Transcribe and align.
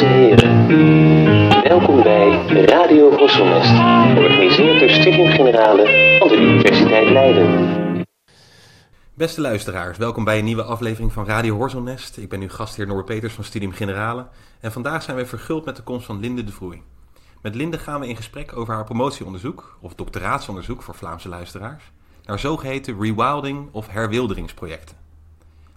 Heren, 0.00 0.66
welkom 1.62 2.02
bij 2.02 2.46
Radio 2.64 3.16
Horselnest, 3.16 3.70
georganiseerd 4.14 4.80
door 4.80 4.90
Studium 4.90 5.30
Generale 5.30 6.16
van 6.18 6.28
de 6.28 6.36
Universiteit 6.36 7.10
Leiden. 7.10 8.06
Beste 9.14 9.40
luisteraars, 9.40 9.98
welkom 9.98 10.24
bij 10.24 10.38
een 10.38 10.44
nieuwe 10.44 10.62
aflevering 10.62 11.12
van 11.12 11.26
Radio 11.26 11.56
Horselnest. 11.56 12.16
Ik 12.16 12.28
ben 12.28 12.40
uw 12.40 12.48
gastheer 12.48 12.86
Noor 12.86 13.04
Peters 13.04 13.34
van 13.34 13.44
Studium 13.44 13.72
Generale 13.72 14.26
en 14.60 14.72
vandaag 14.72 15.02
zijn 15.02 15.16
we 15.16 15.26
verguld 15.26 15.64
met 15.64 15.76
de 15.76 15.82
komst 15.82 16.06
van 16.06 16.20
Linde 16.20 16.44
de 16.44 16.52
Vroei. 16.52 16.82
Met 17.42 17.54
Linde 17.54 17.78
gaan 17.78 18.00
we 18.00 18.08
in 18.08 18.16
gesprek 18.16 18.56
over 18.56 18.74
haar 18.74 18.84
promotieonderzoek, 18.84 19.78
of 19.80 19.94
doctoraatsonderzoek 19.94 20.82
voor 20.82 20.94
Vlaamse 20.94 21.28
luisteraars, 21.28 21.92
naar 22.24 22.38
zogeheten 22.38 23.00
rewilding 23.00 23.68
of 23.72 23.88
herwilderingsprojecten. 23.88 24.96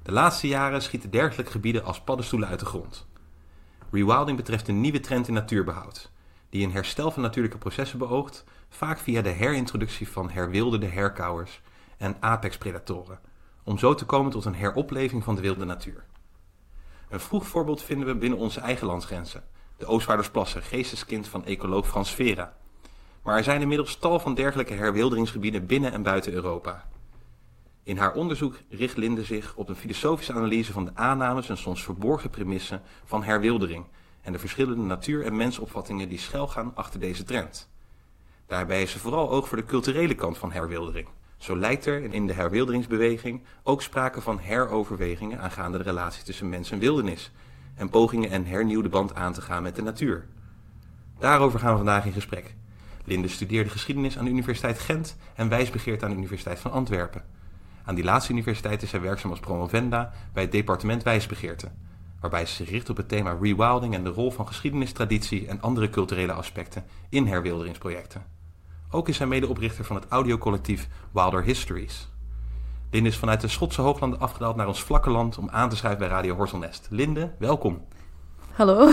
De 0.03 0.11
laatste 0.11 0.47
jaren 0.47 0.81
schieten 0.81 1.11
dergelijke 1.11 1.51
gebieden 1.51 1.83
als 1.83 2.01
paddenstoelen 2.01 2.49
uit 2.49 2.59
de 2.59 2.65
grond. 2.65 3.05
Rewilding 3.93 4.37
betreft 4.37 4.67
een 4.67 4.81
nieuwe 4.81 4.99
trend 4.99 5.27
in 5.27 5.33
natuurbehoud, 5.33 6.11
die 6.49 6.65
een 6.65 6.71
herstel 6.71 7.11
van 7.11 7.21
natuurlijke 7.21 7.57
processen 7.57 7.97
beoogt, 7.97 8.43
vaak 8.69 8.99
via 8.99 9.21
de 9.21 9.29
herintroductie 9.29 10.09
van 10.09 10.29
herwilderde 10.29 10.85
herkauwers 10.85 11.61
en 11.97 12.15
apexpredatoren, 12.19 13.19
om 13.63 13.77
zo 13.77 13.93
te 13.93 14.05
komen 14.05 14.31
tot 14.31 14.45
een 14.45 14.55
heropleving 14.55 15.23
van 15.23 15.35
de 15.35 15.41
wilde 15.41 15.65
natuur. 15.65 16.05
Een 17.09 17.19
vroeg 17.19 17.47
voorbeeld 17.47 17.83
vinden 17.83 18.07
we 18.07 18.15
binnen 18.15 18.39
onze 18.39 18.59
eigen 18.59 18.87
landsgrenzen, 18.87 19.43
de 19.77 19.85
Oostvaardersplassen, 19.85 20.63
geesteskind 20.63 21.27
van 21.27 21.45
ecoloog 21.45 21.87
Frans 21.87 22.11
Vera. 22.11 22.53
Maar 23.23 23.37
er 23.37 23.43
zijn 23.43 23.61
inmiddels 23.61 23.95
tal 23.95 24.19
van 24.19 24.33
dergelijke 24.33 24.73
herwilderingsgebieden 24.73 25.65
binnen 25.65 25.91
en 25.91 26.03
buiten 26.03 26.33
Europa. 26.33 26.85
In 27.85 27.97
haar 27.97 28.13
onderzoek 28.13 28.55
richt 28.69 28.97
Linde 28.97 29.23
zich 29.23 29.55
op 29.55 29.69
een 29.69 29.75
filosofische 29.75 30.33
analyse 30.33 30.71
van 30.71 30.85
de 30.85 30.91
aannames 30.93 31.49
en 31.49 31.57
soms 31.57 31.83
verborgen 31.83 32.29
premissen 32.29 32.81
van 33.03 33.23
herwildering 33.23 33.85
en 34.21 34.31
de 34.31 34.39
verschillende 34.39 34.83
natuur- 34.83 35.25
en 35.25 35.35
mensopvattingen 35.35 36.09
die 36.09 36.17
schuilgaan 36.17 36.71
achter 36.75 36.99
deze 36.99 37.23
trend. 37.23 37.69
Daarbij 38.47 38.81
is 38.81 38.91
ze 38.91 38.99
vooral 38.99 39.29
oog 39.29 39.47
voor 39.47 39.57
de 39.57 39.65
culturele 39.65 40.15
kant 40.15 40.37
van 40.37 40.51
herwildering. 40.51 41.07
Zo 41.37 41.57
lijkt 41.57 41.85
er 41.85 42.13
in 42.13 42.27
de 42.27 42.33
herwilderingsbeweging 42.33 43.41
ook 43.63 43.81
sprake 43.81 44.21
van 44.21 44.39
heroverwegingen 44.39 45.39
aangaande 45.39 45.77
de 45.77 45.83
relatie 45.83 46.23
tussen 46.23 46.49
mens 46.49 46.71
en 46.71 46.79
wildernis 46.79 47.31
en 47.75 47.89
pogingen 47.89 48.33
een 48.33 48.47
hernieuwde 48.47 48.89
band 48.89 49.15
aan 49.15 49.33
te 49.33 49.41
gaan 49.41 49.63
met 49.63 49.75
de 49.75 49.81
natuur. 49.81 50.27
Daarover 51.19 51.59
gaan 51.59 51.71
we 51.71 51.77
vandaag 51.77 52.05
in 52.05 52.13
gesprek. 52.13 52.55
Linde 53.05 53.27
studeerde 53.27 53.69
geschiedenis 53.69 54.17
aan 54.17 54.25
de 54.25 54.31
Universiteit 54.31 54.79
Gent 54.79 55.17
en 55.35 55.49
wijsbegeerte 55.49 56.05
aan 56.05 56.11
de 56.11 56.17
Universiteit 56.17 56.59
van 56.59 56.71
Antwerpen. 56.71 57.25
Aan 57.85 57.95
die 57.95 58.03
laatste 58.03 58.31
universiteit 58.31 58.83
is 58.83 58.89
zij 58.89 59.01
werkzaam 59.01 59.31
als 59.31 59.39
promovenda 59.39 60.11
bij 60.33 60.43
het 60.43 60.51
departement 60.51 61.03
wijsbegeerte, 61.03 61.71
waarbij 62.19 62.45
ze 62.45 62.55
zich 62.55 62.69
richt 62.69 62.89
op 62.89 62.97
het 62.97 63.07
thema 63.09 63.37
rewilding 63.41 63.93
en 63.93 64.03
de 64.03 64.09
rol 64.09 64.31
van 64.31 64.47
geschiedenistraditie 64.47 65.47
en 65.47 65.61
andere 65.61 65.89
culturele 65.89 66.33
aspecten 66.33 66.85
in 67.09 67.27
herwilderingsprojecten. 67.27 68.25
Ook 68.89 69.09
is 69.09 69.17
zij 69.17 69.27
medeoprichter 69.27 69.85
van 69.85 69.95
het 69.95 70.05
audiocollectief 70.09 70.87
Wilder 71.11 71.43
Histories. 71.43 72.11
Linde 72.91 73.09
is 73.09 73.17
vanuit 73.17 73.41
de 73.41 73.47
Schotse 73.47 73.81
hooglanden 73.81 74.19
afgedaald 74.19 74.55
naar 74.55 74.67
ons 74.67 74.83
vlakke 74.83 75.09
land 75.09 75.37
om 75.37 75.49
aan 75.49 75.69
te 75.69 75.75
schrijven 75.75 75.99
bij 75.99 76.07
Radio 76.07 76.35
Horselnest. 76.35 76.87
Linde, 76.89 77.31
welkom. 77.39 77.85
Hallo. 78.51 78.91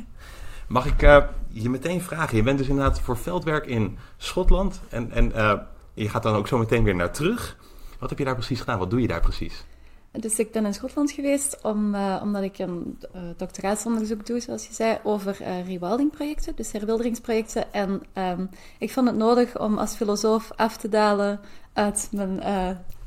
Mag 0.68 0.86
ik 0.86 1.02
uh, 1.02 1.24
je 1.48 1.70
meteen 1.70 2.02
vragen? 2.02 2.36
Je 2.36 2.42
bent 2.42 2.58
dus 2.58 2.68
inderdaad 2.68 3.00
voor 3.00 3.16
veldwerk 3.16 3.66
in 3.66 3.98
Schotland 4.16 4.80
en, 4.88 5.10
en 5.10 5.32
uh, 5.36 5.52
je 5.94 6.08
gaat 6.08 6.22
dan 6.22 6.34
ook 6.34 6.48
zo 6.48 6.58
meteen 6.58 6.84
weer 6.84 6.94
naar 6.94 7.12
terug. 7.12 7.56
Wat 8.02 8.10
heb 8.10 8.20
je 8.20 8.26
daar 8.26 8.34
precies 8.34 8.60
gedaan? 8.60 8.78
Wat 8.78 8.90
doe 8.90 9.00
je 9.00 9.06
daar 9.06 9.20
precies? 9.20 9.64
Dus 10.10 10.38
ik 10.38 10.52
ben 10.52 10.66
in 10.66 10.74
Schotland 10.74 11.10
geweest 11.10 11.58
om, 11.62 11.94
uh, 11.94 12.20
omdat 12.22 12.42
ik 12.42 12.58
een 12.58 12.98
uh, 13.14 13.22
doctoraatsonderzoek 13.36 14.26
doe, 14.26 14.40
zoals 14.40 14.66
je 14.66 14.72
zei, 14.72 14.98
over 15.02 15.36
uh, 15.40 15.66
rewilding-projecten, 15.66 16.56
dus 16.56 16.72
herwilderingsprojecten. 16.72 17.72
En 17.72 18.02
um, 18.14 18.50
ik 18.78 18.92
vond 18.92 19.06
het 19.06 19.16
nodig 19.16 19.58
om 19.58 19.78
als 19.78 19.94
filosoof 19.94 20.50
af 20.56 20.76
te 20.76 20.88
dalen 20.88 21.40
uit 21.72 22.08
mijn 22.12 22.42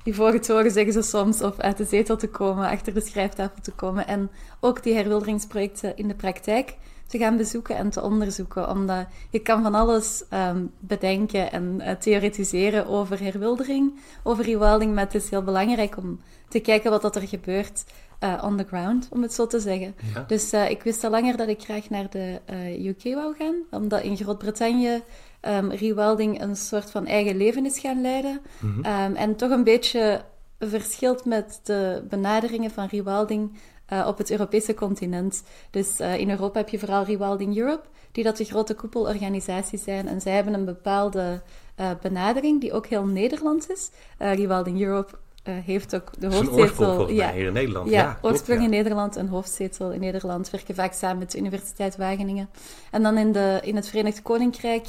ivoren 0.04 0.42
toren, 0.42 0.72
zeggen 0.72 0.94
ze 0.94 1.02
soms, 1.02 1.42
of 1.42 1.60
uit 1.60 1.78
de 1.78 1.86
zetel 1.86 2.18
te 2.18 2.30
komen, 2.30 2.70
achter 2.70 2.94
de 2.94 3.02
schrijftafel 3.02 3.62
te 3.62 3.72
komen. 3.72 4.08
En 4.08 4.30
ook 4.60 4.84
die 4.84 4.94
herwilderingsprojecten 4.94 5.98
in 5.98 6.08
de 6.08 6.16
praktijk 6.16 6.76
te 7.08 7.18
gaan 7.18 7.38
bezoeken 7.38 7.76
en 7.76 7.90
te 7.90 8.02
onderzoeken. 8.02 8.70
Omdat 8.70 9.06
je 9.30 9.40
kan 9.40 9.64
van 9.64 9.76
alles 9.76 10.24
um, 10.34 10.72
bedenken 10.80 11.52
en 11.52 11.78
uh, 11.82 11.92
theoretiseren 11.92 12.88
over 12.88 13.20
herwildering, 13.20 14.00
over 14.24 14.46
rewilding, 14.46 14.94
maar 14.94 15.04
het 15.04 15.16
is 15.16 15.30
heel 15.30 15.44
belangrijk 15.44 15.98
om 15.98 16.20
te 16.48 16.60
kijken 16.60 16.92
wat 16.92 17.02
dat 17.02 17.16
er 17.16 17.28
gebeurt 17.28 17.84
uh, 18.20 18.44
on 18.46 18.58
the 18.58 18.64
ground, 18.64 19.08
om 19.10 19.22
het 19.22 19.34
zo 19.34 19.48
te 19.48 19.60
zeggen. 19.60 19.96
Ja. 20.14 20.24
Dus 20.28 20.54
uh, 20.54 20.70
ik 20.70 20.84
wist 20.84 21.04
al 21.04 21.10
langer 21.10 21.38
dat 21.38 21.48
ik 21.48 21.62
graag 21.62 21.90
naar 21.90 22.10
de 22.10 22.40
UK 22.88 23.14
wou 23.14 23.36
gaan, 23.38 23.56
omdat 23.72 24.02
in 24.02 24.18
Groot-Brittannië 24.18 25.02
um, 25.42 25.72
rewilding 25.72 26.42
een 26.42 26.56
soort 26.56 26.92
van 26.92 27.06
eigen 27.06 27.38
leven 27.38 27.66
is 27.66 27.80
gaan 27.80 28.02
leiden. 28.02 28.42
Mm 28.60 28.72
-hmm. 28.74 29.04
um, 29.04 29.16
en 29.16 29.36
toch 29.36 29.50
een 29.50 29.64
beetje 29.64 30.22
verschilt 30.60 31.26
met 31.26 31.60
de 31.64 32.04
benaderingen 32.10 32.72
van 32.72 32.88
rewilding 32.92 33.58
uh, 33.94 34.08
op 34.08 34.18
het 34.18 34.32
Europese 34.32 34.74
continent. 34.74 35.44
Dus 35.70 36.00
uh, 36.00 36.20
in 36.20 36.30
Europa 36.30 36.60
heb 36.60 36.70
je 36.70 36.80
vooral 36.80 37.04
Rewilding 37.04 37.58
Europe, 37.58 37.88
die 38.12 38.24
dat 38.24 38.38
de 38.38 38.44
grote 38.44 38.74
koepelorganisaties 38.74 39.84
zijn. 39.84 40.08
En 40.08 40.22
zij 40.22 40.34
hebben 40.34 40.54
een 40.54 40.66
bepaalde 40.66 41.42
uh, 41.80 41.90
benadering 42.02 42.62
die 42.62 42.74
ook 42.74 42.88
heel 42.88 43.06
Nederlands 43.06 43.68
is. 43.68 43.92
Rewilding 44.18 44.82
Europe 44.82 45.14
heeft 45.44 45.96
ook 45.96 46.12
de 46.20 46.28
hoofdzetel... 46.28 47.10
ja, 47.10 47.32
hier 47.32 47.46
in 47.46 47.54
Nederland. 47.54 47.90
Ja, 47.90 48.02
ja 48.02 48.20
oorsprong 48.22 48.64
in 48.64 48.70
Nederland, 48.70 49.16
een 49.16 49.28
hoofdzetel 49.28 49.92
in 49.92 50.00
Nederland. 50.00 50.50
Werken 50.50 50.76
vaak 50.76 50.94
samen 50.94 51.18
met 51.18 51.32
de 51.32 51.38
Universiteit 51.38 51.98
Wageningen. 51.98 52.50
En 52.92 53.04
dan 53.04 53.18
in, 53.18 53.32
de, 53.32 53.60
in 53.64 53.76
het 53.76 53.88
Verenigd 53.88 54.22
Koninkrijk 54.22 54.88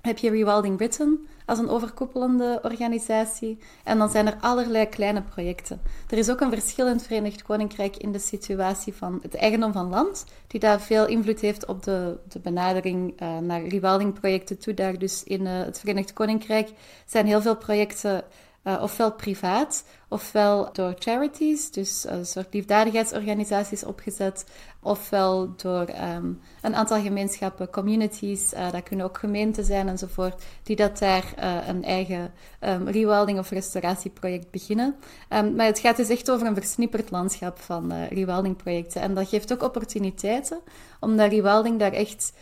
heb 0.00 0.18
je 0.18 0.30
Rewilding 0.30 0.76
Britain 0.76 1.28
als 1.46 1.58
een 1.58 1.68
overkoepelende 1.68 2.58
organisatie. 2.62 3.58
En 3.84 3.98
dan 3.98 4.10
zijn 4.10 4.26
er 4.26 4.36
allerlei 4.40 4.86
kleine 4.86 5.22
projecten. 5.22 5.80
Er 6.08 6.18
is 6.18 6.30
ook 6.30 6.40
een 6.40 6.50
verschil 6.50 6.86
in 6.86 6.92
het 6.92 7.06
Verenigd 7.06 7.42
Koninkrijk 7.42 7.96
in 7.96 8.12
de 8.12 8.18
situatie 8.18 8.94
van 8.94 9.18
het 9.22 9.34
eigendom 9.34 9.72
van 9.72 9.88
land, 9.88 10.24
die 10.46 10.60
daar 10.60 10.80
veel 10.80 11.06
invloed 11.06 11.40
heeft 11.40 11.66
op 11.66 11.82
de, 11.82 12.18
de 12.28 12.38
benadering 12.38 13.22
uh, 13.22 13.38
naar 13.38 13.66
rewilding-projecten 13.66 14.58
toe. 14.58 14.74
Daar 14.74 14.98
dus 14.98 15.24
in 15.24 15.40
uh, 15.40 15.58
het 15.58 15.78
Verenigd 15.80 16.12
Koninkrijk 16.12 16.70
zijn 17.06 17.26
heel 17.26 17.40
veel 17.40 17.56
projecten 17.56 18.24
uh, 18.64 18.82
ofwel 18.82 19.12
privaat, 19.12 19.84
ofwel 20.08 20.68
door 20.72 20.94
charities, 20.98 21.70
dus 21.70 22.04
een 22.08 22.26
soort 22.26 22.54
liefdadigheidsorganisaties 22.54 23.84
opgezet, 23.84 24.44
ofwel 24.82 25.52
door 25.56 25.88
um, 26.14 26.40
een 26.62 26.74
aantal 26.74 27.00
gemeenschappen, 27.00 27.70
communities, 27.70 28.52
uh, 28.52 28.70
dat 28.72 28.82
kunnen 28.82 29.06
ook 29.06 29.18
gemeenten 29.18 29.64
zijn 29.64 29.88
enzovoort, 29.88 30.42
die 30.62 30.76
dat 30.76 30.98
daar 30.98 31.24
uh, 31.38 31.68
een 31.68 31.84
eigen 31.84 32.32
um, 32.60 32.88
rewilding 32.88 33.38
of 33.38 33.50
restauratieproject 33.50 34.50
beginnen. 34.50 34.96
Um, 35.28 35.54
maar 35.54 35.66
het 35.66 35.78
gaat 35.78 35.96
dus 35.96 36.08
echt 36.08 36.30
over 36.30 36.46
een 36.46 36.54
versnipperd 36.54 37.10
landschap 37.10 37.58
van 37.58 38.04
rewildingprojecten. 38.04 39.02
En 39.02 39.14
dat 39.14 39.28
geeft 39.28 39.52
ook 39.52 39.62
opportuniteiten, 39.62 40.60
omdat 41.00 41.30
rewilding 41.30 41.78
daar 41.78 41.92
echt 41.92 42.32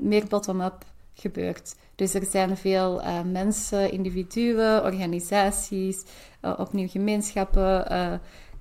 meer 0.00 0.26
bottom-up 0.28 0.84
gebeurt. 1.14 1.74
Dus 1.94 2.14
er 2.14 2.26
zijn 2.30 2.56
veel 2.56 3.00
uh, 3.00 3.20
mensen, 3.22 3.92
individuen, 3.92 4.82
organisaties, 4.82 6.04
uh, 6.42 6.54
opnieuw 6.56 6.88
gemeenschappen, 6.88 7.92
uh, 7.92 8.12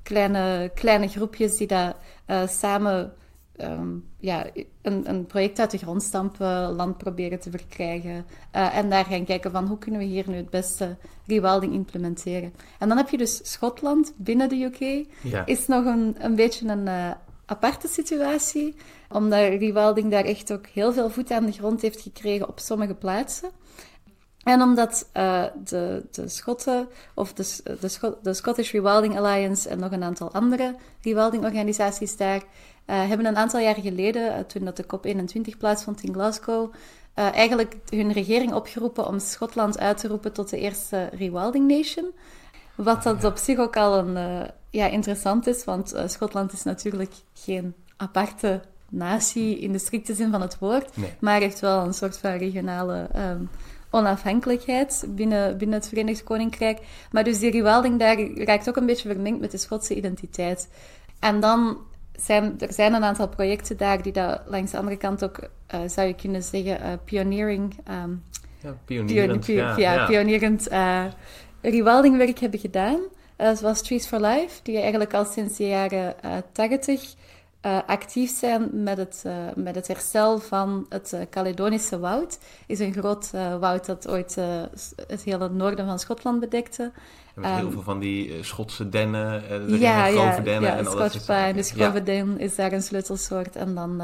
kleine, 0.03 0.71
kleine 0.73 1.07
groepjes 1.07 1.57
die 1.57 1.67
daar 1.67 1.95
samen 2.47 3.13
um, 3.57 4.09
ja, 4.19 4.45
een, 4.81 5.09
een, 5.09 5.25
project 5.25 5.59
uit 5.59 5.71
de 5.71 5.77
grond 5.77 6.03
stampen, 6.03 6.71
land 6.71 6.97
proberen 6.97 7.39
te 7.39 7.51
verkrijgen. 7.51 8.25
en 8.51 8.89
daar 8.89 9.05
gaan 9.05 9.25
kijken 9.25 9.51
van 9.51 9.67
hoe 9.67 9.77
kunnen 9.77 9.99
we 9.99 10.05
hier 10.05 10.29
nu 10.29 10.35
het 10.35 10.49
beste 10.49 10.97
rewilding 11.25 11.73
implementeren. 11.73 12.53
En 12.79 12.87
dan 12.87 12.97
heb 12.97 13.09
je 13.09 13.17
dus 13.17 13.51
Schotland 13.51 14.13
binnen 14.17 14.49
de 14.49 14.55
UK. 14.55 15.07
Ja. 15.21 15.45
Is 15.45 15.67
nog 15.67 15.85
een, 15.85 16.15
een 16.19 16.35
beetje 16.35 16.67
een 16.67 17.15
aparte 17.53 17.87
situatie, 17.87 18.75
omdat 19.09 19.39
rewilding 19.39 20.11
daar 20.11 20.23
echt 20.23 20.51
ook 20.51 20.67
heel 20.67 20.93
veel 20.93 21.09
voet 21.09 21.31
aan 21.31 21.45
de 21.45 21.51
grond 21.51 21.81
heeft 21.81 22.01
gekregen 22.01 22.47
op 22.47 22.59
sommige 22.59 22.95
plaatsen. 22.95 23.49
En 24.43 24.61
omdat 24.61 25.09
uh, 25.17 25.43
de, 25.63 26.05
de 26.11 26.27
Schotten, 26.27 26.87
of 27.13 27.33
de, 27.33 27.59
de, 27.79 28.17
de, 28.21 28.33
Scottish 28.33 28.71
Rewilding 28.71 29.17
Alliance 29.17 29.69
en 29.69 29.79
nog 29.79 29.91
een 29.91 30.03
aantal 30.03 30.33
andere 30.33 30.75
rewilding-organisaties 31.01 32.17
daar, 32.17 32.37
uh, 32.37 33.07
hebben 33.07 33.25
een 33.25 33.37
aantal 33.37 33.59
jaar 33.59 33.75
geleden, 33.75 34.31
uh, 34.31 34.39
toen 34.39 34.65
dat 34.65 34.77
de 34.77 34.85
COP21 34.85 35.57
plaatsvond 35.57 36.03
in 36.03 36.13
Glasgow, 36.13 36.73
eigenlijk 37.13 37.75
hun 37.89 38.11
regering 38.11 38.53
opgeroepen 38.53 39.07
om 39.07 39.19
Schotland 39.19 39.79
uit 39.79 39.97
te 39.97 40.07
roepen 40.07 40.33
tot 40.33 40.49
de 40.49 40.59
eerste 40.59 41.09
Rewilding 41.11 41.67
Nation. 41.67 42.11
Wat 42.75 43.03
dat 43.03 43.23
op 43.23 43.37
zich 43.37 43.57
ook 43.57 43.77
al 43.77 43.97
een, 43.97 44.17
ja, 44.73 44.87
interessant 44.87 45.47
is, 45.47 45.63
want 45.63 46.03
Schotland 46.05 46.53
is 46.53 46.63
natuurlijk 46.63 47.13
geen 47.33 47.73
aparte 47.97 48.61
natie 48.89 49.59
in 49.59 49.71
de 49.71 49.79
strikte 49.79 50.13
zin 50.13 50.31
van 50.31 50.41
het 50.41 50.59
woord, 50.59 50.97
nee. 50.97 51.13
maar 51.19 51.39
heeft 51.39 51.59
wel 51.59 51.85
een 51.85 51.93
soort 51.93 52.17
van 52.17 52.31
regionale 52.31 53.09
um, 53.15 53.49
onafhankelijkheid 53.89 55.05
binnen, 55.09 55.57
binnen 55.57 55.79
het 55.79 55.87
Verenigd 55.87 56.23
Koninkrijk. 56.23 56.79
Maar 57.11 57.23
dus 57.23 57.39
die 57.39 57.51
rewilding 57.51 57.99
daar 57.99 58.19
raakt 58.21 58.69
ook 58.69 58.75
een 58.75 58.85
beetje 58.85 59.09
vermengd 59.09 59.39
met 59.39 59.51
de 59.51 59.57
Schotse 59.57 59.95
identiteit. 59.95 60.69
En 61.19 61.39
dan 61.39 61.77
zijn, 62.19 62.59
er 62.59 62.73
zijn 62.73 62.93
een 62.93 63.03
aantal 63.03 63.27
projecten 63.27 63.77
daar 63.77 64.01
die 64.01 64.13
dat 64.13 64.41
langs 64.45 64.71
de 64.71 64.77
andere 64.77 64.97
kant 64.97 65.23
ook, 65.23 65.39
uh, 65.39 65.79
zou 65.87 66.07
je 66.07 66.15
kunnen 66.15 66.43
zeggen, 66.43 66.81
uh, 66.81 66.87
pioneering... 67.05 67.77
Um, 68.03 68.23
ja, 68.61 68.75
pionierend. 68.85 69.45
Pio 69.45 69.55
ja, 69.55 69.77
ja, 69.77 69.93
ja, 69.93 70.05
pionierend 70.05 70.71
uh, 70.71 71.05
hebben 72.39 72.59
gedaan. 72.59 72.99
Zoals 73.53 73.81
Trees 73.81 74.07
for 74.07 74.19
Life, 74.19 74.59
die 74.63 74.79
eigenlijk 74.79 75.13
al 75.13 75.25
sinds 75.25 75.57
de 75.57 75.67
jaren 75.67 76.15
80 76.51 77.15
uh, 77.65 77.79
actief 77.87 78.37
zijn 78.37 78.83
met 78.83 78.97
het, 78.97 79.23
uh, 79.25 79.33
met 79.55 79.75
het 79.75 79.87
herstel 79.87 80.39
van 80.39 80.85
het 80.89 81.11
uh, 81.15 81.21
Caledonische 81.29 81.99
woud. 81.99 82.39
is 82.67 82.79
een 82.79 82.93
groot 82.93 83.31
woud 83.59 83.85
dat 83.85 84.07
ooit 84.07 84.35
het 85.07 85.23
hele 85.23 85.49
noorden 85.49 85.85
van 85.85 85.99
Schotland 85.99 86.39
bedekte. 86.39 86.91
En 87.35 87.55
heel 87.55 87.65
um, 87.65 87.71
veel 87.71 87.81
van 87.81 87.99
die 87.99 88.43
Schotse 88.43 88.89
dennen, 88.89 89.43
de 89.67 89.79
ja, 89.79 90.05
grove 90.05 90.19
ja, 90.19 90.39
dennen. 90.39 90.69
Ja, 90.69 90.77
en 90.77 90.85
Scotch 90.85 91.25
pine, 91.25 91.53
dus 91.53 91.71
grove 91.71 91.97
ja. 91.97 91.99
den 91.99 92.39
is 92.39 92.55
daar 92.55 92.71
een 92.71 92.81
sleutelsoort. 92.81 93.55
En 93.55 93.75
dan 93.75 94.01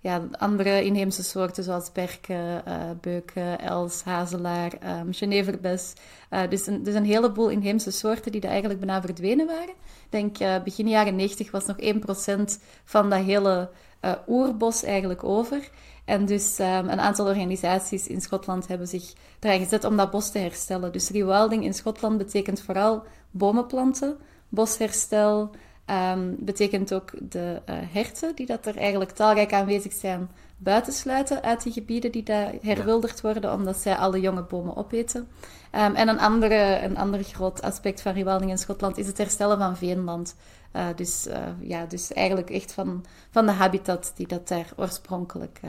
ja, 0.00 0.28
andere 0.38 0.84
inheemse 0.84 1.22
soorten 1.22 1.64
zoals 1.64 1.92
berken, 1.92 2.62
uh, 2.68 2.74
beuken, 3.00 3.60
els, 3.60 4.02
hazelaar, 4.02 4.72
um, 5.00 5.12
geneverbes. 5.12 5.92
Uh, 6.30 6.40
dus, 6.48 6.66
een, 6.66 6.82
dus 6.82 6.94
een 6.94 7.04
heleboel 7.04 7.48
inheemse 7.48 7.90
soorten 7.90 8.32
die 8.32 8.40
daar 8.40 8.50
eigenlijk 8.50 8.80
bijna 8.80 9.00
verdwenen 9.00 9.46
waren. 9.46 9.74
Ik 10.04 10.06
denk 10.08 10.40
uh, 10.40 10.62
begin 10.62 10.88
jaren 10.88 11.16
90 11.16 11.50
was 11.50 11.66
nog 11.66 11.76
1% 11.80 12.62
van 12.84 13.10
dat 13.10 13.24
hele 13.24 13.70
oerbos 14.26 14.82
eigenlijk 14.82 15.24
over. 15.24 15.70
En 16.06 16.24
dus 16.24 16.58
um, 16.58 16.66
een 16.66 17.00
aantal 17.00 17.26
organisaties 17.26 18.06
in 18.06 18.20
Schotland 18.20 18.68
hebben 18.68 18.86
zich 18.86 19.12
eraan 19.40 19.58
gezet 19.58 19.84
om 19.84 19.96
dat 19.96 20.10
bos 20.10 20.30
te 20.30 20.38
herstellen. 20.38 20.92
Dus 20.92 21.10
rewilding 21.10 21.64
in 21.64 21.74
Schotland 21.74 22.18
betekent 22.18 22.60
vooral 22.60 23.02
bomen 23.30 23.66
planten, 23.66 24.16
bosherstel, 24.48 25.50
Um, 25.90 26.36
betekent 26.38 26.94
ook 26.94 27.10
de 27.30 27.62
uh, 27.70 27.76
herten, 27.92 28.34
die 28.34 28.46
dat 28.46 28.66
er 28.66 28.76
eigenlijk 28.76 29.10
talrijk 29.10 29.52
aanwezig 29.52 29.92
zijn, 29.92 30.30
buitensluiten 30.56 31.42
uit 31.42 31.62
die 31.62 31.72
gebieden 31.72 32.12
die 32.12 32.22
daar 32.22 32.52
herwilderd 32.62 33.20
worden, 33.20 33.52
omdat 33.52 33.76
zij 33.76 33.96
alle 33.96 34.20
jonge 34.20 34.42
bomen 34.42 34.76
opeten. 34.76 35.20
Um, 35.20 35.94
en 35.94 36.08
een, 36.08 36.18
andere, 36.18 36.80
een 36.82 36.96
ander 36.96 37.22
groot 37.22 37.62
aspect 37.62 38.00
van 38.00 38.12
rewilding 38.12 38.50
in 38.50 38.58
Schotland 38.58 38.98
is 38.98 39.06
het 39.06 39.18
herstellen 39.18 39.58
van 39.58 39.76
veenland. 39.76 40.36
Uh, 40.76 40.86
dus, 40.96 41.26
uh, 41.26 41.36
ja, 41.60 41.84
dus 41.84 42.12
eigenlijk 42.12 42.50
echt 42.50 42.72
van, 42.72 43.04
van 43.30 43.46
de 43.46 43.52
habitat 43.52 44.12
die 44.16 44.26
dat 44.26 44.48
daar 44.48 44.68
oorspronkelijk 44.76 45.60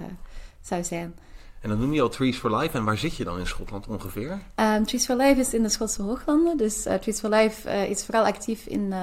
zou 0.61 0.83
zijn. 0.83 1.15
En 1.61 1.69
dan 1.69 1.79
noem 1.79 1.93
je 1.93 2.01
al 2.01 2.09
Trees 2.09 2.37
for 2.37 2.57
Life. 2.57 2.77
En 2.77 2.83
waar 2.83 2.97
zit 2.97 3.15
je 3.15 3.23
dan 3.23 3.39
in 3.39 3.47
Schotland 3.47 3.87
ongeveer? 3.87 4.39
Um, 4.55 4.85
Trees 4.85 5.05
for 5.05 5.15
Life 5.15 5.39
is 5.39 5.53
in 5.53 5.63
de 5.63 5.69
Schotse 5.69 6.01
Hooglanden. 6.01 6.57
Dus 6.57 6.81
Trees 6.81 7.19
for 7.19 7.29
Life 7.29 7.69
is 7.87 8.05
vooral 8.05 8.25
actief 8.25 8.65
in 8.65 8.93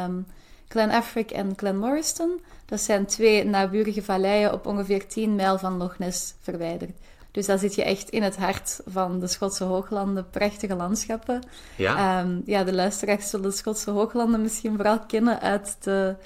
Glen 0.74 0.90
Affric 0.90 1.30
en 1.30 1.52
Glen 1.56 1.78
Morriston. 1.78 2.40
Dat 2.64 2.80
zijn 2.80 3.06
twee 3.06 3.44
naburige 3.44 4.02
valleien 4.02 4.52
op 4.52 4.66
ongeveer 4.66 5.06
10 5.06 5.34
mijl 5.34 5.58
van 5.58 5.76
Loch 5.76 5.98
Ness 5.98 6.34
verwijderd. 6.40 6.90
Dus 7.30 7.46
daar 7.46 7.58
zit 7.58 7.74
je 7.74 7.84
echt 7.84 8.08
in 8.08 8.22
het 8.22 8.36
hart 8.36 8.80
van 8.86 9.20
de 9.20 9.26
Schotse 9.26 9.64
hooglanden, 9.64 10.30
prachtige 10.30 10.74
landschappen. 10.74 11.42
Ja, 11.76 12.20
um, 12.20 12.42
ja 12.46 12.64
de 12.64 12.72
luisteraars 12.72 13.30
zullen 13.30 13.50
de 13.50 13.56
Schotse 13.56 13.90
hooglanden 13.90 14.42
misschien 14.42 14.76
vooral 14.76 15.00
kennen 15.06 15.40
uit 15.40 15.76
de 15.80 16.16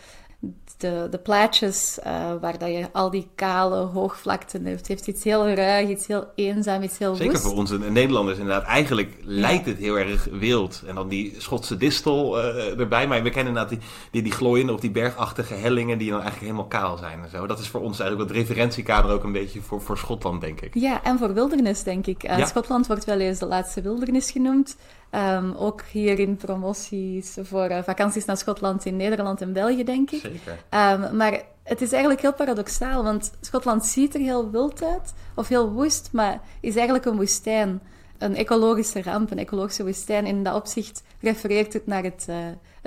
de, 0.79 1.07
de 1.11 1.19
plaatjes 1.19 1.99
uh, 2.07 2.33
waar 2.41 2.59
dat 2.59 2.69
je 2.69 2.89
al 2.93 3.11
die 3.11 3.29
kale 3.35 3.77
hoogvlakten 3.77 4.65
hebt. 4.65 4.79
Het 4.79 4.89
heeft 4.89 5.07
iets 5.07 5.25
heel 5.25 5.49
ruig, 5.49 5.89
iets 5.89 6.07
heel 6.07 6.27
eenzaam, 6.35 6.83
iets 6.83 6.99
heel 6.99 7.15
Zeker 7.15 7.33
woest. 7.33 7.45
voor 7.45 7.57
ons 7.57 7.71
Nederlanders 7.71 8.39
inderdaad. 8.39 8.65
Eigenlijk 8.65 9.17
lijkt 9.23 9.67
het 9.67 9.79
heel 9.79 9.99
erg 9.99 10.29
wild. 10.33 10.83
En 10.87 10.95
dan 10.95 11.09
die 11.09 11.35
Schotse 11.39 11.77
distel 11.77 12.39
uh, 12.39 12.79
erbij. 12.79 13.07
Maar 13.09 13.23
we 13.23 13.31
kennen 13.31 13.47
inderdaad 13.47 13.69
die, 13.69 13.89
die, 14.11 14.23
die 14.23 14.33
glooiende 14.33 14.73
of 14.73 14.81
die 14.81 14.91
bergachtige 14.91 15.55
hellingen 15.55 15.99
die 15.99 16.11
dan 16.11 16.21
eigenlijk 16.21 16.53
helemaal 16.53 16.81
kaal 16.81 16.97
zijn 16.97 17.23
en 17.23 17.31
zo. 17.31 17.47
Dat 17.47 17.59
is 17.59 17.69
voor 17.69 17.81
ons 17.81 18.01
eigenlijk 18.01 18.31
het 18.31 18.39
referentiekader 18.39 19.11
ook 19.11 19.25
een 19.25 19.33
beetje 19.33 19.61
voor, 19.61 19.81
voor 19.81 19.99
Schotland, 19.99 20.41
denk 20.41 20.61
ik. 20.61 20.75
Ja, 20.75 21.03
en 21.03 21.19
voor 21.19 21.35
wildernis, 21.35 21.83
denk 21.83 22.07
ik. 22.07 22.25
Uh, 22.25 22.39
ja. 22.39 22.47
Schotland 22.47 22.87
wordt 22.87 23.05
wel 23.05 23.19
eens 23.19 23.39
de 23.39 23.47
laatste 23.47 23.83
wildernis 23.83 24.31
genoemd. 24.31 24.77
Um, 25.10 25.55
ook 25.56 25.82
hier 25.82 26.19
in 26.19 26.37
promoties 26.37 27.37
voor 27.43 27.70
uh, 27.70 27.82
vakanties 27.82 28.25
naar 28.25 28.37
Schotland 28.37 28.84
in 28.84 28.96
Nederland 28.96 29.40
en 29.40 29.52
België, 29.52 29.84
denk 29.84 30.10
ik. 30.10 30.20
Zeker. 30.20 30.52
Um, 30.52 31.16
maar 31.16 31.43
het 31.62 31.81
is 31.81 31.90
eigenlijk 31.90 32.20
heel 32.20 32.34
paradoxaal, 32.34 33.02
want 33.02 33.32
Schotland 33.40 33.84
ziet 33.84 34.14
er 34.14 34.20
heel 34.20 34.50
wild 34.50 34.82
uit, 34.82 35.14
of 35.34 35.49
heel 35.49 35.70
woest, 35.70 36.08
maar 36.12 36.40
is 36.60 36.75
eigenlijk 36.75 37.05
een 37.05 37.16
woestijn. 37.16 37.81
Een 38.19 38.34
ecologische 38.34 39.02
ramp, 39.02 39.31
een 39.31 39.38
ecologische 39.38 39.84
woestijn. 39.84 40.26
In 40.26 40.43
dat 40.43 40.55
opzicht 40.55 41.02
refereert 41.20 41.72
het 41.72 41.87
naar 41.87 42.02
het, 42.02 42.26
uh, 42.31 42.37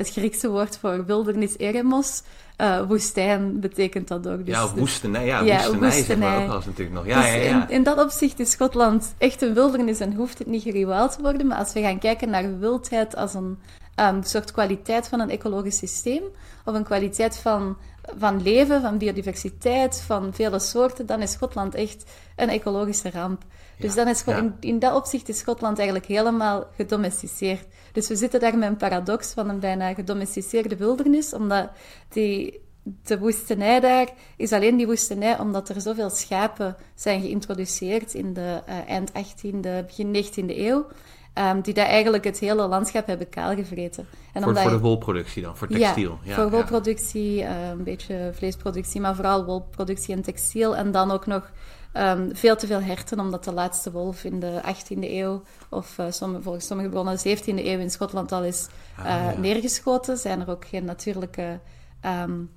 het 0.02 0.12
Griekse 0.12 0.50
woord 0.50 0.78
voor 0.78 1.06
wildernis, 1.06 1.58
eremos. 1.58 2.22
Uh, 2.58 2.82
woestijn 2.88 3.60
betekent 3.60 4.08
dat 4.08 4.28
ook. 4.28 4.46
Dus, 4.46 4.56
ja, 4.56 4.74
woestenij. 4.74 5.26
Ja, 5.26 5.42
ja 5.42 5.56
woestenij, 5.56 5.80
woestenij. 5.80 6.38
Zeg 6.38 6.48
maar 6.48 6.56
ook 6.56 6.66
natuurlijk 6.66 6.96
nog. 6.96 7.06
Ja, 7.06 7.22
dus 7.22 7.32
ja, 7.32 7.36
ja. 7.36 7.68
In, 7.68 7.76
in, 7.76 7.84
dat 7.84 8.04
opzicht 8.04 8.40
is 8.40 8.52
Schotland 8.52 9.14
echt 9.18 9.42
een 9.42 9.54
wildernis 9.54 10.00
en 10.00 10.14
hoeft 10.14 10.38
het 10.38 10.48
niet 10.48 10.62
gerewild 10.62 11.16
te 11.16 11.22
worden. 11.22 11.48
Maar 11.48 11.58
als 11.58 11.74
we 11.74 11.82
gaan 11.82 12.00
kijken 12.00 12.30
naar 12.30 12.60
wildheid 12.60 13.16
als 13.16 13.34
een 13.34 13.58
um, 13.96 14.24
soort 14.24 14.52
kwaliteit 14.52 15.08
van 15.08 15.20
een 15.20 15.30
ecologisch 15.30 15.78
systeem, 15.78 16.24
of 16.66 16.76
een 16.76 16.84
kwaliteit 16.84 17.38
van, 17.38 17.78
van 18.18 18.42
leven, 18.42 18.82
van 18.82 18.98
biodiversiteit, 18.98 20.02
van 20.02 20.34
vele 20.34 20.60
soorten, 20.60 21.06
dan 21.06 21.22
is 21.22 21.32
Schotland 21.32 21.76
echt 21.76 22.12
een 22.36 22.50
ecologische 22.50 23.12
ramp. 23.12 23.44
Dus 23.78 23.96
dan 23.96 24.08
is, 24.08 24.24
in, 24.24 24.56
in 24.60 24.80
dat 24.80 24.96
opzicht 24.96 25.30
is 25.30 25.38
Schotland 25.38 25.78
eigenlijk 25.78 26.08
helemaal 26.08 26.68
gedomesticeerd. 26.76 27.66
Dus 27.92 28.08
we 28.08 28.16
zitten 28.16 28.40
daar 28.40 28.58
met 28.58 28.70
een 28.70 28.78
paradox 28.78 29.34
van 29.34 29.50
een 29.50 29.60
bijna 29.60 29.94
gedomesticeerde 29.94 30.76
wildernis, 30.76 31.34
omdat 31.34 31.70
die, 32.10 32.62
de 32.84 33.20
woestenij 33.20 33.80
daar 33.80 34.10
is 34.38 34.52
alleen 34.52 34.78
die 34.78 34.86
woestenij 34.86 35.40
omdat 35.40 35.70
er 35.70 35.82
zoveel 35.82 36.10
schapen 36.10 36.76
zijn 36.96 37.22
geïntroduceerd 37.22 38.14
in 38.14 38.34
de 38.34 38.62
uh, 38.70 38.90
eind 38.90 39.12
18e, 39.12 39.86
begin 39.86 40.26
19e 40.26 40.58
eeuw. 40.58 40.86
Um, 41.34 41.62
die 41.62 41.74
daar 41.74 41.86
eigenlijk 41.86 42.24
het 42.24 42.40
hele 42.40 42.68
landschap 42.68 43.08
hebben 43.08 43.30
kaalgevreten. 43.30 44.08
En 44.34 44.44
voor, 44.44 44.58
voor 44.58 44.72
de 44.72 44.80
wolproductie 44.80 45.44
dan, 45.44 45.58
voor 45.58 45.68
textiel? 45.68 46.20
Ja, 46.24 46.30
ja 46.30 46.36
voor 46.36 46.50
wolproductie, 46.50 47.36
ja. 47.36 47.50
uh, 47.50 47.70
een 47.70 47.84
beetje 47.84 48.32
vleesproductie, 48.34 49.02
maar 49.02 49.16
vooral 49.16 49.46
wolproductie 49.46 50.16
en 50.16 50.22
textiel. 50.22 50.76
En 50.76 50.92
dan 50.92 51.12
ook 51.12 51.26
nog 51.26 51.52
um, 51.94 52.30
veel 52.36 52.56
te 52.56 52.68
veel 52.68 52.82
herten, 52.82 53.20
omdat 53.20 53.44
de 53.44 53.54
laatste 53.54 53.92
wolf 53.92 54.24
in 54.24 54.40
de 54.40 54.62
18e 54.66 55.00
eeuw, 55.00 55.44
of 55.70 55.98
uh, 55.98 56.06
sommige, 56.10 56.44
volgens 56.44 56.68
sommige 56.68 56.90
bronnen 56.90 57.18
17e 57.18 57.44
eeuw 57.46 57.80
in 57.80 57.92
Schotland 57.92 58.32
al 58.32 58.44
is 58.44 58.68
uh, 59.00 59.06
ah, 59.06 59.12
ja. 59.12 59.40
neergeschoten. 59.40 60.18
Zijn 60.18 60.42
er 60.42 60.50
ook 60.50 60.66
geen 60.66 60.86
natuurlijke... 60.86 61.60
Um, 62.06 62.50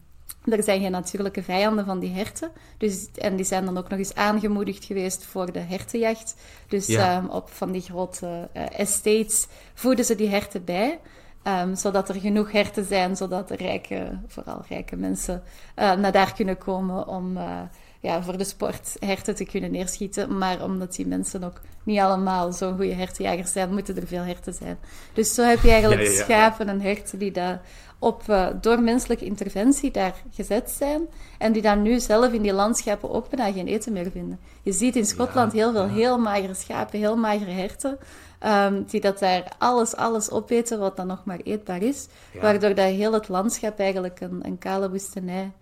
er 0.52 0.62
zijn 0.62 0.80
geen 0.80 0.90
natuurlijke 0.90 1.42
vijanden 1.42 1.84
van 1.84 1.98
die 1.98 2.12
herten. 2.12 2.50
Dus, 2.78 3.08
en 3.14 3.36
die 3.36 3.44
zijn 3.44 3.64
dan 3.64 3.78
ook 3.78 3.88
nog 3.88 3.98
eens 3.98 4.14
aangemoedigd 4.14 4.84
geweest 4.84 5.24
voor 5.24 5.52
de 5.52 5.58
hertenjacht. 5.58 6.34
Dus 6.68 6.86
ja. 6.86 7.16
um, 7.16 7.28
op 7.28 7.50
van 7.50 7.72
die 7.72 7.82
grote 7.82 8.48
uh, 8.56 8.78
estates 8.78 9.46
voeden 9.74 10.04
ze 10.04 10.14
die 10.14 10.28
herten 10.28 10.64
bij. 10.64 10.98
Um, 11.46 11.76
zodat 11.76 12.08
er 12.08 12.14
genoeg 12.14 12.52
herten 12.52 12.84
zijn, 12.84 13.16
zodat 13.16 13.48
de 13.48 13.56
rijke, 13.56 14.18
vooral 14.26 14.64
rijke 14.68 14.96
mensen 14.96 15.42
uh, 15.76 15.92
naar 15.92 16.12
daar 16.12 16.34
kunnen 16.34 16.58
komen 16.58 17.08
om 17.08 17.36
uh, 17.36 17.60
ja, 18.00 18.22
voor 18.22 18.38
de 18.38 18.44
sport 18.44 18.96
herten 18.98 19.34
te 19.34 19.44
kunnen 19.44 19.70
neerschieten. 19.70 20.38
Maar 20.38 20.64
omdat 20.64 20.94
die 20.94 21.06
mensen 21.06 21.44
ook 21.44 21.60
niet 21.82 21.98
allemaal 21.98 22.52
zo'n 22.52 22.76
goede 22.76 22.94
hertenjagers 22.94 23.52
zijn, 23.52 23.72
moeten 23.72 23.96
er 23.96 24.06
veel 24.06 24.22
herten 24.22 24.54
zijn. 24.54 24.78
Dus 25.12 25.34
zo 25.34 25.42
heb 25.42 25.60
je 25.62 25.70
eigenlijk 25.70 26.02
ja, 26.02 26.10
ja, 26.10 26.22
schapen 26.22 26.68
en 26.68 26.80
herten 26.80 27.18
die 27.18 27.30
daar 27.32 27.60
op, 28.04 28.22
uh, 28.30 28.46
door 28.60 28.80
menselijke 28.80 29.24
interventie 29.24 29.90
daar 29.90 30.14
gezet 30.30 30.70
zijn. 30.70 31.02
En 31.38 31.52
die 31.52 31.62
dan 31.62 31.82
nu 31.82 32.00
zelf 32.00 32.32
in 32.32 32.42
die 32.42 32.52
landschappen 32.52 33.10
ook 33.10 33.28
bijna 33.28 33.52
geen 33.52 33.66
eten 33.66 33.92
meer 33.92 34.10
vinden. 34.10 34.38
Je 34.62 34.72
ziet 34.72 34.96
in 34.96 35.04
Schotland 35.04 35.52
heel 35.52 35.72
veel 35.72 35.88
heel 35.88 36.18
magere 36.18 36.54
schapen, 36.54 36.98
heel 36.98 37.16
magere 37.16 37.50
herten. 37.50 37.98
Um, 38.46 38.84
die 38.86 39.00
dat 39.00 39.18
daar 39.18 39.42
alles, 39.58 39.96
alles 39.96 40.30
opeten 40.30 40.78
wat 40.78 40.96
dan 40.96 41.06
nog 41.06 41.24
maar 41.24 41.40
eetbaar 41.44 41.82
is. 41.82 42.06
Waardoor 42.40 42.74
dat 42.74 42.86
heel 42.86 43.12
het 43.12 43.28
landschap 43.28 43.78
eigenlijk 43.78 44.20
een, 44.20 44.40
een 44.42 44.58
kale 44.58 44.90
woestenij 44.90 45.52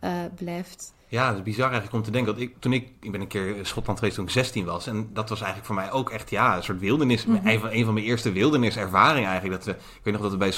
uh, 0.00 0.10
blijft. 0.34 0.92
Ja, 1.10 1.26
het 1.26 1.36
is 1.36 1.42
bizar 1.42 1.70
eigenlijk 1.70 1.94
om 1.94 2.02
te 2.02 2.10
denken 2.10 2.32
dat 2.32 2.42
ik 2.42 2.54
toen 2.58 2.72
ik, 2.72 2.88
ik 3.00 3.12
ben 3.12 3.20
een 3.20 3.26
keer 3.26 3.56
in 3.56 3.66
Schotland 3.66 3.98
geweest 3.98 4.16
toen 4.16 4.24
ik 4.24 4.30
16 4.30 4.64
was. 4.64 4.86
En 4.86 5.10
dat 5.12 5.28
was 5.28 5.38
eigenlijk 5.38 5.66
voor 5.66 5.74
mij 5.74 5.90
ook 5.90 6.10
echt 6.10 6.30
ja, 6.30 6.56
een 6.56 6.62
soort 6.62 6.80
wildernis. 6.80 7.26
Mm 7.26 7.36
-hmm. 7.36 7.46
een, 7.46 7.60
van, 7.60 7.70
een 7.70 7.84
van 7.84 7.94
mijn 7.94 8.06
eerste 8.06 8.32
wilderniservaringen 8.32 9.28
eigenlijk. 9.30 9.64
Dat 9.64 9.74
we, 9.74 9.80
ik 9.80 10.00
weet 10.02 10.12
nog 10.12 10.22
dat 10.22 10.32
we 10.32 10.36
bij 10.36 10.52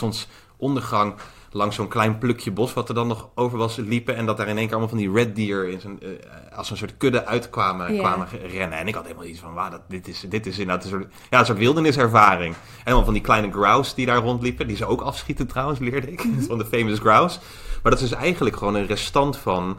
zonsondergang 0.63 1.15
langs 1.55 1.77
zo'n 1.77 1.89
klein 1.89 2.19
plukje 2.19 2.51
bos 2.51 2.73
wat 2.73 2.89
er 2.89 2.95
dan 2.95 3.07
nog 3.07 3.29
over 3.35 3.59
was 3.59 3.77
liepen. 3.77 4.17
En 4.17 4.27
dat 4.27 4.37
daar 4.37 4.49
in 4.49 4.57
één 4.57 4.67
keer 4.67 4.77
allemaal 4.77 4.97
van 4.97 4.99
die 4.99 5.13
red 5.13 5.37
deer 5.37 5.69
in 5.69 5.81
zijn, 5.81 5.99
uh, 6.03 6.09
als 6.57 6.71
een 6.71 6.77
soort 6.77 6.97
kudde 6.97 7.27
uitkwamen 7.27 7.95
yeah. 7.95 8.05
kwamen 8.05 8.29
rennen. 8.47 8.79
En 8.79 8.89
ik 8.89 8.95
had 8.95 9.05
helemaal 9.05 9.25
iets 9.25 9.41
van, 9.41 9.55
wauw, 9.55 9.71
dat, 9.71 9.81
dit, 9.89 10.09
is, 10.09 10.25
dit 10.29 10.47
is 10.47 10.59
inderdaad 10.59 10.85
een 10.85 10.91
soort, 10.91 11.13
ja, 11.31 11.39
een 11.39 11.47
soort 11.47 11.59
wilderniservaring. 11.59 12.55
En 12.55 12.85
allemaal 12.85 13.05
van 13.05 13.13
die 13.13 13.23
kleine 13.23 13.53
grouse 13.53 13.95
die 13.95 14.07
daar 14.07 14.23
rondliepen. 14.23 14.67
Die 14.67 14.77
ze 14.77 14.87
ook 14.87 15.01
afschieten 15.01 15.47
trouwens, 15.47 15.79
leerde 15.79 16.11
ik. 16.11 16.25
Mm 16.25 16.33
-hmm. 16.33 16.43
van 16.53 16.59
de 16.59 16.65
famous 16.67 16.99
grouse. 16.99 17.39
Maar 17.83 17.93
dat 17.93 18.01
is 18.01 18.09
dus 18.09 18.19
eigenlijk 18.19 18.57
gewoon 18.57 18.75
een 18.75 18.87
restant 18.87 19.37
van 19.37 19.77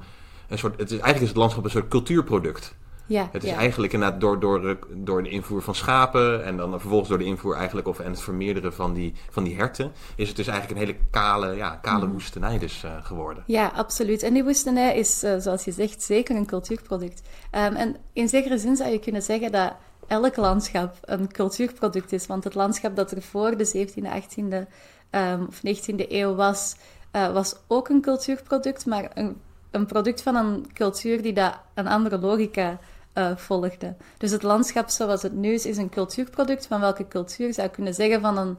een 0.48 0.58
soort, 0.58 0.80
het 0.80 0.92
is, 0.92 0.98
eigenlijk 0.98 1.22
is 1.22 1.28
het 1.28 1.38
landschap 1.38 1.64
een 1.64 1.70
soort 1.70 1.88
cultuurproduct. 1.88 2.76
Ja, 3.06 3.30
Het 3.32 3.44
is 3.44 3.50
ja. 3.50 3.56
eigenlijk 3.58 3.94
inderdaad 3.94 4.22
door, 4.22 4.40
door, 4.40 4.78
door 4.90 5.24
de 5.24 5.30
invoer 5.30 5.62
van 5.62 5.76
schapen 5.76 6.44
en 6.46 6.58
dan 6.58 6.80
vervolgens 6.80 7.10
door 7.10 7.18
de 7.18 7.24
invoer 7.26 7.56
eigenlijk 7.56 7.88
of 7.88 8.00
en 8.00 8.12
het 8.12 8.22
vermeerderen 8.22 8.74
van 8.74 8.94
die, 8.94 9.14
van 9.30 9.44
die 9.44 9.56
herten, 9.56 9.92
is 10.16 10.28
het 10.28 10.38
dus 10.38 10.48
eigenlijk 10.48 10.80
een 10.80 10.86
hele 10.88 11.00
kale, 11.10 11.56
ja, 11.56 11.80
kale 11.82 12.04
Mhm. 12.04 12.12
woestenij 12.12 12.60
dus 12.60 12.84
eh, 12.84 12.92
geworden. 13.02 13.44
Ja, 13.48 13.72
absoluut. 13.76 14.24
En 14.24 14.34
die 14.34 14.44
woestenij 14.44 14.98
is, 14.98 15.24
eh, 15.24 15.36
zoals 15.38 15.64
je 15.64 15.72
zegt, 15.72 16.04
zeker 16.04 16.36
een 16.36 16.46
cultuurproduct. 16.46 17.22
Ehm, 17.52 17.74
en 17.76 17.96
in 18.14 18.30
zekere 18.30 18.58
zin 18.58 18.76
zou 18.76 18.90
je 18.92 19.00
kunnen 19.00 19.22
zeggen 19.22 19.52
dat 19.52 19.74
elk 20.08 20.36
landschap 20.36 20.96
een 21.02 21.32
cultuurproduct 21.32 22.12
is. 22.12 22.28
Want 22.28 22.44
het 22.44 22.56
landschap 22.56 22.96
dat 22.96 23.12
er 23.12 23.22
voor 23.22 23.58
de 23.58 23.66
17e, 23.66 24.10
18e 24.10 24.68
ehm, 25.10 25.44
of 25.48 25.62
19e 25.64 26.06
eeuw 26.14 26.36
was, 26.36 26.76
eh, 27.12 27.34
was 27.34 27.56
ook 27.68 27.90
een 27.90 28.02
cultuurproduct, 28.02 28.86
maar 28.86 29.12
een, 29.14 29.42
een 29.72 29.86
product 29.86 30.22
van 30.22 30.36
een 30.36 30.66
cultuur 30.74 31.22
die 31.22 31.34
dat 31.34 31.54
een 31.74 31.88
andere 31.88 32.18
logica 32.20 32.80
eh, 33.14 33.38
volgde. 33.38 33.96
Dus 34.18 34.32
het 34.32 34.44
landschap 34.44 34.90
zoals 34.90 35.22
het 35.22 35.34
nu 35.34 35.54
is, 35.54 35.66
is 35.66 35.78
een 35.78 35.90
cultuurproduct 35.90 36.68
van 36.68 36.80
welke 36.80 37.08
cultuur 37.08 37.54
zou 37.54 37.68
je 37.68 37.74
kunnen 37.74 37.94
zeggen 37.94 38.22
van 38.22 38.38
een, 38.38 38.58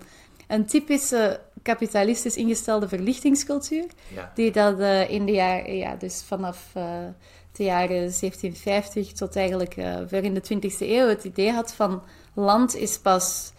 een 0.48 0.66
typische 0.66 1.40
kapitalistisch 1.62 2.36
ingestelde 2.36 2.88
verlichtingscultuur. 2.88 3.86
Ja. 4.14 4.32
Die 4.34 4.52
dat 4.52 4.80
eh, 4.80 5.10
in 5.10 5.26
de 5.26 5.32
jaren, 5.32 5.76
ja, 5.76 5.94
dus 5.94 6.22
vanaf 6.26 6.70
eh, 6.72 6.84
de 7.52 7.64
jaren 7.64 7.88
1750 7.88 9.12
tot 9.12 9.36
eigenlijk 9.36 9.74
ver 10.06 10.24
in 10.24 10.34
de 10.34 10.42
20e 10.54 10.78
eeuw 10.78 11.08
het 11.08 11.24
idee 11.24 11.52
had 11.52 11.74
van 11.74 12.02
land 12.34 12.76
is 12.76 12.98
pas, 12.98 13.52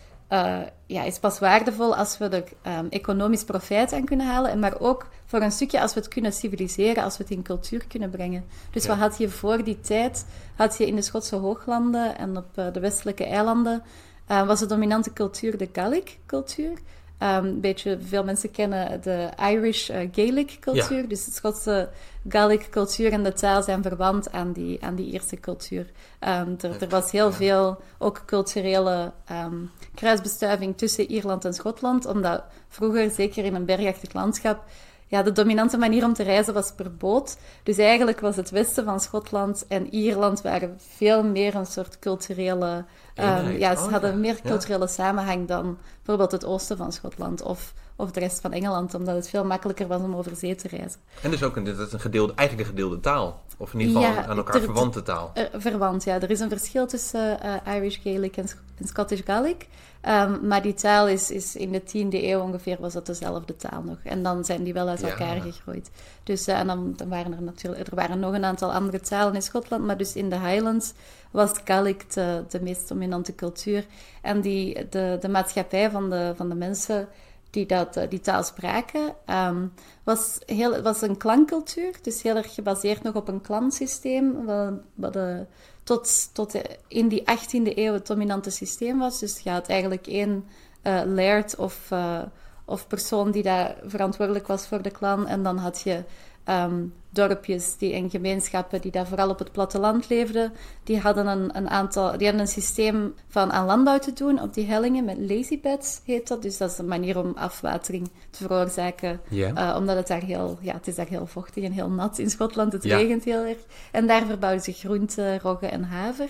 eh, 0.43 0.61
ja, 0.85 1.03
is 1.03 1.19
pas 1.19 1.39
waardevol 1.39 1.95
als 1.95 2.17
we 2.17 2.25
er 2.27 2.43
ehm, 2.61 2.85
economisch 2.89 3.43
profijt 3.43 3.93
aan 3.93 4.05
kunnen 4.05 4.25
halen, 4.27 4.51
en 4.51 4.59
maar 4.59 4.79
ook 4.79 5.07
voor 5.25 5.41
een 5.41 5.51
stukje 5.51 5.81
als 5.81 5.93
we 5.93 5.99
het 5.99 6.09
kunnen 6.09 6.33
civiliseren, 6.33 7.03
als 7.03 7.17
we 7.17 7.23
het 7.23 7.31
in 7.31 7.43
cultuur 7.43 7.85
kunnen 7.87 8.09
brengen. 8.09 8.45
Dus 8.71 8.83
Ja. 8.83 8.89
wat 8.89 8.97
had 8.97 9.17
je 9.17 9.29
voor 9.29 9.63
die 9.63 9.79
tijd? 9.81 10.25
Had 10.55 10.77
je 10.77 10.87
in 10.87 10.95
de 10.95 11.01
Schotse 11.01 11.35
hooglanden 11.35 12.17
en 12.17 12.37
op 12.37 12.45
eh, 12.55 12.65
de 12.73 12.79
westelijke 12.79 13.25
eilanden 13.25 13.83
eh, 14.27 14.47
was 14.47 14.59
de 14.59 14.65
dominante 14.65 15.13
cultuur 15.13 15.57
de 15.57 15.69
Gaelic-cultuur. 15.73 16.77
Ehm, 17.17 17.45
een 17.45 17.59
beetje, 17.59 17.97
veel 18.01 18.23
mensen 18.23 18.51
kennen 18.51 19.01
de 19.01 19.29
Irish 19.39 19.89
eh, 19.89 20.09
Gaelic 20.11 20.57
cultuur. 20.59 21.07
Dus 21.07 21.25
de 21.25 21.31
Schotse 21.31 21.89
Gaelic 22.27 22.67
cultuur 22.69 23.11
en 23.11 23.23
de 23.23 23.33
taal 23.33 23.63
zijn 23.63 23.81
verwant 23.81 24.31
aan 24.31 24.51
die, 24.51 24.83
aan 24.83 24.95
die 24.95 25.11
Ierse 25.11 25.39
cultuur. 25.39 25.91
Ehm, 26.19 26.55
er, 26.61 26.81
er 26.81 26.89
was 26.89 27.11
heel 27.11 27.31
veel 27.31 27.77
ook 27.97 28.23
culturele 28.25 29.11
ehm, 29.25 29.55
kruisbestuiving 29.95 30.77
tussen 30.77 31.11
Ierland 31.11 31.45
en 31.45 31.53
Schotland, 31.53 32.05
omdat 32.05 32.43
vroeger, 32.67 33.09
zeker 33.09 33.45
in 33.45 33.55
een 33.55 33.65
bergachtig 33.65 34.13
landschap, 34.13 34.63
ja, 35.07 35.23
de 35.23 35.31
dominante 35.31 35.77
manier 35.77 36.03
om 36.03 36.13
te 36.13 36.23
reizen 36.23 36.53
was 36.53 36.71
per 36.75 36.95
boot. 36.95 37.37
Dus 37.63 37.77
eigenlijk 37.77 38.19
was 38.19 38.35
het 38.35 38.49
westen 38.49 38.83
van 38.83 38.99
Schotland 38.99 39.65
en 39.67 39.93
Ierland 39.93 40.41
waren 40.41 40.75
veel 40.77 41.23
meer 41.23 41.55
een 41.55 41.65
soort 41.65 41.99
culturele... 41.99 42.85
ehm, 43.15 43.51
ja, 43.51 43.75
ze 43.75 43.83
Oh, 43.85 43.91
hadden 43.91 44.11
ja. 44.11 44.17
meer 44.17 44.39
Ja. 44.43 44.49
culturele 44.49 44.87
samenhang 44.87 45.47
dan 45.47 45.77
bijvoorbeeld 45.97 46.31
het 46.31 46.45
oosten 46.45 46.77
van 46.77 46.91
Schotland 46.93 47.41
of, 47.41 47.73
of 47.95 48.11
de 48.11 48.19
rest 48.19 48.41
van 48.41 48.51
Engeland, 48.53 48.93
omdat 48.93 49.15
het 49.15 49.29
veel 49.29 49.45
makkelijker 49.45 49.87
was 49.87 50.01
om 50.01 50.15
over 50.15 50.35
zee 50.35 50.55
te 50.55 50.67
reizen. 50.67 50.99
En 51.21 51.31
dus 51.31 51.43
ook 51.43 51.55
een, 51.55 51.63
dat 51.63 51.79
is 51.79 51.93
een 51.93 51.99
gedeelde, 51.99 52.33
eigenlijk 52.35 52.69
een 52.69 52.75
gedeelde 52.75 52.99
taal. 52.99 53.43
Of 53.57 53.73
in 53.73 53.79
ieder 53.79 54.01
geval 54.03 54.23
aan 54.29 54.37
elkaar 54.37 54.55
er- 54.55 54.61
verwante 54.61 55.01
taal. 55.01 55.31
Verwant, 55.53 56.03
ja. 56.03 56.21
Er 56.21 56.29
is 56.31 56.39
een 56.39 56.49
verschil 56.49 56.87
tussen 56.87 57.41
eh, 57.41 57.75
Irish 57.75 57.97
Gaelic 58.03 58.37
en, 58.37 58.47
Sc- 58.47 58.61
en 58.77 58.87
Scottish 58.87 59.21
Gaelic. 59.25 59.67
Ehm, 60.05 60.47
maar 60.47 60.61
die 60.61 60.73
taal 60.73 61.07
is, 61.07 61.31
is 61.31 61.55
in 61.55 61.71
de 61.71 61.81
10e 61.83 62.23
eeuw 62.23 62.39
ongeveer 62.39 62.77
was 62.79 62.93
dat 62.93 63.05
dezelfde 63.05 63.55
taal 63.55 63.81
nog. 63.81 63.97
En 64.03 64.23
dan 64.23 64.45
zijn 64.45 64.63
die 64.63 64.73
wel 64.73 64.87
uit 64.87 64.99
Ja. 64.99 65.07
elkaar 65.07 65.41
gegroeid. 65.41 65.89
Dus 66.23 66.47
eh, 66.47 66.59
en 66.59 66.67
dan, 66.67 66.93
dan 66.95 67.09
waren 67.09 67.33
er 67.33 67.41
natuurlijk 67.41 67.87
er 67.87 67.95
waren 67.95 68.19
nog 68.19 68.33
een 68.33 68.45
aantal 68.45 68.73
andere 68.73 68.99
talen 68.99 69.33
in 69.35 69.41
Schotland, 69.41 69.85
maar 69.85 69.97
dus 69.97 70.15
in 70.15 70.29
de 70.29 70.39
Highlands 70.39 70.93
was 71.31 71.51
Gaelic 71.63 72.13
de, 72.13 72.43
de 72.49 72.61
meest 72.61 72.87
dominante 72.87 73.35
cultuur. 73.35 73.85
En 74.21 74.41
die, 74.41 74.89
de, 74.89 75.17
de 75.21 75.29
maatschappij 75.29 75.89
van 75.91 76.09
de, 76.09 76.33
van 76.35 76.49
de 76.49 76.55
mensen 76.55 77.07
die 77.49 77.65
dat, 77.65 77.97
eh, 77.97 78.09
die 78.09 78.19
taal 78.21 78.43
spraken, 78.43 79.13
ehm, 79.25 79.65
was, 80.03 80.39
heel, 80.45 80.81
was 80.81 81.01
een 81.01 81.17
klankcultuur. 81.17 81.93
Dus 82.01 82.21
heel 82.21 82.35
erg 82.35 82.53
gebaseerd 82.53 83.03
nog 83.03 83.13
op 83.15 83.27
een 83.27 83.41
klansysteem, 83.41 84.45
wat, 84.45 84.73
wat 84.95 85.15
eh, 85.15 85.37
tot, 85.85 86.33
tot 86.33 86.61
in 86.87 87.07
die 87.07 87.21
18e 87.21 87.77
eeuw 87.77 87.93
het 87.93 88.07
dominante 88.07 88.49
systeem 88.49 88.99
was. 88.99 89.19
Dus 89.19 89.39
je 89.39 89.49
had 89.49 89.67
eigenlijk 89.67 90.07
één 90.07 90.45
eh 90.81 91.01
laird 91.05 91.55
of, 91.55 91.91
eh, 91.91 92.21
of 92.65 92.87
persoon 92.87 93.31
die 93.31 93.43
daar 93.43 93.75
verantwoordelijk 93.85 94.47
was 94.47 94.67
voor 94.67 94.81
de 94.81 94.91
klan. 94.91 95.27
En 95.27 95.43
dan 95.43 95.57
had 95.57 95.81
je 95.81 96.03
ehm, 96.43 96.83
dorpjes 97.15 97.77
die, 97.77 97.93
en 97.93 98.09
gemeenschappen 98.09 98.81
die 98.81 98.91
daar 98.91 99.07
vooral 99.07 99.29
op 99.29 99.39
het 99.39 99.51
platteland 99.51 100.09
leefden. 100.09 100.53
Die 100.83 100.99
hadden 100.99 101.27
een, 101.27 101.57
een 101.57 101.69
aantal, 101.69 102.17
die 102.17 102.27
hadden 102.27 102.39
een 102.45 102.51
systeem 102.51 103.13
van 103.27 103.51
aan 103.51 103.65
landbouw 103.65 103.99
te 103.99 104.13
doen 104.13 104.41
op 104.41 104.53
die 104.53 104.65
hellingen 104.65 105.05
met 105.05 105.17
lazy 105.19 105.59
beds 105.61 106.01
heet 106.05 106.27
dat. 106.27 106.41
Dus 106.41 106.57
dat 106.57 106.71
is 106.71 106.77
een 106.77 106.87
manier 106.87 107.17
om 107.19 107.33
afwatering 107.35 108.09
te 108.29 108.43
veroorzaken. 108.43 109.19
Eh, 109.55 109.75
omdat 109.77 109.95
het 109.95 110.07
daar 110.07 110.23
heel, 110.23 110.57
ja, 110.61 110.73
het 110.73 110.87
is 110.87 110.95
daar 110.95 111.07
heel 111.07 111.27
vochtig 111.27 111.63
en 111.63 111.71
heel 111.71 111.89
nat 111.89 112.17
in 112.17 112.29
Schotland. 112.29 112.73
Het 112.73 112.83
Ja. 112.83 112.97
regent 112.97 113.23
heel 113.23 113.43
erg. 113.45 113.57
En 113.91 114.07
daar 114.07 114.25
verbouwden 114.25 114.63
ze 114.63 114.71
groenten, 114.71 115.39
rogge 115.39 115.67
en 115.67 115.83
haver. 115.83 116.29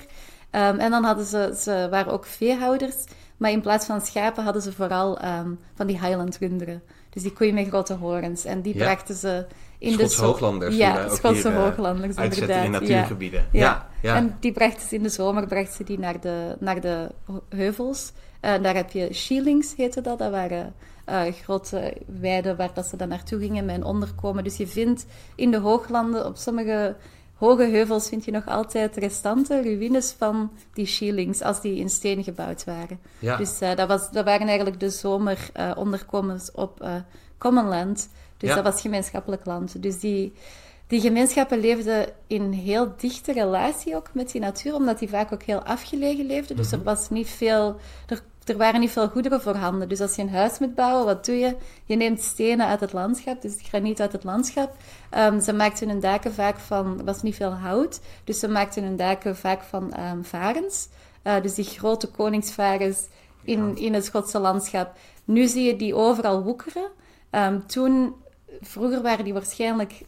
Ehm, 0.50 0.78
en 0.80 0.92
dan 0.92 1.04
hadden 1.04 1.26
ze, 1.26 1.56
ze 1.58 1.88
waren 1.90 2.14
ook 2.14 2.26
veehouders. 2.26 2.96
Maar 3.38 3.52
in 3.52 3.62
plaats 3.62 3.86
van 3.86 4.02
schapen 4.02 4.44
hadden 4.44 4.62
ze 4.62 4.72
vooral 4.72 5.20
ehm, 5.20 5.50
van 5.76 5.88
die 5.88 6.00
Highland 6.00 6.38
runderen. 6.38 6.82
Dus 7.10 7.24
die 7.24 7.34
koeien 7.34 7.54
met 7.54 7.68
grote 7.68 7.94
horens. 7.94 8.46
En 8.46 8.62
die 8.62 8.78
Ja. 8.78 8.84
brachten 8.84 9.16
ze 9.16 9.46
in 9.78 9.92
Schotse 9.92 10.16
de 10.16 10.22
zo- 10.22 10.26
hooglanders 10.26 10.76
Ja, 10.76 11.10
Schotse 11.10 11.48
hier, 11.50 11.58
eh, 11.58 11.64
hooglanders, 11.64 12.16
in 12.16 12.24
inderdaad. 12.24 12.64
Ja. 12.64 12.70
natuurgebieden. 12.70 13.46
Ja. 13.52 13.60
Ja, 13.62 13.88
ja. 14.02 14.16
En 14.16 14.38
die 14.40 14.52
brachten 14.52 14.88
ze 14.88 14.96
in 14.96 15.04
de 15.04 15.10
zomer 15.10 15.48
brachten 15.48 15.74
ze 15.74 15.84
die 15.84 16.00
naar 16.00 16.20
de, 16.22 16.56
naar 16.60 16.82
de 16.82 17.12
heuvels. 17.50 18.12
Eh, 18.40 18.54
daar 18.62 18.76
heb 18.76 18.92
je 18.92 19.14
shieldings, 19.14 19.74
heette 19.76 20.02
dat. 20.02 20.20
Dat 20.20 20.32
waren 20.32 20.74
eh, 21.06 21.22
grote 21.44 21.94
weiden 22.20 22.56
waar 22.58 22.72
dat 22.74 22.86
ze 22.86 22.98
dan 22.98 23.08
naartoe 23.08 23.40
gingen 23.40 23.66
met 23.66 23.76
een 23.76 23.84
onderkomen. 23.84 24.44
Dus 24.44 24.58
je 24.58 24.68
vindt 24.68 25.06
in 25.36 25.52
de 25.52 25.60
hooglanden, 25.60 26.26
op 26.26 26.36
sommige 26.38 26.96
hoge 27.36 27.64
heuvels, 27.64 28.08
vind 28.08 28.26
je 28.26 28.32
nog 28.32 28.46
altijd 28.48 28.98
restanten, 28.98 29.64
ruïnes 29.64 30.16
van 30.18 30.52
die 30.74 30.86
shieldings, 30.86 31.42
als 31.42 31.62
die 31.62 31.76
in 31.80 31.90
steen 31.90 32.24
gebouwd 32.24 32.64
waren. 32.64 33.00
Ja. 33.20 33.38
Dus 33.38 33.60
eh, 33.60 33.76
dat, 33.76 33.88
was, 33.88 34.12
dat 34.12 34.26
waren 34.26 34.48
eigenlijk 34.48 34.80
de 34.80 34.90
zomeronderkomens 34.90 36.52
op 36.52 36.82
eh 36.82 36.96
common 37.38 37.68
land. 37.68 38.10
Dus 38.38 38.50
Ja. 38.50 38.56
dat 38.56 38.64
was 38.64 38.82
gemeenschappelijk 38.82 39.46
land. 39.46 39.82
Dus 39.82 40.00
die, 40.00 40.34
die 40.88 41.02
gemeenschappen 41.02 41.60
leefden 41.60 42.06
in 42.28 42.52
heel 42.52 42.94
dichte 42.98 43.34
relatie 43.34 43.96
ook 43.96 44.10
met 44.14 44.32
die 44.32 44.42
natuur, 44.42 44.74
omdat 44.76 45.00
die 45.00 45.10
vaak 45.10 45.32
ook 45.34 45.44
heel 45.44 45.64
afgelegen 45.64 46.26
leefden. 46.26 46.56
Dus 46.56 46.72
er 46.72 46.84
was 46.84 47.10
niet 47.10 47.30
veel... 47.30 47.76
Er, 48.08 48.22
er 48.46 48.58
waren 48.58 48.80
niet 48.80 48.92
veel 48.92 49.08
goederen 49.08 49.42
voorhanden. 49.42 49.90
Dus 49.90 50.02
als 50.02 50.16
je 50.16 50.22
een 50.22 50.30
huis 50.30 50.60
moet 50.60 50.76
bouwen, 50.76 51.06
wat 51.06 51.26
doe 51.26 51.36
je? 51.36 51.56
Je 51.86 51.96
neemt 51.96 52.22
stenen 52.22 52.68
uit 52.68 52.80
het 52.80 52.94
landschap, 52.94 53.42
dus 53.42 53.58
graniet 53.62 54.02
uit 54.02 54.12
het 54.12 54.24
landschap. 54.24 54.76
Ehm, 55.10 55.40
ze 55.40 55.54
maakten 55.54 55.90
hun 55.90 56.00
daken 56.00 56.34
vaak 56.34 56.60
van... 56.60 57.00
Er 57.00 57.06
was 57.06 57.22
niet 57.22 57.36
veel 57.36 57.54
hout, 57.54 58.00
dus 58.24 58.40
ze 58.40 58.48
maakten 58.48 58.84
hun 58.84 58.96
daken 58.96 59.36
vaak 59.38 59.64
van 59.64 59.94
ehm, 59.94 60.24
varens. 60.24 60.88
Eh, 61.22 61.42
dus 61.42 61.54
die 61.54 61.66
grote 61.66 62.08
koningsvarens 62.08 63.08
in, 63.44 63.78
in 63.78 63.94
het 63.94 64.06
Schotse 64.06 64.40
landschap. 64.40 64.98
Nu 65.24 65.48
zie 65.48 65.64
je 65.64 65.76
die 65.76 65.96
overal 65.96 66.44
woekeren. 66.44 66.92
Ehm, 67.30 67.60
toen, 67.66 68.16
vroeger 68.62 69.02
waren 69.02 69.24
die 69.24 69.34
waarschijnlijk, 69.34 70.02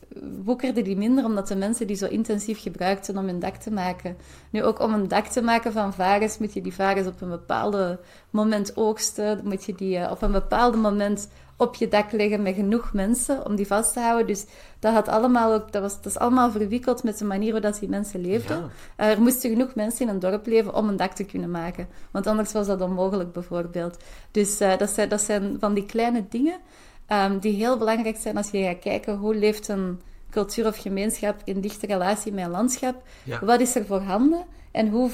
woekerden 0.43 0.83
die 0.83 0.97
minder 0.97 1.25
omdat 1.25 1.47
de 1.47 1.55
mensen 1.55 1.87
die 1.87 1.95
zo 1.95 2.05
intensief 2.05 2.61
gebruikten 2.61 3.17
om 3.17 3.25
hun 3.25 3.39
dak 3.39 3.55
te 3.55 3.71
maken. 3.71 4.17
Nu 4.49 4.63
ook 4.63 4.79
om 4.79 4.93
een 4.93 5.07
dak 5.07 5.25
te 5.25 5.41
maken 5.41 5.71
van 5.71 5.93
varens 5.93 6.37
moet 6.37 6.53
je 6.53 6.61
die 6.61 6.73
varens 6.73 7.07
op 7.07 7.21
een 7.21 7.29
bepaald 7.29 7.97
moment 8.29 8.77
oogsten. 8.77 9.41
Moet 9.43 9.65
je 9.65 9.75
die 9.75 9.97
eh, 9.97 10.11
op 10.11 10.21
een 10.21 10.31
bepaald 10.31 10.75
moment 10.75 11.29
op 11.57 11.75
je 11.75 11.87
dak 11.87 12.11
leggen 12.11 12.41
met 12.41 12.55
genoeg 12.55 12.93
mensen 12.93 13.45
om 13.45 13.55
die 13.55 13.67
vast 13.67 13.93
te 13.93 13.99
houden. 13.99 14.27
Dus 14.27 14.45
dat, 14.79 14.93
had 14.93 15.07
allemaal 15.07 15.53
ook, 15.53 15.71
dat, 15.71 15.81
was, 15.81 15.95
dat 15.95 16.05
is 16.05 16.17
allemaal 16.17 16.51
verwikkeld 16.51 17.03
met 17.03 17.17
de 17.17 17.25
manier 17.25 17.51
waarop 17.51 17.79
die 17.79 17.89
mensen 17.89 18.21
leefden. 18.21 18.71
Ja. 18.97 19.09
Er 19.09 19.21
moesten 19.21 19.49
genoeg 19.49 19.75
mensen 19.75 20.07
in 20.07 20.13
een 20.13 20.19
dorp 20.19 20.45
leven 20.45 20.73
om 20.73 20.89
een 20.89 20.97
dak 20.97 21.11
te 21.11 21.23
kunnen 21.23 21.51
maken. 21.51 21.87
Want 22.11 22.27
anders 22.27 22.51
was 22.51 22.67
dat 22.67 22.81
onmogelijk, 22.81 23.31
bijvoorbeeld. 23.31 23.97
Dus 24.31 24.59
eh, 24.59 24.77
dat, 24.77 24.89
zijn, 24.89 25.09
dat 25.09 25.21
zijn 25.21 25.57
van 25.59 25.73
die 25.73 25.85
kleine 25.85 26.25
dingen 26.29 26.59
ehm, 27.07 27.39
die 27.39 27.53
heel 27.53 27.77
belangrijk 27.77 28.17
zijn 28.17 28.37
als 28.37 28.49
je 28.49 28.63
gaat 28.63 28.79
kijken 28.79 29.17
hoe 29.17 29.35
leeft 29.35 29.67
een 29.67 30.01
cultuur 30.29 30.67
of 30.67 30.77
gemeenschap 30.77 31.41
in 31.43 31.61
dichte 31.61 31.85
relatie 31.85 32.31
met 32.31 32.45
een 32.45 32.51
landschap. 32.51 33.03
Ja. 33.23 33.45
Wat 33.45 33.59
is 33.59 33.75
er 33.75 33.85
voorhanden 33.85 34.45
en 34.71 34.89
hoe, 34.89 35.09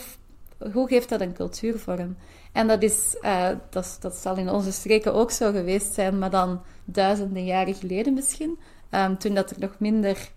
hoe 0.74 0.88
geeft 0.88 1.10
dat 1.10 1.22
een 1.22 1.34
cultuurvorm? 1.34 2.16
En 2.52 2.68
dat, 2.68 2.84
is, 2.84 3.18
eh, 3.22 3.50
dat, 3.70 3.98
dat 4.00 4.16
zal 4.16 4.36
in 4.36 4.50
onze 4.50 4.72
streken 4.72 5.14
ook 5.14 5.32
zo 5.32 5.52
geweest 5.52 5.94
zijn, 5.94 6.20
maar 6.20 6.30
dan 6.30 6.62
duizenden 6.86 7.46
jaren 7.46 7.76
geleden 7.76 8.14
misschien. 8.14 8.60
Ehm, 8.90 9.16
toen 9.16 9.34
dat 9.34 9.50
er 9.50 9.60
nog 9.60 9.76
minder 9.80 10.32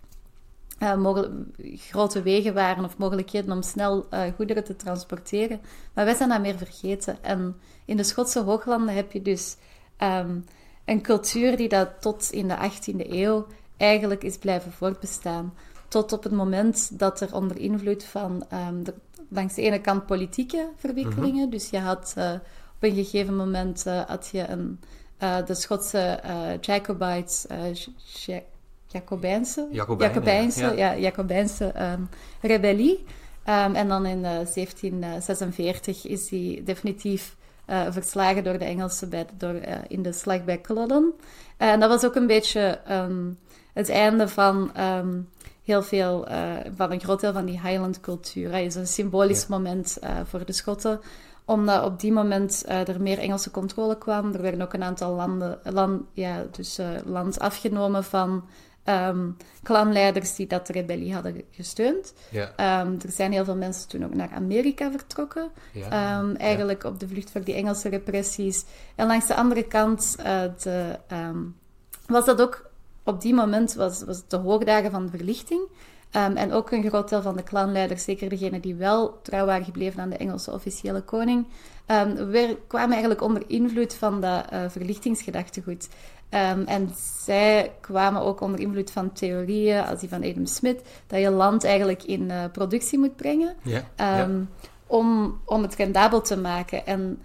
eh, 0.79 1.07
grote 1.77 2.23
wegen 2.23 2.55
waren 2.55 2.85
of 2.85 2.99
mogelijkheden 2.99 3.53
om 3.53 3.63
snel 3.63 4.07
eh, 4.11 4.23
goederen 4.37 4.65
te 4.65 4.77
transporteren. 4.77 5.61
Maar 5.95 6.05
wij 6.05 6.15
zijn 6.15 6.29
dat 6.29 6.41
meer 6.41 6.59
vergeten. 6.59 7.23
En 7.23 7.57
in 7.85 7.97
de 7.97 8.03
Schotse 8.03 8.41
hooglanden 8.41 8.95
heb 8.95 9.13
je 9.13 9.23
dus 9.23 9.57
ehm, 9.97 10.39
een 10.87 11.03
cultuur 11.03 11.57
die 11.57 11.69
dat 11.69 11.89
tot 12.01 12.29
in 12.31 12.49
de 12.49 12.57
18e 12.57 13.11
eeuw 13.11 13.47
eigenlijk 13.77 14.25
is 14.25 14.39
blijven 14.39 14.73
voortbestaan. 14.73 15.55
tot 15.89 16.13
op 16.13 16.23
het 16.23 16.33
moment 16.33 16.99
dat 16.99 17.21
er 17.21 17.35
onder 17.35 17.59
invloed 17.59 18.05
van 18.05 18.45
ehm, 18.49 18.83
de, 18.83 18.95
langs 19.29 19.55
de 19.55 19.63
ene 19.63 19.81
kant 19.81 20.07
politieke 20.07 20.69
verwikkelingen, 20.77 21.51
dus 21.51 21.71
je 21.71 21.79
had 21.79 22.15
uh, 22.19 22.33
op 22.77 22.83
een 22.83 22.95
gegeven 22.95 23.37
moment 23.37 23.85
had 23.85 24.29
je 24.33 24.49
een, 24.49 24.81
de 25.47 25.55
Schotse 25.55 26.21
Jacobites, 26.61 27.47
Jacobijnse, 28.87 29.69
Jacobijnse, 29.71 30.61
ja. 30.61 30.73
ja 30.73 30.97
Jacobijnse 30.97 31.73
um, 31.93 32.09
rebellie. 32.41 33.05
Um, 33.49 33.75
en 33.75 33.89
dan 33.89 34.07
in 34.07 34.23
1746 34.23 36.07
is 36.07 36.29
die 36.29 36.63
definitief 36.63 37.37
uh, 37.67 37.87
verslagen 37.91 38.45
door 38.45 38.59
de 38.59 38.65
Engelsen 38.65 39.09
bij, 39.09 39.27
door, 39.39 39.55
uh, 39.55 39.75
in 39.89 40.03
de 40.03 40.13
slag 40.13 40.45
bij 40.45 40.61
Culloden. 40.61 41.13
En 41.57 41.81
dat 41.81 41.89
was 41.89 42.05
ook 42.05 42.15
een 42.15 42.27
beetje 42.27 42.81
um, 42.91 43.39
het 43.73 43.89
einde 43.89 44.29
van 44.29 44.71
um, 44.81 45.29
heel 45.65 45.83
veel, 45.83 46.27
van 46.77 46.93
een 46.93 47.01
groot 47.01 47.21
deel 47.21 47.33
van 47.33 47.45
die 47.45 47.61
Highland-cultuur. 47.61 48.53
Het 48.53 48.65
is 48.65 48.75
een 48.75 48.87
symbolisch 48.87 49.41
ja. 49.41 49.47
moment 49.49 49.99
voor 50.25 50.45
de 50.45 50.53
Schotten, 50.53 51.01
omdat 51.45 51.85
op 51.85 52.01
die 52.01 52.13
moment 52.13 52.65
er 52.67 53.01
meer 53.01 53.19
Engelse 53.19 53.51
controle 53.51 53.99
kwam. 53.99 54.33
Er 54.33 54.43
werden 54.43 54.63
ook 54.63 54.73
een 54.73 54.83
aantal 54.83 55.15
landen, 55.15 55.59
land, 55.63 56.03
ja, 56.13 56.45
dus, 56.51 56.79
land 57.05 57.39
afgenomen 57.39 58.05
van 58.05 58.45
um, 58.89 59.37
clanleiders 59.63 60.35
die 60.35 60.47
dat 60.47 60.69
rebellie 60.69 61.15
hadden 61.15 61.43
gesteund. 61.51 62.15
Ja. 62.31 62.83
Um, 62.83 62.99
er 63.05 63.13
zijn 63.13 63.33
heel 63.33 63.45
veel 63.45 63.57
mensen 63.57 63.89
toen 63.89 64.05
ook 64.05 64.15
naar 64.15 64.31
Amerika 64.35 64.91
vertrokken. 64.91 65.51
Ja. 65.73 66.19
Um, 66.19 66.37
eigenlijk 66.37 66.83
ja. 66.83 66.89
op 66.89 67.01
de 67.01 67.09
vlucht 67.09 67.31
voor 67.31 67.45
die 67.45 67.55
Engelse 67.55 67.89
repressies. 67.89 68.65
En 68.95 69.07
langs 69.07 69.27
de 69.27 69.35
andere 69.35 69.63
kant 69.63 70.17
uh, 70.19 70.43
de, 70.63 70.99
was 72.07 72.25
dat 72.25 72.41
ook 72.41 72.71
op 73.05 73.21
die 73.21 73.35
moment 73.35 73.75
was, 73.75 74.05
was 74.05 74.23
de 74.29 74.37
hoogdagen 74.37 74.91
van 74.91 75.05
de 75.05 75.17
verlichting. 75.17 75.61
Um, 76.13 76.37
en 76.37 76.53
ook 76.53 76.71
een 76.71 76.89
groot 76.89 77.09
deel 77.09 77.23
van 77.23 77.37
de 77.37 77.43
clanleiders, 77.43 78.05
zeker 78.05 78.29
degenen 78.29 78.61
die 78.61 78.75
wel 78.75 79.19
trouw 79.23 79.47
waren 79.47 79.65
gebleven 79.65 80.01
aan 80.01 80.11
de 80.11 80.17
Engelse 80.17 80.53
officiële 80.53 81.01
koning, 81.01 81.47
um, 81.87 82.27
weer, 82.31 82.57
kwamen 82.67 82.91
eigenlijk 82.91 83.23
onder 83.23 83.43
invloed 83.47 83.95
van 83.95 84.21
dat 84.21 84.53
uh, 84.53 84.61
verlichtingsgedachtegoed. 84.69 85.89
Um, 86.31 86.65
en 86.67 86.95
zij 87.25 87.73
kwamen 87.81 88.23
ook 88.23 88.41
onder 88.41 88.61
invloed 88.61 88.91
van 88.91 89.13
theorieën, 89.13 89.87
als 89.87 90.01
die 90.01 90.09
van 90.09 90.25
Adam 90.25 90.47
Smith, 90.47 90.81
dat 91.07 91.21
je 91.21 91.31
land 91.31 91.65
eigenlijk 91.65 92.03
in 92.03 92.23
uh, 92.23 92.45
productie 92.53 92.99
moet 92.99 93.17
brengen 93.17 93.55
ja, 93.63 93.83
ja. 93.97 94.29
Om, 94.87 95.41
om 95.45 95.63
het 95.63 95.75
rendabel 95.75 96.21
te 96.21 96.37
maken. 96.37 96.87
En 96.87 97.23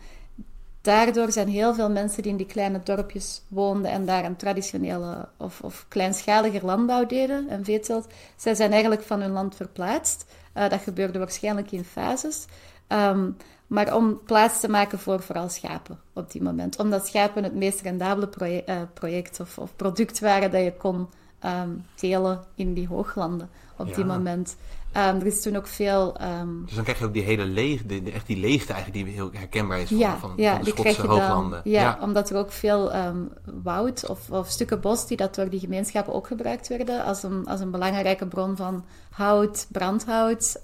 daardoor 0.81 1.31
zijn 1.31 1.48
heel 1.48 1.74
veel 1.74 1.89
mensen 1.89 2.22
die 2.22 2.31
in 2.31 2.38
die 2.38 2.46
kleine 2.46 2.79
dorpjes 2.84 3.41
woonden 3.48 3.91
en 3.91 4.05
daar 4.05 4.25
een 4.25 4.36
traditionele 4.36 5.27
of, 5.38 5.62
of 5.62 5.86
kleinschaliger 5.88 6.65
landbouw 6.65 7.05
deden 7.05 7.50
en 7.50 7.63
veeteelt, 7.63 8.08
zij 8.36 8.55
zijn 8.55 8.72
eigenlijk 8.72 9.03
van 9.03 9.22
hun 9.22 9.31
land 9.31 9.55
verplaatst. 9.55 10.25
Uh, 10.58 10.70
dat 10.70 10.81
gebeurde 10.81 11.20
waarschijnlijk 11.20 11.72
in 11.72 11.84
fases. 11.84 12.46
Um, 12.88 13.38
maar 13.72 13.96
om 13.96 14.20
plaats 14.25 14.60
te 14.60 14.70
maken 14.70 15.00
voor 15.00 15.22
vooral 15.22 15.50
schapen 15.50 16.00
op 16.13 16.32
die 16.32 16.42
moment. 16.42 16.80
Omdat 16.80 17.08
schapen 17.08 17.44
het 17.44 17.56
meest 17.56 17.82
rendabele 17.82 18.28
project, 18.28 18.70
uh, 18.70 18.82
project 18.94 19.40
of, 19.40 19.58
of, 19.58 19.75
product 19.75 20.20
waren 20.20 20.51
dat 20.51 20.63
je 20.63 20.74
kon 20.78 21.08
um, 21.46 21.86
telen 21.96 22.40
in 22.56 22.74
die 22.74 22.88
hooglanden 22.88 23.50
op 23.78 23.88
ja. 23.88 23.96
die 23.96 24.06
moment. 24.06 24.56
Um, 24.98 25.20
er 25.20 25.25
is 25.25 25.42
toen 25.42 25.56
ook 25.56 25.68
veel... 25.68 26.22
Um... 26.22 26.63
Dus 26.66 26.75
dan 26.75 26.84
krijg 26.84 27.00
je 27.00 27.06
ook 27.06 27.13
die 27.13 27.24
hele 27.24 27.46
leegte, 27.46 28.01
echt 28.13 28.28
die 28.28 28.38
leegte 28.38 28.74
eigenlijk 28.74 29.06
die 29.06 29.13
heel 29.13 29.30
herkenbaar 29.34 29.80
is 29.80 29.88
van, 29.88 29.98
ja, 29.98 30.18
van, 30.18 30.34
ja, 30.36 30.56
van 30.56 30.63
de 30.63 30.70
Schotse 30.70 31.08
hooglanden. 31.08 31.62
Dan, 31.63 31.72
ja, 31.72 31.98
omdat 32.01 32.30
er 32.30 32.38
ook 32.38 32.51
veel 32.51 32.92
woud 33.63 34.10
of, 34.10 34.30
of, 34.32 34.48
stukken 34.48 34.82
bos 34.82 35.08
die 35.08 35.18
dat 35.18 35.36
door 35.36 35.50
die 35.50 35.60
gemeenschappen 35.60 36.13
ook 36.13 36.28
gebruikt 36.28 36.68
werden 36.68 37.04
als 37.04 37.24
een, 37.24 37.46
als 37.48 37.60
een 37.60 37.72
belangrijke 37.72 38.28
bron 38.28 38.56
van 38.56 38.86
hout, 39.10 39.68
brandhout. 39.70 40.62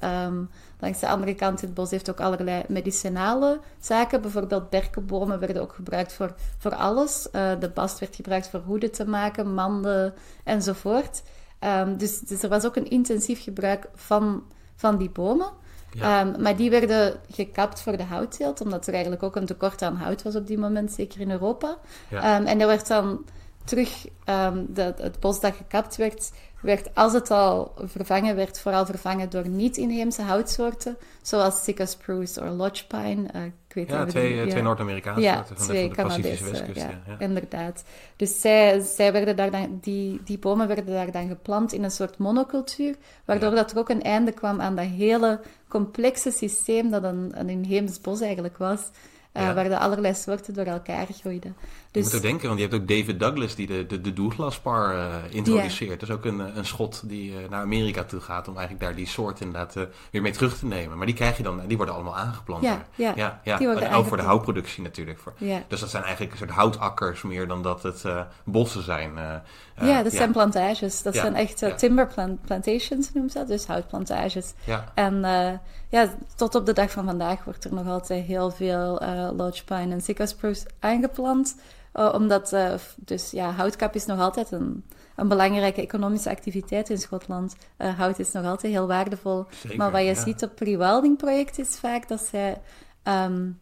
Langs 0.80 1.00
de 1.00 1.08
andere 1.08 1.34
kant, 1.34 1.62
het 1.62 1.74
bos 1.74 1.92
heeft 1.92 2.10
ook 2.10 2.20
allerlei 2.20 2.64
medicinale 2.68 3.60
zaken. 3.80 4.22
Bijvoorbeeld 4.22 4.70
berkenbomen 4.70 5.40
werden 5.40 5.62
ook 5.62 5.74
gebruikt 5.74 6.14
voor, 6.14 6.34
voor 6.58 6.76
alles. 6.76 7.28
Uh, 7.34 7.52
de 7.60 7.70
bast 7.70 8.00
werd 8.00 8.16
gebruikt 8.16 8.50
voor 8.50 8.60
hoeden 8.60 8.92
te 8.92 9.08
maken, 9.08 9.54
manden 9.54 10.14
enzovoort. 10.44 11.24
Um, 11.60 11.98
dus, 11.98 12.20
dus, 12.20 12.44
er 12.44 12.50
was 12.50 12.66
ook 12.66 12.76
een 12.76 12.90
intensief 12.90 13.44
gebruik 13.44 13.90
van, 13.96 14.44
van 14.76 14.98
die 14.98 15.10
bomen. 15.10 15.50
Ja. 15.92 16.22
Um, 16.22 16.42
maar 16.42 16.56
die 16.56 16.70
werden 16.70 17.20
gekapt 17.30 17.82
voor 17.82 17.98
de 17.98 18.04
houtteelt, 18.04 18.62
omdat 18.62 18.88
er 18.88 18.94
eigenlijk 18.94 19.24
ook 19.24 19.36
een 19.36 19.46
tekort 19.46 19.82
aan 19.82 19.96
hout 19.96 20.24
was 20.24 20.36
op 20.36 20.48
die 20.48 20.58
moment, 20.58 20.92
zeker 20.92 21.20
in 21.20 21.32
Europa. 21.32 21.78
Ja. 22.10 22.40
Um, 22.40 22.46
en 22.46 22.62
er 22.62 22.68
werd 22.68 22.88
dan 22.88 23.26
terug, 23.64 24.06
de, 24.68 24.94
het 24.98 25.20
bos 25.20 25.40
dat 25.40 25.56
gekapt 25.56 25.96
werd, 25.96 26.32
werd, 26.62 26.96
als 26.96 27.14
het 27.14 27.32
al 27.32 27.74
vervangen 27.78 28.36
werd, 28.36 28.60
vooral 28.60 28.86
vervangen 28.86 29.30
door 29.30 29.48
niet-inheemse 29.48 30.22
houtsoorten, 30.22 30.98
zoals 31.22 31.64
Sitka 31.64 31.86
spruce 31.86 32.42
of 32.42 32.50
lodge 32.50 32.88
pine. 32.88 33.26
Uh, 33.36 33.44
ik 33.46 33.74
weet 33.74 33.90
ja, 33.90 34.06
twee, 34.06 34.42
die, 34.42 34.52
twee 34.52 34.64
Noord-Amerikaanse 34.64 35.22
ja, 35.22 35.36
soorten 35.36 35.58
van 35.58 35.66
twee 35.66 35.90
de, 35.90 35.96
van 35.96 36.04
de 36.04 36.10
Pacifische 36.10 36.52
westkust. 36.52 36.76
Ja, 36.76 37.02
ja, 37.08 37.20
inderdaad. 37.20 37.84
Dus 38.16 38.42
zij, 38.42 38.80
zij 38.80 39.12
werden 39.12 39.36
daar 39.36 39.52
dan, 39.52 39.78
die, 39.82 40.22
die 40.24 40.38
bomen 40.38 40.68
werden 40.68 40.86
daar 40.86 41.12
dan 41.12 41.28
geplant 41.28 41.74
in 41.74 41.84
een 41.84 41.92
soort 41.92 42.18
monocultuur, 42.18 42.96
waardoor 43.26 43.52
dat 43.52 43.72
er 43.72 43.78
ook 43.78 43.90
een 43.90 44.04
einde 44.04 44.32
kwam 44.32 44.62
aan 44.62 44.76
dat 44.76 44.86
hele 44.86 45.42
complexe 45.68 46.32
systeem 46.32 46.90
dat 46.90 47.04
een, 47.04 47.32
een 47.34 47.50
inheems 47.50 48.02
bos 48.02 48.22
eigenlijk 48.22 48.58
was. 48.58 48.82
Uh, 49.34 49.44
ja. 49.44 49.54
waar 49.54 49.70
de 49.70 49.78
allerlei 49.78 50.14
soorten 50.14 50.54
door 50.54 50.66
elkaar 50.66 51.08
groeiden. 51.20 51.56
Dus... 51.98 52.12
Je 52.12 52.18
moet 52.18 52.26
ook 52.26 52.30
denken, 52.30 52.48
want 52.48 52.60
je 52.60 52.68
hebt 52.68 52.82
ook 52.82 52.88
David 52.88 53.20
Douglas 53.20 53.56
die 53.56 53.68
de, 53.68 53.86
de, 53.86 54.02
de 54.02 54.14
uh, 54.66 55.16
introduceert. 55.30 56.00
Dat 56.00 56.10
is 56.10 56.16
ook 56.16 56.26
een, 56.26 56.58
een 56.58 56.66
schot 56.66 57.02
die 57.06 57.32
uh, 57.32 57.50
naar 57.50 57.62
Amerika 57.62 58.04
toe 58.04 58.20
gaat 58.20 58.48
om 58.48 58.58
eigenlijk 58.58 58.86
daar 58.86 58.96
die 58.96 59.08
soort 59.08 59.42
inderdaad 59.42 59.76
weer 60.12 60.22
mee 60.22 60.32
terug 60.32 60.58
te 60.58 60.66
nemen. 60.66 60.98
Maar 60.98 61.06
die 61.06 61.16
krijg 61.16 61.38
je 61.38 61.44
dan, 61.44 61.62
die 61.68 61.78
worden 61.78 61.96
allemaal 61.96 62.16
aangeplant. 62.16 62.64
Ja, 62.64 62.86
ja. 62.96 63.14
ja, 63.16 63.42
ja. 63.44 63.58
Die 63.58 63.68
worden 63.68 63.92
ook 63.92 64.06
voor 64.06 64.18
de 64.18 64.24
houtproductie 64.24 64.84
natuurlijk. 64.84 65.20
Voor. 65.20 65.34
Dus 65.68 65.80
dat 65.80 65.90
zijn 65.90 66.04
eigenlijk 66.04 66.32
een 66.32 66.38
soort 66.38 66.52
houtakkers 66.52 67.22
meer 67.22 67.48
dan 67.48 67.64
dat 67.64 67.84
het 67.84 68.04
bossen 68.44 68.84
zijn. 68.84 69.12
ja, 69.82 70.04
dat 70.04 70.14
zijn 70.14 70.32
plantages. 70.32 71.02
Dat 71.02 71.16
zijn 71.16 71.36
echt 71.36 71.78
timber 71.78 72.08
plant 72.08 72.42
plantations 72.42 73.14
noemen 73.14 73.32
ze 73.32 73.38
dat, 73.38 73.48
dus 73.48 73.66
houtplantages. 73.66 74.54
En 74.94 75.22
ja, 75.90 76.10
tot 76.36 76.56
op 76.56 76.66
de 76.66 76.74
dag 76.74 76.92
van 76.92 77.06
vandaag 77.06 77.44
wordt 77.44 77.64
er 77.64 77.74
nog 77.74 77.88
altijd 77.88 78.26
heel 78.26 78.52
veel 78.52 79.02
lodge 79.36 79.64
pine 79.64 79.94
en 79.94 80.02
cycas 80.02 80.30
spruce 80.30 80.66
aangeplant. 80.80 81.56
Uh, 82.00 82.14
omdat 82.14 82.54
uh, 82.54 82.74
dus, 82.96 83.32
ja, 83.32 83.52
houtkap 83.52 83.96
is 83.96 84.06
nog 84.06 84.20
altijd 84.20 84.52
een, 84.52 84.84
een 85.16 85.28
belangrijke 85.28 85.82
economische 85.82 86.30
activiteit 86.30 86.90
in 86.90 86.98
Schotland. 86.98 87.56
Uh, 87.78 87.98
hout 87.98 88.20
is 88.20 88.32
nog 88.32 88.46
altijd 88.46 88.74
heel 88.74 88.88
waardevol. 88.88 89.46
Zeker, 89.50 89.78
maar 89.78 89.92
wat 89.92 90.02
je 90.02 90.08
ja. 90.08 90.14
ziet 90.14 90.44
op 90.44 90.60
rewilding-projecten 90.60 91.64
is 91.64 91.80
vaak 91.80 92.08
dat 92.08 92.22
zij, 92.22 92.62
um, 93.04 93.60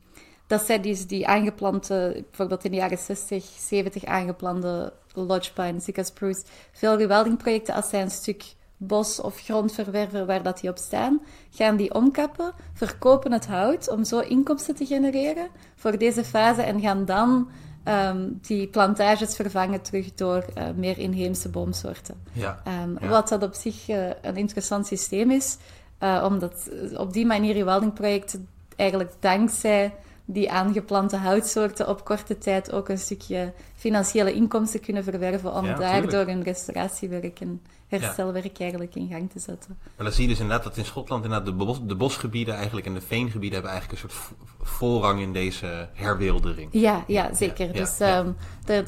dat 0.48 0.62
zij 0.62 0.82
die, 0.82 1.06
die 1.06 1.28
aangeplante, 1.28 2.24
bijvoorbeeld 2.30 2.64
in 2.64 2.72
de 2.72 2.78
jaren 2.78 2.98
60, 2.98 3.44
70 3.44 4.06
aangeplante 4.06 4.94
lodge 5.14 5.54
pine, 5.54 5.80
Sika 5.80 6.04
spruce, 6.04 6.44
veel 6.72 6.98
rewilding-projecten, 6.98 7.74
als 7.74 7.90
zij 7.90 8.02
een 8.02 8.12
stuk 8.12 8.44
bos 8.78 9.20
of 9.20 9.40
grond 9.40 9.74
verwerven 9.74 10.26
waar 10.26 10.44
dat 10.44 10.60
die 10.60 10.70
op 10.70 10.78
staan, 10.78 11.22
gaan 11.50 11.76
die 11.76 11.94
omkappen, 11.94 12.54
verkopen 12.74 13.32
het 13.32 13.48
hout 13.48 13.90
om 13.90 14.04
zo 14.04 14.20
inkomsten 14.20 14.76
te 14.76 14.86
genereren 14.86 15.48
voor 15.76 15.98
deze 15.98 16.24
fase 16.24 16.62
en 16.62 16.80
gaan 16.82 17.06
dan 17.06 17.50
um, 17.88 18.40
die 18.42 18.68
plantages 18.68 19.36
vervangen 19.36 19.82
terug 19.82 20.14
door 20.14 20.46
uh, 20.58 20.64
meer 20.76 20.98
inheemse 20.98 21.50
boomsoorten. 21.50 22.16
Ja, 22.32 22.62
um, 22.84 22.98
ja. 23.02 23.08
Wat 23.08 23.30
dat 23.30 23.44
op 23.44 23.54
zich 23.54 23.90
uh, 23.90 24.08
een 24.22 24.36
interessant 24.36 24.88
systeem 24.88 25.32
is, 25.32 25.58
uh, 26.00 26.24
omdat 26.26 26.70
op 26.98 27.14
die 27.14 27.26
manier 27.26 27.54
rewilding-projecten 27.54 28.48
eigenlijk 28.76 29.14
dankzij 29.20 29.94
die 30.26 30.52
aangeplante 30.52 31.18
houtsoorten 31.18 31.90
op 31.90 32.06
korte 32.06 32.38
tijd 32.38 32.72
ook 32.72 32.90
een 32.90 32.98
stukje 32.98 33.54
financiële 33.76 34.34
inkomsten 34.34 34.80
kunnen 34.80 35.04
verwerven 35.04 35.54
om 35.54 35.66
Ja, 35.66 35.76
daardoor 35.76 36.28
een 36.28 36.44
restauratiewerk 36.44 37.40
en 37.40 37.62
herstelwerk 37.88 38.60
eigenlijk 38.60 38.96
in 38.96 39.08
gang 39.08 39.32
te 39.32 39.40
zetten. 39.40 39.78
Maar 39.80 40.06
dan 40.06 40.12
zie 40.12 40.24
je 40.24 40.30
dus 40.30 40.40
inderdaad 40.40 40.64
dat 40.64 40.78
in 40.78 40.86
Schotland 40.86 41.24
inderdaad 41.24 41.48
de, 41.48 41.54
bos, 41.54 41.80
de 41.84 41.96
bosgebieden 41.96 42.56
eigenlijk 42.56 42.86
en 42.86 42.94
de 42.94 43.02
veengebieden 43.02 43.54
hebben 43.54 43.72
eigenlijk 43.72 44.02
een 44.02 44.10
soort 44.10 44.22
vo- 44.24 44.66
voorrang 44.66 45.20
in 45.22 45.34
deze 45.34 45.90
herwildering. 45.94 46.70
Ja, 46.72 47.04
ja 47.08 47.34
zeker. 47.34 47.68
ja, 47.68 47.74
dus 47.74 47.98
ja. 47.98 48.18
ehm, 48.18 48.32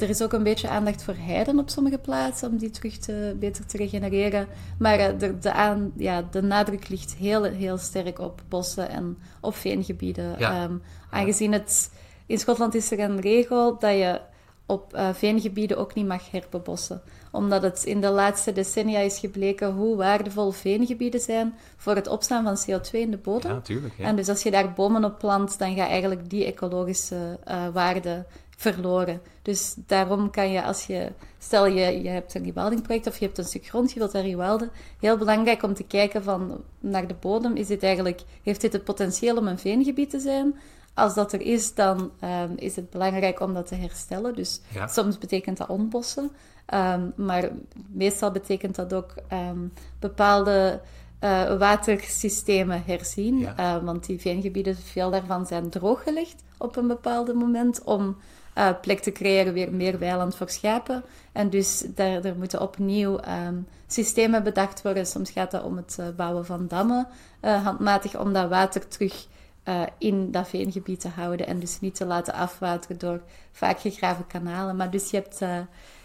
er, 0.02 0.08
is 0.08 0.22
ook 0.22 0.32
een 0.32 0.42
beetje 0.42 0.68
aandacht 0.68 1.02
voor 1.02 1.14
heiden 1.18 1.58
op 1.58 1.68
sommige 1.68 1.98
plaatsen 1.98 2.50
om 2.50 2.56
die 2.56 2.70
terug 2.70 2.96
te, 2.96 3.36
beter 3.38 3.66
te 3.66 3.76
regenereren. 3.76 4.46
Maar 4.78 4.98
eh, 4.98 5.18
de, 5.18 5.38
de, 5.38 5.52
aan, 5.52 5.92
ja, 5.96 6.22
de 6.30 6.42
nadruk 6.42 6.88
ligt 6.88 7.14
heel, 7.14 7.42
heel 7.42 7.78
sterk 7.78 8.18
op 8.18 8.42
bossen 8.48 8.90
en 8.90 9.18
op 9.40 9.54
veengebieden. 9.54 10.38
Ehm, 10.38 10.76
aangezien 11.10 11.52
het... 11.52 11.90
In 12.26 12.38
Schotland 12.38 12.74
is 12.74 12.90
er 12.90 13.00
een 13.00 13.20
regel 13.20 13.78
dat 13.78 13.92
je 13.92 14.20
op 14.66 14.94
eh, 14.94 15.08
veengebieden 15.14 15.76
ook 15.76 15.94
niet 15.94 16.06
mag 16.06 16.30
herbebossen. 16.30 17.02
Omdat 17.30 17.62
het 17.62 17.84
in 17.84 18.00
de 18.00 18.08
laatste 18.10 18.52
decennia 18.52 18.98
is 18.98 19.18
gebleken 19.18 19.72
hoe 19.72 19.96
waardevol 19.96 20.50
veengebieden 20.50 21.20
zijn 21.20 21.54
voor 21.76 21.94
het 21.94 22.06
opslaan 22.08 22.44
van 22.44 22.56
CO2 22.80 22.90
in 22.90 23.10
de 23.10 23.16
bodem. 23.16 23.52
Ja, 23.52 23.60
tuurlijk. 23.60 23.94
Ja. 23.96 24.04
En 24.04 24.16
dus 24.16 24.28
als 24.28 24.42
je 24.42 24.50
daar 24.50 24.72
bomen 24.72 25.04
op 25.04 25.18
plant, 25.18 25.58
dan 25.58 25.74
gaat 25.76 25.88
eigenlijk 25.88 26.30
die 26.30 26.44
ecologische 26.44 27.38
eh, 27.44 27.68
waarde 27.72 28.24
verloren. 28.56 29.20
Dus 29.42 29.74
daarom 29.86 30.30
kan 30.30 30.50
je 30.50 30.62
als 30.62 30.86
je, 30.86 31.12
stel 31.38 31.66
je, 31.66 32.02
je 32.02 32.08
hebt 32.08 32.34
een 32.34 32.44
rewilding 32.44 33.06
of 33.06 33.18
je 33.18 33.24
hebt 33.24 33.38
een 33.38 33.44
stuk 33.44 33.66
grond, 33.66 33.92
je 33.92 33.98
wilt 33.98 34.12
daar 34.12 34.22
rewilden, 34.22 34.70
heel 35.00 35.16
belangrijk 35.16 35.62
om 35.62 35.74
te 35.74 35.82
kijken 35.84 36.22
van 36.22 36.60
naar 36.80 37.06
de 37.06 37.14
bodem, 37.14 37.56
is 37.56 37.66
dit 37.66 37.82
eigenlijk, 37.82 38.20
heeft 38.42 38.60
dit 38.60 38.72
het 38.72 38.84
potentieel 38.84 39.36
om 39.36 39.46
een 39.48 39.58
veengebied 39.58 40.10
te 40.10 40.18
zijn? 40.18 40.58
Als 40.94 41.14
dat 41.14 41.32
er 41.32 41.40
is, 41.40 41.74
dan 41.74 42.10
um, 42.24 42.52
is 42.56 42.76
het 42.76 42.90
belangrijk 42.90 43.40
om 43.40 43.54
dat 43.54 43.66
te 43.66 43.74
herstellen. 43.74 44.34
Dus 44.34 44.60
Ja. 44.74 44.86
soms 44.86 45.18
betekent 45.18 45.56
dat 45.56 45.68
ontbossen, 45.68 46.30
um, 46.74 47.12
maar 47.16 47.48
meestal 47.92 48.30
betekent 48.30 48.74
dat 48.74 48.94
ook 48.94 49.14
um, 49.32 49.72
bepaalde 49.98 50.80
uh, 51.20 51.58
watersystemen 51.58 52.82
herzien. 52.86 53.38
Ja. 53.38 53.54
Uh, 53.58 53.84
want 53.84 54.06
die 54.06 54.20
veengebieden, 54.20 54.76
veel 54.76 55.10
daarvan 55.10 55.46
zijn 55.46 55.70
drooggelegd 55.70 56.42
op 56.58 56.76
een 56.76 56.86
bepaald 56.86 57.34
moment 57.34 57.84
om 57.84 58.16
uh, 58.58 58.68
plek 58.80 59.00
te 59.00 59.12
creëren, 59.12 59.52
weer 59.52 59.72
meer 59.72 59.98
weiland 59.98 60.36
voor 60.36 60.50
schapen. 60.50 61.04
En 61.32 61.50
dus 61.50 61.84
daar, 61.94 62.24
er 62.24 62.36
moeten 62.36 62.60
opnieuw 62.60 63.20
um, 63.46 63.66
systemen 63.86 64.42
bedacht 64.42 64.82
worden. 64.82 65.06
Soms 65.06 65.30
gaat 65.30 65.52
het 65.52 65.62
om 65.62 65.76
het 65.76 65.96
uh, 66.00 66.06
bouwen 66.16 66.46
van 66.46 66.66
dammen, 66.68 67.06
handmatig 67.40 68.18
om 68.18 68.32
dat 68.32 68.48
water 68.48 68.88
terug 68.88 69.26
uh, 69.68 69.82
in 69.98 70.30
dat 70.30 70.48
veengebied 70.48 71.00
te 71.00 71.08
houden. 71.08 71.46
En 71.46 71.58
dus 71.58 71.80
niet 71.80 71.94
te 71.94 72.06
laten 72.06 72.34
afwateren 72.34 72.98
door 72.98 73.20
vaak 73.52 73.80
gegraven 73.80 74.26
kanalen. 74.26 74.76
Maar 74.76 74.90
dus 74.90 75.10
je 75.10 75.16
hebt, 75.16 75.40
uh, 75.42 75.58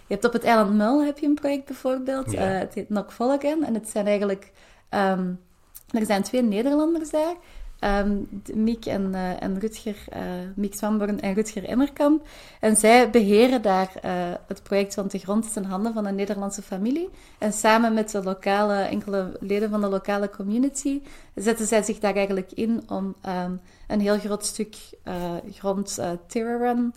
je 0.08 0.14
hebt 0.14 0.26
op 0.26 0.34
het 0.34 0.44
eiland 0.44 0.74
Mull 0.74 1.06
heb 1.06 1.18
je 1.18 1.26
een 1.26 1.34
project 1.36 1.66
bijvoorbeeld. 1.66 2.32
Ja. 2.32 2.54
Uh, 2.54 2.60
het 2.60 2.74
heet 2.74 2.88
Knockvolligan. 2.88 3.64
En 3.64 3.74
het 3.74 3.90
zijn 3.90 4.08
eigenlijk... 4.08 4.52
Um, 4.90 5.40
er 5.90 6.06
zijn 6.06 6.24
twee 6.24 6.44
Nederlanders 6.44 7.10
daar. 7.10 7.36
Um, 8.06 8.30
Miek 8.54 8.86
en, 8.86 9.12
uh, 9.14 9.42
en 9.42 9.60
Rutger, 9.60 9.96
uh, 10.14 10.20
Miek 10.56 10.76
Swamborn 10.76 11.22
en 11.22 11.34
Rutger 11.34 11.64
Emmerkamp. 11.64 12.28
En 12.60 12.76
zij 12.76 13.10
beheren 13.10 13.62
daar 13.62 13.92
uh, 14.06 14.12
het 14.48 14.64
project, 14.64 14.96
want 14.96 15.12
de 15.12 15.18
grond 15.18 15.46
is 15.46 15.56
in 15.56 15.64
handen 15.64 15.94
van 15.94 16.06
een 16.06 16.16
Nederlandse 16.16 16.62
familie. 16.62 17.10
En 17.38 17.54
samen 17.54 17.94
met 17.94 18.12
de 18.12 18.24
lokale, 18.24 18.76
enkele 18.76 19.38
leden 19.40 19.70
van 19.70 19.82
de 19.82 19.88
lokale 19.88 20.30
community 20.30 21.02
zetten 21.36 21.68
zij 21.68 21.84
zich 21.84 22.00
daar 22.00 22.16
eigenlijk 22.16 22.52
in 22.52 22.84
om 22.90 23.16
um, 23.46 23.62
een 23.88 24.02
heel 24.02 24.20
groot 24.20 24.46
stuk 24.46 24.76
grond, 25.52 25.98
uh, 26.00 26.10
Tirraran 26.28 26.94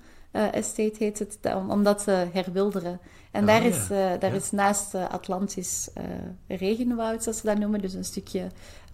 Estate 0.53 0.95
heet 0.99 1.19
het, 1.19 1.39
om, 1.55 1.71
om 1.71 1.83
dat 1.83 2.05
te 2.05 2.27
herwilderen. 2.33 3.01
En 3.31 3.41
Oh, 3.41 3.47
daar, 3.47 3.63
ja. 3.63 3.69
is, 3.69 3.89
daar 3.89 4.31
Ja. 4.31 4.33
is 4.33 4.51
naast 4.51 4.95
Atlantisch 4.95 5.91
regenwoud, 6.49 7.23
zoals 7.23 7.39
ze 7.39 7.47
dat 7.47 7.59
noemen, 7.59 7.81
dus 7.81 7.95
een 7.95 8.05
stukje 8.05 8.47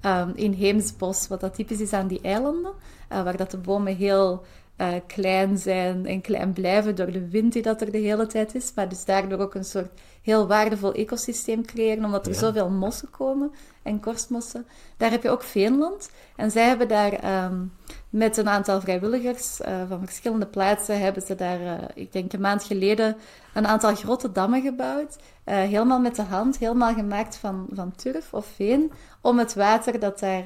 um, 0.05 0.33
inheems 0.35 0.97
bos, 0.97 1.29
wat 1.29 1.41
dat 1.41 1.55
typisch 1.55 1.81
is 1.81 1.93
aan 1.93 2.07
die 2.07 2.21
eilanden, 2.23 2.73
waar 3.09 3.37
dat 3.37 3.51
de 3.51 3.57
bomen 3.59 3.97
heel 3.97 4.45
uh, 4.83 4.89
klein 5.07 5.59
zijn 5.59 6.07
en 6.07 6.21
klein 6.21 6.53
blijven 6.53 6.95
door 6.95 7.13
de 7.13 7.29
wind 7.29 7.53
die 7.53 7.63
dat 7.63 7.81
er 7.81 7.93
de 7.93 7.99
hele 7.99 8.27
tijd 8.27 8.55
is, 8.55 8.73
maar 8.75 8.89
dus 8.89 9.05
daardoor 9.05 9.39
ook 9.39 9.55
een 9.55 9.65
soort 9.65 10.01
heel 10.23 10.47
waardevol 10.47 10.93
ecosysteem 10.93 11.65
creëren, 11.65 12.05
omdat 12.05 12.27
er 12.27 12.33
Ja. 12.33 12.39
zoveel 12.39 12.71
mossen 12.71 13.11
komen 13.11 13.53
en 13.83 14.01
korstmossen. 14.01 14.67
Daar 14.97 15.11
heb 15.11 15.23
je 15.23 15.31
ook 15.31 15.43
veenland. 15.43 16.11
En 16.37 16.51
zij 16.51 16.67
hebben 16.67 16.89
daar 16.89 17.45
um, 17.45 17.73
met 18.11 18.37
een 18.37 18.49
aantal 18.49 18.81
vrijwilligers 18.81 19.61
uh, 19.61 19.69
van 19.89 20.05
verschillende 20.05 20.47
plaatsen, 20.47 21.01
hebben 21.01 21.23
ze 21.23 21.35
daar, 21.35 21.61
uh, 21.61 21.73
ik 21.95 22.13
denk 22.13 22.33
een 22.33 22.41
maand 22.41 22.65
geleden, 22.65 23.17
een 23.55 23.67
aantal 23.67 23.95
grote 23.95 24.33
dammen 24.33 24.63
gebouwd. 24.63 25.17
Uh, 25.17 25.55
helemaal 25.55 26.01
met 26.01 26.17
de 26.17 26.23
hand, 26.23 26.59
helemaal 26.59 26.95
gemaakt 26.95 27.37
van, 27.37 27.67
van 27.73 27.93
turf 27.97 28.35
of 28.35 28.47
veen, 28.47 28.93
om 29.21 29.39
het 29.39 29.55
water 29.55 29.99
dat 30.01 30.19
daar... 30.19 30.45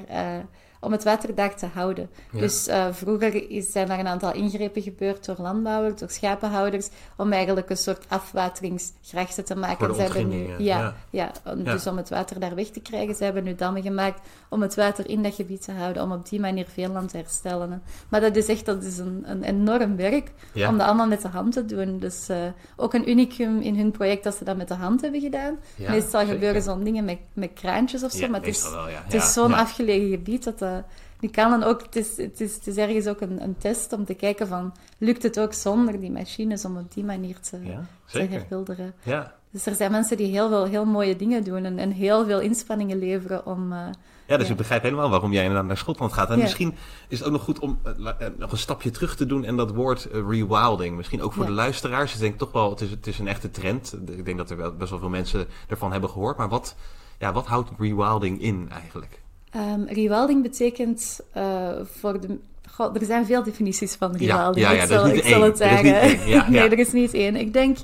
om 0.87 0.93
het 0.93 1.05
water 1.05 1.35
daar 1.35 1.57
te 1.57 1.67
houden. 1.67 2.09
Ja. 2.33 2.41
Dus 2.41 2.69
uh, 2.69 2.87
vroeger 2.91 3.51
is, 3.51 3.73
zijn 3.73 3.91
er 3.91 3.99
een 3.99 4.07
aantal 4.07 4.33
ingrepen 4.35 4.83
gebeurd 4.83 5.25
door 5.27 5.37
landbouwers, 5.39 6.01
door 6.01 6.11
schapenhouders, 6.11 6.89
om 7.17 7.33
eigenlijk 7.33 7.71
een 7.71 7.77
soort 7.77 8.05
afwateringsgrachten 8.09 9.45
te 9.45 9.57
maken. 9.57 9.95
Ze 9.95 10.01
hebben 10.01 10.29
nu, 10.29 10.65
ja, 10.65 10.79
ja. 10.79 10.95
ja, 11.11 11.31
om- 11.53 11.65
Ja. 11.65 11.73
dus 11.73 11.87
om 11.87 11.97
het 11.97 12.09
water 12.09 12.41
daar 12.41 12.55
weg 12.55 12.67
te 12.69 12.81
krijgen. 12.81 13.15
Ze 13.15 13.25
hebben 13.25 13.45
nu 13.45 13.55
dammen 13.55 13.83
gemaakt 13.83 14.21
om 14.49 14.63
het 14.63 14.75
water 14.75 15.09
in 15.09 15.23
dat 15.23 15.35
gebied 15.35 15.63
te 15.63 15.73
houden, 15.73 16.03
om 16.03 16.13
op 16.13 16.29
die 16.29 16.41
manier 16.41 16.67
veel 16.73 16.89
land 16.89 17.11
te 17.11 17.17
herstellen. 17.17 17.83
Maar 18.09 18.21
dat 18.21 18.37
is 18.37 18.47
echt 18.49 18.67
dat 18.67 18.83
is 18.83 18.99
een, 18.99 19.23
een 19.27 19.43
enorm 19.43 19.97
werk 19.97 20.31
om 20.69 20.79
dat 20.79 20.87
allemaal 20.87 21.07
met 21.07 21.23
de 21.23 21.29
hand 21.29 21.53
te 21.53 21.65
doen. 21.65 21.99
Dus 21.99 22.31
uh, 22.31 22.37
ook 22.77 22.95
een 22.95 23.11
unicum 23.11 23.61
in 23.61 23.77
hun 23.77 23.91
project 23.91 24.25
dat 24.25 24.35
ze 24.35 24.45
dat 24.45 24.57
met 24.57 24.69
de 24.69 24.75
hand 24.75 25.01
hebben 25.01 25.21
gedaan. 25.21 25.57
Meestal 25.77 26.21
zeker. 26.21 26.35
gebeuren 26.35 26.63
zo'n 26.63 26.85
dingen 26.85 27.05
met, 27.05 27.19
met 27.33 27.51
kraantjes 27.55 28.03
of 28.05 28.11
zo, 28.13 28.29
maar 28.29 28.41
het 28.41 28.49
is, 28.49 28.71
wel, 28.71 28.87
het 29.09 29.23
zo'n 29.23 29.55
afgelegen 29.55 30.09
gebied 30.11 30.45
dat 30.45 30.59
dat... 30.59 30.76
Die 31.21 31.31
kan 31.31 31.51
dan 31.51 31.63
ook, 31.63 31.83
het 31.83 31.97
is, 31.97 32.17
het, 32.17 32.41
is, 32.41 32.55
het 32.55 32.67
is 32.67 32.77
ergens 32.77 33.07
ook 33.07 33.21
een, 33.21 33.43
een 33.43 33.57
test 33.59 33.93
om 33.93 34.05
te 34.05 34.15
kijken 34.15 34.47
van, 34.49 34.75
lukt 34.99 35.23
het 35.23 35.41
ook 35.41 35.53
zonder 35.53 36.01
die 36.01 36.11
machines 36.11 36.65
om 36.65 36.77
op 36.77 36.93
die 36.95 37.05
manier 37.05 37.41
te, 37.41 37.59
Ja, 37.65 37.87
te. 38.07 38.93
Ja. 39.03 39.35
Dus 39.51 39.67
er 39.67 39.75
zijn 39.75 39.91
mensen 39.91 40.17
die 40.17 40.27
heel 40.31 40.49
veel 40.49 40.65
heel 40.65 40.85
mooie 40.85 41.17
dingen 41.17 41.45
doen 41.45 41.65
en, 41.65 41.79
en 41.79 41.91
heel 41.91 42.27
veel 42.27 42.41
inspanningen 42.41 42.99
leveren 42.99 43.47
om... 43.47 43.73
Uh, 43.73 43.79
Ja, 44.27 44.37
dus 44.37 44.47
Ja. 44.47 44.53
ik 44.53 44.59
begrijp 44.59 44.83
helemaal 44.83 45.11
waarom 45.11 45.33
jij 45.33 45.43
inderdaad 45.43 45.67
naar 45.67 45.77
Schotland 45.77 46.13
gaat. 46.13 46.31
En 46.31 46.37
Ja. 46.37 46.43
misschien 46.43 46.75
is 47.09 47.19
het 47.19 47.27
ook 47.27 47.33
nog 47.33 47.43
goed 47.43 47.59
om 47.59 47.79
eh, 47.83 48.09
eh, 48.09 48.33
nog 48.37 48.53
een 48.53 48.59
stapje 48.59 48.91
terug 48.91 49.17
te 49.17 49.27
doen 49.27 49.45
en 49.45 49.57
dat 49.57 49.75
woord 49.75 50.05
eh, 50.05 50.21
rewilding. 50.29 50.97
Misschien 50.97 51.23
ook 51.23 51.33
voor 51.33 51.43
Ja. 51.43 51.49
de 51.49 51.55
luisteraars. 51.55 52.15
Ik 52.15 52.21
denk 52.21 52.39
toch 52.39 52.53
wel, 52.53 52.71
het 52.71 52.81
is, 52.81 52.91
het 52.91 53.07
is 53.07 53.19
een 53.19 53.29
echte 53.29 53.51
trend. 53.51 53.97
Ik 54.07 54.25
denk 54.25 54.37
dat 54.37 54.51
er 54.51 54.57
wel 54.57 54.73
best 54.77 54.91
wel 54.91 54.99
veel 54.99 55.09
mensen 55.09 55.47
ervan 55.69 55.93
hebben 55.93 56.11
gehoord. 56.11 56.37
Maar 56.37 56.49
wat, 56.49 56.77
ja, 57.19 57.33
wat 57.33 57.47
houdt 57.47 57.71
rewilding 57.79 58.41
in 58.41 58.69
eigenlijk? 58.73 59.23
Um, 59.57 59.85
rewilding 59.89 60.43
betekent 60.43 61.21
uh, 61.37 61.69
voor 61.85 62.21
de. 62.21 62.39
God, 62.71 63.01
er 63.01 63.07
zijn 63.07 63.27
veel 63.27 63.43
definities 63.43 63.95
van 63.95 64.17
rewilding. 64.17 64.67
ja, 64.67 64.73
ja, 64.73 64.83
ik 64.83 64.91
er 64.91 65.15
is 65.15 65.29
zal, 65.29 65.45
ik 65.45 65.45
het 65.45 65.57
zeggen. 65.59 66.53
nee, 66.53 66.69
er 66.69 66.79
is 66.79 66.93
niet 66.93 67.15
één. 67.15 67.37
Ik 67.37 67.53
denk, 67.53 67.79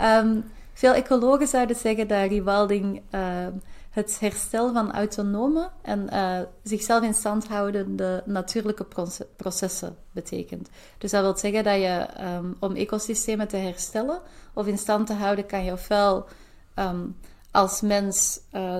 um, 0.00 0.44
veel 0.72 0.94
ecologen 0.94 1.46
zouden 1.46 1.76
zeggen 1.76 2.08
dat 2.08 2.28
rewilding 2.28 3.02
uh, 3.10 3.20
het 3.90 4.16
herstel 4.20 4.72
van 4.72 4.92
autonome 4.92 5.70
en 5.82 6.08
uh, 6.12 6.38
zichzelf 6.62 7.02
in 7.02 7.14
stand 7.14 7.48
houdende 7.48 8.22
natuurlijke 8.26 8.84
proce- 8.84 9.26
processen 9.36 9.96
betekent. 10.12 10.68
Dus 10.98 11.10
dat 11.10 11.22
wil 11.22 11.36
zeggen 11.36 11.64
dat 11.64 11.74
je, 11.74 12.06
um, 12.36 12.56
om 12.60 12.74
ecosystemen 12.74 13.48
te 13.48 13.56
herstellen 13.56 14.20
of 14.54 14.66
in 14.66 14.78
stand 14.78 15.06
te 15.06 15.12
houden, 15.12 15.46
kan 15.46 15.64
je 15.64 15.72
ofwel 15.72 16.26
um, 16.78 17.16
als 17.50 17.80
mens 17.80 18.40
uh, 18.52 18.76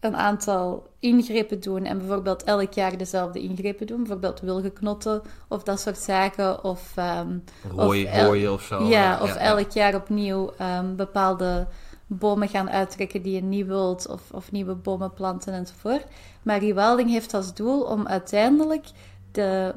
een 0.00 0.16
aantal 0.16 0.86
ingrepen 0.98 1.60
doen 1.60 1.84
en 1.84 1.98
bijvoorbeeld 1.98 2.42
elk 2.44 2.72
jaar 2.72 2.96
dezelfde 2.96 3.40
ingrepen 3.40 3.86
doen, 3.86 3.98
bijvoorbeeld 3.98 4.40
wilgenknotten 4.40 5.22
of 5.48 5.62
dat 5.62 5.80
soort 5.80 5.98
zaken, 5.98 6.64
of, 6.64 6.94
um, 6.96 7.44
Rooi, 7.76 8.04
of 8.04 8.10
el- 8.10 8.52
of 8.52 8.62
zo. 8.62 8.84
ja, 8.84 9.22
of 9.22 9.34
elk 9.34 9.70
jaar 9.70 9.94
opnieuw 9.94 10.52
um, 10.78 10.96
bepaalde 10.96 11.66
bomen 12.06 12.48
gaan 12.48 12.70
uittrekken 12.70 13.22
die 13.22 13.34
je 13.34 13.42
niet 13.42 13.66
wilt, 13.66 14.08
of, 14.08 14.22
of 14.30 14.52
nieuwe 14.52 14.74
bomen 14.74 15.12
planten 15.12 15.52
enzovoort. 15.52 16.04
Maar 16.42 16.58
rewilding 16.58 17.10
heeft 17.10 17.34
als 17.34 17.54
doel 17.54 17.80
om 17.82 18.06
uiteindelijk 18.06 18.86
de, 19.32 19.74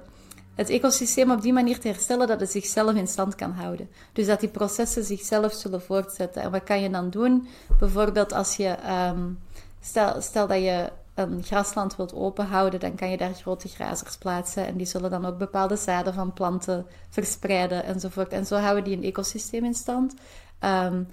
het 0.56 0.70
ecosysteem 0.70 1.32
op 1.32 1.42
die 1.42 1.54
manier 1.54 1.80
te 1.80 1.88
herstellen 1.88 2.28
dat 2.28 2.40
het 2.40 2.52
zichzelf 2.52 2.94
in 2.94 3.08
stand 3.08 3.36
kan 3.36 3.52
houden. 3.52 3.90
Dus 4.14 4.26
dat 4.26 4.40
die 4.40 4.50
processen 4.50 5.04
zichzelf 5.04 5.54
zullen 5.54 5.82
voortzetten. 5.82 6.42
En 6.42 6.52
wat 6.52 6.64
kan 6.64 6.82
je 6.82 6.90
dan 6.90 7.10
doen? 7.10 7.48
Bijvoorbeeld 7.80 8.34
als 8.34 8.56
je, 8.56 8.76
um, 9.10 9.40
stel, 9.82 10.22
stel 10.22 10.48
dat 10.48 10.58
je 10.58 10.90
een 11.14 11.44
grasland 11.44 11.96
wilt 11.96 12.14
openhouden, 12.14 12.80
dan 12.80 12.96
kan 12.96 13.10
je 13.10 13.18
daar 13.18 13.34
grote 13.34 13.68
grazers 13.68 14.18
plaatsen 14.18 14.68
en 14.68 14.78
die 14.78 14.86
zullen 14.86 15.10
dan 15.10 15.26
ook 15.26 15.38
bepaalde 15.38 15.76
zaden 15.76 16.14
van 16.14 16.34
planten 16.34 16.86
verspreiden 17.10 17.84
enzovoort. 17.84 18.32
En 18.32 18.46
zo 18.46 18.56
houden 18.56 18.84
die 18.84 18.98
een 18.98 19.04
ecosysteem 19.04 19.66
in 19.66 19.74
stand. 19.74 20.14
Um, 20.60 21.08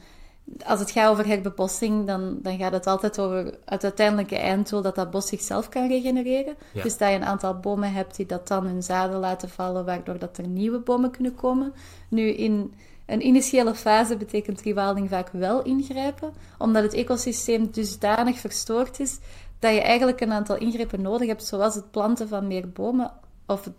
als 0.64 0.81
het 0.81 0.90
gaat 0.90 1.11
over 1.11 1.26
herbebossing, 1.26 2.07
dan, 2.07 2.38
dan 2.42 2.59
gaat 2.59 2.72
het 2.72 2.87
altijd 2.87 3.18
over 3.18 3.54
het 3.64 3.85
uiteindelijke 3.85 4.37
einddoel 4.37 4.83
dat 4.83 4.94
dat 4.94 5.11
bos 5.11 5.26
zichzelf 5.26 5.68
kan 5.68 5.88
regenereren. 5.88 6.57
Ja. 6.72 6.83
Dus 6.83 6.96
dat 6.96 7.09
je 7.09 7.14
een 7.14 7.24
aantal 7.24 7.59
bomen 7.59 7.92
hebt 7.92 8.16
die 8.16 8.26
dat 8.26 8.48
dan 8.48 8.66
hun 8.66 8.83
zaden 8.83 9.18
laten 9.18 9.48
vallen, 9.48 9.85
waardoor 9.85 10.18
dat 10.18 10.38
er 10.38 10.46
nieuwe 10.46 10.78
bomen 10.78 11.11
kunnen 11.11 11.35
komen. 11.35 11.72
Nu, 12.09 12.28
in 12.28 12.74
een 13.09 13.27
initiële 13.27 13.75
fase 13.75 14.16
betekent 14.16 14.61
rewilding 14.61 15.09
vaak 15.09 15.29
wel 15.33 15.62
ingrijpen, 15.62 16.33
omdat 16.59 16.83
het 16.83 16.94
ecosysteem 16.94 17.71
dusdanig 17.71 18.38
verstoord 18.38 19.01
is 19.01 19.18
dat 19.59 19.75
je 19.75 19.81
eigenlijk 19.81 20.21
een 20.21 20.33
aantal 20.33 20.57
ingrepen 20.57 21.03
nodig 21.03 21.29
hebt, 21.29 21.44
zoals 21.44 21.75
het 21.75 21.90
planten 21.90 22.29
van 22.29 22.47
meer 22.47 22.68
bomen 22.68 23.12
of 23.47 23.64
het 23.64 23.75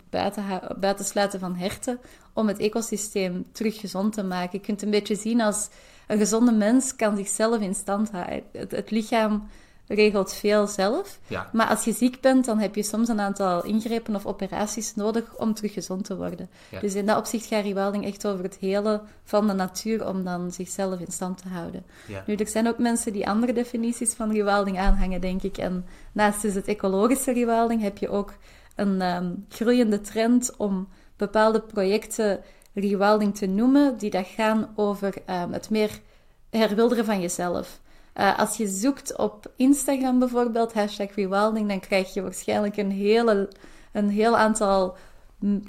buitensluiten 0.80 1.40
van 1.40 1.56
herten, 1.56 2.00
om 2.32 2.48
het 2.48 2.58
ecosysteem 2.58 3.44
terug 3.52 3.80
gezond 3.80 4.12
te 4.12 4.22
maken. 4.22 4.58
Je 4.58 4.66
kunt 4.66 4.82
een 4.82 4.90
beetje 4.90 5.14
zien 5.14 5.40
als 5.40 5.68
een 6.06 6.18
gezonde 6.18 6.52
mens 6.52 6.96
kan 6.96 7.16
zichzelf 7.16 7.60
in 7.60 7.74
stand 7.74 8.10
houden. 8.10 8.42
Het 8.52 8.90
lichaam 8.90 9.48
regelt 9.94 10.34
veel 10.34 10.66
zelf. 10.66 11.18
Ja. 11.26 11.50
Maar 11.52 11.66
als 11.66 11.84
je 11.84 11.92
ziek 11.92 12.20
bent, 12.20 12.44
dan 12.44 12.58
heb 12.58 12.74
je 12.74 12.82
soms 12.82 13.08
een 13.08 13.20
aantal 13.20 13.64
ingrepen 13.64 14.14
of 14.14 14.26
operaties 14.26 14.94
nodig 14.94 15.36
om 15.36 15.54
terug 15.54 15.72
gezond 15.72 16.04
te 16.04 16.16
worden. 16.16 16.50
Ja. 16.70 16.80
Dus 16.80 16.94
in 16.94 17.06
dat 17.06 17.18
opzicht 17.18 17.46
gaat 17.46 17.64
rewilding 17.64 18.04
echt 18.04 18.26
over 18.26 18.44
het 18.44 18.56
hele 18.60 19.00
van 19.24 19.46
de 19.46 19.52
natuur 19.52 20.08
om 20.08 20.24
dan 20.24 20.52
zichzelf 20.52 21.00
in 21.00 21.12
stand 21.12 21.42
te 21.42 21.48
houden. 21.48 21.84
Ja. 22.06 22.22
Nu, 22.26 22.34
er 22.34 22.48
zijn 22.48 22.68
ook 22.68 22.78
mensen 22.78 23.12
die 23.12 23.28
andere 23.28 23.52
definities 23.52 24.14
van 24.14 24.32
rewilding 24.32 24.78
aanhangen, 24.78 25.20
denk 25.20 25.42
ik. 25.42 25.58
En 25.58 25.86
naast 26.12 26.42
dus 26.42 26.54
het 26.54 26.66
ecologische 26.66 27.32
rewilding 27.32 27.82
heb 27.82 27.98
je 27.98 28.08
ook 28.08 28.32
een 28.76 29.02
um, 29.02 29.46
groeiende 29.48 30.00
trend 30.00 30.56
om 30.56 30.88
bepaalde 31.16 31.60
projecten 31.60 32.40
rewilding 32.74 33.36
te 33.36 33.46
noemen, 33.46 33.98
die 33.98 34.10
dat 34.10 34.26
gaan 34.26 34.68
over 34.74 35.14
um, 35.30 35.52
het 35.52 35.70
meer 35.70 36.00
herwilderen 36.50 37.04
van 37.04 37.20
jezelf. 37.20 37.80
Uh, 38.16 38.38
als 38.38 38.56
je 38.56 38.68
zoekt 38.68 39.16
op 39.16 39.52
Instagram 39.56 40.18
bijvoorbeeld, 40.18 40.72
hashtag 40.72 41.14
rewilding, 41.14 41.68
dan 41.68 41.80
krijg 41.80 42.14
je 42.14 42.22
waarschijnlijk 42.22 42.76
een, 42.76 42.90
hele, 42.90 43.48
een 43.92 44.08
heel 44.08 44.36
aantal 44.36 44.96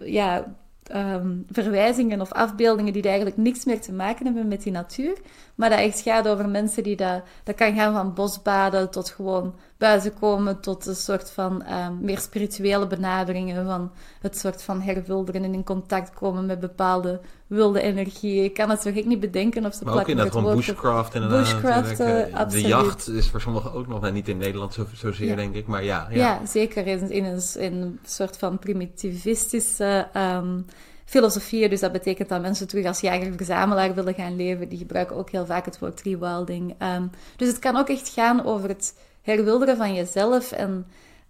ja, 0.03 0.55
um, 0.95 1.45
verwijzingen 1.49 2.21
of 2.21 2.31
afbeeldingen 2.31 2.93
die 2.93 3.03
eigenlijk 3.03 3.37
niks 3.37 3.65
meer 3.65 3.81
te 3.81 3.93
maken 3.93 4.25
hebben 4.25 4.47
met 4.47 4.63
die 4.63 4.71
natuur. 4.71 5.17
Maar 5.55 5.69
dat 5.69 5.79
echt 5.79 6.01
gaat 6.01 6.27
over 6.27 6.49
mensen 6.49 6.83
die 6.83 6.95
dat... 6.95 7.23
Dat 7.43 7.55
kan 7.55 7.73
gaan 7.73 7.93
van 7.93 8.13
bosbaden 8.13 8.91
tot 8.91 9.09
gewoon 9.09 9.55
buiten 9.81 10.13
komen, 10.19 10.59
tot 10.59 10.85
een 10.85 10.95
soort 10.95 11.31
van 11.31 11.63
um, 11.73 11.97
meer 12.01 12.19
spirituele 12.19 12.87
benaderingen 12.87 13.65
van 13.65 13.91
het 14.21 14.37
soort 14.37 14.63
van 14.63 14.81
herwilderen 14.81 15.43
en 15.43 15.53
in 15.53 15.63
contact 15.63 16.13
komen 16.13 16.45
met 16.45 16.59
bepaalde 16.59 17.19
wilde 17.47 17.81
energieën. 17.81 18.43
Ik 18.43 18.53
kan 18.53 18.69
het 18.69 18.81
zo 18.81 18.91
gek 18.91 19.05
niet 19.05 19.19
bedenken 19.19 19.65
of 19.65 19.73
ze 19.73 19.83
Maar 19.83 19.93
ook 19.93 20.07
inderdaad 20.07 20.33
gewoon 20.33 20.55
bushcraft 20.55 21.15
inderdaad. 21.15 21.39
Bushcraft, 21.39 21.99
uh, 21.99 22.49
De 22.49 22.61
jacht 22.61 23.07
is 23.07 23.29
voor 23.29 23.41
sommigen 23.41 23.73
ook 23.73 23.87
nog, 23.87 24.11
niet 24.11 24.27
in 24.27 24.37
Nederland 24.37 24.73
zo, 24.73 24.85
zozeer 24.93 25.27
ja. 25.27 25.35
denk 25.35 25.55
ik, 25.55 25.67
maar 25.67 25.83
ja. 25.83 26.07
Ja, 26.09 26.15
ja 26.15 26.45
zeker 26.45 26.87
in, 26.87 27.09
in, 27.09 27.25
een, 27.25 27.41
in 27.57 27.73
een 27.73 27.99
soort 28.05 28.37
van 28.37 28.59
primitivistische... 28.59 30.07
Um, 30.17 30.65
filosofieën. 31.05 31.69
Dus 31.69 31.79
dat 31.79 31.91
betekent 31.91 32.29
dat 32.29 32.41
mensen 32.41 32.67
terug 32.67 32.85
als 32.85 32.99
jager-verzamelaar 32.99 33.93
willen 33.93 34.13
gaan 34.13 34.35
leven. 34.35 34.69
Die 34.69 34.77
gebruiken 34.77 35.15
ook 35.15 35.29
heel 35.29 35.45
vaak 35.45 35.65
het 35.65 35.79
woord 35.79 36.01
rewilding. 36.01 36.75
Um, 36.95 37.09
dus 37.35 37.47
het 37.47 37.59
kan 37.59 37.75
ook 37.75 37.89
echt 37.89 38.09
gaan 38.09 38.45
over 38.45 38.69
het 38.69 38.93
herwilderen 39.21 39.77
van 39.77 39.93
jezelf. 39.93 40.51
En 40.51 40.87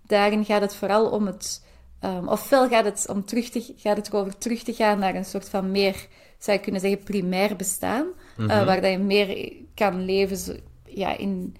daarin 0.08 0.46
gaat 0.46 0.62
het 0.62 0.76
vooral 0.76 1.10
om 1.10 1.26
het... 1.26 1.70
Um, 2.06 2.28
ofwel 2.28 2.68
gaat 2.68 2.86
het, 2.86 3.06
om 3.10 3.26
terug 3.26 3.50
te, 3.50 3.74
gaat 3.78 3.98
het 3.98 4.08
erover 4.08 4.38
terug 4.38 4.64
te 4.64 4.74
gaan 4.74 5.00
naar 5.00 5.16
een 5.16 5.26
soort 5.26 5.50
van 5.50 5.72
meer, 5.72 6.08
zou 6.38 6.58
je 6.58 6.64
kunnen 6.64 6.82
zeggen, 6.82 7.04
primair 7.04 7.56
bestaan. 7.56 8.06
Mm 8.38 8.48
waar 8.48 8.82
dat 8.82 8.92
je 8.92 8.98
meer 8.98 9.54
kan 9.76 10.06
leven 10.06 10.60
ja, 10.86 11.18
in, 11.18 11.56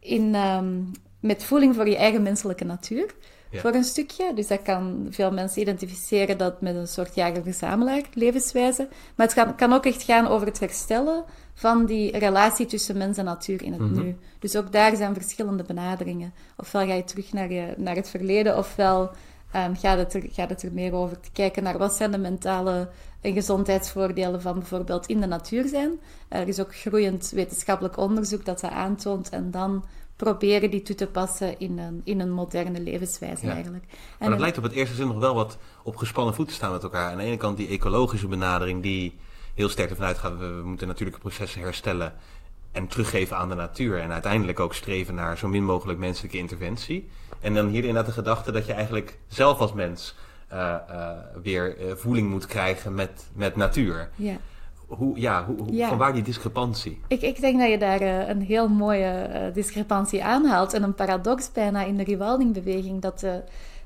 in, 0.00 0.34
um, 0.34 0.90
met 1.20 1.44
voeling 1.44 1.74
voor 1.74 1.88
je 1.88 1.96
eigen 1.96 2.22
menselijke 2.22 2.64
natuur 2.64 3.14
voor 3.52 3.74
een 3.74 3.84
stukje. 3.84 4.34
Dus 4.34 4.46
dat 4.46 4.62
kan 4.62 5.06
veel 5.10 5.32
mensen 5.32 5.60
identificeren 5.60 6.38
dat 6.38 6.60
met 6.60 6.76
een 6.76 6.88
soort 6.88 7.14
jager-verzamelaar 7.14 8.02
levenswijze. 8.14 8.88
Maar 9.16 9.26
het 9.26 9.34
kan, 9.34 9.56
kan, 9.56 9.72
ook 9.72 9.86
echt 9.86 10.02
gaan 10.02 10.26
over 10.26 10.46
het 10.46 10.60
herstellen 10.60 11.24
van 11.54 11.86
die 11.86 12.18
relatie 12.18 12.66
tussen 12.66 12.96
mens 12.96 13.18
en 13.18 13.24
natuur 13.24 13.62
in 13.62 13.72
het 13.72 13.80
mhm. 13.80 14.02
nu. 14.02 14.16
Dus 14.38 14.56
ook 14.56 14.72
daar 14.72 14.96
zijn 14.96 15.14
verschillende 15.14 15.62
benaderingen. 15.62 16.32
Ofwel 16.56 16.86
ga 16.86 16.94
je 16.94 17.04
terug 17.04 17.32
naar, 17.32 17.52
je, 17.52 17.74
naar 17.76 17.96
het 17.96 18.10
verleden, 18.10 18.58
ofwel 18.58 19.10
um, 19.56 19.76
gaat, 19.76 19.98
het 19.98 20.14
er, 20.14 20.22
gaat 20.32 20.50
het 20.50 20.62
er 20.62 20.72
meer 20.72 20.92
over 20.92 21.20
te 21.20 21.30
kijken 21.32 21.62
naar 21.62 21.78
wat 21.78 21.92
zijn 21.92 22.10
de 22.10 22.18
mentale 22.18 22.88
en 23.20 23.32
gezondheidsvoordelen 23.32 24.42
van 24.42 24.58
bijvoorbeeld 24.58 25.06
in 25.06 25.20
de 25.20 25.26
natuur 25.26 25.68
zijn. 25.68 26.00
Er 26.28 26.48
is 26.48 26.60
ook 26.60 26.76
groeiend 26.76 27.30
wetenschappelijk 27.30 27.96
onderzoek 27.96 28.44
dat 28.44 28.60
dat 28.60 28.70
aantoont 28.70 29.28
en 29.28 29.50
dan 29.50 29.84
proberen 30.16 30.70
die 30.70 30.82
toe 30.82 30.94
te 30.94 31.06
passen 31.06 31.58
in 31.58 31.78
een, 31.78 32.00
in 32.04 32.20
een 32.20 32.30
moderne 32.30 32.80
levenswijze 32.80 33.50
eigenlijk. 33.50 33.84
En 33.84 33.98
maar 34.18 34.30
dat 34.30 34.38
lijkt 34.38 34.58
op 34.58 34.62
het 34.62 34.72
eerste 34.72 34.94
zin 34.94 35.06
nog 35.06 35.18
wel 35.18 35.34
wat 35.34 35.58
op 35.82 35.96
gespannen 35.96 36.34
voeten 36.34 36.54
staan 36.54 36.72
met 36.72 36.82
elkaar. 36.82 37.10
Aan 37.10 37.16
de 37.16 37.24
ene 37.24 37.36
kant 37.36 37.56
die 37.56 37.68
ecologische 37.68 38.28
benadering 38.28 38.82
die 38.82 39.18
heel 39.54 39.68
sterk 39.68 39.90
ervan 39.90 40.06
uitgaat, 40.06 40.38
we, 40.38 40.46
we 40.46 40.62
moeten 40.62 40.86
natuurlijke 40.86 41.20
processen 41.20 41.60
herstellen 41.60 42.12
en 42.72 42.86
teruggeven 42.86 43.36
aan 43.36 43.48
de 43.48 43.54
natuur. 43.54 44.00
En 44.00 44.12
uiteindelijk 44.12 44.60
ook 44.60 44.74
streven 44.74 45.14
naar 45.14 45.38
zo 45.38 45.48
min 45.48 45.64
mogelijk 45.64 45.98
menselijke 45.98 46.38
interventie. 46.38 47.08
En 47.40 47.54
dan 47.54 47.68
hier 47.68 47.84
inderdaad 47.84 48.06
de 48.06 48.12
gedachte 48.12 48.52
dat 48.52 48.66
je 48.66 48.72
eigenlijk 48.72 49.18
zelf 49.28 49.58
als 49.58 49.72
mens 49.72 50.14
uh, 50.52 50.74
uh, 50.90 51.10
weer 51.42 51.78
uh, 51.78 51.92
voeling 51.94 52.30
moet 52.30 52.46
krijgen 52.46 52.94
met, 52.94 53.28
met 53.32 53.56
natuur. 53.56 54.10
Ja 54.16 54.36
hoe, 54.90 55.20
ja, 55.20 55.44
hoe, 55.44 55.72
ja. 55.72 55.88
van 55.88 55.98
waar 55.98 56.12
die 56.12 56.22
discrepantie? 56.22 57.00
Ik, 57.08 57.22
ik 57.22 57.40
denk 57.40 57.58
dat 57.60 57.70
je 57.70 57.78
daar 57.78 58.00
een 58.28 58.42
heel 58.42 58.68
mooie 58.68 59.50
discrepantie 59.54 60.24
aanhaalt. 60.24 60.74
En 60.74 60.82
een 60.82 60.94
paradox 60.94 61.52
bijna 61.52 61.84
in 61.84 61.96
de 61.96 62.04
rewilding-beweging. 62.04 63.00
Dat 63.00 63.22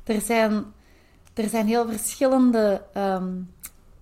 er, 0.04 0.20
zijn, 0.20 0.64
er 1.34 1.48
zijn 1.48 1.66
heel 1.66 1.88
verschillende 1.88 2.82
um, 2.96 3.50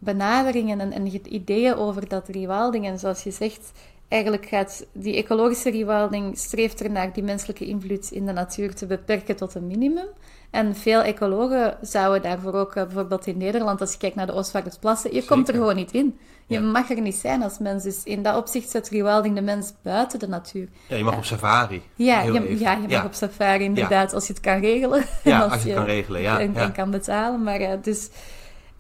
benaderingen 0.05 0.81
en, 0.81 0.93
en, 0.93 1.35
ideeën 1.35 1.75
over 1.75 2.09
dat 2.09 2.29
rewilding. 2.29 2.87
En 2.87 2.99
zoals 2.99 3.23
je 3.23 3.31
zegt, 3.31 3.73
eigenlijk 4.09 4.47
gaat 4.47 4.87
die 4.93 5.17
ecologische 5.17 5.71
rewilding 5.71 6.38
streeft 6.38 6.83
ernaar 6.83 7.12
die 7.12 7.23
menselijke 7.23 7.67
invloed 7.67 8.11
in 8.11 8.27
de 8.27 8.33
natuur 8.33 8.75
te 8.75 8.87
beperken 8.87 9.37
tot 9.37 9.55
een 9.55 9.67
minimum. 9.67 10.09
En 10.51 10.77
veel 10.77 11.03
ecologen 11.03 11.77
zouden 11.81 12.23
daarvoor 12.23 12.53
ook, 12.53 12.75
bijvoorbeeld 12.75 13.27
in 13.27 13.38
Nederland, 13.38 13.81
als 13.81 13.93
je 13.93 13.99
kijkt 13.99 14.17
naar 14.17 14.27
de 14.27 14.33
Oostvaardersplassen, 14.33 15.15
je 15.15 15.25
komt 15.25 15.49
er 15.49 15.55
gewoon 15.55 15.77
niet 15.77 15.93
in. 15.93 16.19
Je 16.47 16.61
mag 16.61 16.91
er 16.91 17.01
niet 17.01 17.15
zijn 17.15 17.43
als 17.43 17.59
mens. 17.59 17.83
Dus 17.83 18.05
in 18.05 18.23
dat 18.23 18.37
opzicht 18.37 18.71
zet 18.71 18.88
rewilding 18.88 19.35
de 19.35 19.43
mens 19.43 19.73
buiten 19.83 20.19
de 20.19 20.29
natuur. 20.29 20.69
Ja, 20.88 20.97
je 20.97 21.05
mag 21.05 21.17
op 21.17 21.25
safari. 21.25 21.83
Ja, 21.95 22.23
je, 22.23 22.59
ja, 22.59 22.73
je 22.73 22.88
mag 22.88 23.05
op 23.05 23.15
safari 23.15 23.65
inderdaad, 23.65 24.15
als 24.15 24.27
je 24.27 24.33
het 24.33 24.43
kan 24.43 24.61
regelen. 24.61 25.05
Ja, 25.23 25.41
als, 25.41 25.53
als 25.53 25.62
je 25.62 25.69
het 25.69 25.79
kan 25.79 25.87
regelen, 25.87 26.21
ja. 26.21 26.41
En, 26.41 26.73
kan 26.73 26.91
betalen. 26.91 27.43
Maar, 27.43 27.61
uh, 27.61 27.69
dus, 27.83 28.09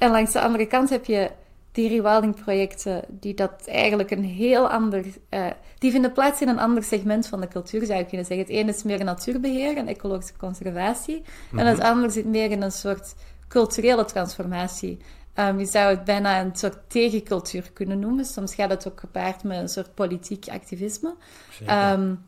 en 0.02 0.10
langs 0.10 0.32
de 0.32 0.40
andere 0.40 0.66
kant 0.66 0.90
heb 0.90 1.04
je 1.04 1.30
die 1.72 1.88
rewilding-projecten 1.88 3.04
die 3.08 3.34
dat 3.34 3.66
eigenlijk 3.66 4.10
een 4.10 4.24
heel 4.24 4.68
ander... 4.68 5.04
Uh, 5.30 5.46
die 5.78 5.90
vinden 5.90 6.12
plaats 6.12 6.40
in 6.40 6.48
een 6.48 6.58
ander 6.58 6.82
segment 6.82 7.26
van 7.26 7.40
de 7.40 7.48
cultuur, 7.48 7.86
zou 7.86 7.98
je 7.98 8.06
kunnen 8.06 8.26
zeggen. 8.26 8.46
Het 8.46 8.54
ene 8.56 8.70
is 8.70 8.82
meer 8.82 9.04
natuurbeheer 9.04 9.76
en 9.76 9.88
ecologische 9.88 10.36
conservatie. 10.36 11.22
En 11.56 11.66
het 11.66 11.76
mhm. 11.76 11.86
andere 11.86 12.10
zit 12.10 12.24
meer 12.24 12.50
in 12.50 12.62
een 12.62 12.72
soort 12.72 13.14
culturele 13.48 14.04
transformatie. 14.04 14.98
Um, 15.34 15.58
je 15.58 15.66
zou 15.66 15.90
het 15.90 16.04
bijna 16.04 16.40
een 16.40 16.56
soort 16.56 16.78
tegencultuur 16.86 17.70
kunnen 17.72 17.98
noemen. 17.98 18.24
Soms 18.24 18.54
gaat 18.54 18.70
het 18.70 18.88
ook 18.88 19.00
gepaard 19.00 19.42
met 19.42 19.58
een 19.58 19.68
soort 19.68 19.94
politiek 19.94 20.48
activisme. 20.48 21.14
Um, 21.70 22.24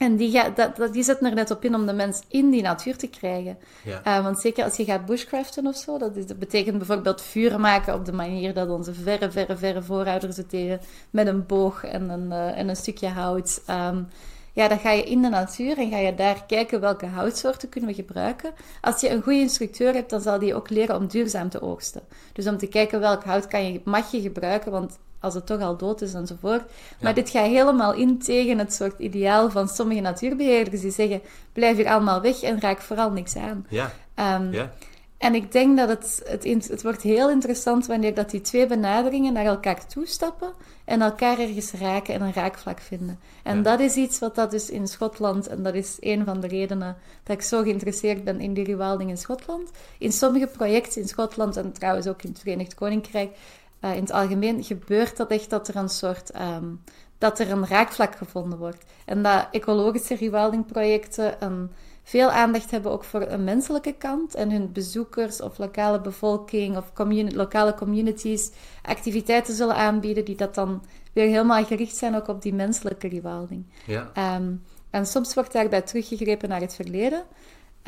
en 0.00 0.16
die, 0.16 0.30
gaat, 0.30 0.76
dat, 0.76 0.92
die 0.92 1.02
zet 1.02 1.22
er 1.22 1.34
net 1.34 1.50
op 1.50 1.64
in 1.64 1.74
om 1.74 1.86
de 1.86 1.92
mens 1.92 2.22
in 2.28 2.50
die 2.50 2.62
natuur 2.62 2.96
te 2.96 3.06
krijgen. 3.06 3.58
Ja. 3.84 4.02
Uh, 4.06 4.24
want 4.24 4.40
zeker 4.40 4.64
als 4.64 4.76
je 4.76 4.84
gaat 4.84 5.06
bushcraften 5.06 5.66
of 5.66 5.76
zo, 5.76 5.98
dat, 5.98 6.16
is, 6.16 6.26
dat, 6.26 6.38
betekent 6.38 6.78
bijvoorbeeld 6.78 7.22
vuur 7.22 7.60
maken 7.60 7.94
op 7.94 8.04
de 8.04 8.12
manier 8.12 8.54
dat 8.54 8.68
onze 8.68 8.94
verre, 8.94 9.30
verre, 9.30 9.56
verre 9.56 9.82
voorouders 9.82 10.36
het 10.36 10.50
deden. 10.50 10.80
Met 11.10 11.26
een 11.26 11.46
boog 11.46 11.84
en 11.84 12.08
een, 12.08 12.26
uh, 12.26 12.58
en 12.58 12.68
een 12.68 12.76
stukje 12.76 13.08
hout. 13.08 13.62
Um, 13.70 14.08
ja, 14.52 14.68
dan 14.68 14.78
ga 14.78 14.90
je 14.90 15.02
in 15.02 15.22
de 15.22 15.28
natuur 15.28 15.78
en 15.78 15.90
ga 15.90 15.98
je 15.98 16.14
daar 16.14 16.44
kijken 16.46 16.80
welke 16.80 17.06
houtsoorten 17.06 17.68
kunnen 17.68 17.90
we 17.90 17.96
gebruiken. 17.96 18.52
Als 18.80 19.00
je 19.00 19.10
een 19.10 19.22
goede 19.22 19.38
instructeur 19.38 19.94
hebt, 19.94 20.10
dan 20.10 20.20
zal 20.20 20.38
die 20.38 20.54
ook 20.54 20.70
leren 20.70 20.96
om 20.96 21.06
duurzaam 21.06 21.48
te 21.48 21.62
oogsten. 21.62 22.02
Dus 22.32 22.46
om 22.46 22.56
te 22.56 22.66
kijken 22.66 23.00
welk 23.00 23.24
hout 23.24 23.46
kan 23.46 23.72
je, 23.72 23.80
mag 23.84 24.10
je 24.10 24.20
gebruiken, 24.20 24.72
want 24.72 24.98
als 25.20 25.34
het 25.34 25.46
toch 25.46 25.60
al 25.60 25.76
dood 25.76 26.00
is 26.00 26.14
enzovoort. 26.14 26.62
Maar 27.00 27.14
dit 27.14 27.30
gaat 27.30 27.46
helemaal 27.46 27.92
in 27.92 28.18
tegen 28.18 28.58
het 28.58 28.74
soort 28.74 28.98
ideaal 28.98 29.50
van 29.50 29.68
sommige 29.68 30.00
natuurbeheerders 30.00 30.80
die 30.80 30.90
zeggen, 30.90 31.22
blijf 31.52 31.76
hier 31.76 31.88
allemaal 31.88 32.20
weg 32.20 32.42
en 32.42 32.60
raak 32.60 32.80
vooral 32.80 33.10
niks 33.10 33.36
aan. 33.36 33.66
Ja. 33.68 33.92
Um, 34.38 34.52
ja. 34.52 34.72
En 35.20 35.34
ik 35.34 35.52
denk 35.52 35.76
dat 35.76 35.88
het, 35.88 36.22
het, 36.24 36.68
het 36.68 36.82
wordt 36.82 37.02
heel 37.02 37.30
interessant 37.30 37.86
wanneer 37.86 38.14
dat 38.14 38.30
die 38.30 38.40
twee 38.40 38.66
benaderingen 38.66 39.32
naar 39.32 39.44
elkaar 39.44 39.86
toestappen 39.86 40.52
en 40.84 41.02
elkaar 41.02 41.38
ergens 41.38 41.72
raken 41.72 42.14
en 42.14 42.22
een 42.22 42.32
raakvlak 42.32 42.80
vinden. 42.80 43.18
En 43.42 43.62
dat 43.62 43.80
is 43.80 43.94
iets 43.94 44.18
wat 44.18 44.34
dat 44.34 44.50
dus 44.50 44.70
in 44.70 44.86
Schotland, 44.86 45.46
en 45.46 45.62
dat 45.62 45.74
is 45.74 45.96
een 46.00 46.24
van 46.24 46.40
de 46.40 46.46
redenen 46.46 46.96
dat 47.22 47.36
ik 47.36 47.42
zo 47.42 47.62
geïnteresseerd 47.62 48.24
ben 48.24 48.40
in 48.40 48.54
die 48.54 48.64
rewilding 48.64 49.10
in 49.10 49.18
Schotland. 49.18 49.70
In 49.98 50.12
sommige 50.12 50.46
projecten 50.46 51.02
in 51.02 51.08
Schotland 51.08 51.56
en 51.56 51.72
trouwens 51.72 52.06
ook 52.06 52.22
in 52.22 52.30
het 52.30 52.40
Verenigd 52.40 52.74
Koninkrijk, 52.74 53.36
uh, 53.80 53.94
in 53.94 54.00
het 54.00 54.12
algemeen 54.12 54.64
gebeurt 54.64 55.16
dat 55.16 55.30
echt 55.30 55.50
dat 55.50 55.68
er 55.68 55.76
een 55.76 55.88
soort 55.88 56.40
um, 56.40 56.82
dat 57.18 57.38
er 57.38 57.50
een 57.50 57.66
raakvlak 57.66 58.16
gevonden 58.16 58.58
wordt. 58.58 58.84
En 59.04 59.22
dat 59.22 59.46
ecologische 59.50 60.14
rewilding-projecten 60.14 61.44
een 61.44 61.70
veel 62.10 62.30
aandacht 62.30 62.70
hebben 62.70 62.92
ook 62.92 63.04
voor 63.04 63.22
een 63.22 63.44
menselijke 63.44 63.92
kant 63.92 64.34
en 64.34 64.50
hun 64.50 64.72
bezoekers 64.72 65.40
of 65.40 65.58
lokale 65.58 66.00
bevolking 66.00 66.76
of 66.76 66.92
lokale 67.34 67.74
communities 67.74 68.50
activiteiten 68.82 69.54
zullen 69.54 69.74
aanbieden 69.74 70.24
die 70.24 70.36
dat 70.36 70.54
dan 70.54 70.82
weer 71.12 71.26
helemaal 71.26 71.64
gericht 71.64 71.96
zijn 71.96 72.14
ook 72.14 72.28
op 72.28 72.42
die 72.42 72.54
menselijke 72.54 73.08
rewilding. 73.08 73.64
Ja. 73.86 74.36
Um, 74.36 74.62
en 74.90 75.06
soms 75.06 75.34
wordt 75.34 75.52
daarbij 75.52 75.82
teruggegrepen 75.82 76.48
naar 76.48 76.60
het 76.60 76.74
verleden, 76.74 77.22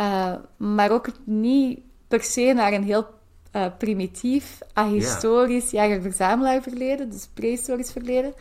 uh, 0.01 0.35
maar 0.57 0.91
ook 0.91 1.09
niet 1.25 1.81
per 2.09 2.23
se 2.23 2.53
naar 2.55 2.73
een 2.73 2.85
heel 2.85 3.07
uh, 3.53 3.67
primitief, 3.79 4.59
ahistorisch, 4.73 5.71
ja. 5.71 5.85
jager-verzamelaar 5.85 6.63
verleden, 6.63 7.11
dus 7.11 7.29
prehistorisch 7.35 7.93
verleden. 7.93 8.35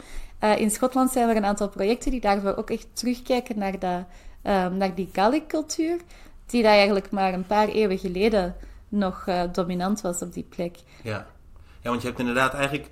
Uh, 0.43 0.59
in 0.59 0.71
Schotland 0.71 1.11
zijn 1.11 1.29
er 1.29 1.35
een 1.35 1.45
aantal 1.45 1.69
projecten 1.69 2.11
die 2.11 2.21
daarvoor 2.21 2.55
ook 2.55 2.69
echt 2.69 2.87
terugkijken 2.93 3.59
naar 3.59 3.79
dat 3.79 4.05
um, 4.43 4.77
naar 4.77 4.95
die 4.95 5.09
Gaelic-cultuur, 5.11 5.99
die 6.45 6.63
daar 6.63 6.75
eigenlijk 6.75 7.11
maar 7.11 7.33
een 7.33 7.45
paar 7.45 7.67
eeuwen 7.67 7.97
geleden 7.97 8.55
nog 8.89 9.25
uh, 9.27 9.43
dominant 9.51 10.01
was 10.01 10.21
op 10.21 10.33
die 10.33 10.45
plek. 10.49 10.77
Ja. 11.03 11.27
ja, 11.81 11.89
want 11.89 12.01
je 12.01 12.07
hebt 12.07 12.19
inderdaad 12.19 12.53
eigenlijk 12.53 12.87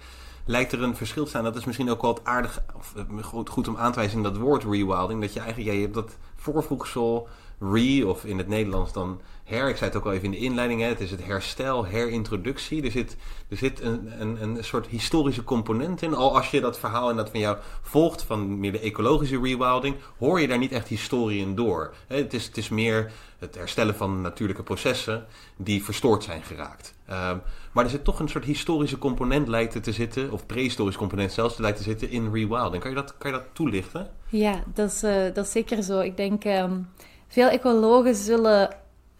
lijkt 0.46 0.72
er 0.72 0.84
een 0.84 0.96
verschil 0.96 1.24
te 1.24 1.30
staan. 1.30 1.44
Dat 1.44 1.56
is 1.56 1.66
misschien 1.66 1.90
ook 1.90 2.02
wel 2.02 2.14
het 2.14 2.24
aardig, 2.24 2.64
of 2.76 2.94
goed, 3.22 3.50
goed 3.50 3.68
om 3.68 3.78
aan 3.78 3.92
te 3.92 4.00
wijzen, 4.00 4.22
dat 4.22 4.38
woord 4.38 4.64
rewilding. 4.64 5.22
Dat 5.22 5.34
je 5.34 5.40
eigenlijk, 5.40 5.70
ja, 5.70 5.76
je 5.76 5.84
hebt 5.84 5.94
dat 5.94 6.18
voorvoegsel 6.36 7.28
re, 7.60 8.08
of 8.08 8.26
in 8.26 8.38
het 8.38 8.48
Nederlands 8.48 8.94
dan 8.94 9.22
her. 9.50 9.70
Ik 9.70 9.76
zei 9.76 9.90
het 9.90 10.00
ook 10.00 10.06
al 10.06 10.12
even 10.12 10.26
in 10.26 10.32
de 10.32 10.38
inleiding, 10.38 10.82
hè, 10.82 10.88
het 10.88 11.00
is 11.00 11.12
het 11.12 11.26
herstel, 11.26 11.86
herintroductie. 11.86 12.84
Er 12.84 12.92
zit, 12.92 13.16
er 13.50 13.58
zit 13.58 13.82
een, 13.82 14.22
een, 14.22 14.42
een 14.42 14.64
soort 14.64 14.88
historische 14.88 15.44
component 15.44 16.02
in. 16.02 16.14
Al 16.14 16.36
als 16.36 16.52
je 16.52 16.62
dat 16.62 16.80
verhaal 16.80 17.10
en 17.10 17.16
dat 17.16 17.30
van 17.30 17.40
jou 17.40 17.58
volgt, 17.82 18.24
van 18.24 18.60
meer 18.60 18.72
de 18.72 18.80
ecologische 18.80 19.40
rewilding, 19.40 19.96
hoor 20.18 20.42
je 20.42 20.48
daar 20.48 20.58
niet 20.58 20.72
echt 20.72 20.88
historie 20.88 21.42
in 21.42 21.56
door. 21.56 21.94
Het, 22.08 22.34
is, 22.34 22.46
het 22.46 22.58
is 22.58 22.70
meer 22.70 23.12
het 23.40 23.56
herstellen 23.56 23.96
van 23.96 24.22
natuurlijke 24.22 24.64
processen 24.64 25.26
die 25.58 25.84
verstoord 25.84 26.24
zijn 26.24 26.44
geraakt. 26.44 26.94
Ehm, 27.06 27.38
maar 27.72 27.84
er 27.84 27.90
zit 27.90 28.04
toch 28.04 28.20
een 28.20 28.30
soort 28.30 28.46
historische 28.46 28.98
component 28.98 29.48
lijkt 29.48 29.84
te 29.84 29.92
zitten, 29.92 30.32
of 30.32 30.46
prehistorische 30.46 31.00
component 31.00 31.32
zelfs, 31.32 31.58
lijkt 31.58 31.78
te 31.78 31.84
zitten 31.84 32.10
in 32.10 32.32
rewilding. 32.34 32.82
Kan 32.82 32.92
je 32.92 32.98
dat, 32.98 33.18
kan 33.18 33.32
je 33.32 33.38
dat 33.38 33.46
toelichten? 33.54 34.10
Ja, 34.28 34.64
dat 34.74 34.92
is, 34.92 35.04
uh, 35.04 35.34
dat 35.34 35.46
is 35.46 35.52
zeker 35.52 35.84
zo. 35.84 36.00
Ik 36.00 36.18
denk, 36.18 36.46
um, 36.46 36.90
veel 37.28 37.50
ecologen 37.50 38.16
zullen 38.16 38.76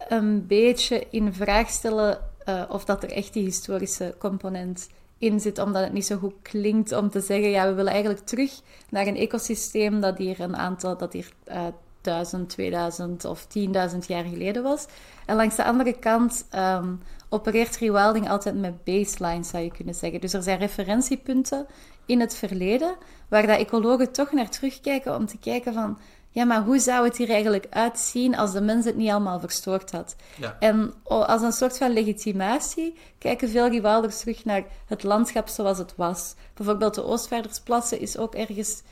een 0.08 0.46
beetje 0.46 1.06
in 1.10 1.32
vraag 1.32 1.68
stellen 1.68 2.18
uh, 2.48 2.62
of 2.68 2.84
dat 2.84 3.02
er 3.02 3.12
echt 3.12 3.32
die 3.32 3.44
historische 3.44 4.14
component 4.18 4.88
in 5.18 5.40
zit, 5.40 5.58
omdat 5.58 5.82
het 5.82 5.92
niet 5.92 6.06
zo 6.06 6.16
goed 6.16 6.34
klinkt 6.42 6.92
om 6.92 7.10
te 7.10 7.20
zeggen, 7.20 7.50
ja, 7.50 7.66
we 7.66 7.74
willen 7.74 7.92
eigenlijk 7.92 8.26
terug 8.26 8.60
naar 8.90 9.06
een 9.06 9.16
ecosysteem 9.16 10.00
dat 10.00 10.18
hier 10.18 10.40
een 10.40 10.56
aantal, 10.56 10.96
dat 10.96 11.12
hier 11.12 11.32
uh, 11.48 11.66
1000, 12.00 12.48
2000 12.48 13.24
of 13.24 13.46
10.000 13.58 13.98
jaar 14.06 14.24
geleden 14.24 14.62
was. 14.62 14.86
En 15.26 15.36
langs 15.36 15.56
de 15.56 15.64
andere 15.64 15.92
kant 15.92 16.46
um, 16.54 17.00
opereert 17.28 17.76
rewilding 17.76 18.28
altijd 18.28 18.60
met 18.60 18.84
baselines, 18.84 19.48
zou 19.48 19.62
je 19.62 19.70
kunnen 19.70 19.94
zeggen. 19.94 20.20
Dus 20.20 20.32
er 20.32 20.42
zijn 20.42 20.58
referentiepunten 20.58 21.66
in 22.06 22.20
het 22.20 22.34
verleden 22.34 22.94
waar 23.28 23.46
dat 23.46 23.58
ecologen 23.58 24.12
toch 24.12 24.32
naar 24.32 24.48
terugkijken 24.48 25.16
om 25.16 25.26
te 25.26 25.38
kijken 25.38 25.74
van 25.74 25.98
ja, 26.32 26.44
maar 26.44 26.62
hoe 26.62 26.78
zou 26.78 27.04
het 27.04 27.16
hier 27.16 27.30
eigenlijk 27.30 27.66
uitzien 27.70 28.36
als 28.36 28.52
de 28.52 28.60
mens 28.60 28.84
het 28.84 28.96
niet 28.96 29.10
allemaal 29.10 29.40
verstoord 29.40 29.90
had? 29.90 30.16
Ja. 30.36 30.56
En 30.58 30.94
als 31.04 31.42
een 31.42 31.52
soort 31.52 31.78
van 31.78 31.92
legitimatie 31.92 32.94
kijken 33.18 33.48
veel 33.48 33.68
rewilders 33.68 34.20
terug 34.20 34.44
naar 34.44 34.64
het 34.86 35.02
landschap 35.02 35.48
zoals 35.48 35.78
het 35.78 35.92
was. 35.96 36.34
Bijvoorbeeld 36.54 36.94
de 36.94 37.04
Oostvaardersplassen 37.04 38.00
is 38.00 38.16
ook 38.16 38.34
ergens... 38.34 38.82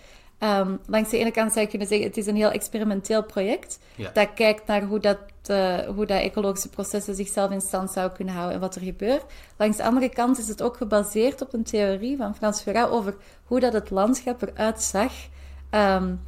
Um, 0.43 0.79
langs 0.87 1.11
de 1.11 1.19
ene 1.19 1.31
kant 1.31 1.53
zou 1.53 1.65
je 1.65 1.71
kunnen 1.71 1.89
zeggen, 1.89 2.07
het 2.07 2.17
is 2.17 2.27
een 2.27 2.37
heel 2.37 2.51
experimenteel 2.51 3.23
project. 3.23 3.79
Ja. 3.95 4.11
Dat 4.13 4.29
kijkt 4.35 4.67
naar 4.67 4.83
hoe 4.83 4.99
dat, 4.99 5.19
uh, 5.51 5.79
hoe 5.79 6.07
dat 6.07 6.21
ecologische 6.21 6.69
processen 6.69 7.15
zichzelf 7.15 7.51
in 7.51 7.61
stand 7.61 7.91
zouden 7.91 8.17
kunnen 8.17 8.35
houden 8.35 8.55
en 8.55 8.61
wat 8.61 8.75
er 8.75 8.83
gebeurt. 8.83 9.25
Langs 9.57 9.77
de 9.77 9.83
andere 9.83 10.09
kant 10.09 10.39
is 10.39 10.49
het 10.49 10.63
ook 10.63 10.77
gebaseerd 10.77 11.43
op 11.43 11.53
een 11.53 11.65
theorie 11.65 12.17
van 12.17 12.37
Frans 12.37 12.63
Ferrat 12.63 12.91
over 12.91 13.17
hoe 13.45 13.61
dat 13.61 13.73
het 13.73 13.91
landschap 13.91 14.43
eruit 14.43 14.83
zag... 14.83 15.13
Um, 15.71 16.21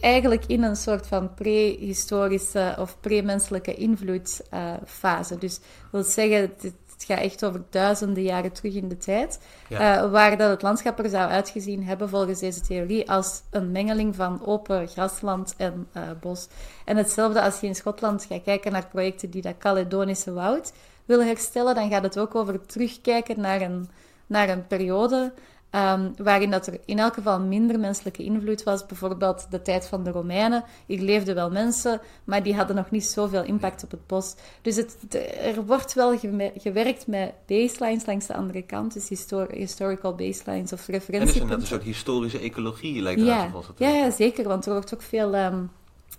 eigenlijk 0.00 0.44
in 0.46 0.62
een 0.62 0.76
soort 0.76 1.06
van 1.06 1.34
prehistorische 1.34 2.76
of 2.78 2.96
pre-menselijke 3.00 3.74
invloedfase. 3.74 5.34
Uh, 5.34 5.40
dus 5.40 5.58
dat 5.58 5.90
wil 5.90 6.02
zeggen, 6.02 6.40
het, 6.40 6.74
gaat 6.98 7.18
echt 7.18 7.44
over 7.44 7.62
duizenden 7.70 8.22
jaren 8.22 8.52
terug 8.52 8.74
in 8.74 8.88
de 8.88 8.96
tijd, 8.96 9.40
ja. 9.68 10.04
uh, 10.04 10.10
waar 10.10 10.36
dat 10.36 10.50
het 10.50 10.62
landschap 10.62 10.98
er 10.98 11.08
zou 11.08 11.30
uitgezien 11.30 11.84
hebben 11.84 12.08
volgens 12.08 12.40
deze 12.40 12.60
theorie 12.60 13.10
als 13.10 13.42
een 13.50 13.72
mengeling 13.72 14.14
van 14.14 14.46
open 14.46 14.88
grasland 14.88 15.54
en 15.56 15.88
uh, 15.96 16.02
bos. 16.20 16.48
En 16.84 16.96
hetzelfde 16.96 17.42
als 17.42 17.60
je 17.60 17.66
in 17.66 17.74
Schotland 17.74 18.24
gaat 18.28 18.42
kijken 18.42 18.72
naar 18.72 18.86
projecten 18.86 19.30
die 19.30 19.42
dat 19.42 19.58
Caledonische 19.58 20.32
woud 20.32 20.72
willen 21.04 21.26
herstellen, 21.26 21.74
dan 21.74 21.90
gaat 21.90 22.02
het 22.02 22.18
ook 22.18 22.34
over 22.34 22.66
terugkijken 22.66 23.40
naar 23.40 23.60
een, 23.60 23.88
naar 24.26 24.48
een 24.48 24.66
periode 24.66 25.32
Um, 25.76 26.14
waarin 26.16 26.50
dat 26.50 26.66
er 26.66 26.80
in 26.84 26.98
elk 26.98 27.14
geval 27.14 27.40
minder 27.40 27.78
menselijke 27.78 28.22
invloed 28.22 28.62
was. 28.62 28.86
Bijvoorbeeld 28.86 29.46
de 29.50 29.62
tijd 29.62 29.86
van 29.86 30.04
de 30.04 30.10
Romeinen. 30.10 30.64
Hier 30.86 31.00
leefden 31.00 31.34
wel 31.34 31.50
mensen, 31.50 32.00
maar 32.24 32.42
die 32.42 32.54
hadden 32.54 32.76
nog 32.76 32.90
niet 32.90 33.04
zoveel 33.04 33.44
impact 33.44 33.84
op 33.84 33.90
het 33.90 34.06
bos. 34.06 34.34
Dus 34.62 34.76
het, 34.76 34.96
er 35.40 35.64
wordt 35.64 35.94
wel 35.94 36.18
gewerkt 36.56 37.06
met 37.06 37.32
baselines 37.46 38.06
langs 38.06 38.26
de 38.26 38.34
andere 38.34 38.62
kant. 38.62 38.92
Dus 38.92 39.08
historical 39.50 40.14
baselines 40.14 40.72
of 40.72 40.86
referenties. 40.86 41.40
En 41.40 41.46
is 41.46 41.54
een 41.54 41.66
soort 41.66 41.82
historische 41.82 42.38
ecologie, 42.38 43.02
lijkt 43.02 43.20
het 43.20 43.28
ja. 43.28 43.50
Ja, 43.76 43.88
ja, 43.88 44.10
zeker. 44.10 44.48
Want 44.48 44.66
er 44.66 44.72
wordt 44.72 44.94
ook 44.94 45.02
veel... 45.02 45.34
Um, 45.34 45.70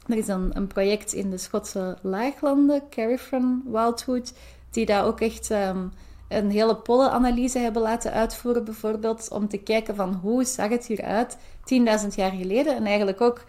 er 0.08 0.18
is 0.18 0.28
een, 0.28 0.52
een, 0.54 0.68
project 0.68 1.14
in 1.14 1.30
de 1.30 1.38
Schotse 1.38 1.98
laaglanden, 2.02 2.84
Carriffon 2.90 3.64
Wildwood, 3.66 4.34
die 4.72 4.86
daar 4.86 5.06
ook 5.06 5.22
echt... 5.22 5.50
Um, 5.50 5.92
een 6.28 6.52
hele 6.52 6.76
pollenanalyse 6.76 7.60
hebben 7.60 7.82
laten 7.82 8.12
uitvoeren, 8.12 8.64
bijvoorbeeld, 8.64 9.30
om 9.32 9.48
te 9.48 9.58
kijken 9.58 9.96
van 9.96 10.14
hoe 10.14 10.44
zag 10.44 10.70
het 10.70 10.86
hieruit 10.86 11.38
10.000 11.38 12.08
jaar 12.16 12.32
geleden. 12.32 12.76
En 12.76 12.86
eigenlijk 12.86 13.22
ook 13.22 13.46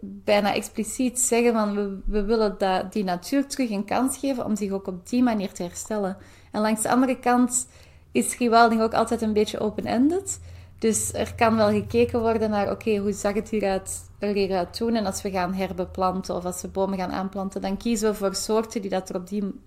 bijna 0.00 0.54
expliciet 0.54 1.20
zeggen 1.20 1.52
van 1.52 1.74
we, 1.74 1.98
we 2.06 2.24
willen 2.24 2.54
dat, 2.58 2.92
die 2.92 3.04
natuur 3.04 3.46
terug 3.46 3.70
een 3.70 3.84
kans 3.84 4.18
geven 4.18 4.44
om 4.44 4.56
zich 4.56 4.70
ook 4.70 4.86
op 4.86 5.08
die 5.08 5.22
manier 5.22 5.52
te 5.52 5.62
herstellen. 5.62 6.16
En 6.52 6.60
langs 6.60 6.82
de 6.82 6.90
andere 6.90 7.18
kant 7.18 7.68
is 8.12 8.38
rewilding 8.38 8.82
ook 8.82 8.94
altijd 8.94 9.22
een 9.22 9.32
beetje 9.32 9.58
open-ended. 9.58 10.40
Dus 10.78 11.12
er 11.12 11.34
kan 11.34 11.56
wel 11.56 11.70
gekeken 11.70 12.20
worden 12.20 12.50
naar, 12.50 12.70
oké, 12.70 12.96
hoe 12.96 13.12
zag 13.12 13.34
het 13.34 13.48
hieruit, 13.48 14.10
er 14.18 14.34
hieruit 14.34 14.74
toen? 14.74 14.94
En 14.94 15.06
als 15.06 15.22
we 15.22 15.30
gaan 15.30 15.54
herbeplanten 15.54 16.34
of 16.34 16.44
als 16.44 16.62
we 16.62 16.68
bomen 16.68 16.98
gaan 16.98 17.12
aanplanten, 17.12 17.60
dan 17.60 17.76
kiezen 17.76 18.10
we 18.10 18.16
voor 18.16 18.34
soorten 18.34 18.80
die 18.80 18.90
dat 18.90 19.08
er 19.08 19.16
op 19.16 19.28
die, 19.28 19.60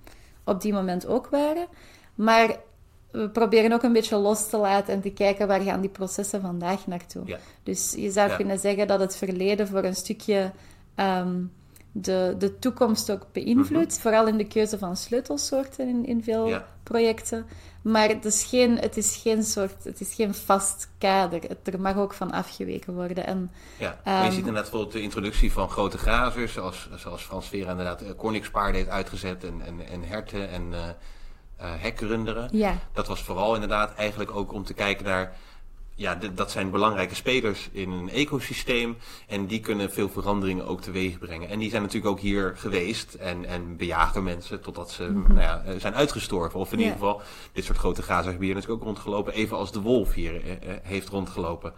op 0.44 0.62
die 0.62 0.74
moment 0.74 1.08
ook 1.08 1.28
waren. 1.28 1.68
Maar 2.20 2.56
we 3.12 3.30
proberen 3.30 3.72
ook 3.72 3.84
een 3.84 3.94
beetje 3.94 4.16
los 4.18 4.50
te 4.50 4.58
laten 4.58 4.94
en 4.94 5.02
te 5.02 5.10
kijken 5.10 5.48
waar 5.48 5.62
gaan 5.62 5.82
die 5.82 5.90
processen 5.90 6.42
vandaag 6.42 6.88
naartoe. 6.88 7.22
Ja. 7.26 7.38
Dus 7.64 7.94
je 7.98 8.12
zou 8.12 8.36
kunnen 8.36 8.60
zeggen 8.60 8.88
dat 8.88 9.00
het 9.00 9.16
verleden 9.16 9.68
voor 9.68 9.84
een 9.84 9.96
stukje 9.96 10.52
um, 10.96 11.52
de, 11.92 12.36
de 12.38 12.60
toekomst 12.60 13.12
ook 13.12 13.28
beïnvloedt. 13.32 13.92
Mhm. 13.92 14.02
Vooral 14.02 14.28
in 14.28 14.38
de 14.38 14.48
keuze 14.48 14.78
van 14.78 14.98
sleutelsoorten 14.98 15.88
in, 15.88 16.06
in 16.06 16.24
veel 16.24 16.48
ja. 16.48 16.66
projecten. 16.84 17.46
Maar 17.82 18.08
het 18.08 18.26
is, 18.26 18.44
geen, 18.44 18.78
het, 18.78 18.98
is 18.98 19.16
geen 19.16 19.44
soort, 19.44 19.84
het 19.84 20.02
is 20.02 20.14
geen 20.14 20.34
vast 20.34 20.90
kader. 20.98 21.42
Het, 21.42 21.74
er 21.74 21.82
mag 21.82 21.96
ook 21.96 22.14
van 22.14 22.32
afgeweken 22.32 22.94
worden. 22.94 23.26
En, 23.26 23.52
ja, 23.78 24.00
je 24.04 24.32
ziet 24.32 24.38
inderdaad 24.38 24.62
bijvoorbeeld 24.62 24.92
de 24.92 25.02
introductie 25.02 25.52
van 25.52 25.70
grote 25.70 25.98
grazers, 25.98 26.54
zoals, 26.54 26.90
zoals 26.96 27.24
Frans 27.24 27.48
Vera 27.48 27.72
inderdaad 27.72 28.02
uh, 28.02 28.10
Kornikspaarden 28.18 28.76
heeft 28.76 28.90
uitgezet 28.90 29.44
en, 29.44 29.62
en, 29.66 29.88
en 29.88 30.04
herten 30.04 30.50
en... 30.50 30.64
Uh, 30.72 30.90
uh, 31.62 31.66
hekrunderen. 31.78 32.50
Ja. 32.52 32.78
Dat 32.94 33.08
was 33.08 33.24
vooral 33.24 33.54
inderdaad 33.54 33.96
eigenlijk 33.96 34.36
ook 34.36 34.54
om 34.54 34.64
te 34.64 34.74
kijken 34.74 35.06
naar 35.06 35.36
ja, 36.00 36.20
dat 36.34 36.52
zijn 36.52 36.72
belangrijke 36.72 37.16
spelers 37.16 37.70
in 37.72 37.92
een 37.92 38.10
ecosysteem. 38.10 38.98
En 39.28 39.46
die 39.46 39.60
kunnen 39.60 39.92
veel 39.92 40.10
veranderingen 40.10 40.68
ook 40.68 40.82
teweeg 40.82 41.20
brengen. 41.20 41.50
En 41.50 41.60
die 41.60 41.70
zijn 41.70 41.82
natuurlijk 41.82 42.12
ook 42.12 42.20
hier 42.20 42.54
geweest 42.58 43.14
en, 43.14 43.46
en 43.46 43.78
bejaagd 43.78 44.14
door 44.14 44.24
mensen 44.24 44.62
totdat 44.62 44.92
ze 44.92 45.04
mm 45.04 45.28
nou 45.28 45.42
ja, 45.42 45.64
zijn 45.80 45.96
uitgestorven. 45.96 46.60
Of 46.60 46.72
in 46.72 46.78
ieder 46.78 46.94
geval, 46.94 47.22
dit 47.52 47.64
soort 47.64 47.78
grote 47.78 48.02
grazengebieden 48.02 48.56
natuurlijk 48.56 48.82
ook 48.82 48.88
rondgelopen. 48.88 49.34
Even 49.34 49.58
als 49.58 49.72
de 49.72 49.82
wolf 49.82 50.14
hier 50.14 50.44
eh, 50.44 50.52
eh 50.52 50.78
heeft 50.84 51.10
rondgelopen. 51.10 51.74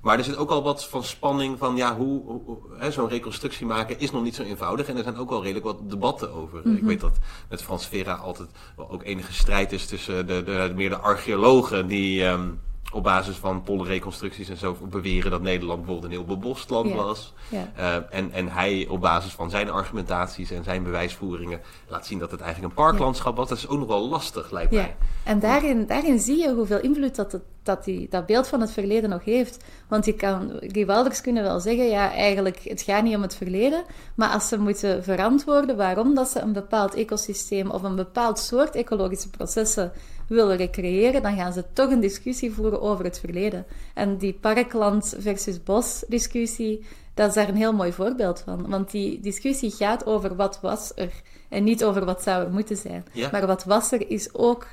Maar 0.00 0.18
er 0.18 0.24
zit 0.24 0.36
ook 0.36 0.50
al 0.50 0.62
wat 0.62 0.88
van 0.88 1.04
spanning 1.04 1.58
van 1.58 1.76
ja, 1.76 1.96
hoe, 1.96 2.22
hoe 2.24 2.58
zo'n 2.90 3.08
reconstructie 3.08 3.66
maken 3.66 3.98
is 3.98 4.10
nog 4.10 4.22
niet 4.22 4.34
zo 4.34 4.42
eenvoudig. 4.42 4.88
En 4.88 4.96
er 4.96 5.02
zijn 5.02 5.16
ook 5.16 5.30
wel 5.30 5.42
redelijk 5.42 5.64
wat 5.64 5.90
debatten 5.90 6.32
over. 6.32 6.58
Ik 6.58 6.64
mhm. 6.64 6.86
weet 6.86 7.00
dat 7.00 7.18
met 7.48 7.62
Frans 7.62 7.86
Vera 7.86 8.14
altijd 8.14 8.48
wel 8.76 8.90
ook 8.90 9.02
enige 9.04 9.32
strijd 9.32 9.72
is 9.72 9.86
tussen 9.86 10.26
de, 10.26 10.42
de, 10.42 10.66
de 10.68 10.72
meer 10.74 10.88
de 10.88 10.96
archeologen 10.96 11.86
die. 11.86 12.24
Um, 12.24 12.60
op 12.92 13.02
basis 13.02 13.36
van 13.36 13.62
pollenreconstructies 13.62 14.48
en 14.48 14.56
zo 14.56 14.76
beweren 14.90 15.30
dat 15.30 15.42
Nederland 15.42 15.78
bijvoorbeeld 15.78 16.12
een 16.12 16.18
heel 16.18 16.36
bebost 16.36 16.70
land 16.70 16.92
was. 16.92 17.34
Ja. 17.48 17.70
Uh, 17.78 17.94
en, 18.10 18.32
en 18.32 18.48
hij 18.48 18.86
op 18.88 19.00
basis 19.00 19.32
van 19.32 19.50
zijn 19.50 19.70
argumentaties 19.70 20.50
en 20.50 20.64
zijn 20.64 20.82
bewijsvoeringen 20.82 21.60
laat 21.88 22.06
zien 22.06 22.18
dat 22.18 22.30
het 22.30 22.40
eigenlijk 22.40 22.72
een 22.72 22.84
parklandschap 22.84 23.36
was. 23.36 23.48
Dat 23.48 23.58
is 23.58 23.68
ook 23.68 23.78
nog 23.78 23.88
wel 23.88 24.08
lastig, 24.08 24.50
lijkt 24.50 24.72
mij. 24.72 24.96
En 25.24 25.40
daarin, 25.40 25.86
daarin 25.86 26.18
zie 26.18 26.38
je 26.38 26.54
hoeveel 26.54 26.80
invloed 26.80 27.16
dat, 27.16 27.32
het, 27.32 27.42
dat, 27.62 27.84
die, 27.84 28.06
dat 28.10 28.26
beeld 28.26 28.48
van 28.48 28.60
het 28.60 28.72
verleden 28.72 29.10
nog 29.10 29.24
heeft. 29.24 29.64
Want 29.88 30.04
je 30.04 30.14
kan, 30.14 30.52
geweldigs 30.60 31.20
kunnen 31.20 31.42
wel 31.42 31.60
zeggen, 31.60 31.88
ja, 31.88 32.12
eigenlijk, 32.12 32.60
het 32.64 32.82
gaat 32.82 33.02
niet 33.02 33.16
om 33.16 33.22
het 33.22 33.36
verleden. 33.36 33.84
Maar 34.14 34.28
als 34.28 34.48
ze 34.48 34.58
moeten 34.58 35.04
verantwoorden 35.04 35.76
waarom 35.76 36.14
dat 36.14 36.28
ze 36.28 36.40
een 36.40 36.52
bepaald 36.52 36.94
ecosysteem 36.94 37.70
of 37.70 37.82
een 37.82 37.96
bepaald 37.96 38.38
soort 38.38 38.74
ecologische 38.74 39.30
processen 39.30 39.92
willen 40.30 40.56
recreëren, 40.56 41.22
dan 41.22 41.36
gaan 41.36 41.52
ze 41.52 41.64
toch 41.72 41.90
een 41.90 42.00
discussie 42.00 42.52
voeren 42.52 42.80
over 42.80 43.04
het 43.04 43.20
verleden. 43.20 43.66
En 43.94 44.16
die 44.16 44.32
parkland 44.32 45.14
versus 45.18 45.62
bos 45.62 46.04
discussie, 46.08 46.86
dat 47.14 47.28
is 47.28 47.34
daar 47.34 47.48
een 47.48 47.56
heel 47.56 47.72
mooi 47.72 47.92
voorbeeld 47.92 48.40
van. 48.40 48.68
Want 48.68 48.90
die 48.90 49.20
discussie 49.20 49.70
gaat 49.70 50.06
over 50.06 50.36
wat 50.36 50.60
was 50.60 50.92
er 50.94 51.12
en 51.48 51.64
niet 51.64 51.84
over 51.84 52.04
wat 52.04 52.22
zou 52.22 52.44
er 52.44 52.50
moeten 52.50 52.76
zijn. 52.76 53.04
Maar 53.32 53.46
wat 53.46 53.64
was 53.64 53.92
er 53.92 54.10
is 54.10 54.34
ook 54.34 54.66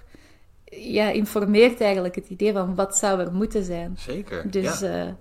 ja, 0.64 1.10
informeert 1.10 1.82
eigenlijk 1.82 2.16
het 2.16 2.30
idee 2.30 2.54
van 2.54 2.76
wat 2.76 2.98
zou 2.98 3.20
er 3.20 3.34
moeten 3.34 3.64
zijn. 3.64 3.96
Zeker. 3.98 4.52
Dus, 4.52 4.80
ja. 4.80 5.06
Uh, 5.06 5.12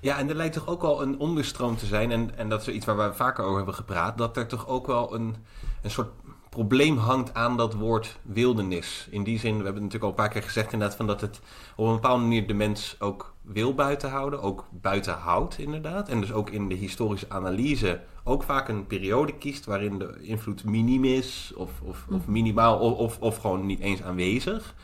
ja, 0.00 0.18
en 0.18 0.28
er 0.28 0.36
lijkt 0.36 0.54
toch 0.54 0.66
ook 0.66 0.82
wel 0.82 1.02
een 1.02 1.18
onderstroom 1.18 1.76
te 1.76 1.86
zijn, 1.86 2.10
en, 2.10 2.30
en 2.36 2.48
dat 2.48 2.60
is 2.60 2.68
iets 2.68 2.86
waar 2.86 2.96
we 2.96 3.14
vaker 3.14 3.44
over 3.44 3.56
hebben 3.56 3.74
gepraat, 3.74 4.18
dat 4.18 4.36
er 4.36 4.46
toch 4.46 4.68
ook 4.68 4.86
wel 4.86 5.14
een, 5.14 5.36
een 5.82 5.90
soort 5.90 6.08
probleem 6.56 6.98
hangt 6.98 7.34
aan 7.34 7.56
dat 7.56 7.74
woord 7.74 8.18
wildernis. 8.22 9.08
In 9.10 9.24
die 9.24 9.38
zin, 9.38 9.56
we 9.58 9.64
hebben 9.64 9.82
het 9.82 9.92
natuurlijk 9.92 10.02
al 10.02 10.08
een 10.08 10.24
paar 10.24 10.28
keer 10.28 10.42
gezegd 10.42 10.72
inderdaad, 10.72 10.96
van 10.96 11.06
dat 11.06 11.20
het 11.20 11.40
op 11.76 11.86
een 11.86 11.94
bepaalde 11.94 12.22
manier 12.22 12.46
de 12.46 12.54
mens 12.54 12.96
ook 12.98 13.34
wil 13.42 13.74
buiten 13.74 14.10
houden, 14.10 14.42
ook 14.42 14.68
buiten 14.70 15.14
houdt 15.14 15.58
inderdaad. 15.58 16.08
En 16.08 16.20
dus 16.20 16.32
ook 16.32 16.50
in 16.50 16.68
de 16.68 16.74
historische 16.74 17.26
analyse 17.28 18.00
ook 18.24 18.42
vaak 18.42 18.68
een 18.68 18.86
periode 18.86 19.32
kiest 19.32 19.64
waarin 19.64 19.98
de 19.98 20.18
invloed 20.20 20.64
minim 20.64 21.04
is 21.04 21.52
of, 21.56 21.70
of, 21.82 22.06
of 22.10 22.26
minimaal 22.26 22.78
of, 22.78 22.98
of, 22.98 23.18
of 23.20 23.36
gewoon 23.36 23.66
niet 23.66 23.80
eens 23.80 24.02
aanwezig. 24.02 24.74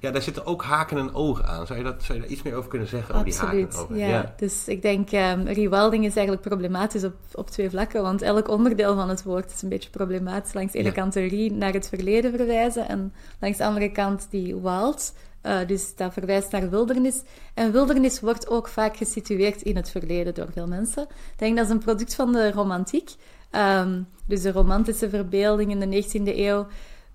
Ja, 0.00 0.10
daar 0.10 0.22
zitten 0.22 0.46
ook 0.46 0.62
haken 0.62 0.98
en 0.98 1.14
ogen 1.14 1.46
aan. 1.46 1.66
Zou 1.66 1.78
je, 1.78 1.84
dat, 1.84 2.02
zou 2.02 2.18
je 2.18 2.24
daar 2.24 2.32
iets 2.32 2.42
meer 2.42 2.54
over 2.54 2.70
kunnen 2.70 2.88
zeggen? 2.88 3.14
Absoluut, 3.14 3.74
over 3.76 3.90
die 3.90 4.04
haken 4.04 4.06
en 4.06 4.14
ogen? 4.14 4.28
ja. 4.28 4.34
Dus 4.36 4.68
ik 4.68 4.82
denk, 4.82 5.12
um, 5.12 5.46
rewilding 5.46 6.04
is 6.04 6.16
eigenlijk 6.16 6.48
problematisch 6.48 7.04
op, 7.04 7.14
op 7.34 7.50
twee 7.50 7.70
vlakken. 7.70 8.02
Want 8.02 8.22
elk 8.22 8.48
onderdeel 8.48 8.94
van 8.94 9.08
het 9.08 9.22
woord 9.22 9.52
is 9.52 9.62
een 9.62 9.68
beetje 9.68 9.90
problematisch. 9.90 10.52
Langs 10.52 10.72
de 10.72 10.78
ene 10.78 10.88
Ja. 10.88 10.94
kant 10.94 11.12
de 11.12 11.26
re 11.26 11.50
naar 11.52 11.72
het 11.72 11.88
verleden 11.88 12.36
verwijzen. 12.36 12.88
En 12.88 13.12
langs 13.40 13.58
de 13.58 13.64
andere 13.64 13.92
kant 13.92 14.26
die 14.30 14.56
wild. 14.56 15.14
Uh, 15.42 15.58
dus 15.66 15.96
dat 15.96 16.12
verwijst 16.12 16.50
naar 16.50 16.70
wildernis. 16.70 17.22
En 17.54 17.72
wildernis 17.72 18.20
wordt 18.20 18.48
ook 18.48 18.68
vaak 18.68 18.96
gesitueerd 18.96 19.62
in 19.62 19.76
het 19.76 19.90
verleden 19.90 20.34
door 20.34 20.48
veel 20.52 20.66
mensen. 20.66 21.02
Ik 21.02 21.38
denk 21.38 21.56
dat 21.56 21.64
is 21.66 21.72
een 21.72 21.78
product 21.78 22.14
van 22.14 22.32
de 22.32 22.52
romantiek. 22.52 23.10
Um, 23.52 24.06
dus 24.26 24.42
de 24.42 24.52
romantische 24.52 25.08
verbeelding 25.08 25.70
in 25.70 25.90
de 25.90 26.02
19e 26.02 26.36
eeuw 26.36 26.66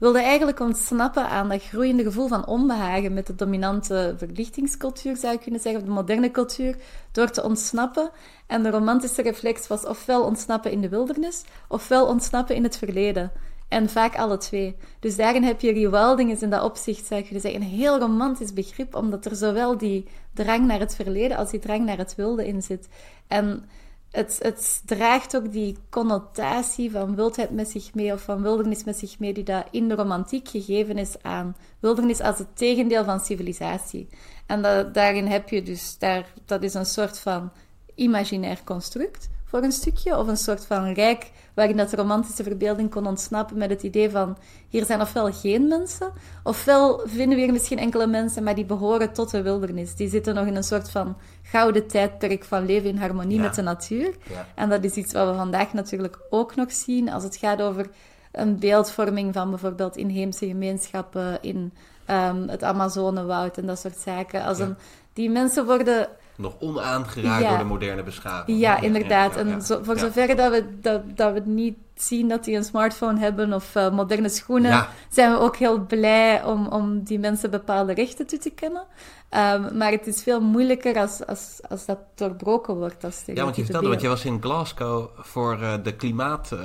wilde 0.04 0.22
eigenlijk 0.22 0.60
ontsnappen 0.60 1.30
aan 1.30 1.50
dat 1.50 1.64
groeiende 1.64 2.04
gevoel 2.04 2.28
van 2.28 2.46
onbehagen 2.46 3.14
met 3.14 3.28
de 3.28 3.36
dominante 3.36 4.14
verlichtingscultuur, 4.18 5.18
zou 5.18 5.34
je 5.34 5.40
kunnen 5.40 5.60
zeggen, 5.60 5.82
of 5.82 5.88
de 5.88 5.94
moderne 5.94 6.32
cultuur, 6.32 6.76
door 7.12 7.30
te 7.30 7.44
ontsnappen. 7.44 8.10
En 8.48 8.64
de 8.64 8.70
romantische 8.70 9.22
reflex 9.22 9.68
was 9.68 9.86
ofwel 9.86 10.24
ontsnappen 10.24 10.72
in 10.72 10.82
de 10.82 10.90
wildernis, 10.90 11.44
ofwel 11.68 12.08
ontsnappen 12.08 12.56
in 12.56 12.64
het 12.64 12.78
verleden. 12.78 13.32
En 13.68 13.90
vaak 13.90 14.16
alle 14.16 14.38
twee. 14.38 14.76
Dus 15.00 15.16
daarin 15.16 15.44
heb 15.44 15.62
je 15.62 15.74
rewilding 15.74 16.32
is 16.32 16.42
in 16.42 16.50
dat 16.50 16.64
opzicht, 16.64 17.06
zou 17.06 17.20
je 17.20 17.26
kunnen 17.26 17.42
zeggen, 17.42 17.62
een 17.62 17.68
heel 17.68 18.00
romantisch 18.00 18.54
begrip, 18.54 18.96
omdat 18.96 19.26
er 19.26 19.36
zowel 19.36 19.78
die 19.78 20.08
drang 20.34 20.66
naar 20.66 20.80
het 20.80 20.96
verleden 20.96 21.38
als 21.38 21.50
die 21.50 21.60
drang 21.60 21.86
naar 21.86 21.98
het 21.98 22.16
wilde 22.16 22.48
in 22.48 22.62
zit. 22.62 22.88
En 23.28 23.66
het, 24.14 24.40
het, 24.42 24.82
draagt 24.86 25.36
ook 25.36 25.52
die 25.52 25.78
connotatie 25.90 26.92
van 26.92 27.16
wildheid 27.16 27.52
met 27.52 27.70
zich 27.70 27.94
mee, 27.94 28.14
of 28.14 28.22
van 28.22 28.42
wildernis 28.42 28.84
met 28.84 28.98
zich 28.98 29.20
mee, 29.20 29.34
die 29.34 29.44
dat 29.44 29.68
in 29.72 29.88
de 29.88 29.96
romantiek 29.96 30.48
gegeven 30.48 30.98
is 30.98 31.16
aan 31.22 31.56
wildernis 31.80 32.20
als 32.20 32.38
het 32.38 32.58
tegendeel 32.58 33.04
van 33.04 33.20
civilisatie. 33.20 34.08
En 34.46 34.62
daarin 34.92 35.26
heb 35.26 35.50
je 35.50 35.64
dus, 35.64 35.98
daar, 35.98 36.34
dat 36.46 36.64
is 36.64 36.74
een 36.74 36.86
soort 36.86 37.20
van 37.20 37.52
imaginair 37.96 38.64
construct 38.64 39.30
voor 39.54 39.64
een 39.64 39.72
stukje, 39.72 40.18
of 40.18 40.28
een 40.28 40.38
soort 40.38 40.66
van 40.66 40.94
rijk 40.94 41.32
waarin 41.54 41.78
dat 41.78 41.90
de 41.90 41.96
romantische 41.96 42.44
verbeelding 42.44 42.90
kon 42.90 43.08
ontsnappen 43.08 43.58
met 43.58 43.70
het 43.70 43.84
idee 43.84 44.10
van 44.10 44.38
hier 44.70 44.86
zijn 44.86 45.02
ofwel 45.02 45.32
geen 45.32 45.68
mensen, 45.68 46.12
ofwel 46.44 47.02
vinden 47.06 47.38
we 47.38 47.44
hier 47.44 47.52
misschien 47.52 47.78
enkele 47.78 48.08
mensen, 48.08 48.44
maar 48.44 48.56
die 48.56 48.66
behoren 48.66 49.14
tot 49.14 49.32
de 49.32 49.42
wildernis. 49.42 49.96
Die 49.96 50.10
zitten 50.10 50.36
nog 50.36 50.46
in 50.46 50.56
een 50.56 50.64
soort 50.64 50.90
van 50.90 51.18
gouden 51.42 51.88
tijdperk 51.88 52.44
van 52.44 52.66
leven 52.66 52.90
in 52.90 52.98
harmonie 52.98 53.38
Ja. 53.38 53.42
met 53.44 53.56
de 53.56 53.62
natuur. 53.62 54.16
Ja. 54.30 54.48
En 54.56 54.70
dat 54.70 54.84
is 54.84 54.94
iets 54.94 55.14
wat 55.14 55.30
we 55.30 55.36
vandaag 55.36 55.74
natuurlijk 55.74 56.20
ook 56.30 56.56
nog 56.56 56.72
zien 56.72 57.10
als 57.10 57.24
het 57.24 57.36
gaat 57.36 57.62
over 57.62 57.90
een 58.32 58.60
beeldvorming 58.60 59.34
van 59.34 59.50
bijvoorbeeld 59.50 59.98
inheemse 59.98 60.48
gemeenschappen 60.48 61.38
in 61.42 61.74
ehm, 62.06 62.48
het 62.48 62.64
Amazonewoud 62.64 63.58
en 63.58 63.66
dat 63.66 63.80
soort 63.80 63.98
zaken. 63.98 64.44
Als 64.44 64.60
een, 64.60 64.76
die 65.14 65.30
mensen 65.30 65.66
worden 65.66 66.08
Nog 66.36 66.56
onaangeraakt 66.60 67.42
Ja. 67.44 67.50
door 67.50 67.58
de 67.58 67.64
moderne 67.64 68.04
beschaving. 68.04 68.60
ja, 68.60 68.82
inderdaad. 68.82 69.36
en 69.36 69.62
zo, 69.62 69.80
voor 69.84 69.98
zover 69.98 70.36
dat 70.36 70.52
we, 70.52 70.80
dat, 70.82 71.02
dat 71.16 71.34
we 71.34 71.42
niet 71.46 71.78
zien 71.96 72.28
dat 72.28 72.44
die 72.44 72.56
een 72.56 72.64
smartphone 72.64 73.20
hebben 73.20 73.54
of 73.54 73.76
eh, 73.76 73.92
moderne 73.92 74.30
schoenen, 74.30 74.88
zijn 75.10 75.32
we 75.32 75.40
ook 75.40 75.56
heel 75.56 75.80
blij 75.80 76.44
om, 76.44 76.68
om 76.68 77.04
die 77.04 77.20
mensen 77.20 77.52
bepaalde 77.52 77.94
rechten 77.94 78.28
toe 78.28 78.40
te 78.40 78.50
kennen. 78.50 78.84
Ehm, 79.30 79.78
maar 79.78 79.92
het 79.92 80.08
is 80.08 80.24
veel 80.24 80.42
moeilijker 80.42 80.98
als, 80.98 81.26
als, 81.26 81.60
als 81.70 81.86
dat 81.86 81.98
doorbroken 82.16 82.76
wordt. 82.76 83.04
Als 83.04 83.22
Ja, 83.26 83.44
want 83.44 83.56
je 83.56 83.64
vertelde, 83.64 83.88
want 83.88 84.02
je 84.02 84.08
was 84.08 84.26
in 84.26 84.42
Glasgow 84.42 85.10
voor 85.18 85.62
eh, 85.62 85.74
de 85.84 85.96
klimaattop 85.96 86.60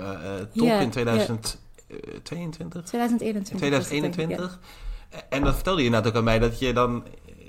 Ja, 0.53 0.79
in 0.79 0.85
ja. 0.85 0.89
2022? 0.89 1.59
2021. 2.23 3.57
2021. 3.57 4.59
En 5.29 5.45
dat 5.45 5.55
vertelde 5.55 5.83
je 5.85 5.97
ook 5.97 6.15
aan 6.15 6.25
mij, 6.25 6.39
dat 6.39 6.59
je 6.59 6.73
dan 6.73 7.05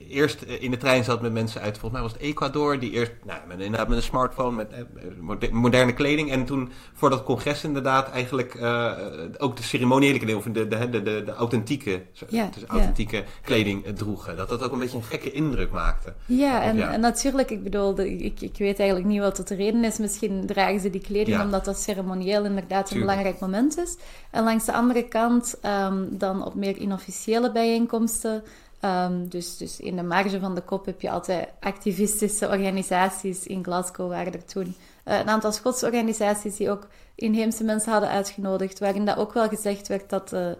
eerst 0.09 0.41
eh, 0.41 0.61
in 0.61 0.71
de 0.71 0.77
trein 0.77 1.03
zat 1.03 1.21
met 1.21 1.33
mensen 1.33 1.61
uit, 1.61 1.77
volgens 1.77 1.91
mij 1.91 2.01
was 2.01 2.11
het 2.11 2.21
Ecuador, 2.21 2.79
die 2.79 2.91
eerst, 2.91 3.11
nou, 3.25 3.39
met, 3.47 3.59
inderdaad 3.59 3.87
met 3.87 3.97
een 3.97 4.03
smartphone, 4.03 4.55
met 4.55 4.71
eh, 4.71 4.81
mode- 5.19 5.51
moderne 5.51 5.93
kleding. 5.93 6.31
En 6.31 6.45
toen 6.45 6.71
voor 6.93 7.09
dat 7.09 7.23
congres 7.23 7.63
inderdaad 7.63 8.09
eigenlijk 8.09 8.55
eh, 8.55 8.91
ook 9.37 9.57
de 9.57 9.63
ceremoniële 9.63 10.17
kleding, 10.17 10.37
of 10.37 10.43
de, 10.53 10.67
de, 10.67 11.01
de, 11.03 11.33
authentieke, 11.37 12.01
dus 12.29 12.63
authentieke 12.67 13.23
kleding 13.41 13.85
droegen. 13.85 14.37
Dat 14.37 14.49
dat 14.49 14.63
ook 14.63 14.71
een 14.71 14.79
beetje 14.79 14.97
een 14.97 15.03
gekke 15.03 15.31
indruk 15.31 15.71
maakte. 15.71 16.13
Ja, 16.25 16.61
en, 16.61 16.75
Ja. 16.75 16.91
en 16.93 16.99
natuurlijk, 16.99 17.49
ik 17.49 17.63
bedoel, 17.63 17.99
ik, 17.99 18.41
ik 18.41 18.57
weet 18.57 18.79
eigenlijk 18.79 19.09
niet 19.09 19.19
wat 19.19 19.47
de 19.47 19.55
reden 19.55 19.83
is. 19.83 19.97
Misschien 19.97 20.45
dragen 20.45 20.79
ze 20.79 20.89
die 20.89 21.01
kleding 21.01 21.37
Ja. 21.37 21.43
omdat 21.43 21.65
dat 21.65 21.79
ceremonieel 21.79 22.45
inderdaad 22.45 22.91
een 22.91 22.99
belangrijk 22.99 23.39
moment 23.39 23.77
is. 23.77 23.97
En 24.31 24.43
langs 24.43 24.65
de 24.65 24.73
andere 24.73 25.07
kant, 25.07 25.57
ehm, 25.61 26.03
dan 26.09 26.45
op 26.45 26.55
meer 26.55 26.77
inofficiële 26.77 27.51
bijeenkomsten. 27.51 28.43
Ehm, 28.79 29.27
dus, 29.27 29.57
dus 29.57 29.79
in 29.79 29.95
de 29.95 30.03
marge 30.03 30.39
van 30.39 30.55
de 30.55 30.61
kop 30.61 30.85
heb 30.85 31.01
je 31.01 31.09
altijd 31.11 31.49
activistische 31.59 32.47
organisaties. 32.47 33.45
In 33.47 33.63
Glasgow 33.63 34.09
waren 34.09 34.33
er 34.33 34.45
toen 34.45 34.75
eh, 35.03 35.19
een 35.19 35.29
aantal 35.29 35.51
Schotse 35.51 35.85
organisaties 35.85 36.55
die 36.55 36.69
ook 36.71 36.87
inheemse 37.15 37.63
mensen 37.63 37.91
hadden 37.91 38.09
uitgenodigd. 38.09 38.79
Waarin 38.79 39.05
dat 39.05 39.17
ook 39.17 39.33
wel 39.33 39.47
gezegd 39.47 39.87
werd 39.87 40.09
dat... 40.09 40.33
eh, 40.33 40.51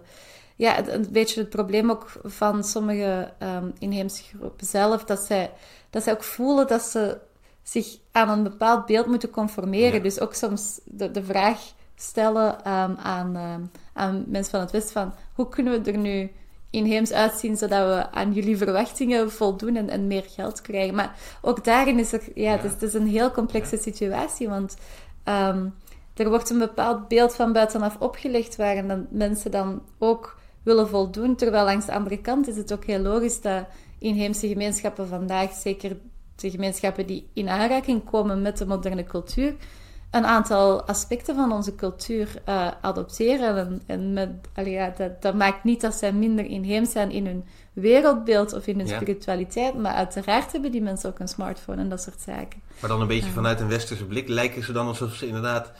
ja, 0.56 0.74
het- 0.74 0.88
een 0.88 1.06
beetje 1.10 1.40
het 1.40 1.50
probleem 1.50 1.90
ook 1.90 2.06
van 2.24 2.64
sommige 2.64 3.32
ehm, 3.38 3.70
inheemse 3.78 4.22
groepen 4.22 4.66
zelf, 4.66 5.04
dat 5.04 5.20
zij, 5.20 5.50
dat 5.90 6.02
zij 6.02 6.12
ook 6.12 6.22
voelen 6.22 6.66
dat 6.66 6.82
ze 6.82 7.18
zich 7.62 7.96
aan 8.12 8.28
een 8.28 8.42
bepaald 8.42 8.86
beeld 8.86 9.06
moeten 9.06 9.30
conformeren. 9.30 9.94
Ja. 9.96 10.02
Dus 10.02 10.20
ook 10.20 10.34
soms 10.34 10.80
de, 10.84 11.10
de 11.10 11.24
vraag 11.24 11.58
stellen 11.96 12.64
ehm, 12.64 12.94
aan, 12.96 13.70
aan 13.92 14.24
mensen 14.26 14.50
van 14.50 14.60
het 14.60 14.70
Westen 14.70 14.92
van 14.92 15.14
hoe 15.34 15.48
kunnen 15.48 15.82
we 15.82 15.90
er 15.90 15.98
nu 15.98 16.30
inheems 16.70 17.12
uitzien 17.12 17.56
zodat 17.56 17.86
we 17.86 18.10
aan 18.10 18.32
jullie 18.32 18.56
verwachtingen 18.56 19.30
voldoen 19.30 19.76
en, 19.76 19.88
en 19.88 20.06
meer 20.06 20.24
geld 20.28 20.60
krijgen. 20.60 20.94
Maar 20.94 21.16
ook 21.42 21.64
daarin 21.64 21.98
is 21.98 22.12
er, 22.12 22.22
ja, 22.34 22.50
Het, 22.50 22.64
is, 22.64 22.70
het 22.70 22.82
is 22.82 22.94
een 22.94 23.06
heel 23.06 23.30
complexe 23.30 23.76
situatie, 23.76 24.48
want 24.48 24.76
ehm, 25.24 25.66
er 26.14 26.28
wordt 26.28 26.50
een 26.50 26.58
bepaald 26.58 27.08
beeld 27.08 27.34
van 27.34 27.52
buitenaf 27.52 27.96
opgelegd 27.98 28.56
waarin 28.56 28.88
dan 28.88 29.06
mensen 29.10 29.50
dan 29.50 29.82
ook 29.98 30.38
willen 30.62 30.88
voldoen. 30.88 31.36
Terwijl 31.36 31.64
langs 31.64 31.86
de 31.86 31.92
andere 31.92 32.20
kant 32.20 32.48
is 32.48 32.56
het 32.56 32.72
ook 32.72 32.84
heel 32.84 33.00
logisch 33.00 33.40
dat 33.40 33.64
inheemse 33.98 34.48
gemeenschappen 34.48 35.08
vandaag, 35.08 35.52
zeker 35.52 35.96
de 36.36 36.50
gemeenschappen 36.50 37.06
die 37.06 37.28
in 37.32 37.48
aanraking 37.48 38.04
komen 38.04 38.42
met 38.42 38.58
de 38.58 38.66
moderne 38.66 39.04
cultuur, 39.04 39.54
een 40.10 40.24
aantal 40.26 40.82
aspecten 40.82 41.34
van 41.34 41.52
onze 41.52 41.74
cultuur 41.74 42.28
eh, 42.44 42.68
adopteren. 42.80 43.56
En, 43.56 43.82
en 43.86 44.12
met, 44.12 44.28
allee, 44.54 44.72
ja, 44.72 44.92
dat, 44.96 45.22
dat 45.22 45.34
maakt 45.34 45.64
niet 45.64 45.80
dat 45.80 45.94
zij 45.94 46.12
minder 46.12 46.44
inheems 46.44 46.90
zijn 46.92 47.10
in 47.10 47.26
hun 47.26 47.44
wereldbeeld 47.72 48.52
of 48.52 48.66
in 48.66 48.78
hun 48.78 48.86
Ja. 48.86 48.96
spiritualiteit, 48.96 49.74
maar 49.74 49.92
uiteraard 49.92 50.52
hebben 50.52 50.72
die 50.72 50.82
mensen 50.82 51.10
ook 51.10 51.18
een 51.18 51.28
smartphone 51.28 51.80
en 51.80 51.88
dat 51.88 52.02
soort 52.02 52.20
zaken. 52.20 52.62
Maar 52.80 52.90
dan 52.90 53.00
een 53.00 53.06
beetje 53.06 53.30
vanuit 53.30 53.60
een 53.60 53.68
westerse 53.68 54.04
blik 54.04 54.28
lijken 54.28 54.62
ze 54.64 54.72
dan 54.72 54.86
alsof 54.86 55.14
ze 55.14 55.26
inderdaad 55.26 55.72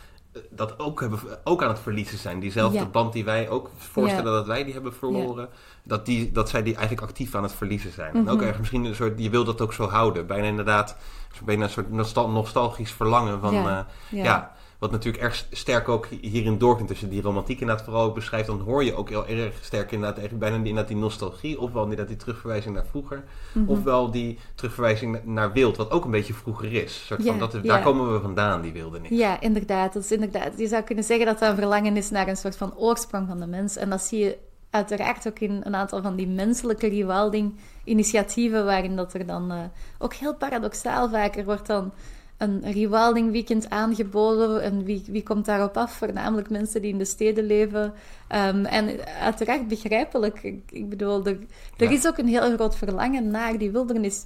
dat 0.51 0.79
ook, 0.79 1.01
hebben, 1.01 1.19
ook 1.45 1.63
aan 1.63 1.69
het 1.69 1.79
verliezen 1.79 2.19
zijn. 2.19 2.41
Diezelfde 2.41 2.79
Ja. 2.79 2.87
band 2.87 3.13
die 3.13 3.25
wij 3.25 3.49
ook 3.49 3.71
voorstellen 3.77 4.31
Ja. 4.31 4.37
dat 4.37 4.47
wij 4.47 4.65
die 4.65 4.73
hebben 4.73 4.95
verloren. 4.95 5.49
Dat, 5.83 6.07
die, 6.07 6.33
dat 6.33 6.49
zij 6.49 6.63
die 6.63 6.75
eigenlijk 6.77 7.07
actief 7.09 7.35
aan 7.35 7.43
het 7.43 7.53
verliezen 7.53 7.93
zijn. 7.93 8.15
En 8.15 8.23
Mhm. 8.23 8.31
ook 8.31 8.41
ergens 8.41 8.59
misschien 8.59 8.85
een 8.85 8.95
soort, 8.95 9.13
je 9.23 9.31
wil 9.31 9.45
dat 9.45 9.61
ook 9.61 9.73
zo 9.73 9.89
houden. 9.89 10.27
Bijna 10.27 10.47
inderdaad, 10.47 10.97
bijna 11.45 11.65
een 11.65 11.71
soort 11.71 11.91
nostal- 11.91 12.31
nostalgisch 12.31 12.93
verlangen 12.93 13.41
van... 13.41 13.55
Ja. 13.55 13.87
eh. 14.11 14.59
Wat 14.81 14.91
natuurlijk 14.91 15.23
erg 15.23 15.47
sterk 15.51 15.89
ook 15.89 16.07
hierin 16.21 16.59
doorkomt 16.59 16.89
tussen 16.89 17.09
die 17.09 17.23
romantiek 17.23 17.61
inderdaad 17.61 17.85
vooral 17.85 18.13
beschrijft. 18.13 18.47
Dan 18.47 18.61
hoor 18.61 18.85
je 18.85 18.95
ook 18.95 19.09
heel 19.09 19.27
erg 19.27 19.55
sterk 19.63 19.91
inderdaad 19.93 20.19
eigenlijk 20.19 20.39
bijna 20.51 20.57
inderdaad 20.57 20.89
die 20.89 20.97
nostalgie. 20.97 21.61
Ofwel 21.61 21.83
inderdaad 21.83 22.09
die 22.09 22.17
terugverwijzing 22.17 22.75
naar 22.75 22.87
vroeger. 22.87 23.25
Mhm. 23.53 23.69
Ofwel 23.71 24.11
die 24.11 24.39
terugverwijzing 24.55 25.13
na- 25.13 25.21
naar 25.25 25.53
wild, 25.53 25.77
wat 25.77 25.91
ook 25.91 26.05
een 26.05 26.11
beetje 26.11 26.35
vroeger 26.35 26.73
is. 26.73 27.05
Soort 27.07 27.23
van, 27.23 27.33
Ja, 27.33 27.39
dat, 27.39 27.53
ja. 27.53 27.61
Daar 27.61 27.83
komen 27.83 28.13
we 28.13 28.21
vandaan, 28.21 28.61
die 28.61 28.73
wildernis. 28.73 29.11
Ja, 29.11 29.41
inderdaad. 29.41 29.93
Dat 29.93 30.03
is 30.03 30.13
inderdaad. 30.13 30.59
Je 30.59 30.67
zou 30.69 30.83
kunnen 30.83 31.05
zeggen 31.05 31.27
dat 31.27 31.39
dat 31.39 31.49
een 31.51 31.57
verlangen 31.57 31.97
is 31.97 32.11
naar 32.11 32.29
een 32.29 32.37
soort 32.37 32.57
van 32.57 32.77
oorsprong 32.77 33.29
van 33.29 33.41
de 33.41 33.47
mens. 33.47 33.77
En 33.77 33.91
dat 33.91 34.03
zie 34.03 34.19
je 34.19 34.39
uiteraard 34.71 35.29
ook 35.29 35.39
in 35.39 35.61
een 35.65 35.75
aantal 35.75 36.03
van 36.03 36.17
die 36.17 36.29
menselijke 36.29 36.89
rewilding-initiatieven, 36.89 38.65
waarin 38.65 38.97
dat 38.97 39.15
er 39.15 39.27
dan 39.27 39.51
eh, 39.51 39.59
ook 39.99 40.15
heel 40.15 40.35
paradoxaal 40.35 41.09
vaak, 41.11 41.37
er 41.37 41.45
wordt 41.45 41.67
dan 41.67 41.93
een 42.41 42.73
rewilding 42.73 43.33
weekend 43.33 43.71
aangeboden. 43.71 44.63
En 44.63 44.85
wie, 44.85 45.03
wie 45.07 45.23
komt 45.23 45.45
daarop 45.45 45.77
af? 45.77 45.93
Voornamelijk 45.93 46.51
mensen 46.51 46.83
die 46.83 46.93
in 46.93 46.99
de 46.99 47.05
steden 47.05 47.45
leven. 47.45 47.93
Ehm, 48.29 48.65
en 48.65 49.05
uiteraard 49.21 49.69
begrijpelijk. 49.69 50.43
Ik, 50.43 50.63
ik 50.71 50.89
bedoel, 50.89 51.27
er, 51.27 51.39
er 51.77 51.91
Ja. 51.91 51.91
is 51.91 52.07
ook 52.07 52.19
een 52.19 52.29
heel 52.29 52.55
groot 52.55 52.77
verlangen 52.77 53.31
naar 53.31 53.59
die 53.59 53.71
wildernis 53.71 54.25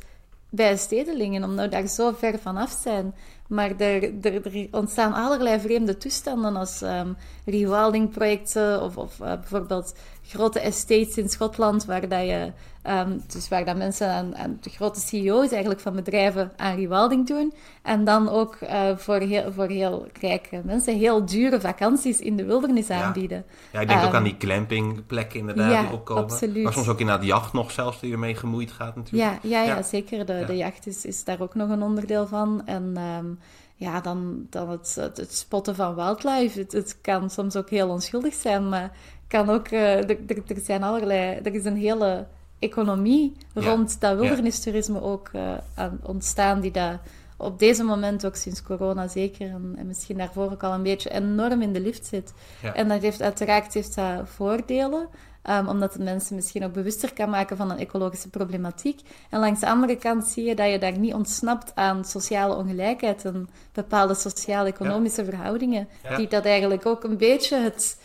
bij 0.51 0.77
stedelingen, 0.77 1.45
omdat 1.45 1.65
we 1.65 1.71
daar 1.71 1.87
zo 1.87 2.13
ver 2.19 2.39
vanaf 2.39 2.79
zijn. 2.83 3.15
Maar 3.49 3.71
er, 3.79 4.03
er, 4.23 4.47
er 4.47 4.69
ontstaan 4.71 5.13
allerlei 5.13 5.61
vreemde 5.61 5.97
toestanden 5.97 6.57
als 6.57 6.81
um, 6.83 7.17
rewilding-projecten 7.45 8.83
of, 8.83 8.97
of 8.97 9.19
uh, 9.21 9.27
bijvoorbeeld 9.27 9.95
grote 10.23 10.61
estates 10.61 11.17
in 11.17 11.29
Schotland, 11.29 11.85
waar, 11.85 12.09
dat 12.09 12.21
je, 12.27 12.53
um, 12.87 13.23
dus 13.27 13.49
waar 13.49 13.65
dat 13.65 13.77
mensen 13.77 14.09
aan, 14.09 14.37
aan, 14.37 14.59
de 14.61 14.71
grote 14.71 15.01
CEO's 15.01 15.51
eigenlijk 15.51 15.81
van 15.81 15.95
bedrijven 15.95 16.53
aan 16.57 16.77
rewilding 16.77 17.27
doen. 17.27 17.53
En 17.83 18.05
dan 18.05 18.29
ook 18.29 18.59
uh, 18.63 18.97
voor, 18.97 19.19
heel, 19.19 19.53
voor 19.53 19.67
heel 19.69 20.07
rijke 20.21 20.61
mensen 20.65 20.99
heel 20.99 21.25
dure 21.25 21.61
vakanties 21.61 22.21
in 22.21 22.37
de 22.37 22.45
wildernis 22.45 22.87
Ja. 22.87 23.03
aanbieden. 23.03 23.45
Ja, 23.73 23.81
ik 23.81 23.89
denk 23.89 24.01
ook 24.01 24.07
Ehm, 24.07 24.17
aan 24.17 24.23
die 24.23 24.37
glampingplekken 24.39 25.39
inderdaad 25.39 25.71
ja, 25.73 25.83
die 25.83 25.93
opkomen. 25.93 26.23
absoluut. 26.23 26.63
Maar 26.65 26.73
soms 26.73 26.89
ook 26.89 27.01
inderdaad 27.01 27.25
jacht 27.25 27.53
nog 27.53 27.71
zelfs 27.71 28.01
die 28.01 28.13
ermee 28.13 28.35
gemoeid 28.35 28.71
gaat 28.71 28.97
natuurlijk. 28.97 29.43
Ja, 29.43 29.49
ja, 29.49 29.63
ja, 29.63 29.77
Ja. 29.77 29.83
zeker. 29.83 30.27
De, 30.27 30.45
de 30.47 30.57
jacht 30.57 30.87
is, 30.87 31.05
is 31.05 31.25
daar 31.25 31.41
ook 31.41 31.55
nog 31.55 31.69
een 31.71 31.83
onderdeel 31.83 32.27
van. 32.27 32.63
En 32.67 32.93
ehm, 32.97 33.27
ja, 33.75 34.01
dan, 34.01 34.47
dan 34.51 34.71
het, 34.71 34.95
het, 35.01 35.17
het 35.17 35.35
spotten 35.35 35.75
van 35.75 35.95
wildlife. 35.95 36.59
Het, 36.59 36.73
het 36.73 36.99
kan 37.01 37.31
soms 37.31 37.57
ook 37.57 37.71
heel 37.71 37.89
onschuldig 37.89 38.35
zijn, 38.35 38.69
maar 38.69 38.91
kan 39.29 39.51
ook... 39.51 39.67
eh, 39.69 40.09
er 40.11 40.43
zijn 40.63 40.83
allerlei... 40.83 41.39
Er 41.43 41.55
is 41.55 41.65
een 41.65 41.77
hele 41.77 42.27
economie 42.65 43.37
rond 43.55 44.01
dat 44.01 44.19
wildernistoerisme 44.19 45.03
ook 45.03 45.29
eh, 45.33 45.53
aan 45.75 46.01
ontstaan, 46.03 46.61
die 46.61 46.71
dat 46.71 46.99
op 47.37 47.59
deze 47.59 47.83
moment 47.85 48.27
ook 48.27 48.37
sinds 48.37 48.63
corona 48.63 49.09
zeker, 49.09 49.49
en, 49.49 49.75
en 49.77 49.87
misschien 49.87 50.17
daarvoor 50.19 50.51
ook 50.51 50.63
al 50.63 50.73
een 50.73 50.83
beetje, 50.83 51.11
enorm 51.11 51.63
in 51.63 51.73
de 51.73 51.81
lift 51.81 52.07
zit. 52.07 52.33
Ja. 52.63 52.75
En 52.75 52.89
dat 52.89 53.03
heeft 53.03 53.23
uiteraard 53.23 53.75
heeft 53.75 53.95
dat 53.95 54.29
voordelen, 54.29 55.09
ehm, 55.43 55.69
omdat 55.69 55.93
het 55.93 56.03
mensen 56.03 56.37
misschien 56.37 56.65
ook 56.65 56.73
bewuster 56.73 57.13
kan 57.13 57.31
maken 57.31 57.57
van 57.57 57.71
een 57.71 57.79
ecologische 57.79 58.29
problematiek. 58.29 59.01
En 59.31 59.41
langs 59.41 59.61
de 59.61 59.69
andere 59.69 59.97
kant 59.97 60.27
zie 60.27 60.45
je 60.45 60.55
dat 60.55 60.71
je 60.71 60.79
daar 60.79 60.99
niet 60.99 61.15
ontsnapt 61.15 61.73
aan 61.75 62.05
sociale 62.05 62.55
ongelijkheid 62.55 63.25
en 63.25 63.49
bepaalde 63.73 64.15
sociaal-economische 64.15 65.25
verhoudingen, 65.25 65.89
Ja. 66.03 66.17
die 66.17 66.29
dat 66.29 66.45
eigenlijk 66.45 66.87
ook 66.87 67.05
een 67.05 67.17
beetje 67.17 67.57
het 67.57 67.99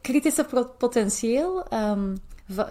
kritische 0.00 0.46
potentieel, 0.78 1.68
ehm, 1.68 2.14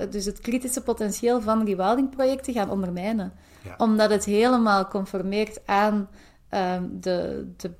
dus 0.10 0.26
het 0.26 0.40
kritische 0.40 0.82
potentieel 0.82 1.42
van 1.42 1.66
rewilding-projecten 1.66 2.54
gaan 2.54 2.70
ondermijnen. 2.70 3.34
Ja. 3.64 3.76
Omdat 3.78 4.10
het 4.10 4.26
helemaal 4.26 4.88
conformeert 4.88 5.60
aan 5.68 6.10
ehm, 6.50 6.84
de, 6.92 7.48
de 7.58 7.72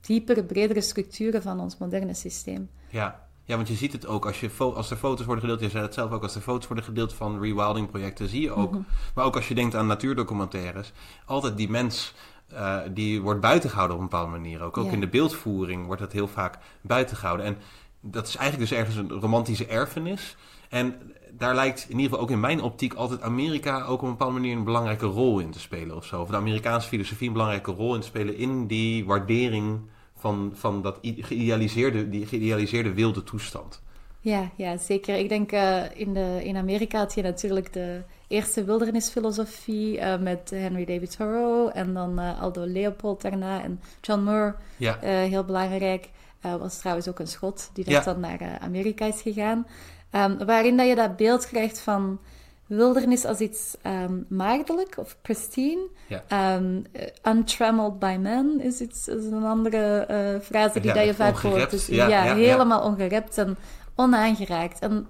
diepere, 0.00 0.44
bredere 0.44 0.80
structuren 0.80 1.42
van 1.42 1.60
ons 1.60 1.78
moderne 1.78 2.14
systeem. 2.14 2.70
Ja. 2.88 3.26
ja, 3.44 3.56
want 3.56 3.68
je 3.68 3.74
ziet 3.74 3.92
het 3.92 4.06
ook 4.06 4.26
als, 4.26 4.40
je 4.40 4.50
als 4.58 4.90
er 4.90 4.96
foto's 4.96 5.26
worden 5.26 5.44
gedeeld. 5.44 5.60
Je 5.60 5.68
zei 5.70 5.84
het 5.84 5.94
zelf 5.94 6.10
ook, 6.10 6.22
als 6.22 6.34
er 6.34 6.40
foto's 6.40 6.66
worden 6.66 6.84
gedeeld 6.84 7.12
van 7.14 7.40
rewilding 7.40 7.90
projecten, 7.90 8.28
zie 8.28 8.40
je 8.42 8.52
ook. 8.52 8.74
Maar 9.14 9.24
ook 9.24 9.36
als 9.36 9.48
je 9.48 9.54
denkt 9.54 9.74
aan 9.74 9.86
natuurdocumentaires, 9.86 10.92
altijd 11.26 11.56
die 11.56 11.70
mens. 11.70 12.14
eh, 12.48 12.78
die 12.92 13.20
wordt 13.22 13.40
buitengehouden 13.40 13.96
op 13.96 14.02
een 14.02 14.08
bepaalde 14.08 14.30
manier. 14.30 14.62
Ook, 14.62 14.76
ook 14.76 14.84
Ja. 14.86 14.92
in 14.92 15.00
de 15.00 15.08
beeldvoering 15.08 15.86
wordt 15.86 16.00
dat 16.00 16.12
heel 16.12 16.28
vaak 16.28 16.58
buitengehouden. 16.80 17.46
En 17.46 17.56
dat 18.00 18.26
is 18.26 18.36
eigenlijk 18.36 18.70
dus 18.70 18.78
ergens 18.78 18.96
een 18.96 19.10
romantische 19.10 19.66
erfenis. 19.66 20.36
En 20.68 20.94
daar 21.32 21.54
lijkt 21.54 21.82
in 21.82 21.96
ieder 21.96 22.04
geval 22.04 22.20
ook 22.20 22.30
in 22.30 22.40
mijn 22.40 22.62
optiek 22.62 22.94
altijd 22.94 23.22
Amerika 23.22 23.82
ook 23.82 24.00
op 24.00 24.02
een 24.02 24.10
bepaalde 24.10 24.34
manier 24.34 24.56
een 24.56 24.64
belangrijke 24.64 25.06
rol 25.06 25.38
in 25.38 25.50
te 25.50 25.60
spelen 25.60 25.96
of 25.96 26.04
zo. 26.04 26.20
Of 26.20 26.28
de 26.28 26.36
Amerikaanse 26.36 26.88
filosofie 26.88 27.26
een 27.26 27.32
belangrijke 27.32 27.70
rol 27.70 27.94
in 27.94 28.00
te 28.00 28.06
spelen 28.06 28.36
in 28.36 28.66
die 28.66 29.04
waardering 29.04 29.80
van, 30.16 30.52
van 30.54 30.82
dat 30.82 30.98
geïdealiseerde, 31.02 32.08
die 32.08 32.26
geïdealiseerde 32.26 32.94
wilde 32.94 33.22
toestand. 33.22 33.82
Ja, 34.20 34.50
ja 34.56 34.76
zeker. 34.76 35.16
Ik 35.16 35.28
denk 35.28 35.52
eh, 35.52 35.82
in, 35.94 36.14
de, 36.14 36.40
in 36.42 36.56
Amerika 36.56 36.98
had 36.98 37.14
je 37.14 37.22
natuurlijk 37.22 37.72
de 37.72 38.02
eerste 38.28 38.64
wildernisfilosofie 38.64 39.98
eh, 39.98 40.18
met 40.18 40.50
Henry 40.50 40.84
David 40.84 41.16
Thoreau 41.16 41.70
en 41.72 41.94
dan 41.94 42.18
eh, 42.18 42.42
Aldo 42.42 42.64
Leopold 42.66 43.22
daarna 43.22 43.62
en 43.62 43.80
John 44.00 44.20
Moore, 44.20 44.54
Ja, 44.76 44.98
heel 45.02 45.44
belangrijk. 45.44 46.08
Eh, 46.40 46.56
was 46.56 46.78
trouwens 46.78 47.08
ook 47.08 47.18
een 47.18 47.26
schot 47.26 47.70
die 47.72 47.90
Ja. 47.90 48.00
dan 48.00 48.20
naar 48.20 48.40
eh, 48.40 48.54
Amerika 48.60 49.06
is 49.06 49.22
gegaan. 49.22 49.66
Ehm, 50.10 50.44
waarin 50.44 50.76
dat 50.76 50.86
je 50.86 50.94
dat 50.94 51.16
beeld 51.16 51.46
krijgt 51.46 51.80
van 51.80 52.18
wildernis 52.66 53.24
als 53.24 53.38
iets 53.38 53.76
ehm 53.82 54.14
maagdelijk 54.28 54.94
of 54.96 55.16
pristine. 55.22 55.88
Ja. 56.06 56.22
Ehm, 56.28 56.80
eh, 56.92 57.32
untrammeled 57.32 57.98
by 57.98 58.16
men 58.20 58.60
is, 58.60 58.80
iets, 58.80 59.08
is 59.08 59.24
een 59.24 59.44
andere 59.44 59.98
eh, 59.98 60.40
frase 60.40 60.80
die 60.80 60.88
Ja, 60.88 60.94
dat 60.94 61.04
je 61.04 61.14
vaak 61.14 61.36
hoort. 61.36 61.70
Dus, 61.70 61.86
ja. 61.86 62.34
helemaal 62.34 62.82
ongerept 62.82 63.38
en 63.38 63.56
onaangeraakt. 63.94 64.78
En 64.80 65.06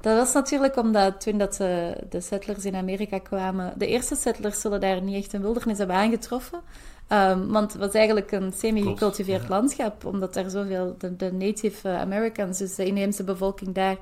dat 0.00 0.16
was 0.16 0.32
natuurlijk 0.32 0.76
omdat 0.76 1.20
toen 1.20 1.38
dat 1.38 1.54
de, 1.54 1.96
de 2.10 2.20
settlers 2.20 2.64
in 2.64 2.74
Amerika 2.76 3.18
kwamen, 3.18 3.72
de 3.76 3.86
eerste 3.86 4.16
settlers 4.16 4.60
zullen 4.60 4.80
daar 4.80 5.02
niet 5.02 5.16
echt 5.24 5.32
een 5.32 5.42
wildernis 5.42 5.78
hebben 5.78 5.96
aangetroffen. 5.96 6.60
Ehm, 7.08 7.46
want 7.46 7.72
het 7.72 7.80
was 7.80 7.92
eigenlijk 7.92 8.32
een 8.32 8.52
semi-gecultiveerd 8.52 9.42
ja. 9.42 9.48
landschap, 9.48 10.04
omdat 10.04 10.36
er 10.36 10.50
zoveel, 10.50 10.94
de, 10.98 11.16
de 11.16 11.32
Native 11.32 11.88
eh, 11.88 12.00
Americans, 12.00 12.58
dus 12.58 12.74
de 12.74 12.86
inheemse 12.86 13.24
bevolking 13.24 13.74
daar, 13.74 13.96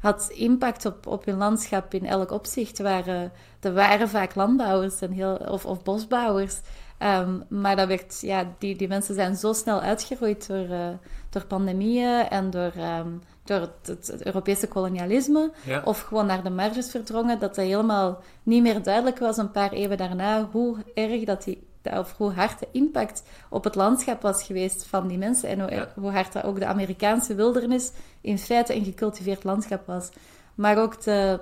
had 0.00 0.30
impact 0.34 0.86
op, 0.86 1.06
op 1.06 1.24
hun 1.24 1.36
landschap 1.36 1.94
in 1.94 2.06
elk 2.06 2.30
opzicht. 2.30 2.78
Waren, 2.78 3.32
er 3.60 3.74
waren 3.74 4.08
vaak 4.08 4.34
landbouwers 4.34 5.00
en 5.00 5.12
heel, 5.12 5.34
of, 5.34 5.66
of 5.66 5.82
bosbouwers. 5.82 6.60
Ehm, 6.98 7.38
maar 7.48 7.76
dat 7.76 7.88
werd, 7.88 8.20
ja, 8.20 8.54
die, 8.58 8.76
die 8.76 8.88
mensen 8.88 9.14
zijn 9.14 9.36
zo 9.36 9.52
snel 9.52 9.80
uitgeroeid 9.80 10.46
door, 10.46 10.68
eh, 10.70 10.88
door 11.30 11.44
pandemieën 11.44 12.28
en 12.28 12.50
door, 12.50 12.72
ehm, 12.76 13.08
door 13.44 13.60
het, 13.60 13.86
het, 13.86 14.06
het 14.06 14.26
Europese 14.26 14.68
kolonialisme. 14.68 15.52
Ja. 15.64 15.82
Of 15.84 16.00
gewoon 16.00 16.26
naar 16.26 16.42
de 16.42 16.50
marges 16.50 16.90
verdrongen, 16.90 17.38
dat 17.38 17.54
dat 17.54 17.66
helemaal 17.66 18.22
niet 18.42 18.62
meer 18.62 18.82
duidelijk 18.82 19.18
was 19.18 19.36
een 19.36 19.50
paar 19.50 19.72
eeuwen 19.72 19.96
daarna 19.96 20.48
hoe 20.52 20.76
erg 20.94 21.24
dat 21.24 21.44
die, 21.44 21.67
of 21.82 22.14
hoe 22.16 22.32
hard 22.32 22.58
de 22.58 22.68
impact 22.72 23.22
op 23.50 23.64
het 23.64 23.74
landschap 23.74 24.22
was 24.22 24.42
geweest 24.42 24.86
van 24.86 25.06
die 25.06 25.18
mensen. 25.18 25.48
En 25.48 25.60
hoe, 25.60 25.70
Ja. 25.70 25.88
hoe 25.94 26.10
hard 26.10 26.32
dat 26.32 26.44
ook 26.44 26.58
de 26.58 26.66
Amerikaanse 26.66 27.34
wildernis 27.34 27.92
in 28.20 28.38
feite 28.38 28.74
een 28.74 28.84
gecultiveerd 28.84 29.44
landschap 29.44 29.86
was. 29.86 30.08
Maar 30.54 30.78
ook 30.78 31.02
de, 31.02 31.40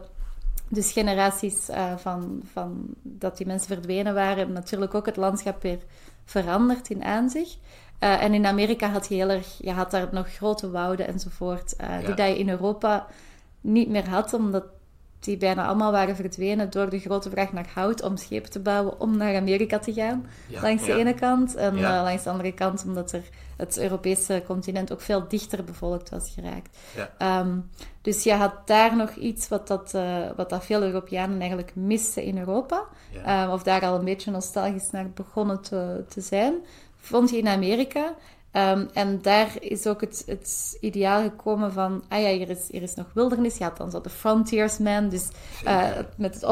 dus 0.68 0.93
generaties 0.93 1.68
eh, 1.68 1.97
van, 1.97 2.43
van 2.53 2.87
dat 3.03 3.37
die 3.37 3.47
mensen 3.47 3.68
verdwenen 3.68 4.14
waren, 4.14 4.37
hebben 4.37 4.55
natuurlijk 4.55 4.95
ook 4.95 5.07
het 5.07 5.16
landschap 5.16 5.62
weer 5.62 5.78
veranderd 6.24 6.91
in 6.91 7.05
aanzicht. 7.05 7.59
Eh, 7.99 8.22
en 8.22 8.34
in 8.34 8.47
Amerika 8.47 8.89
had 8.89 9.09
je 9.09 9.14
heel 9.14 9.28
erg, 9.28 9.55
je 9.59 9.72
had 9.72 9.91
daar 9.91 10.09
nog 10.11 10.32
grote 10.34 10.70
wouden 10.70 11.07
enzovoort, 11.07 11.76
eh, 11.76 11.89
Ja. 11.89 12.07
die 12.07 12.14
dat 12.14 12.28
je 12.28 12.39
in 12.39 12.49
Europa 12.49 13.07
niet 13.61 13.89
meer 13.89 14.09
had, 14.09 14.32
omdat 14.32 14.64
die 15.21 15.37
bijna 15.37 15.67
allemaal 15.67 15.93
waren 15.93 16.17
verdwenen 16.17 16.71
door 16.71 16.91
de 16.91 16.99
grote 16.99 17.31
vraag 17.31 17.53
naar 17.53 17.69
hout 17.75 18.03
om 18.03 18.17
schepen 18.17 18.51
te 18.51 18.61
bouwen 18.61 19.01
om 19.01 19.17
naar 19.17 19.37
Amerika 19.37 19.79
te 19.79 19.93
gaan. 19.93 20.27
Ja, 20.49 20.61
langs 20.62 20.85
de 20.85 20.93
ja. 20.93 20.99
ene 20.99 21.14
kant. 21.14 21.55
En 21.55 21.77
Ja. 21.77 21.97
eh, 21.99 22.03
langs 22.03 22.23
de 22.23 22.31
andere 22.31 22.53
kant 22.53 22.85
omdat 22.87 23.12
er 23.12 23.23
het 23.57 23.79
Europese 23.79 24.43
continent 24.47 24.93
ook 24.93 25.01
veel 25.01 25.29
dichter 25.29 25.64
bevolkt 25.64 26.11
was 26.11 26.31
geraakt. 26.35 26.79
Ehm, 27.19 27.59
dus 28.03 28.23
je 28.23 28.33
had 28.33 28.53
daar 28.67 28.97
nog 28.97 29.14
iets 29.14 29.49
wat, 29.49 29.69
dat, 29.69 29.95
eh, 29.95 30.17
wat 30.37 30.51
dat 30.51 30.64
veel 30.64 30.83
Europeanen 30.83 31.39
eigenlijk 31.41 31.75
misten 31.75 32.23
in 32.23 32.39
Europa. 32.39 32.85
Ehm, 33.25 33.51
of 33.51 33.62
daar 33.62 33.83
al 33.87 33.99
een 33.99 34.05
beetje 34.05 34.31
nostalgisch 34.31 34.91
naar 34.91 35.11
begonnen 35.11 35.61
te, 35.62 36.05
te 36.09 36.21
zijn. 36.21 36.55
Vond 36.97 37.31
je 37.31 37.37
in 37.39 37.49
Amerika. 37.49 38.14
Ehm, 38.57 38.84
en 38.92 39.18
daar 39.22 39.48
is 39.61 39.86
ook 39.86 40.00
het, 40.00 40.22
het 40.26 40.76
ideaal 40.80 41.22
gekomen 41.22 41.72
van, 41.72 42.02
ah 42.09 42.20
ja, 42.20 42.28
hier 42.28 42.50
is, 42.50 42.68
hier 42.70 42.82
is 42.82 42.94
nog 42.94 43.07
wildernis. 43.14 43.59
Je 43.59 43.64
had 43.64 43.76
dan 43.76 43.90
zo 43.90 44.00
de 44.00 44.11
frontiersman, 44.11 45.09
dus 45.09 45.28
eh, 45.64 45.88
met 46.16 46.34
het 46.34 46.44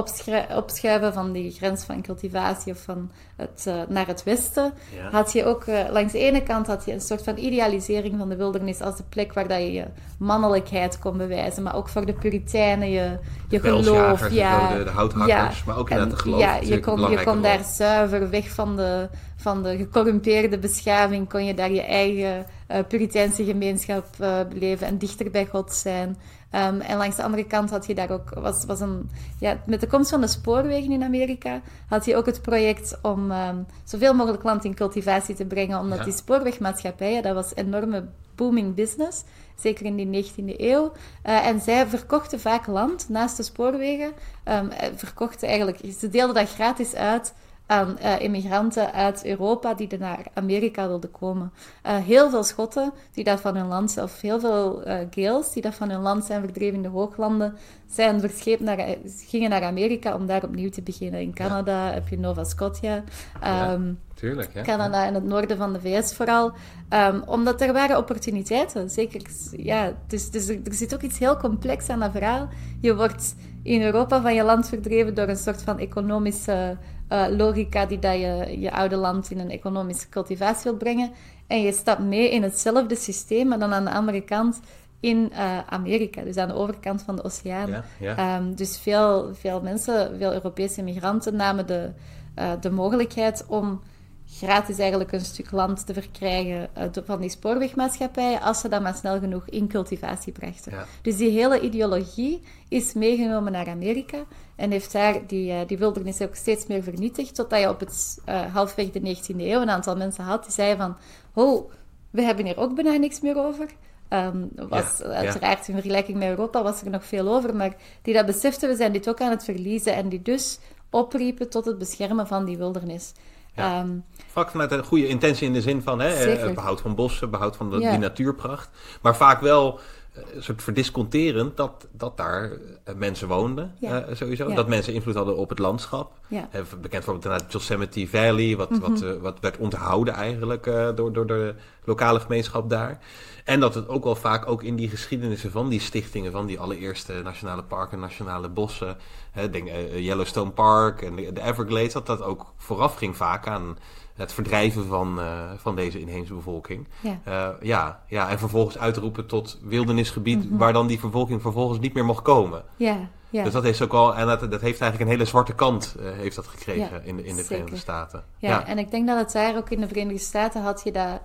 opschuiven 0.54 1.12
van 1.12 1.32
die 1.32 1.50
grens 1.50 1.84
van 1.84 2.02
cultivatie 2.02 2.72
of 2.72 2.82
van 2.82 3.10
het, 3.36 3.64
eh, 3.66 3.74
naar 3.88 4.06
het 4.06 4.22
westen, 4.22 4.72
Ja. 4.96 5.10
had 5.10 5.32
je 5.32 5.44
ook, 5.44 5.64
eh, 5.64 5.78
langs 5.90 6.12
de 6.12 6.18
ene 6.18 6.42
kant 6.42 6.66
had 6.66 6.84
je 6.84 6.92
een 6.92 7.00
soort 7.00 7.22
van 7.22 7.36
idealisering 7.36 8.14
van 8.18 8.28
de 8.28 8.36
wildernis 8.36 8.80
als 8.80 8.96
de 8.96 9.04
plek 9.08 9.32
waar 9.32 9.48
dat 9.48 9.58
je 9.58 9.72
je 9.72 9.84
mannelijkheid 10.18 10.98
kon 10.98 11.16
bewijzen, 11.16 11.62
maar 11.62 11.76
ook 11.76 11.88
voor 11.88 12.06
de 12.06 12.12
puriteinen 12.12 12.90
je, 12.90 13.18
je 13.48 13.60
geloof. 13.60 13.84
Pelsjagers, 13.84 14.34
Ja, 14.34 14.74
de, 14.74 14.84
de 14.84 14.90
houthakkers, 14.90 15.64
maar 15.64 15.76
ook 15.78 15.90
inderdaad 15.90 16.16
de 16.16 16.22
geloof. 16.22 16.40
Ja, 16.40 16.54
je 16.56 16.80
kon, 16.80 17.10
je 17.10 17.22
kon 17.24 17.42
daar 17.42 17.64
zuiver 17.64 18.30
weg 18.30 18.50
van 18.50 18.76
de, 18.76 19.08
van 19.36 19.62
de 19.62 19.76
gecorrumpeerde 19.76 20.58
beschaving, 20.58 21.28
kon 21.28 21.44
je 21.44 21.54
daar 21.54 21.72
je 21.72 21.82
eigen 21.94 22.46
eh 22.66 22.84
Puriteinse 22.88 23.44
gemeenschap 23.44 24.06
eh, 24.18 24.40
beleven 24.48 24.86
en 24.86 24.98
dichter 24.98 25.30
bij 25.30 25.46
God 25.46 25.72
zijn. 25.72 26.16
Ehm, 26.50 26.80
en 26.80 26.96
langs 26.96 27.16
de 27.16 27.22
andere 27.22 27.44
kant 27.46 27.70
had 27.70 27.86
je 27.86 27.94
daar 27.94 28.10
ook, 28.10 28.30
was, 28.34 28.64
was 28.66 28.80
een, 28.80 29.10
ja, 29.40 29.56
met 29.66 29.80
de 29.80 29.86
komst 29.86 30.10
van 30.10 30.20
de 30.20 30.26
spoorwegen 30.26 30.92
in 30.92 31.02
Amerika, 31.02 31.60
had 31.88 32.04
je 32.04 32.16
ook 32.16 32.26
het 32.26 32.42
project 32.42 32.98
om 33.02 33.30
ehm, 33.30 33.56
zoveel 33.84 34.14
mogelijk 34.14 34.42
land 34.42 34.64
in 34.64 34.74
cultivatie 34.74 35.34
te 35.34 35.44
brengen, 35.44 35.78
omdat 35.78 35.98
Ja. 35.98 36.04
die 36.04 36.12
spoorwegmaatschappijen, 36.12 37.22
dat 37.22 37.34
was 37.34 37.54
enorme 37.54 38.04
booming 38.34 38.74
business, 38.74 39.22
zeker 39.56 39.86
in 39.86 39.96
die 39.96 40.06
19e 40.06 40.54
eeuw. 40.60 40.92
Eh, 41.22 41.46
en 41.46 41.60
zij 41.60 41.86
verkochten 41.86 42.40
vaak 42.40 42.66
land 42.66 43.08
naast 43.08 43.36
de 43.36 43.42
spoorwegen. 43.42 44.12
Ehm, 44.44 44.68
eh, 44.68 44.88
verkochten 44.94 45.48
eigenlijk, 45.48 45.78
ze 45.98 46.08
deelden 46.08 46.34
dat 46.34 46.50
gratis 46.50 46.94
uit 46.94 47.34
aan 47.66 47.96
uh, 48.02 48.20
immigranten 48.20 48.92
uit 48.92 49.24
Europa 49.24 49.74
die 49.74 49.98
naar 49.98 50.26
Amerika 50.34 50.88
wilden 50.88 51.10
komen. 51.10 51.52
Uh, 51.86 51.96
heel 51.96 52.30
veel 52.30 52.42
Schotten 52.42 52.92
die 53.12 53.24
dat 53.24 53.40
van 53.40 53.56
hun 53.56 53.66
land, 53.66 53.98
of 53.98 54.20
heel 54.20 54.40
veel 54.40 54.88
uh, 54.88 54.98
Gales 55.10 55.52
die 55.52 55.62
dat 55.62 55.74
van 55.74 55.90
hun 55.90 56.00
land 56.00 56.24
zijn 56.24 56.40
verdreven 56.40 56.74
in 56.74 56.82
de 56.82 56.88
hooglanden, 56.88 57.56
zijn 57.90 58.20
verscheept 58.20 58.60
naar, 58.60 58.96
gingen 59.26 59.50
naar 59.50 59.62
Amerika 59.62 60.14
om 60.14 60.26
daar 60.26 60.44
opnieuw 60.44 60.70
te 60.70 60.82
beginnen. 60.82 61.20
In 61.20 61.34
Canada 61.34 61.92
heb 61.92 62.08
je 62.08 62.18
Nova 62.18 62.44
Scotia. 62.44 62.96
Um, 62.96 63.02
ja, 63.42 63.78
tuurlijk, 64.14 64.50
ja. 64.54 64.62
Canada 64.62 65.06
en 65.06 65.14
het 65.14 65.24
noorden 65.24 65.56
van 65.56 65.72
de 65.72 65.80
VS 65.80 66.14
vooral. 66.14 66.52
Um, 66.90 67.22
omdat 67.26 67.60
er 67.60 67.72
waren 67.72 67.96
opportuniteiten. 67.96 68.90
Zeker, 68.90 69.22
ja, 69.56 69.92
dus, 70.06 70.30
dus 70.30 70.48
er, 70.48 70.60
er 70.64 70.74
zit 70.74 70.94
ook 70.94 71.02
iets 71.02 71.18
heel 71.18 71.36
complex 71.36 71.88
aan 71.88 72.00
dat 72.00 72.10
verhaal. 72.10 72.48
Je 72.80 72.96
wordt 72.96 73.34
in 73.62 73.82
Europa 73.82 74.20
van 74.20 74.34
je 74.34 74.42
land 74.42 74.68
verdreven 74.68 75.14
door 75.14 75.28
een 75.28 75.36
soort 75.36 75.62
van 75.62 75.78
economische 75.78 76.76
uh, 77.14 77.36
logica 77.36 77.86
die 77.86 77.98
dat 77.98 78.14
je 78.14 78.56
je 78.60 78.72
oude 78.72 78.96
land 78.96 79.30
in 79.30 79.38
een 79.38 79.50
economische 79.50 80.08
cultivatie 80.08 80.70
wil 80.70 80.76
brengen. 80.76 81.10
En 81.46 81.60
je 81.60 81.72
stapt 81.72 82.02
mee 82.02 82.30
in 82.30 82.42
hetzelfde 82.42 82.96
systeem, 82.96 83.48
maar 83.48 83.58
dan 83.58 83.72
aan 83.72 83.84
de 83.84 83.90
andere 83.90 84.20
kant 84.20 84.60
in 85.00 85.30
uh, 85.32 85.58
Amerika, 85.68 86.22
dus 86.22 86.36
aan 86.36 86.48
de 86.48 86.54
overkant 86.54 87.02
van 87.02 87.16
de 87.16 87.24
oceaan. 87.24 87.70
Ja, 87.70 87.84
ja. 88.00 88.36
Um, 88.36 88.54
dus 88.54 88.78
veel, 88.78 89.34
veel 89.34 89.60
mensen, 89.60 90.16
veel 90.18 90.32
Europese 90.32 90.82
migranten 90.82 91.36
namen 91.36 91.66
de, 91.66 91.90
uh, 92.38 92.52
de 92.60 92.70
mogelijkheid 92.70 93.44
om 93.48 93.80
gratis 94.26 94.78
eigenlijk 94.78 95.12
een 95.12 95.20
stuk 95.20 95.50
land 95.50 95.86
te 95.86 95.92
verkrijgen 95.92 96.68
uh, 96.78 96.84
van 97.04 97.20
die 97.20 97.30
spoorwegmaatschappij, 97.30 98.38
als 98.38 98.60
ze 98.60 98.68
dat 98.68 98.82
maar 98.82 98.94
snel 98.94 99.18
genoeg 99.18 99.48
in 99.48 99.68
cultivatie 99.68 100.32
brachten. 100.32 100.72
Ja. 100.72 100.84
Dus 101.02 101.16
die 101.16 101.30
hele 101.30 101.60
ideologie 101.60 102.42
is 102.68 102.92
meegenomen 102.92 103.52
naar 103.52 103.68
Amerika 103.68 104.24
en 104.56 104.70
heeft 104.70 104.92
daar 104.92 105.26
die, 105.26 105.52
uh, 105.52 105.58
die 105.66 105.78
wildernis 105.78 106.20
ook 106.20 106.34
steeds 106.34 106.66
meer 106.66 106.82
vernietigd, 106.82 107.34
totdat 107.34 107.60
je 107.60 107.68
op 107.68 107.80
het 107.80 108.18
uh, 108.28 108.54
halfweg 108.54 108.90
de 108.90 109.16
19e 109.16 109.36
eeuw 109.36 109.60
een 109.60 109.70
aantal 109.70 109.96
mensen 109.96 110.24
had 110.24 110.42
die 110.44 110.52
zeiden 110.52 110.76
van, 110.76 110.96
oh, 111.44 111.70
we 112.10 112.22
hebben 112.22 112.44
hier 112.44 112.56
ook 112.56 112.74
bijna 112.74 112.96
niks 112.96 113.20
meer 113.20 113.36
over. 113.36 113.66
Um, 114.08 114.50
was, 114.54 114.98
Ja, 114.98 115.08
ja. 115.08 115.14
Uiteraard 115.14 115.68
in 115.68 115.74
vergelijking 115.74 116.18
met 116.18 116.28
Europa 116.28 116.62
was 116.62 116.82
er 116.82 116.90
nog 116.90 117.04
veel 117.04 117.28
over, 117.28 117.56
maar 117.56 117.76
die 118.02 118.14
dat 118.14 118.26
beseften, 118.26 118.68
we 118.68 118.76
zijn 118.76 118.92
dit 118.92 119.08
ook 119.08 119.20
aan 119.20 119.30
het 119.30 119.44
verliezen 119.44 119.94
en 119.94 120.08
die 120.08 120.22
dus 120.22 120.58
opriepen 120.90 121.50
tot 121.50 121.64
het 121.64 121.78
beschermen 121.78 122.26
van 122.26 122.44
die 122.44 122.56
wildernis. 122.56 123.12
Ja. 123.54 123.78
Ehm, 123.80 123.90
Vaak 124.30 124.50
vanuit 124.50 124.70
een 124.72 124.84
goede 124.84 125.08
intentie 125.08 125.46
in 125.46 125.52
de 125.52 125.60
zin 125.60 125.82
van 125.82 126.00
hè, 126.00 126.08
eh, 126.08 126.54
behoud 126.54 126.80
van 126.80 126.94
bossen, 126.94 127.30
behoud 127.30 127.56
van 127.56 127.70
de, 127.70 127.78
Ja. 127.78 127.90
die 127.90 127.98
natuurpracht. 127.98 128.68
Maar 129.02 129.16
vaak 129.16 129.40
wel 129.40 129.80
eh, 130.12 130.22
een 130.34 130.42
soort 130.42 130.62
verdisconterend 130.62 131.56
dat, 131.56 131.86
dat 131.92 132.16
daar 132.16 132.50
eh, 132.84 132.94
mensen 132.94 133.28
woonden, 133.28 133.74
Ja. 133.80 134.04
sowieso. 134.12 134.48
Ja. 134.48 134.54
Dat 134.54 134.68
mensen 134.68 134.92
invloed 134.92 135.14
hadden 135.14 135.36
op 135.36 135.48
het 135.48 135.58
landschap. 135.58 136.12
ja. 136.28 136.48
Bekend 136.52 136.80
bijvoorbeeld 136.90 137.24
inderdaad 137.24 137.52
Yosemite 137.52 138.08
Valley, 138.08 138.56
wat, 138.56 138.70
wat, 138.78 139.00
Mhm. 139.00 139.18
wat 139.20 139.40
werd 139.40 139.56
onthouden 139.56 140.14
eigenlijk 140.14 140.64
door, 140.94 141.12
door 141.12 141.26
de 141.26 141.54
lokale 141.84 142.20
gemeenschap 142.20 142.70
daar. 142.70 142.98
En 143.44 143.60
dat 143.60 143.74
het 143.74 143.88
ook 143.88 144.04
wel 144.04 144.14
vaak 144.16 144.48
ook 144.48 144.62
in 144.62 144.76
die 144.76 144.88
geschiedenissen 144.88 145.50
van 145.50 145.68
die 145.68 145.80
stichtingen, 145.80 146.32
van 146.32 146.46
die 146.46 146.58
allereerste 146.60 147.20
nationale 147.24 147.62
parken, 147.62 147.98
nationale 148.00 148.48
bossen, 148.48 148.96
hè, 149.30 149.50
denk, 149.50 149.68
eh, 149.68 149.98
Yellowstone 149.98 150.50
Park 150.50 151.02
en 151.02 151.16
de, 151.16 151.32
de 151.32 151.42
Everglades, 151.42 151.92
dat 151.92 152.06
dat 152.06 152.22
ook 152.22 152.52
vooraf 152.56 152.94
ging 152.94 153.16
vaak 153.16 153.46
aan 153.46 153.78
het 154.14 154.32
verdrijven 154.32 154.86
van, 154.86 155.20
eh, 155.20 155.50
van 155.56 155.76
deze 155.76 156.00
inheemse 156.00 156.34
bevolking. 156.34 156.88
Ja. 157.00 157.20
Eh, 157.24 157.48
ja, 157.60 158.00
ja, 158.08 158.28
en 158.30 158.38
vervolgens 158.38 158.78
uitroepen 158.78 159.26
tot 159.26 159.58
wildernisgebied, 159.62 160.48
Mhm. 160.50 160.58
waar 160.58 160.72
dan 160.72 160.86
die 160.86 161.00
bevolking 161.00 161.42
vervolgens 161.42 161.78
niet 161.78 161.94
meer 161.94 162.04
mocht 162.04 162.22
komen. 162.22 162.62
Ja, 162.76 163.08
ja. 163.30 163.42
Dus 163.44 163.52
dat 163.52 163.64
is 163.64 163.82
ook 163.82 163.92
wel, 163.92 164.14
en 164.14 164.26
dat, 164.26 164.40
dat 164.40 164.60
heeft 164.60 164.80
eigenlijk 164.80 165.00
een 165.00 165.16
hele 165.16 165.24
zwarte 165.24 165.54
kant 165.54 165.94
eh, 165.98 166.10
heeft 166.12 166.36
dat 166.36 166.46
gekregen 166.46 166.90
Ja, 166.92 167.00
in 167.04 167.16
de, 167.16 167.24
in 167.24 167.36
de. 167.36 167.44
Verenigde 167.44 167.76
Staten. 167.76 168.24
Ja, 168.38 168.66
en 168.66 168.78
ik 168.78 168.90
denk 168.90 169.06
dat 169.06 169.18
het 169.18 169.32
daar 169.32 169.56
ook 169.56 169.70
in 169.70 169.80
de 169.80 169.88
Verenigde 169.88 170.18
Staten 170.24 170.62
had 170.62 170.80
je 170.84 170.92
dat, 170.92 171.20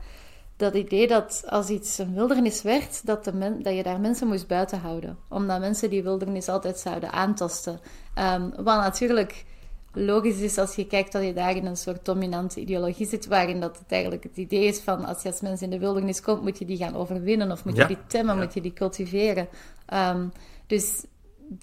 dat 0.60 0.74
idee 0.74 1.07
dat 1.07 1.43
als 1.49 1.70
iets 1.70 1.97
een 1.97 2.14
wildernis 2.14 2.62
werd, 2.62 3.05
dat, 3.05 3.24
de 3.24 3.34
men, 3.34 3.64
dat 3.64 3.76
je 3.76 3.84
daar 3.84 3.99
mensen 3.99 4.28
moest 4.28 4.47
buiten 4.47 4.80
houden. 4.80 5.18
Omdat 5.30 5.60
mensen 5.60 5.89
die 5.89 6.03
wildernis 6.03 6.47
altijd 6.47 6.80
zouden 6.80 7.12
aantasten. 7.12 7.80
Ehm, 8.14 8.49
wat 8.55 8.66
natuurlijk 8.78 9.45
logisch 9.93 10.39
is 10.39 10.57
als 10.57 10.76
je 10.76 10.88
kijkt 10.88 11.12
dat 11.12 11.24
je 11.24 11.34
daar 11.34 11.55
in 11.55 11.66
een 11.66 11.78
soort 11.78 12.05
dominante 12.05 12.60
ideologie 12.60 13.07
zit, 13.07 13.28
waarin 13.28 13.60
dat 13.60 13.78
het 13.78 13.91
eigenlijk 13.91 14.24
het 14.24 14.38
idee 14.38 14.66
is 14.66 14.80
van 14.80 15.05
als 15.05 15.22
je 15.22 15.30
als 15.30 15.41
mens 15.41 15.62
in 15.62 15.70
de 15.70 15.80
wildernis 15.80 16.22
komt, 16.22 16.41
moet 16.41 16.57
je 16.60 16.66
die 16.66 16.78
gaan 16.78 16.95
overwinnen 16.95 17.51
of 17.51 17.66
moet 17.66 17.76
Ja, 17.76 17.82
je 17.82 17.95
die 17.95 18.05
temmen, 18.07 18.36
ja. 18.36 18.41
moet 18.41 18.53
je 18.53 18.62
die 18.62 18.74
cultiveren. 18.74 19.47
Ehm, 19.86 20.28
dus 20.68 21.03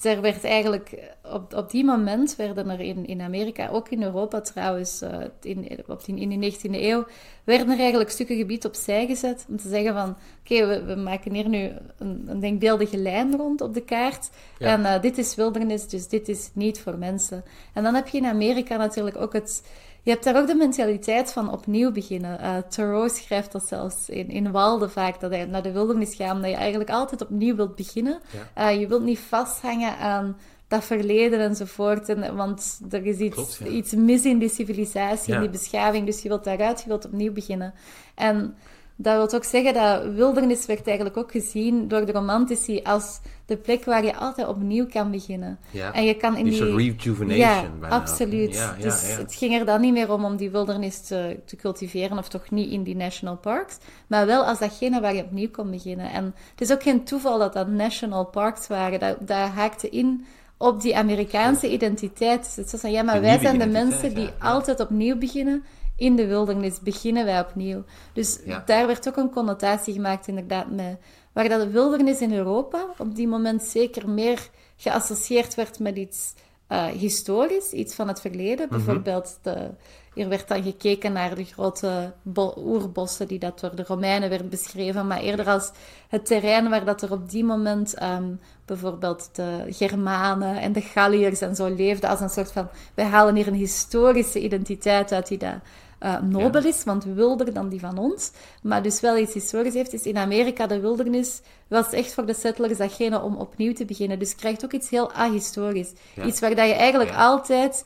er 0.03 0.20
werd 0.20 0.45
eigenlijk 0.45 1.14
op, 1.32 1.55
op 1.55 1.70
die 1.70 1.84
moment 1.84 2.37
werden 2.37 2.70
er 2.70 2.80
in, 2.80 3.07
in 3.07 3.20
Amerika, 3.20 3.68
ook 3.68 3.89
in 3.89 4.03
Europa 4.03 4.41
trouwens, 4.41 5.03
eh, 5.03 5.18
in, 5.43 5.78
op 5.87 6.05
die, 6.05 6.20
in 6.20 6.41
de 6.41 6.53
19e 6.53 6.70
eeuw, 6.70 7.07
werden 7.45 7.70
er 7.70 7.78
eigenlijk 7.78 8.11
stukken 8.11 8.37
gebied 8.37 8.64
opzij 8.64 9.07
gezet 9.07 9.47
om 9.49 9.57
te 9.57 9.68
zeggen 9.68 9.95
van, 9.95 10.16
oké, 10.41 10.66
we, 10.66 10.84
we 10.84 10.95
maken 10.95 11.34
hier 11.34 11.49
nu 11.49 11.70
een, 11.99 12.24
een 12.26 12.41
denkbeeldige 12.41 12.97
lijn 12.97 13.37
rond 13.37 13.61
op 13.61 13.74
de 13.74 13.84
kaart 13.84 14.30
Ja. 14.59 14.72
en 14.72 14.84
eh, 14.84 15.01
dit 15.01 15.18
is 15.18 15.34
wildernis, 15.34 15.89
dus 15.89 16.09
dit 16.09 16.28
is 16.28 16.51
niet 16.53 16.80
voor 16.80 16.99
mensen. 16.99 17.45
En 17.72 17.82
dan 17.82 17.95
heb 17.95 18.09
je 18.09 18.18
in 18.18 18.26
Amerika 18.26 18.76
natuurlijk 18.76 19.16
ook 19.16 19.32
het... 19.32 19.62
Je 20.07 20.12
hebt 20.12 20.24
daar 20.24 20.36
ook 20.36 20.46
de 20.46 20.54
mentaliteit 20.54 21.32
van 21.32 21.52
opnieuw 21.52 21.92
beginnen. 21.92 22.38
Eh 22.40 22.57
Thoreau 22.68 23.09
schrijft 23.09 23.52
dat 23.52 23.66
zelfs 23.68 24.09
in, 24.09 24.28
in 24.28 24.50
Walden 24.50 24.90
vaak, 24.90 25.20
dat 25.20 25.30
hij 25.30 25.44
naar 25.44 25.62
de 25.62 25.72
wildernis 25.72 26.14
gaat, 26.14 26.40
dat 26.40 26.50
je 26.50 26.57
eigenlijk 26.57 26.90
altijd 26.90 27.22
opnieuw 27.22 27.57
wilt 27.57 27.76
beginnen. 27.76 28.20
Ja. 28.54 28.68
Eh, 28.70 28.80
je 28.80 28.86
wilt 28.86 29.02
niet 29.02 29.18
vasthangen 29.18 29.98
aan 29.98 30.36
dat 30.68 30.84
verleden 30.84 31.40
enzovoort, 31.40 32.09
en, 32.09 32.36
want 32.36 32.80
er 32.90 33.07
is 33.07 33.18
iets, 33.18 33.34
Klopt, 33.34 33.61
ja. 33.64 33.66
iets 33.66 33.92
mis 33.94 34.24
in 34.24 34.38
die 34.38 34.48
civilisatie, 34.48 35.32
Ja. 35.32 35.34
in 35.34 35.40
die 35.50 35.61
beschaving, 35.61 36.07
dus 36.07 36.22
je 36.22 36.28
wilt 36.28 36.44
daaruit, 36.44 36.80
je 36.82 36.88
wilt 36.88 37.04
opnieuw 37.04 37.32
beginnen. 37.32 37.74
En 38.14 38.54
dat 38.97 39.14
wil 39.14 39.38
ook 39.38 39.44
zeggen 39.44 39.74
dat 39.74 40.14
wildernis 40.14 40.66
werd 40.66 40.86
eigenlijk 40.86 41.16
ook 41.16 41.30
gezien 41.30 41.88
door 41.88 42.07
de 42.07 42.12
romantici 42.12 42.80
als 42.82 43.20
de 43.47 43.57
plek 43.57 43.84
waar 43.84 44.05
je 44.05 44.16
altijd 44.16 44.49
opnieuw 44.49 44.86
kan 44.86 45.11
beginnen. 45.11 45.59
Ja. 45.70 45.92
En 45.92 46.05
je 46.05 46.14
kan 46.14 46.36
in 46.36 46.44
die 46.44 46.53
die... 46.53 46.62
soort 46.62 46.80
rejuvenation 46.80 47.38
Ja, 47.38 47.64
absoluut. 47.88 48.55
Ja, 48.55 48.74
ja, 48.78 48.82
dus 48.82 49.09
ja. 49.09 49.16
het 49.16 49.34
ging 49.34 49.55
er 49.55 49.64
dan 49.64 49.80
niet 49.80 49.92
meer 49.92 50.12
om 50.12 50.24
om 50.24 50.36
die 50.36 50.51
wildernis 50.51 51.01
te, 51.01 51.40
te 51.44 51.57
cultiveren, 51.57 52.18
of 52.18 52.28
toch 52.28 52.51
niet 52.51 52.70
in 52.70 52.82
die 52.82 52.97
national 52.97 53.36
parks, 53.36 53.78
maar 54.07 54.26
wel 54.26 54.44
als 54.44 54.59
datgene 54.59 55.01
waar 55.01 55.14
je 55.14 55.24
opnieuw 55.24 55.51
kon 55.51 55.70
beginnen. 55.70 56.11
En 56.11 56.34
het 56.51 56.61
is 56.61 56.72
ook 56.72 56.82
geen 56.82 57.05
toeval 57.05 57.38
dat 57.38 57.53
dat 57.53 57.68
national 57.68 58.24
parks 58.24 58.66
waren. 58.66 59.01
Dat, 59.01 59.16
dat 59.20 59.49
haakte 59.49 59.88
in 59.88 60.26
op 60.57 60.80
die 60.80 60.97
Amerikaanse 60.97 61.72
identiteit. 61.72 62.44
Dus 62.44 62.57
het 62.57 62.70
was 62.70 62.80
van, 62.80 62.90
ja, 62.90 63.03
maar 63.03 63.20
wij 63.20 63.38
zijn 63.38 63.59
de 63.59 63.66
mensen 63.66 64.14
die 64.14 64.28
altijd 64.40 64.80
opnieuw 64.80 65.18
beginnen. 65.18 65.64
In 65.97 66.16
de 66.16 66.26
wildernis 66.26 66.80
beginnen 66.80 67.24
wij 67.24 67.40
opnieuw. 67.40 67.84
Dus 68.12 68.38
Ja. 68.44 68.62
daar 68.66 68.86
werd 68.86 69.09
ook 69.09 69.16
een 69.16 69.30
connotatie 69.30 69.94
gemaakt, 69.94 70.28
inderdaad, 70.28 70.70
met 70.70 70.97
waar 71.32 71.49
dat 71.49 71.61
de 71.61 71.70
wildernis 71.70 72.20
in 72.20 72.34
Europa 72.34 72.86
op 72.99 73.14
die 73.14 73.28
moment 73.28 73.62
zeker 73.62 74.09
meer 74.09 74.49
geassocieerd 74.76 75.55
werd 75.55 75.78
met 75.78 75.97
iets 75.97 76.34
eh, 76.66 76.84
historisch, 76.86 77.70
iets 77.72 77.94
van 77.94 78.09
het 78.09 78.20
verleden. 78.20 78.66
Mhm. 78.68 78.76
Bijvoorbeeld, 78.76 79.38
de, 79.42 79.70
er 80.14 80.28
werd 80.28 80.49
dan 80.49 80.62
gekeken 80.62 81.12
naar 81.12 81.34
de 81.34 81.44
grote 81.44 82.12
bo- 82.22 82.55
oerbossen 82.57 83.28
die 83.28 83.38
dat 83.38 83.61
door 83.61 83.76
de 83.76 83.84
Romeinen 83.86 84.28
werd 84.28 84.51
beschreven, 84.51 85.07
maar 85.07 85.20
eerder 85.20 85.47
als 85.49 85.70
het 86.09 86.26
terrein 86.26 86.68
waar 86.70 86.84
dat 86.84 87.03
er 87.03 87.12
op 87.12 87.30
die 87.30 87.44
moment 87.44 87.94
ehm, 87.94 88.24
bijvoorbeeld 88.64 89.28
de 89.32 89.64
Germanen 89.68 90.57
en 90.61 90.72
de 90.72 90.80
Galliërs 90.80 91.40
en 91.40 91.55
zo 91.57 91.74
leefden 91.74 92.11
als 92.11 92.20
een 92.20 92.30
soort 92.30 92.53
van, 92.53 92.68
wij 92.94 93.05
halen 93.05 93.34
hier 93.34 93.47
een 93.47 93.55
historische 93.55 94.40
identiteit 94.40 95.12
uit 95.12 95.28
die 95.28 95.38
dat 95.38 95.55
eh, 95.99 96.20
nobel 96.20 96.64
is, 96.64 96.84
want 96.84 97.05
wilder 97.05 97.53
dan 97.55 97.68
die 97.68 97.80
van 97.80 97.99
ons, 97.99 98.30
maar 98.62 98.82
dus 98.82 99.01
wel 99.01 99.16
iets 99.18 99.34
historisch 99.34 99.74
heeft, 99.74 99.92
is 99.92 100.03
in 100.03 100.16
Amerika 100.16 100.66
de 100.66 100.80
wildernis 100.80 101.40
was 101.68 101.90
echt 101.92 102.14
voor 102.14 102.26
de 102.26 102.34
settlers 102.34 102.78
datgene 102.78 103.20
om 103.22 103.36
opnieuw 103.36 103.72
te 103.72 103.84
beginnen. 103.84 104.18
Dus 104.18 104.30
je 104.30 104.36
krijgt 104.36 104.64
ook 104.64 104.72
iets 104.72 104.90
heel 104.90 105.12
ahistorisch. 105.12 105.92
Ja. 106.14 106.24
Iets 106.24 106.40
waar 106.40 106.55
dat 106.55 106.66
je 106.66 106.74
eigenlijk 106.74 107.11
Ja. 107.11 107.16
altijd 107.26 107.84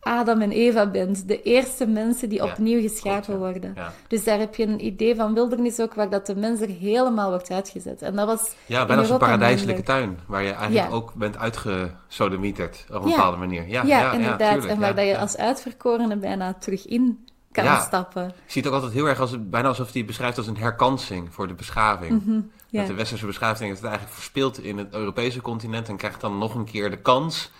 Adam 0.00 0.40
en 0.40 0.50
Eva 0.50 0.86
bent. 0.86 1.28
De 1.28 1.42
eerste 1.42 1.86
mensen 1.86 2.28
die 2.28 2.42
opnieuw 2.44 2.80
geschapen 2.80 3.38
worden. 3.38 3.74
Dus 4.08 4.24
daar 4.24 4.38
heb 4.38 4.54
je 4.54 4.66
een 4.66 4.84
idee 4.84 5.14
van 5.14 5.34
wildernis 5.34 5.80
ook, 5.80 5.94
waar 5.94 6.10
dat 6.10 6.26
de 6.26 6.36
mens 6.36 6.60
er 6.60 6.68
helemaal 6.68 7.30
wordt 7.30 7.50
uitgezet. 7.50 8.02
En 8.02 8.16
dat 8.16 8.26
was 8.26 8.54
Ja, 8.66 8.86
bijna 8.86 9.00
als 9.02 9.10
een 9.10 9.18
paradijselijke 9.18 9.82
tuin, 9.82 10.18
waar 10.26 10.42
je 10.42 10.50
eigenlijk 10.52 10.92
ook 10.94 11.14
bent 11.14 11.36
uitgesodemieterd 11.38 12.84
op 12.92 13.02
een 13.04 13.10
bepaalde 13.10 13.36
manier. 13.36 13.68
Ja, 13.68 13.82
Ja, 13.82 13.98
ja, 14.00 14.12
inderdaad. 14.12 14.50
tuurlijk, 14.52 14.72
en 14.72 14.80
waar 14.80 14.94
dat 14.94 15.06
je 15.06 15.18
als 15.18 15.36
uitverkorene 15.36 16.16
bijna 16.16 16.54
terug 16.54 16.86
in 16.86 17.24
kan 17.52 17.64
Ja. 17.64 17.80
stappen. 17.80 18.28
Ik 18.28 18.34
zie 18.46 18.62
het 18.62 18.70
ook 18.70 18.76
altijd 18.76 18.92
heel 18.92 19.08
erg 19.08 19.20
als, 19.20 19.34
bijna 19.38 19.68
alsof 19.68 19.86
hij 19.86 19.96
het 19.98 20.06
beschrijft 20.06 20.38
als 20.38 20.46
een 20.46 20.56
herkansing 20.56 21.34
voor 21.34 21.48
de 21.48 21.54
beschaving. 21.54 22.24
Mhm, 22.24 22.40
ja. 22.68 22.78
Dat 22.78 22.86
de 22.86 22.94
westerse 22.94 23.26
beschaving 23.26 23.68
heeft 23.68 23.80
het 23.80 23.88
eigenlijk 23.88 24.14
verspeeld 24.14 24.58
in 24.58 24.78
het 24.78 24.94
Europese 24.94 25.40
continent 25.40 25.88
en 25.88 25.96
krijgt 25.96 26.20
dan 26.20 26.38
nog 26.38 26.54
een 26.54 26.64
keer 26.64 26.90
de 26.90 27.00
kans 27.00 27.50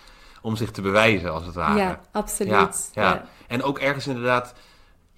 om 0.41 0.55
zich 0.55 0.71
te 0.71 0.81
bewijzen, 0.81 1.33
als 1.33 1.45
het 1.45 1.55
ware. 1.55 1.79
Ja, 1.79 2.01
absoluut. 2.11 2.89
Ja. 2.93 3.25
En 3.47 3.63
ook 3.63 3.79
ergens 3.79 4.07
inderdaad, 4.07 4.53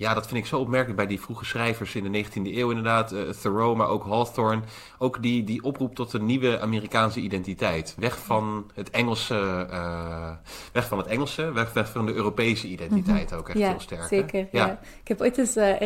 ja, 0.04 0.14
dat 0.14 0.28
vind 0.28 0.40
ik 0.40 0.46
zo 0.46 0.60
opmerkelijk 0.60 0.98
bij 0.98 1.08
die 1.08 1.22
vroege 1.22 1.46
schrijvers 1.46 1.96
in 1.96 2.12
de 2.12 2.24
19e 2.24 2.32
eeuw 2.34 2.70
inderdaad. 2.70 3.12
eh, 3.12 3.30
Thoreau, 3.30 3.76
maar 3.76 3.88
ook 3.88 4.04
Hawthorne. 4.04 4.62
Ook 4.98 5.22
die, 5.22 5.44
die 5.44 5.64
oproep 5.64 5.96
tot 5.96 6.14
een 6.14 6.26
nieuwe 6.26 6.60
Amerikaanse 6.60 7.20
identiteit. 7.20 7.96
Weg 7.98 8.18
van 8.18 8.72
het 8.74 8.90
Engelse, 8.90 9.68
eh, 9.70 10.32
weg 10.72 10.88
van 10.88 10.98
het 10.98 11.08
Engelse, 11.08 11.52
weg, 11.52 11.74
weg 11.74 11.92
van 11.92 12.06
de 12.06 12.14
Europese 12.14 12.68
identiteit 12.68 13.34
ook 13.34 13.50
echt 13.50 13.58
ja, 13.58 13.70
heel 13.70 13.80
sterk. 13.80 14.08
zeker. 14.08 14.48
Ja. 14.52 14.80
Ik 15.02 15.08
heb 15.08 15.22
ooit 15.22 15.38
eens 15.38 15.56
eh, 15.56 15.82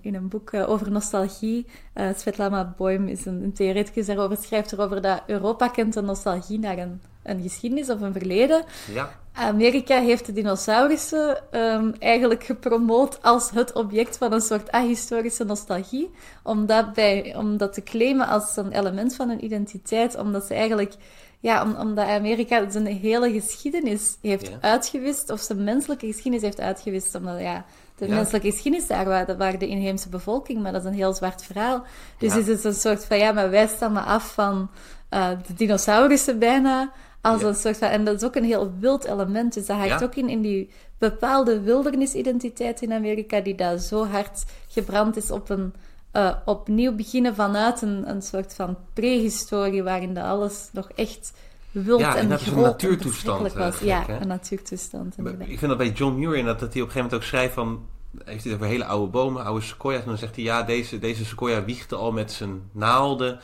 in 0.00 0.14
een 0.14 0.28
boek 0.28 0.54
over 0.54 0.90
nostalgie, 0.90 1.66
Svetlana 2.14 2.74
Boym 2.76 3.08
is 3.08 3.26
een, 3.26 3.42
een 3.42 3.52
theoreticus 3.52 4.06
daarover, 4.06 4.36
schrijft 4.36 4.72
erover 4.72 5.02
dat 5.02 5.22
Europa 5.26 5.68
kent 5.68 5.96
een 5.96 6.04
nostalgie 6.04 6.58
naar 6.58 6.78
een, 6.78 7.00
een 7.30 7.42
geschiedenis 7.42 7.90
of 7.90 8.00
een 8.00 8.12
verleden. 8.12 8.64
Ja, 8.94 9.10
Amerika 9.32 10.00
heeft 10.00 10.26
de 10.26 10.32
dinosaurussen 10.32 11.52
ehm, 11.52 11.90
eigenlijk 11.98 12.44
gepromoot 12.44 13.22
als 13.22 13.50
het 13.50 13.72
object 13.72 14.16
van 14.16 14.32
een 14.32 14.40
soort 14.40 14.70
ahistorische 14.70 15.44
nostalgie. 15.44 16.10
Om 16.42 16.66
dat, 16.66 16.92
bij, 16.92 17.34
om 17.36 17.56
dat 17.56 17.72
te 17.72 17.82
claimen 17.82 18.26
als 18.28 18.56
een 18.56 18.72
element 18.72 19.14
van 19.14 19.28
hun 19.28 19.44
identiteit. 19.44 20.16
Omdat 20.16 20.44
ze 20.44 20.54
eigenlijk, 20.54 20.94
ja, 21.40 21.62
om, 21.62 21.74
omdat 21.76 22.06
Amerika 22.08 22.70
zijn 22.70 22.86
hele 22.86 23.30
geschiedenis 23.32 24.16
heeft 24.22 24.46
Ja. 24.48 24.56
uitgewist. 24.60 25.30
Of 25.30 25.40
zijn 25.40 25.64
menselijke 25.64 26.06
geschiedenis 26.06 26.42
heeft 26.42 26.60
uitgewist. 26.60 27.14
Omdat, 27.14 27.40
ja, 27.40 27.64
de 27.96 28.06
Ja. 28.08 28.14
menselijke 28.14 28.50
geschiedenis 28.50 28.86
daar 28.86 29.04
waar, 29.04 29.36
waar 29.36 29.58
de 29.58 29.66
inheemse 29.66 30.08
bevolking. 30.08 30.62
Maar 30.62 30.72
dat 30.72 30.82
is 30.82 30.88
een 30.88 30.94
heel 30.94 31.14
zwart 31.14 31.42
verhaal. 31.42 31.82
Dus 32.18 32.32
Ja. 32.32 32.38
is 32.38 32.46
het 32.46 32.64
een 32.64 32.74
soort 32.74 33.04
van, 33.04 33.18
ja, 33.18 33.32
maar 33.32 33.50
wij 33.50 33.66
stammen 33.66 34.04
af 34.04 34.32
van 34.32 34.70
eh, 35.08 35.28
de 35.46 35.54
dinosaurussen 35.54 36.38
bijna. 36.38 36.92
Als 37.32 37.42
een 37.42 37.54
soort 37.54 37.76
van, 37.78 37.88
en 37.88 38.04
dat 38.04 38.14
is 38.14 38.24
ook 38.24 38.34
een 38.36 38.44
heel 38.44 38.72
wild 38.80 39.04
element. 39.04 39.54
Dus 39.54 39.66
dat 39.66 39.76
haakt 39.76 40.02
ook 40.02 40.14
in, 40.14 40.28
in 40.28 40.40
die 40.40 40.70
bepaalde 40.98 41.60
wildernisidentiteit 41.60 42.82
in 42.82 42.92
Amerika, 42.92 43.40
die 43.40 43.54
daar 43.54 43.78
zo 43.78 44.06
hard 44.06 44.44
gebrand 44.68 45.16
is 45.16 45.30
op 45.30 45.50
een 45.50 45.74
eh, 46.10 46.34
opnieuw 46.44 46.94
beginnen 46.94 47.34
vanuit 47.34 47.82
een, 47.82 48.10
een 48.10 48.22
soort 48.22 48.54
van 48.54 48.76
prehistorie, 48.92 49.82
waarin 49.82 50.14
dat 50.14 50.24
alles 50.24 50.68
nog 50.72 50.90
echt 50.94 51.32
wild 51.70 52.00
Ja, 52.00 52.14
en 52.14 52.20
en 52.22 52.28
dat 52.28 52.40
is 52.40 52.46
een 52.46 52.52
groot 52.52 52.64
en 52.64 52.70
natuurtoestand, 52.70 53.52
was. 53.52 53.74
eh, 53.74 53.78
gek, 53.78 53.86
ja, 53.86 54.04
hè? 54.06 54.20
een 54.20 54.28
natuurtoestand. 54.28 55.14
inderdaad. 55.16 55.48
Ik 55.48 55.58
vind 55.58 55.68
dat 55.68 55.78
bij 55.78 55.90
John 55.90 56.18
Muir 56.18 56.44
dat, 56.44 56.60
dat 56.60 56.72
hij 56.72 56.82
op 56.82 56.88
een 56.88 56.92
gegeven 56.92 56.96
moment 56.96 57.14
ook 57.14 57.22
schrijft 57.22 57.54
van... 57.54 57.86
Heeft 58.24 58.42
hij 58.42 58.52
het 58.52 58.60
over 58.60 58.72
hele 58.72 58.84
oude 58.84 59.10
bomen, 59.10 59.44
oude 59.44 59.64
sequoia's. 59.64 60.02
En 60.02 60.08
dan 60.08 60.18
zegt 60.18 60.34
hij, 60.34 60.44
ja, 60.44 60.62
deze, 60.62 60.98
deze 60.98 61.24
sequoia 61.24 61.64
wiegde 61.64 61.96
al 61.96 62.12
met 62.12 62.32
zijn 62.32 62.62
naalden... 62.72 63.40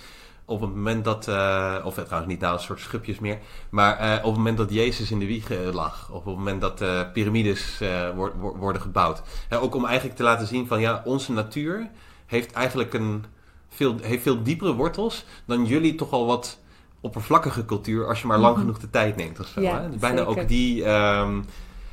Op 0.46 0.60
het 0.60 0.70
moment 0.74 1.04
dat, 1.04 1.28
eh, 1.28 1.74
of 1.84 1.98
eh, 1.98 2.04
trouwens 2.04 2.32
niet 2.32 2.40
naalden, 2.40 2.60
een 2.60 2.66
soort 2.66 2.80
schubjes 2.80 3.18
meer. 3.18 3.38
Maar 3.70 3.98
eh, 3.98 4.12
op 4.16 4.24
het 4.24 4.36
moment 4.36 4.56
dat 4.58 4.72
Jezus 4.72 5.10
in 5.10 5.18
de 5.18 5.26
wieg 5.26 5.48
lag. 5.72 6.08
Of 6.10 6.16
op 6.18 6.24
het 6.24 6.36
moment 6.36 6.60
dat 6.60 6.80
eh 6.80 7.00
piramides 7.12 7.80
wor- 8.14 8.32
wor- 8.38 8.56
worden 8.58 8.82
gebouwd. 8.82 9.22
Ja, 9.50 9.56
ook 9.56 9.74
om 9.74 9.84
eigenlijk 9.84 10.16
te 10.16 10.22
laten 10.22 10.46
zien 10.46 10.66
van, 10.66 10.80
ja, 10.80 11.02
onze 11.04 11.32
natuur 11.32 11.90
heeft 12.26 12.52
eigenlijk 12.52 12.94
een 12.94 13.24
veel, 13.68 13.96
heeft 14.02 14.22
veel 14.22 14.42
diepere 14.42 14.72
wortels 14.74 15.24
dan 15.44 15.66
jullie 15.66 15.94
toch 15.94 16.10
al 16.10 16.26
wat 16.26 16.58
oppervlakkige 17.00 17.64
cultuur 17.64 18.06
als 18.08 18.20
je 18.20 18.26
maar 18.26 18.38
lang 18.38 18.58
genoeg 18.58 18.78
de 18.78 18.90
tijd 18.90 19.16
neemt 19.16 19.40
of 19.40 19.46
zo. 19.46 19.60
Ja, 19.60 19.80
hè? 19.80 19.90
Dus 19.90 20.00
bijna 20.00 20.24
zeker. 20.24 20.40
ook 20.42 20.48
die. 20.48 20.84
ehm, 20.84 21.36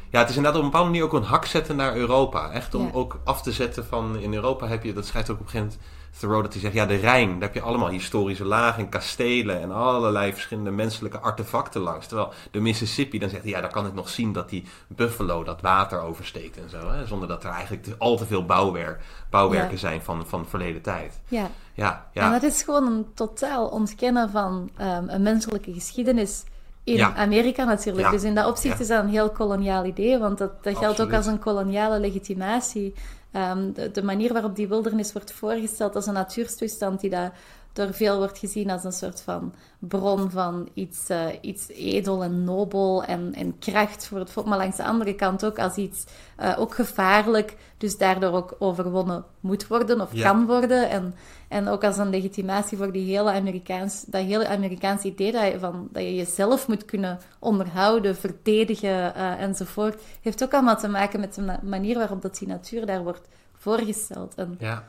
ja, 0.09 0.19
het 0.19 0.29
is 0.29 0.35
inderdaad 0.35 0.59
op 0.59 0.65
een 0.65 0.71
bepaalde 0.71 0.89
manier 0.91 1.03
ook 1.05 1.13
een 1.13 1.23
hak 1.23 1.45
zetten 1.45 1.75
naar 1.75 1.95
Europa. 1.95 2.51
Echt 2.51 2.75
om 2.75 2.83
Ja. 2.85 2.89
ook 2.93 3.19
af 3.23 3.41
te 3.41 3.51
zetten 3.51 3.85
van 3.85 4.17
in 4.19 4.33
Europa 4.33 4.67
heb 4.67 4.83
je, 4.83 4.93
dat 4.93 5.05
schrijft 5.05 5.29
ook 5.29 5.39
op 5.39 5.45
een 5.45 5.49
gegeven 5.49 5.71
moment 5.77 5.89
Thoreau, 6.19 6.41
dat 6.43 6.51
hij 6.53 6.61
zegt, 6.61 6.73
ja, 6.73 6.85
de 6.85 6.95
Rijn, 6.95 7.29
daar 7.31 7.41
heb 7.41 7.53
je 7.53 7.61
allemaal 7.61 7.89
historische 7.89 8.45
lagen 8.45 8.83
en 8.83 8.89
kastelen 8.89 9.61
en 9.61 9.71
allerlei 9.71 10.33
verschillende 10.33 10.71
menselijke 10.71 11.19
artefacten 11.19 11.81
langs. 11.81 12.07
Terwijl 12.07 12.33
de 12.51 12.59
Mississippi, 12.59 13.19
dan 13.19 13.29
zegt 13.29 13.41
hij, 13.43 13.51
ja, 13.51 13.61
daar 13.61 13.71
kan 13.71 13.85
ik 13.85 13.93
nog 13.93 14.09
zien 14.09 14.33
dat 14.33 14.49
die 14.49 14.65
Buffalo 14.87 15.43
dat 15.43 15.61
water 15.61 16.01
oversteekt 16.01 16.57
en 16.57 16.69
zo. 16.69 16.89
Hè? 16.91 17.05
Zonder 17.05 17.27
dat 17.27 17.43
er 17.43 17.49
eigenlijk 17.49 17.87
al 17.97 18.17
te 18.17 18.25
veel 18.25 18.45
bouwwerk, 18.45 19.01
bouwwerken 19.29 19.71
Ja. 19.71 19.77
zijn 19.77 20.01
van, 20.01 20.27
van 20.27 20.45
verleden 20.45 20.81
tijd. 20.81 21.19
Ja. 21.27 21.49
Ja, 21.73 22.05
En 22.13 22.21
ja. 22.21 22.31
dat 22.39 22.43
is 22.43 22.63
gewoon 22.63 22.87
een 22.87 23.05
totaal 23.13 23.67
ontkennen 23.67 24.29
van 24.29 24.69
ehm, 24.77 25.09
een 25.09 25.21
menselijke 25.21 25.73
geschiedenis 25.73 26.43
in 26.83 26.95
Ja. 26.95 27.15
Amerika 27.15 27.63
natuurlijk. 27.63 28.05
Ja. 28.05 28.11
Dus 28.11 28.23
in 28.23 28.35
dat 28.35 28.47
opzicht 28.47 28.75
Ja. 28.75 28.81
is 28.81 28.87
dat 28.87 29.03
een 29.03 29.09
heel 29.09 29.29
koloniaal 29.29 29.85
idee, 29.85 30.17
want 30.17 30.37
dat, 30.37 30.63
dat 30.63 30.77
geldt 30.77 31.01
ook 31.01 31.13
als 31.13 31.25
een 31.25 31.39
koloniale 31.39 31.99
legitimatie. 31.99 32.93
Ehm, 33.31 33.71
de, 33.73 33.91
de 33.91 34.03
manier 34.03 34.33
waarop 34.33 34.55
die 34.55 34.67
wildernis 34.67 35.11
wordt 35.13 35.31
voorgesteld 35.31 35.95
als 35.95 36.07
een 36.07 36.13
natuurstoestand 36.13 36.99
die 36.99 37.09
daar 37.09 37.33
door 37.73 37.93
veel 37.93 38.17
wordt 38.17 38.37
gezien 38.37 38.69
als 38.69 38.83
een 38.83 38.91
soort 38.91 39.21
van 39.21 39.53
bron 39.79 40.31
van 40.31 40.69
iets, 40.73 41.09
eh, 41.09 41.25
iets 41.41 41.67
edel 41.69 42.23
en 42.23 42.43
nobel 42.43 43.03
en, 43.03 43.33
en 43.33 43.59
kracht 43.59 44.07
voor 44.07 44.19
het 44.19 44.31
volk, 44.31 44.45
maar 44.45 44.57
langs 44.57 44.77
de 44.77 44.83
andere 44.83 45.15
kant 45.15 45.45
ook 45.45 45.59
als 45.59 45.75
iets 45.75 46.05
eh, 46.37 46.55
ook 46.59 46.75
gevaarlijk, 46.75 47.57
dus 47.77 47.97
daardoor 47.97 48.31
ook 48.33 48.55
overwonnen 48.59 49.23
moet 49.39 49.67
worden 49.67 50.01
of 50.01 50.13
Ja. 50.13 50.29
kan 50.31 50.45
worden. 50.45 50.89
En, 50.89 51.15
en 51.47 51.67
ook 51.67 51.83
als 51.83 51.97
een 51.97 52.09
legitimatie 52.09 52.77
voor 52.77 52.91
die 52.91 53.15
hele 53.17 53.31
Amerikaans, 53.31 54.03
dat 54.07 54.23
hele 54.23 54.47
Amerikaanse 54.47 55.07
idee 55.07 55.31
dat 55.31 55.51
je, 55.51 55.59
van, 55.59 55.87
dat 55.91 56.03
je 56.03 56.15
jezelf 56.15 56.67
moet 56.67 56.85
kunnen 56.85 57.19
onderhouden, 57.39 58.15
verdedigen 58.15 59.15
eh, 59.15 59.41
enzovoort, 59.41 60.01
heeft 60.21 60.43
ook 60.43 60.53
allemaal 60.53 60.77
te 60.77 60.87
maken 60.87 61.19
met 61.19 61.35
de 61.35 61.41
ma- 61.41 61.59
manier 61.63 61.97
waarop 61.97 62.21
dat 62.21 62.37
die 62.37 62.47
natuur 62.47 62.85
daar 62.85 63.03
wordt 63.03 63.27
voorgesteld. 63.57 64.33
En, 64.35 64.55
Ja. 64.59 64.83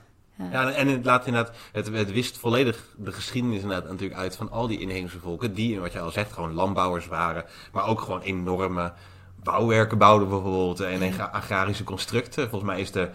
Ja. 0.51 0.71
En 0.73 0.89
het 0.89 1.05
laat 1.05 1.27
inderdaad, 1.27 1.55
het, 1.73 1.87
het 1.87 2.13
wist 2.13 2.39
volledig 2.39 2.85
de 2.97 3.13
geschiedenis 3.13 3.63
inderdaad 3.63 3.91
natuurlijk 3.91 4.21
uit 4.21 4.37
van 4.37 4.51
al 4.51 4.67
die 4.67 4.81
inheemse 4.81 5.19
volken, 5.19 5.55
die, 5.55 5.81
wat 5.81 5.93
je 5.93 6.01
al 6.01 6.11
zegt, 6.11 6.33
gewoon 6.33 6.53
landbouwers 6.53 7.07
waren, 7.07 7.45
maar 7.73 7.87
ook 7.87 8.01
gewoon 8.01 8.21
enorme 8.21 8.93
bouwwerken 9.43 9.99
bouwden 9.99 10.29
bijvoorbeeld 10.29 10.81
en 10.81 11.03
agra- 11.03 11.31
agrarische 11.33 11.85
constructen. 11.85 12.49
Volgens 12.49 12.71
mij 12.71 12.81
is 12.81 12.91
de, 12.91 13.09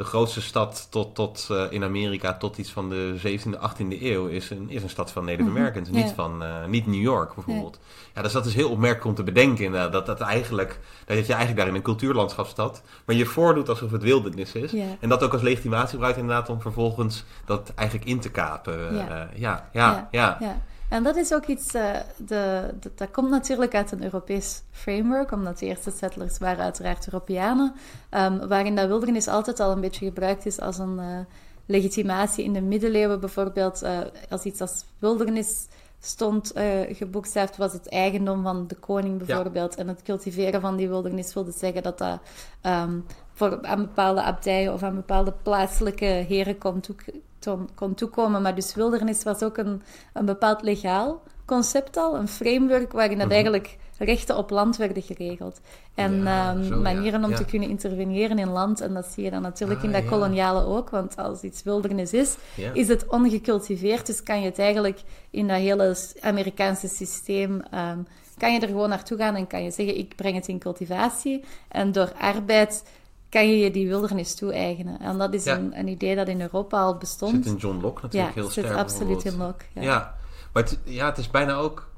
de 0.00 0.06
grootste 0.06 0.40
stad 0.40 0.86
tot, 0.90 1.14
tot, 1.14 1.48
eh, 1.50 1.64
in 1.70 1.84
Amerika 1.84 2.34
tot 2.34 2.58
iets 2.58 2.70
van 2.70 2.88
de 2.88 3.14
17e, 3.16 3.58
18e 3.58 4.02
eeuw 4.02 4.26
is 4.26 4.50
een, 4.50 4.70
is 4.70 4.82
een 4.82 4.88
stad 4.88 5.10
van 5.12 5.24
Native 5.24 5.48
Americans, 5.48 5.88
Mhm. 5.88 5.98
Niet 5.98 6.12
van 6.14 6.42
eh, 6.42 6.64
niet 6.66 6.86
New 6.86 7.00
York 7.00 7.34
bijvoorbeeld. 7.34 7.78
Ja. 8.14 8.22
dus 8.22 8.32
dat 8.32 8.46
is 8.46 8.54
heel 8.54 8.70
opmerkelijk 8.70 9.06
om 9.06 9.14
te 9.14 9.22
bedenken 9.22 9.64
inderdaad, 9.64 9.92
dat, 9.92 10.06
dat, 10.06 10.20
eigenlijk, 10.20 10.80
dat 11.04 11.16
je 11.16 11.32
eigenlijk 11.32 11.56
daar 11.56 11.68
in 11.68 11.74
een 11.74 11.82
cultuurlandschap 11.82 12.46
staat, 12.46 12.82
maar 13.04 13.16
je 13.16 13.26
voordoet 13.26 13.68
alsof 13.68 13.90
het 13.90 14.02
wildernis 14.02 14.52
is. 14.52 14.70
Ja. 14.70 14.96
En 15.00 15.08
dat 15.08 15.22
ook 15.22 15.32
als 15.32 15.42
legitimatie 15.42 15.90
gebruikt 15.90 16.18
inderdaad 16.18 16.48
om 16.48 16.60
vervolgens 16.60 17.24
dat 17.44 17.72
eigenlijk 17.74 18.08
in 18.08 18.20
te 18.20 18.30
kapen. 18.30 18.94
Ja. 18.94 19.28
ja, 19.34 19.68
ja, 19.72 20.08
ja, 20.10 20.36
ja. 20.40 20.62
En 20.90 21.02
dat 21.02 21.16
is 21.16 21.32
ook 21.34 21.46
iets, 21.46 21.74
eh, 21.74 21.90
de, 22.16 22.70
de- 22.80 22.90
dat 22.94 23.10
komt 23.10 23.30
natuurlijk 23.30 23.74
uit 23.74 23.92
een 23.92 24.02
Europees 24.02 24.62
framework, 24.70 25.32
omdat 25.32 25.58
de 25.58 25.66
eerste 25.66 25.90
settlers 25.90 26.38
waren 26.38 26.64
uiteraard 26.64 27.06
Europeanen, 27.06 27.72
ehm, 28.10 28.46
waarin 28.48 28.76
dat 28.76 28.86
wildernis 28.86 29.28
altijd 29.28 29.60
al 29.60 29.70
een 29.72 29.80
beetje 29.80 30.04
gebruikt 30.06 30.46
is 30.46 30.60
als 30.60 30.78
een 30.78 30.98
eh, 30.98 31.18
legitimatie 31.66 32.44
in 32.44 32.52
de 32.52 32.60
middeleeuwen. 32.60 33.20
Bijvoorbeeld, 33.20 33.82
eh, 33.82 33.98
als 34.30 34.42
iets 34.44 34.60
als 34.60 34.84
wildernis 34.98 35.66
stond 36.02 36.56
uh, 36.56 36.80
geboekstaafd, 36.96 37.56
was 37.56 37.72
het 37.72 37.88
eigendom 37.88 38.42
van 38.42 38.66
de 38.66 38.74
koning 38.74 39.22
bijvoorbeeld. 39.26 39.74
En 39.74 39.88
het 39.88 40.02
cultiveren 40.02 40.60
van 40.60 40.76
die 40.76 40.88
wildernis 40.88 41.34
wilde 41.34 41.52
zeggen 41.52 41.82
dat 41.82 41.98
dat 41.98 42.20
um, 42.66 43.04
voor, 43.40 43.58
aan 43.62 43.80
bepaalde 43.80 44.22
abdijen 44.22 44.72
of 44.72 44.82
aan 44.82 44.94
bepaalde 44.94 45.32
plaatselijke 45.42 46.04
heren 46.04 46.58
kon, 46.58 46.80
toe, 46.80 46.94
ton, 47.38 47.68
kon 47.74 47.94
toekomen. 47.94 48.42
Maar 48.42 48.54
dus 48.54 48.74
wildernis 48.74 49.22
was 49.22 49.42
ook 49.42 49.56
een, 49.56 49.82
een 50.12 50.24
bepaald 50.24 50.62
legaal 50.62 51.22
concept 51.44 51.96
al, 51.96 52.16
een 52.16 52.28
framework 52.28 52.92
waarin 52.92 53.18
dat 53.18 53.26
-hmm. 53.26 53.34
eigenlijk 53.34 53.78
rechten 53.98 54.36
op 54.36 54.50
land 54.50 54.76
werden 54.76 55.02
geregeld. 55.02 55.60
En 55.94 56.22
ja, 56.22 56.54
um, 56.54 56.64
zo, 56.64 56.80
manieren 56.80 57.20
ja, 57.20 57.26
om 57.26 57.30
ja. 57.32 57.36
te 57.36 57.44
kunnen 57.44 57.68
interveneren 57.68 58.38
in 58.38 58.50
land. 58.50 58.80
En 58.80 58.94
dat 58.94 59.06
zie 59.06 59.24
je 59.24 59.30
dan 59.30 59.42
natuurlijk 59.42 59.78
ah, 59.80 59.84
in 59.84 59.92
dat 59.92 60.04
koloniale 60.04 60.64
ook. 60.64 60.90
Want 60.90 61.16
als 61.16 61.42
iets 61.42 61.62
wildernis 61.62 62.12
is, 62.12 62.36
is 62.72 62.88
het 62.88 63.06
ongecultiveerd. 63.06 64.06
Dus 64.06 64.22
kan 64.22 64.40
je 64.40 64.46
het 64.46 64.58
eigenlijk 64.58 65.02
in 65.30 65.48
dat 65.48 65.56
hele 65.56 65.96
Amerikaanse 66.20 66.88
systeem... 66.88 67.62
Um, 67.74 68.06
kan 68.40 68.52
je 68.52 68.60
er 68.60 68.68
gewoon 68.68 68.88
naartoe 68.88 69.18
gaan 69.18 69.36
en 69.36 69.46
kan 69.46 69.62
je 69.62 69.70
zeggen, 69.70 69.98
ik 69.98 70.16
breng 70.16 70.34
het 70.34 70.48
in 70.48 70.58
cultivatie. 70.58 71.44
En 71.68 71.92
door 71.92 72.12
arbeid 72.18 72.84
kan 73.30 73.48
je 73.48 73.58
je 73.58 73.70
die 73.70 73.88
wildernis 73.88 74.34
toe-eigenen. 74.34 75.00
En 75.00 75.18
dat 75.18 75.34
is 75.34 75.44
een, 75.44 75.78
een, 75.78 75.88
idee 75.88 76.16
dat 76.16 76.28
in 76.28 76.40
Europa 76.40 76.80
al 76.80 76.96
bestond. 76.96 77.34
Zit 77.34 77.46
in 77.46 77.56
John 77.56 77.80
Locke 77.80 78.02
natuurlijk 78.02 78.34
heel 78.34 78.50
sterk. 78.50 78.66
Ja, 78.66 78.72
zit 78.72 78.80
absoluut 78.80 79.24
in 79.24 79.36
Locke. 79.36 79.64
Ja, 79.72 80.16
maar 80.52 80.62
het, 80.62 80.78
ja, 80.84 81.06
het 81.06 81.18
is 81.18 81.30
bijna 81.30 81.54
ook... 81.54 81.88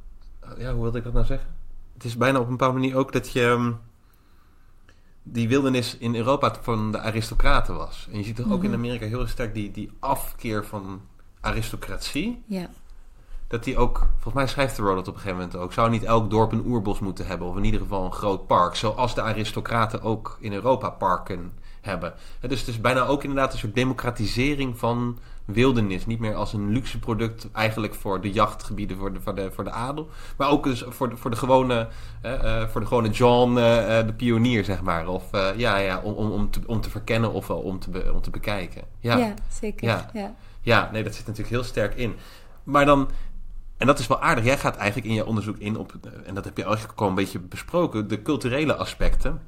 Ja, 0.58 0.72
hoe 0.72 0.82
wilde 0.82 0.98
ik 0.98 1.04
dat 1.04 1.12
nou 1.12 1.26
zeggen? 1.26 1.48
Het 1.94 2.04
is 2.04 2.16
bijna 2.16 2.38
op 2.38 2.44
een 2.44 2.50
bepaalde 2.50 2.78
manier 2.78 2.96
ook 2.96 3.12
dat 3.12 3.32
je... 3.32 3.42
Um, 3.42 3.80
die 5.22 5.48
wildernis 5.48 5.96
in 5.98 6.14
Europa 6.14 6.54
van 6.60 6.92
de 6.92 6.98
aristocraten 6.98 7.74
was. 7.74 8.08
En 8.10 8.18
je 8.18 8.24
ziet 8.24 8.36
toch 8.36 8.44
mm 8.44 8.50
-hmm. 8.50 8.60
ook 8.60 8.66
in 8.66 8.74
Amerika 8.74 9.06
heel 9.06 9.26
sterk 9.26 9.54
die, 9.54 9.70
die 9.70 9.90
afkeer 9.98 10.64
van 10.64 11.00
aristocratie. 11.40 12.42
Ja. 12.46 12.70
Dat 13.52 13.64
die 13.64 13.76
ook, 13.76 13.98
volgens 14.12 14.34
mij 14.34 14.46
schrijft 14.46 14.74
Thoreau 14.74 14.96
dat 14.96 15.08
op 15.08 15.14
een 15.14 15.20
gegeven 15.20 15.42
moment 15.42 15.60
ook. 15.60 15.72
Zou 15.72 15.90
niet 15.90 16.02
elk 16.02 16.30
dorp 16.30 16.52
een 16.52 16.66
oerbos 16.66 16.98
moeten 16.98 17.26
hebben, 17.26 17.48
of 17.48 17.56
in 17.56 17.64
ieder 17.64 17.80
geval 17.80 18.04
een 18.04 18.12
groot 18.12 18.46
park. 18.46 18.74
Zoals 18.74 19.14
de 19.14 19.22
aristocraten 19.22 20.02
ook 20.02 20.36
in 20.40 20.52
Europa 20.52 20.90
parken 20.90 21.52
hebben. 21.80 22.14
Dus 22.40 22.60
het 22.60 22.68
is 22.68 22.80
bijna 22.80 23.06
ook 23.06 23.22
inderdaad 23.22 23.52
een 23.52 23.58
soort 23.58 23.74
democratisering 23.74 24.78
van 24.78 25.18
wildernis. 25.44 26.06
Niet 26.06 26.18
meer 26.18 26.34
als 26.34 26.52
een 26.52 26.70
luxe 26.70 26.98
product 26.98 27.48
eigenlijk 27.52 27.94
voor 27.94 28.20
de 28.20 28.30
jachtgebieden, 28.30 28.96
voor 28.96 29.12
de, 29.12 29.20
voor 29.20 29.34
de, 29.34 29.50
voor 29.52 29.64
de 29.64 29.70
adel. 29.70 30.08
Maar 30.36 30.50
ook 30.50 30.64
dus 30.64 30.84
voor 30.88 31.10
de, 31.10 31.16
voor 31.16 31.30
de 31.30 31.36
gewone, 31.36 31.88
uh, 32.26 32.68
voor 32.68 32.80
de 32.80 32.86
gewone 32.86 33.10
John, 33.10 33.50
uh, 33.50 33.56
de 34.06 34.14
pionier, 34.16 34.64
zeg 34.64 34.82
maar. 34.82 35.08
Of 35.08 35.24
ja, 35.56 35.76
ja, 35.76 36.00
om, 36.00 36.12
om, 36.12 36.30
om, 36.30 36.50
te, 36.50 36.60
om 36.66 36.80
te 36.80 36.90
verkennen 36.90 37.32
of 37.32 37.50
om 37.50 37.78
te, 37.78 37.90
be, 37.90 38.10
om 38.12 38.20
te 38.20 38.30
bekijken. 38.30 38.82
Ja, 38.98 39.16
ja 39.16 39.34
zeker. 39.48 39.88
Ja. 39.88 40.10
Ja. 40.12 40.34
ja, 40.60 40.88
nee, 40.92 41.02
dat 41.02 41.14
zit 41.14 41.26
natuurlijk 41.26 41.54
heel 41.54 41.64
sterk 41.64 41.94
in. 41.94 42.14
Maar 42.64 42.84
dan, 42.84 43.10
en 43.82 43.88
dat 43.88 43.98
is 43.98 44.06
wel 44.06 44.20
aardig, 44.20 44.44
jij 44.44 44.58
gaat 44.58 44.76
eigenlijk 44.76 45.08
in 45.08 45.14
je 45.14 45.26
onderzoek 45.26 45.58
in 45.58 45.76
op, 45.76 45.94
en 46.24 46.34
dat 46.34 46.44
heb 46.44 46.56
je 46.56 46.64
eigenlijk 46.64 47.00
al 47.00 47.08
een 47.08 47.14
beetje 47.14 47.38
besproken, 47.38 48.08
de 48.08 48.22
culturele 48.22 48.76
aspecten 48.76 49.40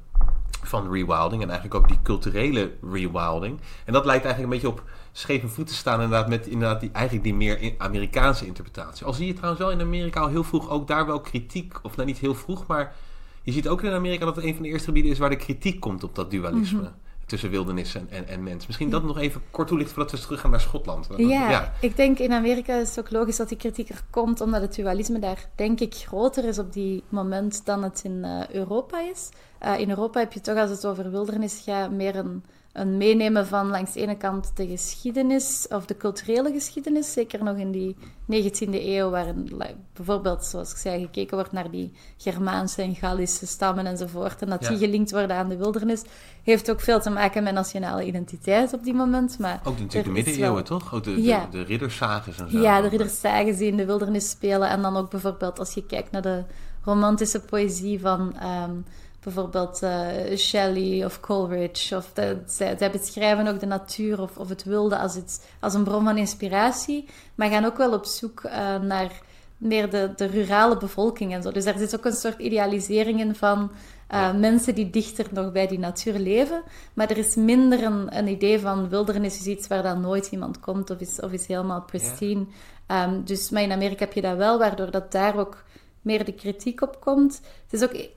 van 0.61 0.91
rewilding 0.91 1.41
en 1.41 1.49
eigenlijk 1.49 1.75
ook 1.75 1.87
die 1.87 2.01
culturele 2.03 2.71
rewilding. 2.91 3.59
En 3.85 3.93
dat 3.93 4.05
lijkt 4.05 4.25
eigenlijk 4.25 4.53
een 4.53 4.61
beetje 4.61 4.81
op 4.81 4.83
scheve 5.11 5.47
voeten 5.47 5.75
staan 5.75 6.01
inderdaad 6.01 6.29
met 6.29 6.47
inderdaad 6.47 6.79
die, 6.79 6.89
eigenlijk 6.91 7.25
die 7.25 7.33
meer 7.33 7.73
Amerikaanse 7.77 8.45
interpretatie. 8.45 9.05
Al 9.05 9.13
zie 9.13 9.27
je 9.27 9.33
trouwens 9.33 9.61
wel 9.61 9.71
in 9.71 9.81
Amerika 9.81 10.19
al 10.19 10.27
heel 10.27 10.43
vroeg 10.43 10.69
ook 10.69 10.87
daar 10.87 11.05
wel 11.05 11.21
kritiek, 11.21 11.79
of 11.83 11.95
nou 11.95 12.07
niet 12.07 12.17
heel 12.17 12.35
vroeg, 12.35 12.67
maar 12.67 12.95
je 13.41 13.51
ziet 13.51 13.67
ook 13.67 13.81
in 13.81 13.91
Amerika 13.91 14.25
dat 14.25 14.35
het 14.35 14.45
een 14.45 14.53
van 14.53 14.63
de 14.63 14.69
eerste 14.69 14.85
gebieden 14.85 15.11
is 15.11 15.17
waar 15.17 15.29
de 15.29 15.35
kritiek 15.35 15.79
komt 15.79 16.03
op 16.03 16.15
dat 16.15 16.31
dualisme. 16.31 16.79
Mhm. 16.79 16.89
Tussen 17.25 17.49
wildernis 17.49 17.95
en, 17.95 18.07
en, 18.09 18.27
en, 18.27 18.43
mens. 18.43 18.67
Misschien 18.67 18.89
dat 18.89 19.03
nog 19.03 19.17
even 19.17 19.41
kort 19.51 19.67
toelicht 19.67 19.91
voordat 19.91 20.11
we 20.11 20.19
terug 20.19 20.41
gaan 20.41 20.51
naar 20.51 20.61
Schotland. 20.61 21.07
Ja, 21.17 21.49
ja, 21.49 21.73
ik 21.81 21.95
denk 21.95 22.19
in 22.19 22.31
Amerika 22.31 22.75
is 22.75 22.95
het 22.95 22.99
ook 22.99 23.11
logisch 23.11 23.35
dat 23.35 23.49
die 23.49 23.57
kritiek 23.57 23.89
er 23.89 24.01
komt, 24.09 24.41
omdat 24.41 24.61
het 24.61 24.75
dualisme 24.75 25.19
daar 25.19 25.49
denk 25.55 25.79
ik 25.79 25.93
groter 25.93 26.45
is 26.45 26.59
op 26.59 26.73
die 26.73 27.03
moment 27.09 27.65
dan 27.65 27.83
het 27.83 28.01
in 28.03 28.21
uh, 28.25 28.47
Europa 28.47 28.99
is. 28.99 29.29
Uh, 29.65 29.79
in 29.79 29.89
Europa 29.89 30.19
heb 30.19 30.33
je 30.33 30.41
toch, 30.41 30.57
als 30.57 30.69
het 30.69 30.85
over 30.85 31.11
wildernis 31.11 31.61
gaat, 31.65 31.91
meer 31.91 32.15
een 32.15 32.43
een 32.75 32.97
meenemen 32.97 33.47
van 33.47 33.67
langs 33.67 33.93
de 33.93 33.99
ene 33.99 34.17
kant 34.17 34.51
de 34.55 34.67
geschiedenis, 34.67 35.65
of 35.69 35.85
de 35.85 35.97
culturele 35.97 36.51
geschiedenis, 36.51 37.13
zeker 37.13 37.43
nog 37.43 37.57
in 37.57 37.71
die 37.71 37.95
19e 38.31 38.69
eeuw, 38.69 39.09
waarin 39.09 39.51
bijvoorbeeld, 39.93 40.45
zoals 40.45 40.71
ik 40.71 40.77
zei, 40.77 41.01
gekeken 41.01 41.37
wordt 41.37 41.51
naar 41.51 41.71
die 41.71 41.91
Germaanse 42.17 42.81
en 42.81 42.95
Gallische 42.95 43.47
stammen 43.47 43.85
enzovoort, 43.85 44.41
en 44.41 44.49
dat 44.49 44.67
die 44.67 44.77
gelinkt 44.77 45.11
worden 45.11 45.35
aan 45.35 45.49
de 45.49 45.57
wildernis, 45.57 46.03
heeft 46.43 46.71
ook 46.71 46.81
veel 46.81 47.01
te 47.01 47.09
maken 47.09 47.43
met 47.43 47.53
nationale 47.53 48.05
identiteit 48.05 48.73
op 48.73 48.83
die 48.83 48.93
moment. 48.93 49.39
Maar 49.39 49.61
ook 49.63 49.79
natuurlijk 49.79 50.05
de 50.05 50.11
middeleeuwen, 50.11 50.63
toch? 50.63 50.93
Ook 50.93 51.03
de, 51.03 51.21
ja. 51.21 51.47
de, 51.51 51.57
de 51.57 51.63
riddersages 51.63 52.39
en 52.39 52.49
zo. 52.49 52.59
Ja, 52.59 52.81
de 52.81 52.87
riddersages 52.87 53.57
die 53.57 53.67
in 53.67 53.77
de 53.77 53.85
wildernis 53.85 54.29
spelen, 54.29 54.69
en 54.69 54.81
dan 54.81 54.97
ook 54.97 55.09
bijvoorbeeld 55.09 55.59
als 55.59 55.73
je 55.73 55.85
kijkt 55.85 56.11
naar 56.11 56.21
de 56.21 56.43
romantische 56.83 57.39
poëzie 57.39 57.99
van... 57.99 58.35
Um, 58.43 58.85
bijvoorbeeld 59.25 59.81
uh, 59.83 60.37
Shelley 60.37 61.05
of 61.05 61.19
Coleridge. 61.19 61.95
Of 61.95 62.11
de, 62.13 62.37
zij, 62.45 62.75
zij, 62.77 62.91
beschrijven 62.91 63.47
ook 63.47 63.59
de 63.59 63.65
natuur 63.65 64.21
of, 64.21 64.37
of 64.37 64.49
het 64.49 64.63
wilde 64.63 64.97
als, 64.97 65.15
iets, 65.15 65.39
als 65.59 65.73
een 65.73 65.83
bron 65.83 66.03
van 66.03 66.17
inspiratie, 66.17 67.05
maar 67.35 67.49
gaan 67.49 67.65
ook 67.65 67.77
wel 67.77 67.93
op 67.93 68.05
zoek 68.05 68.43
uh, 68.43 68.79
naar 68.79 69.11
meer 69.57 69.89
de, 69.89 70.13
de 70.15 70.25
rurale 70.25 70.77
bevolking 70.77 71.33
en 71.33 71.41
zo. 71.41 71.51
Dus 71.51 71.63
daar 71.63 71.77
zit 71.77 71.95
ook 71.95 72.05
een 72.05 72.11
soort 72.11 72.39
idealisering 72.39 73.19
in 73.19 73.35
van 73.35 73.71
uh, 74.11 74.33
mensen 74.33 74.75
die 74.75 74.89
dichter 74.89 75.27
nog 75.31 75.51
bij 75.51 75.67
die 75.67 75.79
natuur 75.79 76.19
leven. 76.19 76.63
Maar 76.93 77.09
er 77.09 77.17
is 77.17 77.35
minder 77.35 77.83
een, 77.83 78.17
een 78.17 78.27
idee 78.27 78.59
van 78.59 78.89
wildernis 78.89 79.39
is 79.39 79.45
iets 79.45 79.67
waar 79.67 79.83
dan 79.83 80.01
nooit 80.01 80.27
iemand 80.31 80.59
komt 80.59 80.89
of 80.89 80.99
is, 80.99 81.19
of 81.19 81.31
is 81.31 81.47
helemaal 81.47 81.81
pristine. 81.81 82.45
Ja. 82.87 83.03
Um, 83.03 83.23
dus, 83.23 83.49
maar 83.49 83.61
in 83.61 83.71
Amerika 83.71 84.05
heb 84.05 84.13
je 84.13 84.21
dat 84.21 84.37
wel, 84.37 84.59
waardoor 84.59 84.91
dat 84.91 85.11
daar 85.11 85.37
ook 85.37 85.63
meer 86.01 86.25
de 86.25 86.33
kritiek 86.33 86.81
op 86.81 87.01
komt. 87.01 87.41
Het 87.69 87.81
is 87.81 87.83
ook 87.83 88.07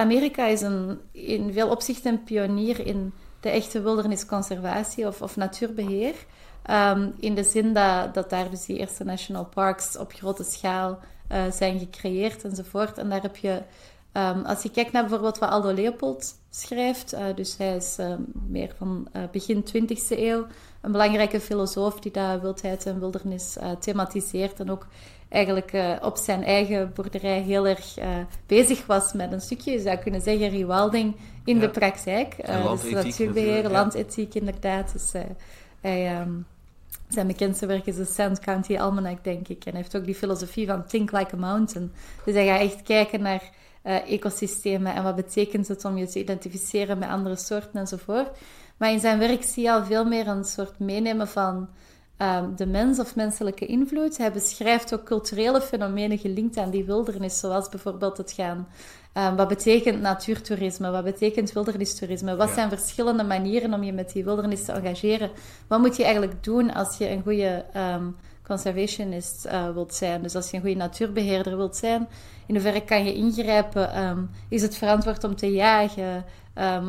Amerika 0.00 0.46
is 0.46 0.60
een, 0.60 1.00
in 1.12 1.52
veel 1.52 1.68
opzichten 1.68 2.12
een 2.12 2.24
pionier 2.24 2.86
in 2.86 3.12
de 3.40 3.50
echte 3.50 3.80
wildernisconservatie 3.82 5.06
of, 5.06 5.22
of 5.22 5.36
natuurbeheer. 5.36 6.14
Um, 6.70 7.14
in 7.18 7.34
de 7.34 7.44
zin 7.44 7.72
dat, 8.12 8.30
daar 8.30 8.50
dus 8.50 8.64
die 8.64 8.78
eerste 8.78 9.04
national 9.04 9.44
parks 9.44 9.98
op 9.98 10.12
grote 10.12 10.44
schaal 10.44 10.98
uh, 11.32 11.50
zijn 11.50 11.78
gecreëerd 11.78 12.44
enzovoort. 12.44 12.98
En 12.98 13.08
daar 13.08 13.22
heb 13.22 13.36
je, 13.36 13.62
um, 14.12 14.44
als 14.44 14.62
je 14.62 14.70
kijkt 14.70 14.92
naar 14.92 15.02
bijvoorbeeld 15.02 15.38
wat 15.38 15.50
Aldo 15.50 15.72
Leopold 15.72 16.34
schrijft, 16.50 17.14
uh, 17.14 17.24
dus 17.34 17.56
hij 17.56 17.76
is 17.76 17.96
uh, 18.00 18.14
meer 18.48 18.74
van 18.78 19.08
begin 19.30 19.64
20e 19.66 20.08
eeuw, 20.08 20.46
een 20.80 20.92
belangrijke 20.92 21.40
filosoof 21.40 22.00
die 22.00 22.12
daar 22.12 22.40
wildheid 22.40 22.86
en 22.86 22.98
wildernis 22.98 23.56
thematiseert 23.78 24.60
en 24.60 24.70
ook 24.70 24.86
eigenlijk 25.30 25.72
uh, 25.72 25.96
op 26.02 26.16
zijn 26.16 26.44
eigen 26.44 26.92
boerderij 26.94 27.40
heel 27.40 27.66
erg 27.66 27.98
uh, 27.98 28.06
bezig 28.46 28.86
was 28.86 29.12
met 29.12 29.32
een 29.32 29.40
stukje, 29.40 29.70
je 29.70 29.80
zou 29.80 29.96
kunnen 29.96 30.20
zeggen, 30.20 30.48
rewilding 30.48 31.16
in 31.44 31.54
ja. 31.54 31.60
de 31.60 31.70
praktijk. 31.70 32.36
Uh, 32.48 32.70
dus 32.70 32.90
natuurbeheer, 32.90 33.62
ja. 33.62 33.70
landethiek 33.70 34.34
inderdaad. 34.34 34.92
Dus 34.92 35.12
hij, 35.80 36.20
um, 36.20 36.46
zijn 37.08 37.26
bekendste 37.26 37.66
werk 37.66 37.86
is 37.86 37.96
de 37.96 38.04
Sand 38.04 38.38
County 38.38 38.76
Almanac, 38.76 39.24
denk 39.24 39.48
ik. 39.48 39.64
En 39.64 39.72
hij 39.72 39.80
heeft 39.80 39.96
ook 39.96 40.04
die 40.04 40.14
filosofie 40.14 40.66
van 40.66 40.86
think 40.86 41.12
like 41.12 41.34
a 41.34 41.38
mountain. 41.38 41.92
Dus 42.24 42.34
hij 42.34 42.46
gaat 42.46 42.60
echt 42.60 42.82
kijken 42.82 43.22
naar 43.22 43.50
ecosystemen 44.06 44.94
en 44.94 45.02
wat 45.02 45.16
betekent 45.16 45.68
het 45.68 45.84
om 45.84 45.96
je 45.96 46.06
te 46.06 46.18
identificeren 46.18 46.98
met 46.98 47.08
andere 47.08 47.36
soorten 47.36 47.80
enzovoort. 47.80 48.28
Maar 48.76 48.92
in 48.92 49.00
zijn 49.00 49.18
werk 49.18 49.42
zie 49.42 49.62
je 49.62 49.72
al 49.72 49.84
veel 49.84 50.04
meer 50.04 50.28
een 50.28 50.44
soort 50.44 50.78
meenemen 50.78 51.28
van 51.28 51.68
um, 52.22 52.56
de 52.56 52.66
mens 52.66 52.98
of 52.98 53.16
menselijke 53.16 53.66
invloed. 53.66 54.16
Hij 54.16 54.32
beschrijft 54.32 54.94
ook 54.94 55.04
culturele 55.04 55.60
fenomenen 55.60 56.18
gelinkt 56.18 56.56
aan 56.56 56.70
die 56.70 56.84
wildernis, 56.84 57.38
zoals 57.38 57.68
bijvoorbeeld 57.68 58.16
het 58.16 58.32
gaan. 58.32 58.68
Um, 59.14 59.36
wat 59.36 59.48
betekent 59.48 60.00
natuurtoerisme? 60.00 60.90
Wat 60.90 61.04
betekent 61.04 61.52
wildernistoerisme? 61.52 62.36
Wat 62.36 62.50
zijn 62.50 62.68
verschillende 62.68 63.24
manieren 63.24 63.74
om 63.74 63.82
je 63.82 63.92
met 63.92 64.12
die 64.12 64.24
wildernis 64.24 64.64
te 64.64 64.72
engageren? 64.72 65.30
Wat 65.66 65.80
moet 65.80 65.96
je 65.96 66.02
eigenlijk 66.04 66.44
doen 66.44 66.74
als 66.74 66.98
je 66.98 67.10
een 67.10 67.22
goede 67.22 67.64
um, 67.76 68.16
conservationist 68.46 69.46
uh, 69.46 69.70
wilt 69.70 69.94
zijn? 69.94 70.22
Dus 70.22 70.34
als 70.34 70.50
je 70.50 70.56
een 70.56 70.62
goede 70.62 70.76
natuurbeheerder 70.76 71.56
wilt 71.56 71.76
zijn, 71.76 72.08
in 72.46 72.54
hoeverre 72.54 72.84
kan 72.84 73.04
je 73.04 73.14
ingrijpen? 73.14 74.30
is 74.48 74.62
het 74.62 74.76
verantwoord 74.76 75.24
om 75.24 75.36
te 75.36 75.52
jagen? 75.52 76.24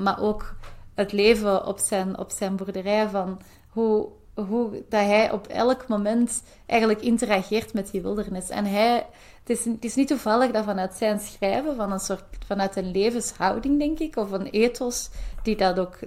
maar 0.04 0.22
ook 0.22 0.56
het 0.96 1.12
leven 1.12 1.68
op 1.68 1.80
zijn, 1.80 2.18
op 2.18 2.32
zijn 2.32 2.56
boerderij 2.56 3.10
van 3.10 3.42
hoe 3.70 4.08
hoe 4.34 4.84
dat 4.90 5.02
hij 5.02 5.32
op 5.32 5.48
elk 5.48 5.88
moment 5.88 6.44
eigenlijk 6.66 7.02
interageert 7.02 7.74
met 7.74 7.92
die 7.92 8.02
wildernis. 8.02 8.50
En 8.50 8.66
hij, 8.66 9.08
het 9.40 9.50
is, 9.58 9.66
het 9.66 9.86
is 9.86 9.96
niet 9.96 10.08
toevallig 10.08 10.52
dat 10.52 10.66
vanuit 10.66 10.94
zijn 10.94 11.20
schrijven, 11.20 11.76
van 11.76 11.92
een 11.92 12.00
soort, 12.00 12.24
vanuit 12.46 12.76
een 12.76 12.92
levenshouding, 12.92 13.80
denk 13.80 14.00
ik, 14.00 14.16
of 14.16 14.32
een 14.32 14.50
ethos, 14.50 15.10
die 15.44 15.56
dat 15.56 15.80
ook 15.80 16.00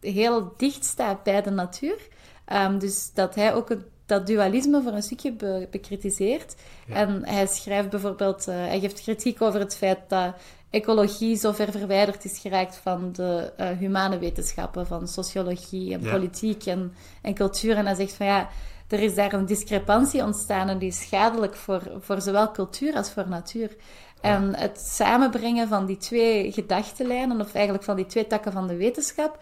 heel 0.00 0.52
dicht 0.56 0.84
staat 0.84 1.22
bij 1.22 1.42
de 1.42 1.50
natuur. 1.50 2.08
Um, 2.52 2.78
dus 2.78 3.10
dat 3.14 3.34
hij 3.34 3.54
ook 3.54 3.68
het, 3.68 3.82
dat 4.06 4.26
dualisme 4.26 4.82
voor 4.82 4.92
een 4.92 5.02
stukje 5.02 5.32
be, 5.32 5.68
bekritiseert. 5.70 6.54
En 6.88 7.26
hij 7.26 7.46
schrijft 7.46 7.90
bijvoorbeeld, 7.90 8.48
uh, 8.48 8.54
hij 8.54 8.80
geeft 8.80 9.02
kritiek 9.02 9.42
over 9.42 9.60
het 9.60 9.76
feit 9.76 9.98
dat 10.08 10.34
ecologie 10.70 11.36
zo 11.36 11.52
ver 11.52 11.70
verwijderd 11.70 12.24
is 12.24 12.38
geraakt 12.38 12.76
van 12.76 13.12
de 13.12 13.52
uh, 13.60 13.68
humane 13.78 14.18
wetenschappen, 14.18 14.86
van 14.86 15.08
sociologie 15.08 15.92
en 15.92 16.00
politiek 16.00 16.66
en, 16.66 16.94
en 17.22 17.34
cultuur. 17.34 17.76
En 17.76 17.86
hij 17.86 17.94
zegt 17.94 18.12
van 18.12 18.26
ja, 18.26 18.48
er 18.88 19.00
is 19.00 19.14
daar 19.14 19.32
een 19.32 19.46
discrepantie 19.46 20.22
ontstaan 20.22 20.68
en 20.68 20.78
die 20.78 20.88
is 20.88 21.00
schadelijk 21.00 21.56
voor, 21.56 21.82
voor 22.00 22.20
zowel 22.20 22.50
cultuur 22.50 22.94
als 22.94 23.10
voor 23.10 23.28
natuur. 23.28 23.76
En 24.20 24.56
het 24.56 24.78
samenbrengen 24.78 25.68
van 25.68 25.86
die 25.86 25.96
twee 25.96 26.52
gedachtenlijnen, 26.52 27.40
of 27.40 27.54
eigenlijk 27.54 27.84
van 27.84 27.96
die 27.96 28.06
twee 28.06 28.26
takken 28.26 28.52
van 28.52 28.66
de 28.66 28.76
wetenschap, 28.76 29.38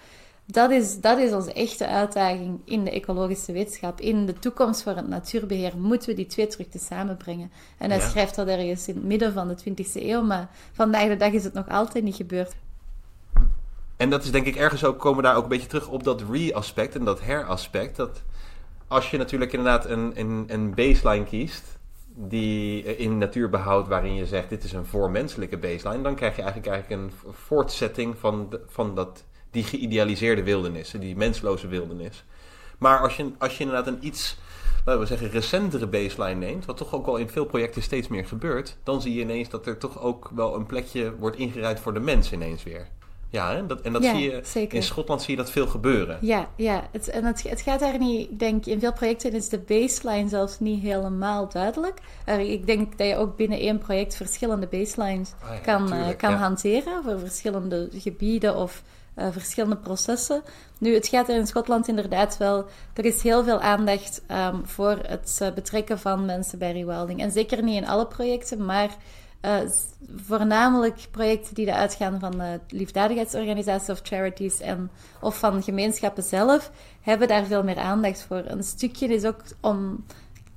dat 0.50 0.70
is, 0.70 1.00
dat 1.00 1.18
is 1.18 1.32
onze 1.32 1.52
echte 1.52 1.86
uitdaging 1.86 2.60
in 2.64 2.84
de 2.84 2.90
ecologische 2.90 3.52
wetenschap. 3.52 4.00
In 4.00 4.26
de 4.26 4.32
toekomst 4.32 4.82
voor 4.82 4.96
het 4.96 5.08
natuurbeheer 5.08 5.72
moeten 5.76 6.08
we 6.08 6.14
die 6.14 6.26
twee 6.26 6.46
terug 6.46 6.68
te 6.68 6.78
samenbrengen. 6.78 7.50
En 7.78 7.90
hij 7.90 8.00
schrijft 8.00 8.34
dat 8.34 8.48
ergens 8.48 8.88
in 8.88 8.94
het 8.94 9.04
midden 9.04 9.32
van 9.32 9.48
de 9.48 9.56
20e 9.58 9.92
eeuw, 9.92 10.22
maar 10.22 10.48
vandaag 10.72 11.08
de 11.08 11.16
dag 11.16 11.32
is 11.32 11.44
het 11.44 11.52
nog 11.52 11.68
altijd 11.68 12.04
niet 12.04 12.16
gebeurd. 12.16 12.54
En 13.96 14.10
dat 14.10 14.24
is 14.24 14.30
denk 14.30 14.46
ik 14.46 14.56
ergens 14.56 14.84
ook, 14.84 14.98
komen 14.98 15.22
daar 15.22 15.36
ook 15.36 15.42
een 15.42 15.48
beetje 15.48 15.66
terug 15.66 15.88
op 15.88 16.04
dat 16.04 16.24
re-aspect 16.30 16.94
en 16.94 17.04
dat 17.04 17.20
her-aspect. 17.20 17.96
Dat 17.96 18.22
als 18.86 19.10
je 19.10 19.16
natuurlijk 19.16 19.52
inderdaad 19.52 19.86
een, 19.86 20.12
een, 20.14 20.44
een 20.46 20.74
baseline 20.74 21.24
kiest, 21.24 21.78
die 22.14 22.82
in 22.96 23.18
natuurbehoud 23.18 23.88
waarin 23.88 24.14
je 24.14 24.26
zegt 24.26 24.48
dit 24.48 24.64
is 24.64 24.72
een 24.72 24.86
voormenselijke 24.86 25.58
baseline, 25.58 26.02
dan 26.02 26.14
krijg 26.14 26.36
je 26.36 26.42
eigenlijk, 26.42 26.72
eigenlijk 26.72 27.02
een 27.02 27.32
voortzetting 27.32 28.18
van, 28.18 28.58
van 28.66 28.94
dat 28.94 29.24
die 29.50 29.64
geïdealiseerde 29.64 30.42
wildernis, 30.42 30.94
die 31.00 31.16
mensloze 31.16 31.66
wildernis. 31.66 32.24
Maar 32.78 33.00
als 33.00 33.16
je, 33.16 33.30
als 33.38 33.56
je 33.56 33.64
inderdaad 33.64 33.86
een 33.86 34.06
iets, 34.06 34.36
laten 34.84 35.00
we 35.00 35.06
zeggen, 35.06 35.30
recentere 35.30 35.86
baseline 35.86 36.46
neemt, 36.46 36.64
wat 36.64 36.76
toch 36.76 36.94
ook 36.94 37.06
wel 37.06 37.16
in 37.16 37.28
veel 37.28 37.44
projecten 37.44 37.82
steeds 37.82 38.08
meer 38.08 38.26
gebeurt, 38.26 38.76
dan 38.82 39.02
zie 39.02 39.14
je 39.14 39.20
ineens 39.20 39.48
dat 39.48 39.66
er 39.66 39.78
toch 39.78 40.00
ook 40.00 40.30
wel 40.34 40.54
een 40.54 40.66
plekje 40.66 41.16
wordt 41.16 41.36
ingeruid 41.36 41.80
voor 41.80 41.94
de 41.94 42.00
mens 42.00 42.32
ineens 42.32 42.62
weer. 42.62 42.88
Ja, 43.30 43.54
hè? 43.54 43.66
Dat, 43.66 43.80
en 43.80 43.92
dat 43.92 44.04
zie 44.04 44.30
je 44.30 44.40
zeker. 44.44 44.76
in 44.76 44.82
Schotland 44.82 45.22
zie 45.22 45.36
je 45.36 45.42
dat 45.42 45.50
veel 45.50 45.66
gebeuren. 45.66 46.18
Ja, 46.20 46.48
ja. 46.56 46.88
Het, 46.92 47.08
en 47.08 47.24
het, 47.24 47.42
het 47.42 47.60
gaat 47.60 47.80
daar 47.80 47.98
niet, 47.98 48.30
ik 48.30 48.38
denk 48.38 48.66
in 48.66 48.80
veel 48.80 48.92
projecten 48.92 49.32
is 49.32 49.48
de 49.48 49.58
baseline 49.58 50.28
zelfs 50.28 50.60
niet 50.60 50.82
helemaal 50.82 51.48
duidelijk. 51.48 52.00
ik 52.38 52.66
denk 52.66 52.98
dat 52.98 53.06
je 53.06 53.16
ook 53.16 53.36
binnen 53.36 53.58
één 53.58 53.78
project 53.78 54.16
verschillende 54.16 54.66
baselines 54.66 55.32
ah, 55.42 55.62
kan, 55.62 55.94
uh, 55.94 56.06
kan 56.16 56.32
hanteren 56.32 57.02
voor 57.04 57.18
verschillende 57.18 57.88
gebieden 57.92 58.56
of 58.56 58.82
verschillende 59.30 59.76
processen. 59.76 60.42
Nu, 60.78 60.94
het 60.94 61.06
gaat 61.06 61.28
er 61.28 61.36
in 61.36 61.46
Schotland 61.46 61.88
inderdaad 61.88 62.36
wel... 62.36 62.66
Er 62.94 63.04
is 63.04 63.22
heel 63.22 63.44
veel 63.44 63.60
aandacht 63.60 64.22
ehm, 64.26 64.56
voor 64.64 64.98
het 65.02 65.52
betrekken 65.54 65.98
van 65.98 66.24
mensen 66.24 66.58
bij 66.58 66.72
rewilding. 66.72 67.20
En 67.20 67.30
zeker 67.30 67.62
niet 67.62 67.82
in 67.82 67.88
alle 67.88 68.06
projecten, 68.06 68.64
maar... 68.64 68.96
voornamelijk 70.26 71.06
projecten 71.10 71.54
die 71.54 71.72
uitgaan 71.72 72.20
van 72.20 72.60
liefdadigheidsorganisaties 72.68 73.88
of 73.88 74.00
charities 74.02 74.60
en, 74.60 74.90
of 75.20 75.38
van 75.38 75.62
gemeenschappen 75.62 76.22
zelf, 76.22 76.70
hebben 77.00 77.28
daar 77.28 77.44
veel 77.44 77.62
meer 77.62 77.78
aandacht 77.78 78.22
voor. 78.22 78.42
Een 78.46 78.62
stukje 78.62 79.06
is 79.06 79.24
ook 79.24 79.40
om 79.60 80.04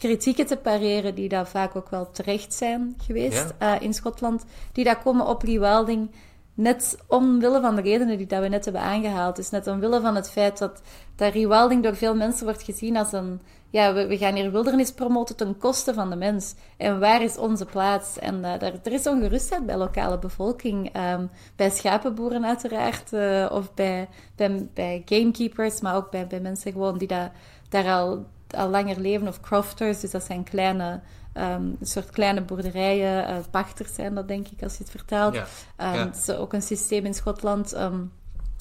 kritieken 0.02 0.46
te 0.46 0.58
pareren 0.58 1.16
die 1.16 1.30
daar 1.30 1.48
vaak 1.48 1.76
ook 1.76 1.90
wel 1.90 2.12
terecht 2.12 2.54
zijn 2.54 2.96
geweest 3.04 3.54
eh, 3.58 3.74
in 3.80 3.94
Schotland, 3.94 4.46
die 4.72 4.84
daar 4.84 5.02
komen 5.02 5.28
op 5.28 5.42
rewilding 5.42 6.12
net 6.54 6.98
omwille 7.08 7.62
van 7.62 7.76
de 7.76 7.82
redenen 7.82 8.18
die 8.18 8.28
dat 8.28 8.42
we 8.42 8.48
net 8.48 8.64
hebben 8.64 8.82
aangehaald. 8.82 9.36
Dus 9.36 9.50
net 9.50 9.68
omwille 9.68 10.02
van 10.02 10.16
het 10.16 10.30
feit 10.30 10.58
dat, 10.58 10.82
dat 11.16 11.34
rewilding 11.34 11.84
door 11.84 11.96
veel 11.96 12.16
mensen 12.16 12.46
wordt 12.46 12.64
gezien 12.64 12.98
als 12.98 13.12
een... 13.12 13.42
Ja, 13.70 13.94
we, 13.94 14.08
we 14.08 14.18
gaan 14.18 14.36
hier 14.36 14.52
wildernis 14.52 14.92
promoten 14.92 15.36
ten 15.36 15.58
koste 15.58 15.94
van 15.94 16.10
de 16.10 16.16
mens. 16.16 16.56
En 16.78 17.00
waar 17.00 17.22
is 17.22 17.38
onze 17.38 17.66
plaats? 17.66 18.20
En 18.20 18.36
uh, 18.36 18.42
daar, 18.42 18.74
er 18.84 18.92
is 18.92 19.08
ongerustheid 19.08 19.66
bij 19.66 19.78
lokale 19.78 20.20
bevolking. 20.20 20.96
Um, 20.98 21.30
bij 21.56 21.70
schapenboeren 21.70 22.46
uiteraard. 22.46 23.14
Uh, 23.14 23.50
of 23.52 23.74
bij, 23.74 24.10
bij, 24.36 24.70
bij 24.74 25.02
gamekeepers. 25.06 25.82
Maar 25.82 25.96
ook 25.96 26.12
bij, 26.12 26.28
bij 26.28 26.40
mensen 26.40 26.72
gewoon 26.72 26.98
die 26.98 27.08
dat, 27.08 27.30
daar 27.70 27.86
al 27.86 28.26
al 28.56 28.70
langer 28.70 29.00
leven, 29.00 29.28
of 29.28 29.40
crofters, 29.40 30.00
dus 30.00 30.12
dat 30.12 30.24
zijn 30.24 30.44
kleine, 30.44 31.02
um, 31.34 31.78
een 31.80 31.86
soort 31.86 32.10
kleine 32.10 32.42
boerderijen, 32.42 33.30
uh, 33.30 33.36
pachters 33.52 33.94
zijn 33.94 34.16
dat 34.16 34.28
denk 34.28 34.48
ik 34.48 34.64
als 34.64 34.78
je 34.78 34.84
het 34.84 34.92
vertaalt. 34.92 35.34
Ja. 35.34 35.46
Um, 35.92 35.94
ja. 35.94 36.12
is 36.14 36.30
ook 36.30 36.54
een 36.54 36.62
systeem 36.62 37.06
in 37.06 37.14
Schotland 37.14 37.76
um, 37.76 38.12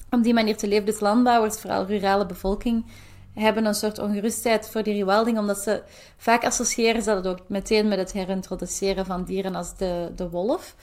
om 0.09 0.21
die 0.21 0.33
manier 0.33 0.57
te 0.57 0.67
leven. 0.67 0.85
Dus 0.85 0.99
landbouwers, 0.99 1.59
vooral 1.59 1.85
rurale 1.85 2.25
bevolking, 2.25 2.85
hebben 3.33 3.65
een 3.65 3.73
soort 3.73 3.99
ongerustheid 3.99 4.69
voor 4.69 4.83
die 4.83 4.93
rewilding, 4.93 5.37
omdat 5.37 5.57
ze 5.57 5.83
vaak 6.17 6.43
associëren 6.43 7.01
ze 7.01 7.09
dat 7.09 7.27
ook 7.27 7.39
meteen 7.47 7.87
met 7.87 7.97
het 7.97 8.11
herintroduceren 8.11 9.05
van 9.05 9.23
dieren 9.23 9.55
als 9.55 9.77
de, 9.77 10.11
de 10.15 10.29
wolf, 10.29 10.75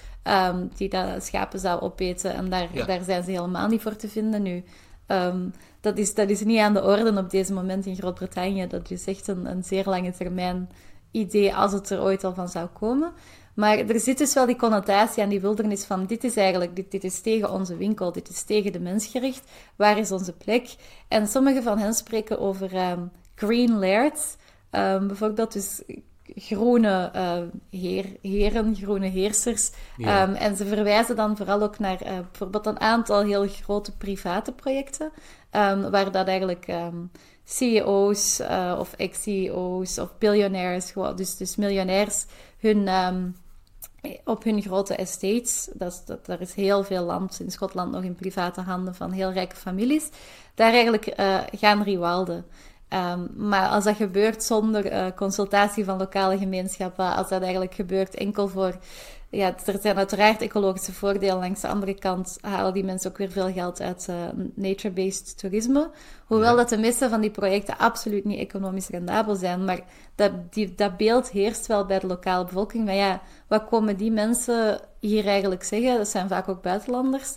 die 0.74 0.88
dat 0.88 1.24
schapen 1.24 1.58
zou 1.58 1.80
opeten. 1.80 2.34
En 2.34 2.48
daar, 2.48 2.68
ja. 2.72 2.84
daar 2.84 3.02
zijn 3.02 3.24
ze 3.24 3.30
helemaal 3.30 3.68
niet 3.68 3.82
voor 3.82 3.96
te 3.96 4.08
vinden 4.08 4.42
nu. 4.42 4.64
Um, 5.06 5.52
dat 5.80 5.98
is, 5.98 6.14
dat 6.14 6.30
is 6.30 6.44
niet 6.44 6.58
aan 6.58 6.74
de 6.74 6.82
orde 6.82 7.18
op 7.18 7.30
deze 7.30 7.52
moment 7.52 7.86
in 7.86 7.96
Groot-Brittannië. 7.96 8.66
Dat 8.66 8.90
is 8.90 9.04
echt 9.06 9.28
een, 9.28 9.46
een 9.46 9.64
zeer 9.64 9.84
lange 9.84 10.12
termijn 10.12 10.70
idee 11.10 11.54
als 11.54 11.72
het 11.72 11.90
er 11.90 12.02
ooit 12.02 12.24
al 12.24 12.34
van 12.34 12.48
zou 12.48 12.66
komen. 12.66 13.12
Maar 13.54 13.78
er 13.78 14.00
zit 14.00 14.18
dus 14.18 14.34
wel 14.34 14.46
die 14.46 14.56
connotatie 14.56 15.22
aan 15.22 15.28
die 15.28 15.40
wildernis 15.40 15.84
van 15.84 16.06
dit 16.06 16.24
is 16.24 16.36
eigenlijk, 16.36 16.76
dit, 16.76 16.90
dit 16.90 17.04
is 17.04 17.20
tegen 17.20 17.50
onze 17.50 17.76
winkel, 17.76 18.12
dit 18.12 18.28
is 18.28 18.42
tegen 18.42 18.72
de 18.72 18.80
mens 18.80 19.06
gericht. 19.06 19.50
Waar 19.76 19.98
is 19.98 20.12
onze 20.12 20.32
plek? 20.32 20.74
En 21.08 21.26
sommige 21.26 21.62
van 21.62 21.78
hen 21.78 21.94
spreken 21.94 22.38
over 22.38 22.90
um, 22.90 23.10
green 23.34 23.78
lairds. 23.78 24.36
Um, 24.70 25.06
bijvoorbeeld 25.06 25.52
dus 25.52 25.82
groene 26.34 27.10
uh, 27.16 27.32
heer, 27.80 28.06
heren, 28.22 28.76
groene 28.76 29.06
heersers. 29.06 29.70
Ja. 29.96 30.28
Um, 30.28 30.34
en 30.34 30.56
ze 30.56 30.66
verwijzen 30.66 31.16
dan 31.16 31.36
vooral 31.36 31.62
ook 31.62 31.78
naar 31.78 32.02
uh, 32.02 32.18
bijvoorbeeld 32.30 32.66
een 32.66 32.80
aantal 32.80 33.22
heel 33.22 33.48
grote 33.48 33.96
private 33.96 34.52
projecten. 34.52 35.12
Waar 35.90 36.12
dat 36.12 36.28
eigenlijk 36.28 36.66
CEO's 37.48 38.40
uh, 38.40 38.76
of 38.78 38.92
ex-CEO's 38.96 39.98
of 39.98 40.18
biljonairs, 40.18 40.92
dus, 41.16 41.36
dus 41.36 41.56
miljonairs, 41.56 42.26
hun, 42.58 42.88
um, 42.88 43.36
op 44.24 44.44
hun 44.44 44.62
grote 44.62 44.94
estates, 44.94 45.68
dat, 45.74 46.02
dat, 46.06 46.26
daar 46.26 46.40
is 46.40 46.54
heel 46.54 46.84
veel 46.84 47.04
land 47.04 47.40
in 47.40 47.50
Schotland 47.50 47.92
nog 47.92 48.02
in 48.02 48.14
private 48.14 48.60
handen 48.60 48.94
van 48.94 49.10
heel 49.10 49.32
rijke 49.32 49.56
families, 49.56 50.08
daar 50.54 50.72
eigenlijk 50.72 51.18
uh, 51.20 51.38
gaan 51.52 51.82
rewilden. 51.82 52.44
Um, 52.88 53.28
maar 53.36 53.68
als 53.68 53.84
dat 53.84 53.96
gebeurt 53.96 54.42
zonder 54.42 54.92
uh, 54.92 55.06
consultatie 55.16 55.84
van 55.84 55.98
lokale 55.98 56.38
gemeenschappen, 56.38 57.14
als 57.14 57.28
dat 57.28 57.42
eigenlijk 57.42 57.74
gebeurt 57.74 58.14
enkel 58.14 58.48
voor 58.48 58.78
ja, 59.30 59.54
er 59.66 59.78
zijn 59.80 59.96
uiteraard 59.96 60.42
ecologische 60.42 60.92
voordelen. 60.92 61.38
Langs 61.38 61.60
de 61.60 61.68
andere 61.68 61.94
kant 61.94 62.38
halen 62.40 62.74
die 62.74 62.84
mensen 62.84 63.10
ook 63.10 63.18
weer 63.18 63.30
veel 63.30 63.52
geld 63.52 63.80
uit 63.80 64.06
uh, 64.10 64.16
nature-based 64.54 65.38
toerisme. 65.38 65.90
Hoewel 66.26 66.56
dat 66.56 66.68
de 66.68 66.78
meeste 66.78 67.08
van 67.08 67.20
die 67.20 67.30
projecten 67.30 67.78
absoluut 67.78 68.24
niet 68.24 68.38
economisch 68.38 68.88
rendabel 68.88 69.34
zijn. 69.34 69.64
Maar 69.64 69.80
dat, 70.14 70.52
die, 70.52 70.74
dat 70.74 70.96
beeld 70.96 71.30
heerst 71.30 71.66
wel 71.66 71.86
bij 71.86 71.98
de 71.98 72.06
lokale 72.06 72.44
bevolking. 72.44 72.84
Maar 72.84 72.94
ja, 72.94 73.20
wat 73.46 73.64
komen 73.64 73.96
die 73.96 74.10
mensen 74.10 74.80
hier 75.00 75.26
eigenlijk 75.26 75.64
zeggen? 75.64 75.96
Dat 75.96 76.08
zijn 76.08 76.28
vaak 76.28 76.48
ook 76.48 76.62
buitenlanders 76.62 77.34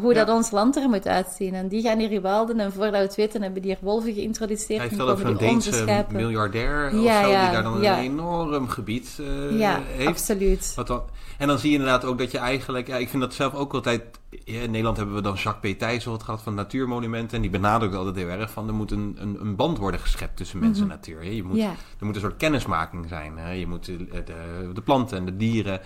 hoe 0.00 0.14
dat 0.14 0.28
ons 0.28 0.50
land 0.50 0.76
er 0.76 0.88
moet 0.88 1.06
uitzien. 1.06 1.54
En 1.54 1.68
die 1.68 1.82
gaan 1.82 1.98
hier 1.98 2.08
rewilden 2.08 2.60
en 2.60 2.72
voordat 2.72 2.92
we 2.92 2.98
het 2.98 3.14
weten 3.14 3.42
hebben 3.42 3.62
die 3.62 3.70
hier 3.70 3.80
wolven 3.82 4.14
geïntroduceerd. 4.14 4.78
Hij 4.78 4.88
vertelde 4.88 5.12
over 5.12 5.26
een 5.26 5.36
Deense 5.36 6.06
miljardair 6.10 6.96
ja, 6.96 7.20
of 7.20 7.24
zo, 7.24 7.30
die 7.30 7.50
daar 7.50 7.62
dan 7.62 7.84
een 7.84 7.98
enorm 7.98 8.68
gebied 8.68 9.18
uh, 9.20 9.58
ja, 9.58 9.80
heeft. 9.86 10.08
absoluut. 10.08 10.72
Wat 10.76 10.86
dan, 10.86 11.02
en 11.38 11.48
dan 11.48 11.58
zie 11.58 11.70
je 11.70 11.76
inderdaad 11.76 12.04
ook 12.04 12.18
dat 12.18 12.30
je 12.30 12.38
eigenlijk... 12.38 12.86
Ja, 12.86 12.96
ik 12.96 13.08
vind 13.08 13.22
dat 13.22 13.34
zelf 13.34 13.54
ook 13.54 13.74
altijd... 13.74 14.02
in 14.44 14.70
Nederland 14.70 14.96
hebben 14.96 15.14
we 15.14 15.22
dan 15.22 15.34
Jacques 15.34 15.74
P. 15.74 15.78
Thijssen 15.78 16.10
wat 16.10 16.22
gehad 16.22 16.42
van 16.42 16.54
Natuurmonumenten. 16.54 17.36
En 17.36 17.42
die 17.42 17.50
benadrukt 17.50 17.94
altijd 17.94 18.16
heel 18.16 18.28
erg 18.28 18.50
van... 18.50 18.68
er 18.68 18.74
moet 18.74 18.90
een, 18.90 19.16
een, 19.18 19.40
een 19.40 19.56
band 19.56 19.78
worden 19.78 20.00
geschept 20.00 20.36
tussen 20.36 20.58
mens 20.58 20.78
en 20.78 20.84
mhm. 20.84 20.94
natuur. 20.94 21.24
Je 21.24 21.42
moet, 21.42 21.58
Er 21.58 21.76
moet 22.06 22.14
een 22.14 22.20
soort 22.20 22.36
kennismaking 22.36 23.08
zijn. 23.08 23.38
Hè? 23.38 23.50
Je 23.50 23.66
moet 23.66 23.84
de, 23.84 23.96
de, 23.96 24.70
de, 24.74 24.82
planten 24.82 25.18
en 25.18 25.24
de 25.24 25.36
dieren... 25.36 25.80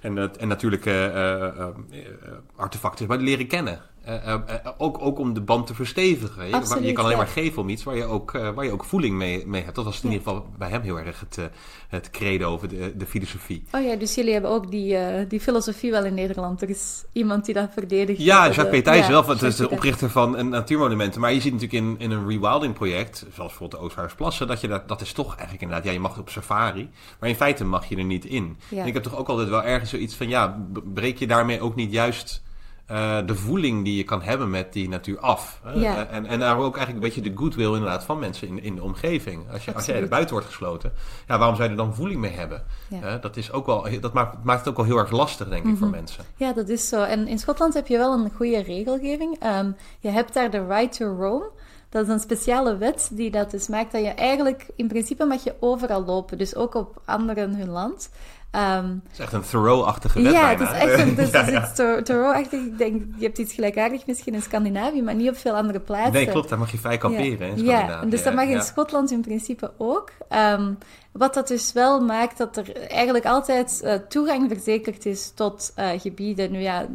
en, 0.00 0.16
het, 0.16 0.36
en 0.36 0.48
natuurlijke 0.48 1.12
uh, 1.14 1.98
uh, 1.98 2.32
artefacten 2.56 3.22
leren 3.22 3.46
kennen. 3.46 3.80
Uh, 4.08 4.14
uh, 4.26 4.54
ook, 4.78 5.02
ook 5.02 5.18
om 5.18 5.34
de 5.34 5.40
band 5.40 5.66
te 5.66 5.74
verstevigen. 5.74 6.46
Je, 6.46 6.54
Absoluut, 6.54 6.84
je 6.84 6.92
kan 6.92 7.04
alleen 7.04 7.16
maar 7.16 7.26
geven 7.26 7.62
om 7.62 7.68
iets 7.68 7.82
waar 7.82 7.96
je 7.96 8.04
ook, 8.04 8.30
waar 8.30 8.64
je 8.64 8.72
ook 8.72 8.84
voeling 8.84 9.16
mee, 9.16 9.46
mee 9.46 9.62
hebt. 9.62 9.74
Dat 9.74 9.84
was 9.84 10.02
in 10.02 10.10
ieder 10.10 10.22
geval 10.22 10.46
bij 10.58 10.68
hem 10.68 10.82
heel 10.82 10.98
erg 10.98 11.20
het, 11.20 11.50
het 11.88 12.10
credo 12.10 12.52
over 12.52 12.68
de, 12.68 12.92
de 12.96 13.06
filosofie. 13.06 13.64
Oh 13.72 13.84
ja, 13.84 13.96
dus 13.96 14.14
jullie 14.14 14.32
hebben 14.32 14.50
ook 14.50 14.70
die, 14.70 14.96
die 15.26 15.40
filosofie 15.40 15.90
wel 15.90 16.04
in 16.04 16.14
Nederland. 16.14 16.62
Er 16.62 16.68
is 16.68 17.04
iemand 17.12 17.44
die 17.44 17.54
dat 17.54 17.70
verdedigt. 17.72 18.20
Ja, 18.22 18.50
Jacques 18.50 18.80
P. 18.80 18.84
Thijs 18.84 19.08
wel. 19.08 19.32
Is 19.32 19.56
de 19.56 19.70
oprichter 19.70 20.10
van 20.10 20.36
een 20.38 20.48
natuurmonumenten. 20.48 21.20
Maar 21.20 21.32
je 21.32 21.40
ziet 21.40 21.52
natuurlijk 21.52 21.84
in, 21.84 21.96
in 21.98 22.10
een 22.10 22.28
rewilding 22.28 22.74
project, 22.74 23.18
zoals 23.18 23.36
bijvoorbeeld 23.36 23.70
de 23.70 23.78
Oostvaardersplassen, 23.86 24.46
dat 24.46 24.60
je 24.60 24.68
dat, 24.68 24.88
dat 24.88 25.00
is 25.00 25.12
toch 25.12 25.28
eigenlijk 25.28 25.62
inderdaad, 25.62 25.86
ja, 25.86 25.92
je 25.92 26.00
mag 26.00 26.18
op 26.18 26.28
safari, 26.28 26.90
maar 27.20 27.28
in 27.28 27.34
feite 27.34 27.64
mag 27.64 27.88
je 27.88 27.96
er 27.96 28.04
niet 28.04 28.24
in. 28.24 28.56
Ja. 28.68 28.80
En 28.80 28.86
ik 28.86 28.94
heb 28.94 29.02
toch 29.02 29.16
ook 29.16 29.28
altijd 29.28 29.48
wel 29.48 29.62
ergens 29.62 29.90
zoiets 29.90 30.14
van, 30.14 30.28
ja, 30.28 30.66
breek 30.94 31.18
je 31.18 31.26
daarmee 31.26 31.60
ook 31.60 31.74
niet 31.74 31.92
juist 31.92 32.42
uh, 32.90 33.18
de 33.26 33.34
voeling 33.34 33.84
die 33.84 33.96
je 33.96 34.04
kan 34.04 34.22
hebben 34.22 34.50
met 34.50 34.72
die 34.72 34.88
natuur 34.88 35.18
af. 35.18 35.60
Ja. 35.74 36.06
En, 36.06 36.26
en 36.26 36.38
daar 36.38 36.56
ook 36.56 36.76
eigenlijk 36.76 37.04
een 37.04 37.12
beetje 37.12 37.30
de 37.30 37.36
goodwill 37.38 37.72
inderdaad 37.72 38.04
van 38.04 38.18
mensen 38.18 38.48
in, 38.48 38.62
in 38.62 38.74
de 38.74 38.82
omgeving. 38.82 39.50
Als, 39.52 39.64
je, 39.64 39.74
als 39.74 39.86
jij 39.86 40.00
er 40.00 40.08
buiten 40.08 40.32
wordt 40.32 40.46
gesloten, 40.46 40.92
ja, 41.26 41.38
waarom 41.38 41.56
zou 41.56 41.68
je 41.68 41.74
er 41.74 41.84
dan 41.84 41.94
voeling 41.94 42.20
mee 42.20 42.32
hebben? 42.32 42.64
Ja. 42.88 43.18
dat, 43.18 43.36
is 43.36 43.52
ook 43.52 43.66
wel, 43.66 43.86
dat 44.00 44.12
maakt, 44.12 44.44
maakt 44.44 44.58
het 44.58 44.68
ook 44.68 44.76
wel 44.76 44.84
heel 44.84 44.98
erg 44.98 45.10
lastig, 45.10 45.48
denk 45.48 45.58
ik, 45.58 45.64
mm 45.64 45.70
-hmm. 45.70 45.78
voor 45.78 45.88
mhm. 45.88 45.96
mensen. 45.96 46.24
Ja, 46.36 46.52
dat 46.52 46.68
is 46.68 46.88
zo. 46.88 47.02
En 47.02 47.28
in 47.28 47.38
Schotland 47.38 47.74
heb 47.74 47.86
je 47.86 47.96
wel 47.96 48.12
een 48.12 48.30
goede 48.36 48.62
regelgeving. 48.62 49.44
Um, 49.44 49.76
je 50.00 50.08
hebt 50.08 50.34
daar 50.34 50.50
de 50.50 50.66
right 50.66 50.96
to 50.96 51.16
roam. 51.16 51.42
Dat 51.88 52.06
is 52.06 52.12
een 52.12 52.20
speciale 52.20 52.76
wet 52.76 53.10
die 53.12 53.30
dat 53.30 53.50
dus 53.50 53.68
maakt 53.68 53.92
dat 53.92 54.02
je 54.02 54.08
eigenlijk, 54.08 54.66
in 54.76 54.88
principe 54.88 55.24
mag 55.24 55.44
je 55.44 55.54
overal 55.60 56.04
lopen. 56.04 56.38
Dus 56.38 56.54
ook 56.54 56.74
op 56.74 57.02
anderen 57.04 57.54
hun 57.54 57.68
land. 57.68 58.10
Um, 58.56 59.02
het 59.04 59.12
is 59.12 59.18
echt 59.18 59.32
een 59.32 59.42
Thoreau-achtige 59.42 60.22
wet 60.22 60.32
Ja, 60.32 60.48
het 60.48 60.60
is 60.60 60.70
echt 60.70 60.98
een, 60.98 61.14
dus 61.14 61.30
ja, 61.36 61.48
ja. 61.48 61.72
Thoreau-achtig. 62.02 62.60
Ik 62.60 62.78
denk, 62.78 63.02
je 63.16 63.24
hebt 63.24 63.38
iets 63.38 63.54
gelijkaardigs 63.54 64.04
misschien 64.04 64.34
in 64.34 64.42
Scandinavië, 64.42 65.02
maar 65.02 65.14
niet 65.14 65.28
op 65.28 65.36
veel 65.36 65.54
andere 65.54 65.80
plaatsen. 65.80 66.12
Nee, 66.12 66.26
klopt. 66.26 66.48
Daar 66.48 66.58
mag 66.58 66.70
je 66.70 66.78
vrij 66.78 66.98
kamperen 66.98 67.38
ja. 67.38 67.44
in 67.46 67.58
Scandinavië. 67.58 68.04
Ja, 68.04 68.10
dus 68.10 68.22
dat 68.22 68.34
mag 68.34 68.48
in 68.48 68.62
Schotland 68.62 69.10
in 69.10 69.20
principe 69.20 69.72
ook. 69.76 70.10
Um, 70.30 70.78
wat 71.12 71.34
dat 71.34 71.48
dus 71.48 71.72
wel 71.72 72.00
maakt 72.00 72.38
dat 72.38 72.56
er 72.56 72.76
eigenlijk 72.76 73.26
altijd 73.26 73.80
uh, 73.84 73.94
toegang 73.94 74.48
verzekerd 74.48 75.06
is 75.06 75.32
tot 75.34 75.72
uh, 75.78 75.90
gebieden. 75.96 76.52
Nu 76.52 76.58
ja, 76.58 76.86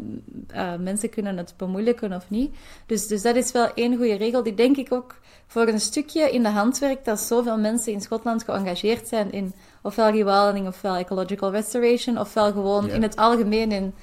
uh, 0.56 0.76
mensen 0.80 1.10
kunnen 1.10 1.38
het 1.38 1.54
bemoeilijken 1.58 2.14
of 2.14 2.30
niet. 2.30 2.56
Dus, 2.86 3.08
dus 3.08 3.22
dat 3.22 3.36
is 3.36 3.52
wel 3.52 3.74
één 3.74 3.98
goede 3.98 4.16
regel 4.16 4.44
die 4.44 4.54
denk 4.54 4.78
ik 4.78 4.94
ook 4.94 5.16
voor 5.48 5.68
een 5.68 5.80
stukje 5.80 6.32
in 6.32 6.44
de 6.44 6.50
hand 6.50 6.80
werkt 6.80 7.06
dat 7.06 7.20
zoveel 7.20 7.58
mensen 7.58 7.94
in 7.94 8.02
Schotland 8.02 8.44
geëngageerd 8.44 9.08
zijn 9.08 9.32
in 9.32 9.54
ofwel 9.82 10.10
rewilding 10.10 10.68
ofwel 10.68 10.96
ecological 10.96 11.52
restoration, 11.52 12.20
ofwel 12.20 12.52
gewoon 12.52 12.84
yeah. 12.84 12.96
in 12.96 13.02
het 13.02 13.16
algemeen 13.16 13.72
in 13.72 13.94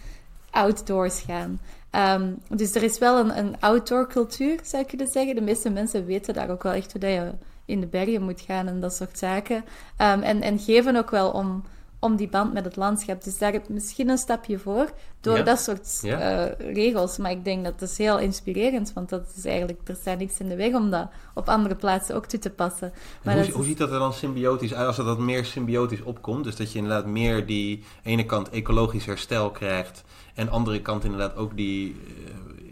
outdoors 0.51 1.21
gaan. 1.21 1.61
Um, 1.91 2.39
dus 2.49 2.75
er 2.75 2.83
is 2.83 2.99
wel 2.99 3.19
een, 3.19 3.39
een 3.39 3.61
outdoor 3.61 4.09
cultuur, 4.09 4.59
zou 4.63 4.83
ik 4.83 4.89
kunnen 4.89 5.07
zeggen. 5.07 5.35
De 5.35 5.41
meeste 5.41 5.71
mensen 5.71 6.07
weten 6.07 6.35
daar 6.35 6.51
ook 6.51 6.63
wel 6.63 6.73
echt 6.73 6.93
hoe 6.93 7.07
je 7.07 7.33
in 7.65 7.81
de 7.81 7.87
bergen 7.87 8.23
moet 8.23 8.41
gaan 8.41 8.67
en 8.67 8.81
dat 8.81 8.95
soort 8.95 9.19
zaken. 9.19 9.57
Um, 9.57 10.23
en, 10.23 10.43
en 10.43 10.59
geven 10.59 10.97
ook 10.97 11.11
wel 11.11 11.31
om 11.31 11.65
om 12.05 12.17
die 12.17 12.29
band 12.29 12.53
met 12.53 12.65
het 12.65 12.77
landschap. 12.77 13.25
Dus 13.25 13.39
daar 13.39 13.53
heb 13.53 13.67
je 13.67 13.73
misschien 13.73 14.09
een 14.09 14.19
stapje 14.19 14.59
voor 14.59 14.91
door 15.21 15.45
dat 15.45 15.61
soort 15.61 16.01
uh, 16.05 16.45
regels. 16.59 17.17
Maar 17.17 17.31
ik 17.31 17.45
denk 17.45 17.65
dat 17.65 17.79
dat 17.79 17.89
is 17.89 17.99
heel 17.99 18.19
inspirerend, 18.19 18.93
want 18.93 19.09
dat 19.09 19.33
is 19.37 19.45
eigenlijk, 19.45 19.81
er 19.89 19.97
staat 20.01 20.19
niks 20.19 20.39
in 20.39 20.49
de 20.49 20.57
weg 20.57 20.75
om 20.75 20.91
dat 20.91 21.09
op 21.35 21.49
andere 21.49 21.75
plaatsen 21.75 22.15
ook 22.15 22.27
toe 22.27 22.39
te 22.39 22.51
passen. 22.51 22.93
Maar 23.23 23.37
hoe, 23.45 23.51
hoe 23.51 23.65
ziet 23.65 23.79
dat 23.79 23.91
er 23.93 23.99
dan 23.99 24.13
symbiotisch 24.13 24.75
uit 24.75 24.87
als 24.87 24.99
er 24.99 25.05
dat 25.05 25.19
meer 25.19 25.45
symbiotisch 25.45 26.03
opkomt? 26.03 26.45
Dus 26.45 26.57
dat 26.57 26.73
je 26.73 26.79
inderdaad 26.79 27.07
meer 27.07 27.47
die 27.47 27.85
ene 28.03 28.27
kant 28.27 28.51
ecologisch 28.51 29.07
herstel 29.07 29.51
krijgt 29.51 30.05
en 30.35 30.49
andere 30.51 30.81
kant 30.83 31.05
inderdaad 31.05 31.37
ook 31.37 31.57
die... 31.57 31.89
Uh, 32.07 32.23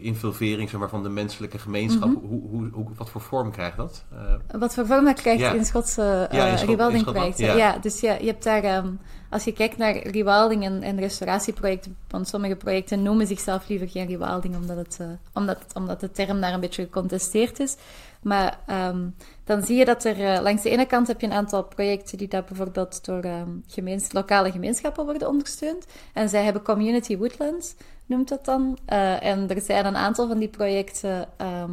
infiltrering 0.03 0.69
zeg 0.69 0.79
maar, 0.79 0.89
van 0.89 1.03
de 1.03 1.09
menselijke 1.09 1.57
gemeenschap, 1.59 2.09
Mhm. 2.09 2.17
hoe, 2.25 2.41
hoe, 2.49 2.69
hoe, 2.73 2.85
wat 2.97 3.09
voor 3.09 3.21
vorm 3.21 3.51
krijgt 3.51 3.77
dat? 3.77 4.03
Eh, 4.11 4.59
Wat 4.59 4.73
voor 4.73 4.85
vorm 4.85 5.05
dat 5.05 5.21
krijgt 5.21 5.39
Ja. 5.41 5.51
in 5.53 5.65
Schotse 5.65 6.27
Ja, 6.31 6.45
in 6.45 6.51
uh, 6.51 6.57
Schot- 6.57 6.69
rewilding 6.69 7.07
in 7.35 7.45
ja. 7.45 7.55
Ja. 7.55 7.77
dus 7.77 7.99
je, 7.99 8.17
je 8.19 8.25
hebt 8.25 8.43
daar, 8.43 8.63
ehm, 8.63 8.87
als 9.33 9.43
je 9.43 9.53
kijkt 9.53 9.77
naar 9.77 10.07
rewilding 10.07 10.63
en, 10.63 10.81
en 10.81 10.99
restauratieprojecten, 10.99 11.97
want 12.09 12.27
sommige 12.27 12.55
projecten 12.55 13.03
noemen 13.03 13.27
zichzelf 13.27 13.67
liever 13.67 13.89
geen 13.89 14.07
rewilding, 14.07 14.55
omdat, 14.55 14.77
het, 14.77 14.97
eh, 14.99 15.07
omdat, 15.33 15.57
omdat 15.73 15.99
de 15.99 16.11
term 16.11 16.41
daar 16.41 16.53
een 16.53 16.59
beetje 16.59 16.83
gecontesteerd 16.83 17.59
is. 17.59 17.75
Maar 18.21 18.59
ehm, 18.65 19.07
dan 19.43 19.63
zie 19.63 19.77
je 19.77 19.85
dat 19.85 20.03
er 20.03 20.25
eh, 20.25 20.41
langs 20.41 20.61
de 20.63 20.69
ene 20.69 20.85
kant 20.85 21.07
heb 21.07 21.21
je 21.21 21.27
een 21.27 21.33
aantal 21.33 21.63
projecten 21.63 22.17
die 22.17 22.27
daar 22.27 22.43
bijvoorbeeld 22.43 23.05
door 23.05 23.23
ehm, 23.23 24.01
lokale 24.11 24.51
gemeenschappen 24.51 25.05
worden 25.05 25.27
ondersteund. 25.27 25.85
En 26.13 26.29
zij 26.29 26.43
hebben 26.43 26.61
Community 26.61 27.17
Woodlands, 27.17 27.75
noemt 28.05 28.29
dat 28.29 28.45
dan. 28.45 28.77
Eh, 28.85 29.23
en 29.23 29.49
er 29.49 29.61
zijn 29.61 29.85
een 29.85 29.95
aantal 29.95 30.27
van 30.27 30.39
die 30.39 30.47
projecten 30.49 31.27
ehm, 31.37 31.71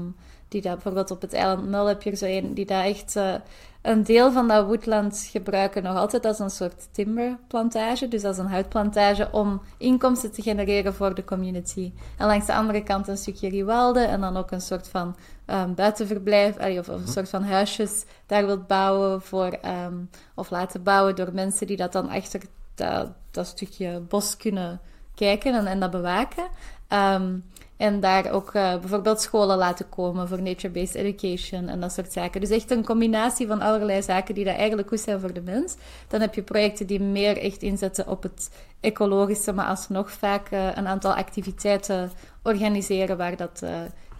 die 0.50 0.62
daar 0.62 0.74
bijvoorbeeld 0.74 1.10
op 1.10 1.20
het 1.20 1.32
eiland 1.32 1.68
Mull 1.68 1.86
heb 1.86 2.02
je 2.02 2.10
er 2.10 2.16
zo 2.16 2.26
een, 2.26 2.54
die 2.54 2.66
daar 2.66 2.84
echt 2.84 3.16
eh, 3.16 3.34
een 3.82 4.02
deel 4.02 4.32
van 4.32 4.48
dat 4.48 4.66
woodland 4.66 5.28
gebruiken 5.30 5.82
nog 5.82 5.96
altijd 5.96 6.24
als 6.24 6.38
een 6.38 6.50
soort 6.50 6.88
timberplantage, 6.92 8.08
dus 8.08 8.24
als 8.24 8.38
een 8.38 8.46
houtplantage 8.46 9.28
om 9.32 9.62
inkomsten 9.78 10.32
te 10.32 10.42
genereren 10.42 10.94
voor 10.94 11.14
de 11.14 11.24
community. 11.24 11.92
En 12.16 12.26
langs 12.26 12.46
de 12.46 12.54
andere 12.54 12.82
kant 12.82 13.08
een 13.08 13.16
stukje 13.16 13.48
rewalden 13.48 14.08
en 14.08 14.20
dan 14.20 14.36
ook 14.36 14.50
een 14.50 14.60
soort 14.60 14.88
van 14.88 15.16
ehm, 15.44 15.74
buitenverblijf, 15.74 16.78
of, 16.78 16.88
een 16.88 17.08
soort 17.08 17.28
van 17.28 17.42
huisjes 17.42 18.04
daar 18.26 18.46
wilt 18.46 18.66
bouwen 18.66 19.22
voor, 19.22 19.48
ehm, 19.50 19.94
of 20.34 20.50
laten 20.50 20.82
bouwen 20.82 21.16
door 21.16 21.30
mensen 21.32 21.66
die 21.66 21.76
dat 21.76 21.92
dan 21.92 22.08
achter 22.08 22.40
dat, 22.74 23.10
dat 23.30 23.46
stukje 23.46 24.00
bos 24.00 24.36
kunnen 24.36 24.80
kijken 25.14 25.54
en, 25.54 25.66
en 25.66 25.80
dat 25.80 25.90
bewaken. 25.90 26.48
Ehm, 26.88 27.38
en 27.80 28.00
daar 28.00 28.30
ook 28.30 28.54
eh, 28.54 28.78
bijvoorbeeld 28.78 29.20
scholen 29.20 29.56
laten 29.56 29.88
komen 29.88 30.28
voor 30.28 30.42
nature-based 30.42 30.94
education 30.94 31.68
en 31.68 31.80
dat 31.80 31.92
soort 31.92 32.12
zaken. 32.12 32.40
Dus 32.40 32.50
echt 32.50 32.70
een 32.70 32.84
combinatie 32.84 33.46
van 33.46 33.60
allerlei 33.60 34.02
zaken 34.02 34.34
die 34.34 34.44
daar 34.44 34.54
eigenlijk 34.54 34.88
goed 34.88 35.00
zijn 35.00 35.20
voor 35.20 35.32
de 35.32 35.40
mens. 35.40 35.76
Dan 36.08 36.20
heb 36.20 36.34
je 36.34 36.42
projecten 36.42 36.86
die 36.86 37.00
meer 37.00 37.38
echt 37.38 37.62
inzetten 37.62 38.06
op 38.06 38.22
het 38.22 38.50
ecologische, 38.80 39.52
maar 39.52 39.66
alsnog 39.66 40.10
vaak 40.10 40.50
eh, 40.50 40.68
een 40.74 40.86
aantal 40.86 41.14
activiteiten 41.14 42.10
organiseren 42.42 43.16
waar 43.16 43.36
dat 43.36 43.60
eh, 43.62 43.70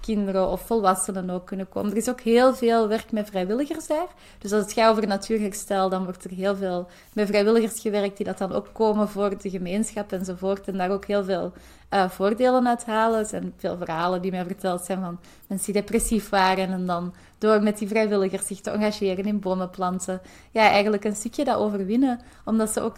kinderen 0.00 0.48
of 0.48 0.60
volwassenen 0.60 1.30
ook 1.30 1.46
kunnen 1.46 1.68
komen. 1.68 1.90
Er 1.90 1.96
is 1.96 2.08
ook 2.08 2.20
heel 2.20 2.54
veel 2.54 2.88
werk 2.88 3.12
met 3.12 3.28
vrijwilligers 3.28 3.86
daar. 3.86 4.06
Dus 4.38 4.52
als 4.52 4.62
het 4.62 4.72
gaat 4.72 4.90
over 4.90 5.06
natuurherstel, 5.06 5.88
dan 5.88 6.04
wordt 6.04 6.24
er 6.24 6.30
heel 6.30 6.56
veel 6.56 6.88
met 7.12 7.28
vrijwilligers 7.28 7.80
gewerkt 7.80 8.16
die 8.16 8.26
dat 8.26 8.38
dan 8.38 8.52
ook 8.52 8.68
komen 8.72 9.08
voor 9.08 9.38
de 9.38 9.50
gemeenschap 9.50 10.12
enzovoort. 10.12 10.68
En 10.68 10.76
daar 10.76 10.90
ook 10.90 11.04
heel 11.04 11.24
veel 11.24 11.52
eh, 11.88 12.08
voordelen 12.10 12.68
uit 12.68 12.86
halen. 12.86 13.18
Er 13.18 13.26
zijn 13.26 13.52
veel 13.56 13.76
verhalen 13.76 14.22
die 14.22 14.30
mij 14.30 14.44
verteld 14.44 14.84
zijn 14.84 15.00
van 15.00 15.18
mensen 15.46 15.72
die 15.72 15.82
depressief 15.82 16.28
waren 16.28 16.72
en 16.72 16.86
dan 16.86 17.14
door 17.38 17.62
met 17.62 17.78
die 17.78 17.88
vrijwilligers 17.88 18.46
zich 18.46 18.60
te 18.60 18.70
engageren 18.70 19.24
in 19.24 19.40
bomen 19.40 19.70
planten. 19.70 20.20
Ja, 20.50 20.68
eigenlijk 20.68 21.04
een 21.04 21.16
stukje 21.16 21.44
dat 21.44 21.56
overwinnen. 21.56 22.20
Omdat 22.44 22.70
ze 22.70 22.80
ook 22.80 22.96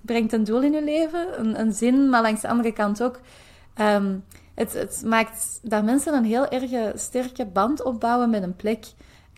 brengt 0.00 0.32
een 0.32 0.44
doel 0.44 0.62
in 0.62 0.72
je 0.72 0.84
leven, 0.84 1.40
een, 1.40 1.60
een 1.60 1.72
zin, 1.72 2.08
maar 2.08 2.22
langs 2.22 2.40
de 2.40 2.48
andere 2.48 2.72
kant 2.72 3.02
ook... 3.02 3.20
ehm, 3.74 4.14
het, 4.58 4.72
het 4.72 5.02
maakt 5.04 5.60
dat 5.62 5.84
mensen 5.84 6.14
een 6.14 6.24
heel 6.24 6.48
erg 6.48 6.98
sterke 7.00 7.46
band 7.46 7.82
opbouwen 7.82 8.30
met 8.30 8.42
een 8.42 8.56
plek. 8.56 8.84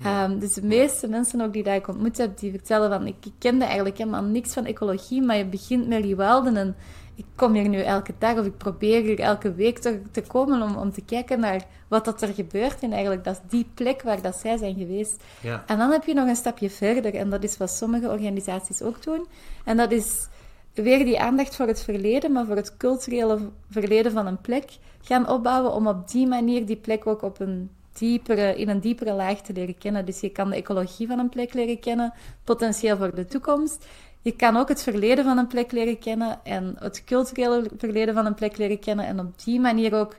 Ehm, 0.05 0.39
dus 0.39 0.53
de 0.53 0.65
meeste 0.65 1.09
mensen 1.09 1.41
ook 1.41 1.53
die 1.53 1.63
daar 1.63 1.75
ik 1.75 1.89
ontmoet 1.89 2.19
heb, 2.19 2.39
die 2.39 2.51
vertellen 2.51 2.91
van... 2.91 3.07
Ik, 3.07 3.17
ik 3.25 3.33
kende 3.39 3.65
eigenlijk 3.65 3.99
helemaal 3.99 4.23
niks 4.23 4.53
van 4.53 4.65
ecologie, 4.65 5.23
maar 5.23 5.37
je 5.37 5.45
begint 5.45 5.89
met 5.89 6.05
rewilden 6.05 6.57
en 6.57 6.77
ik 7.15 7.25
kom 7.37 7.53
hier 7.55 7.69
nu 7.69 7.81
elke 7.81 8.13
dag 8.19 8.39
of 8.39 8.47
ik 8.47 8.57
probeer 8.57 9.03
hier 9.03 9.19
elke 9.19 9.55
week 9.55 9.79
te, 9.79 10.03
te 10.11 10.23
komen 10.23 10.63
om, 10.63 10.77
om 10.77 10.93
te 10.93 11.05
kijken 11.05 11.41
naar 11.41 11.67
wat 11.89 12.05
dat 12.05 12.23
er 12.23 12.35
gebeurt. 12.35 12.81
En 12.81 12.93
eigenlijk, 12.93 13.25
dat 13.25 13.35
is 13.35 13.51
die 13.51 13.67
plek 13.75 14.03
waar 14.03 14.23
dat 14.23 14.37
zij 14.37 14.57
zijn 14.57 14.75
geweest. 14.75 15.23
ja. 15.41 15.65
En 15.67 15.79
dan 15.79 15.91
heb 15.91 16.05
je 16.05 16.15
nog 16.15 16.29
een 16.29 16.37
stapje 16.37 16.71
verder. 16.71 17.15
En 17.15 17.31
dat 17.31 17.45
is 17.45 17.57
wat 17.57 17.71
sommige 17.71 18.09
organisaties 18.09 18.83
ook 18.83 19.03
doen. 19.03 19.27
En 19.65 19.77
dat 19.77 19.93
is 19.93 20.29
weer 20.75 21.05
die 21.05 21.21
aandacht 21.21 21.57
voor 21.57 21.67
het 21.67 21.83
verleden, 21.83 22.33
maar 22.33 22.47
voor 22.47 22.57
het 22.57 22.77
culturele 22.77 23.39
verleden 23.71 24.13
van 24.13 24.27
een 24.27 24.41
plek 24.41 24.71
gaan 25.03 25.29
opbouwen 25.29 25.73
om 25.73 25.87
op 25.87 26.11
die 26.11 26.27
manier 26.27 26.67
die 26.67 26.77
plek 26.77 27.07
ook 27.07 27.23
op 27.23 27.41
een 27.41 27.71
diepere, 27.93 28.57
in 28.57 28.69
een 28.69 28.81
diepere 28.81 29.13
laag 29.13 29.41
te 29.41 29.53
leren 29.53 29.79
kennen. 29.79 30.07
Dus 30.07 30.21
je 30.21 30.31
kan 30.31 30.51
de 30.51 30.57
ecologie 30.57 31.07
van 31.07 31.19
een 31.19 31.29
plek 31.29 31.55
leren 31.55 31.81
kennen, 31.81 32.13
potentieel 32.45 32.97
voor 32.97 33.15
de 33.15 33.27
toekomst. 33.27 33.87
Je 34.23 34.37
kan 34.37 34.57
ook 34.57 34.69
het 34.69 34.83
verleden 34.83 35.25
van 35.25 35.39
een 35.39 35.47
plek 35.47 35.73
leren 35.73 35.99
kennen 35.99 36.41
en 36.45 36.77
het 36.79 37.05
culturele 37.05 37.71
verleden 37.77 38.15
van 38.15 38.27
een 38.27 38.35
plek 38.35 38.57
leren 38.57 38.79
kennen 38.79 39.07
en 39.07 39.21
op 39.21 39.43
die 39.45 39.61
manier 39.61 39.95
ook 39.95 40.17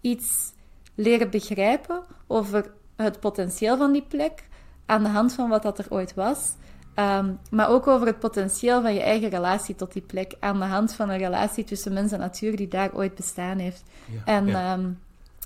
iets 0.00 0.52
leren 0.94 1.30
begrijpen 1.30 2.02
over 2.26 2.72
het 2.96 3.20
potentieel 3.20 3.76
van 3.76 3.92
die 3.92 4.04
plek 4.08 4.48
aan 4.86 5.02
de 5.02 5.08
hand 5.08 5.32
van 5.32 5.48
wat 5.48 5.62
dat 5.62 5.78
er 5.78 5.86
ooit 5.88 6.14
was. 6.14 6.52
Ehm, 6.94 7.32
maar 7.50 7.68
ook 7.68 7.86
over 7.86 8.06
het 8.06 8.18
potentieel 8.18 8.82
van 8.82 8.94
je 8.94 9.02
eigen 9.02 9.28
relatie 9.28 9.74
tot 9.74 9.92
die 9.92 10.02
plek 10.02 10.34
aan 10.40 10.58
de 10.58 10.64
hand 10.64 10.94
van 10.94 11.10
een 11.10 11.18
relatie 11.18 11.64
tussen 11.64 11.92
mens 11.92 12.12
en 12.12 12.18
natuur 12.18 12.56
die 12.56 12.68
daar 12.68 12.94
ooit 12.94 13.14
bestaan 13.14 13.58
heeft. 13.58 13.82
Ja, 14.12 14.20
En 14.24 14.46
ja. 14.46 14.72
ehm, 14.72 14.90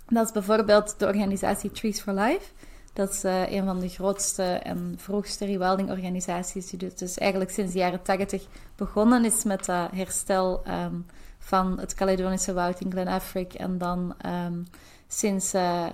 dat 0.09 0.27
is 0.27 0.33
bijvoorbeeld 0.33 0.95
de 0.99 1.07
organisatie 1.07 1.71
Trees 1.71 2.01
for 2.01 2.13
Life. 2.13 2.47
Dat 2.93 3.11
is 3.11 3.25
eh, 3.25 3.53
een 3.53 3.65
van 3.65 3.81
de 3.81 3.89
grootste 3.89 4.43
en 4.43 4.95
vroegste 4.97 5.45
rewilding-organisaties 5.45 6.71
die 6.71 6.93
dus 6.95 7.19
eigenlijk 7.19 7.51
sinds 7.51 7.73
de 7.73 7.79
jaren 7.79 8.03
80 8.03 8.47
begonnen 8.77 9.25
is 9.25 9.45
met 9.45 9.65
dat 9.65 9.91
herstel 9.95 10.61
ehm, 10.65 10.95
van 11.39 11.79
het 11.81 11.95
Caledonische 11.95 12.53
woud 12.53 12.81
in 12.81 12.91
Glenafric. 12.91 13.55
En 13.55 13.79
dan 13.79 14.15
sinds 15.09 15.53
eh, 15.53 15.87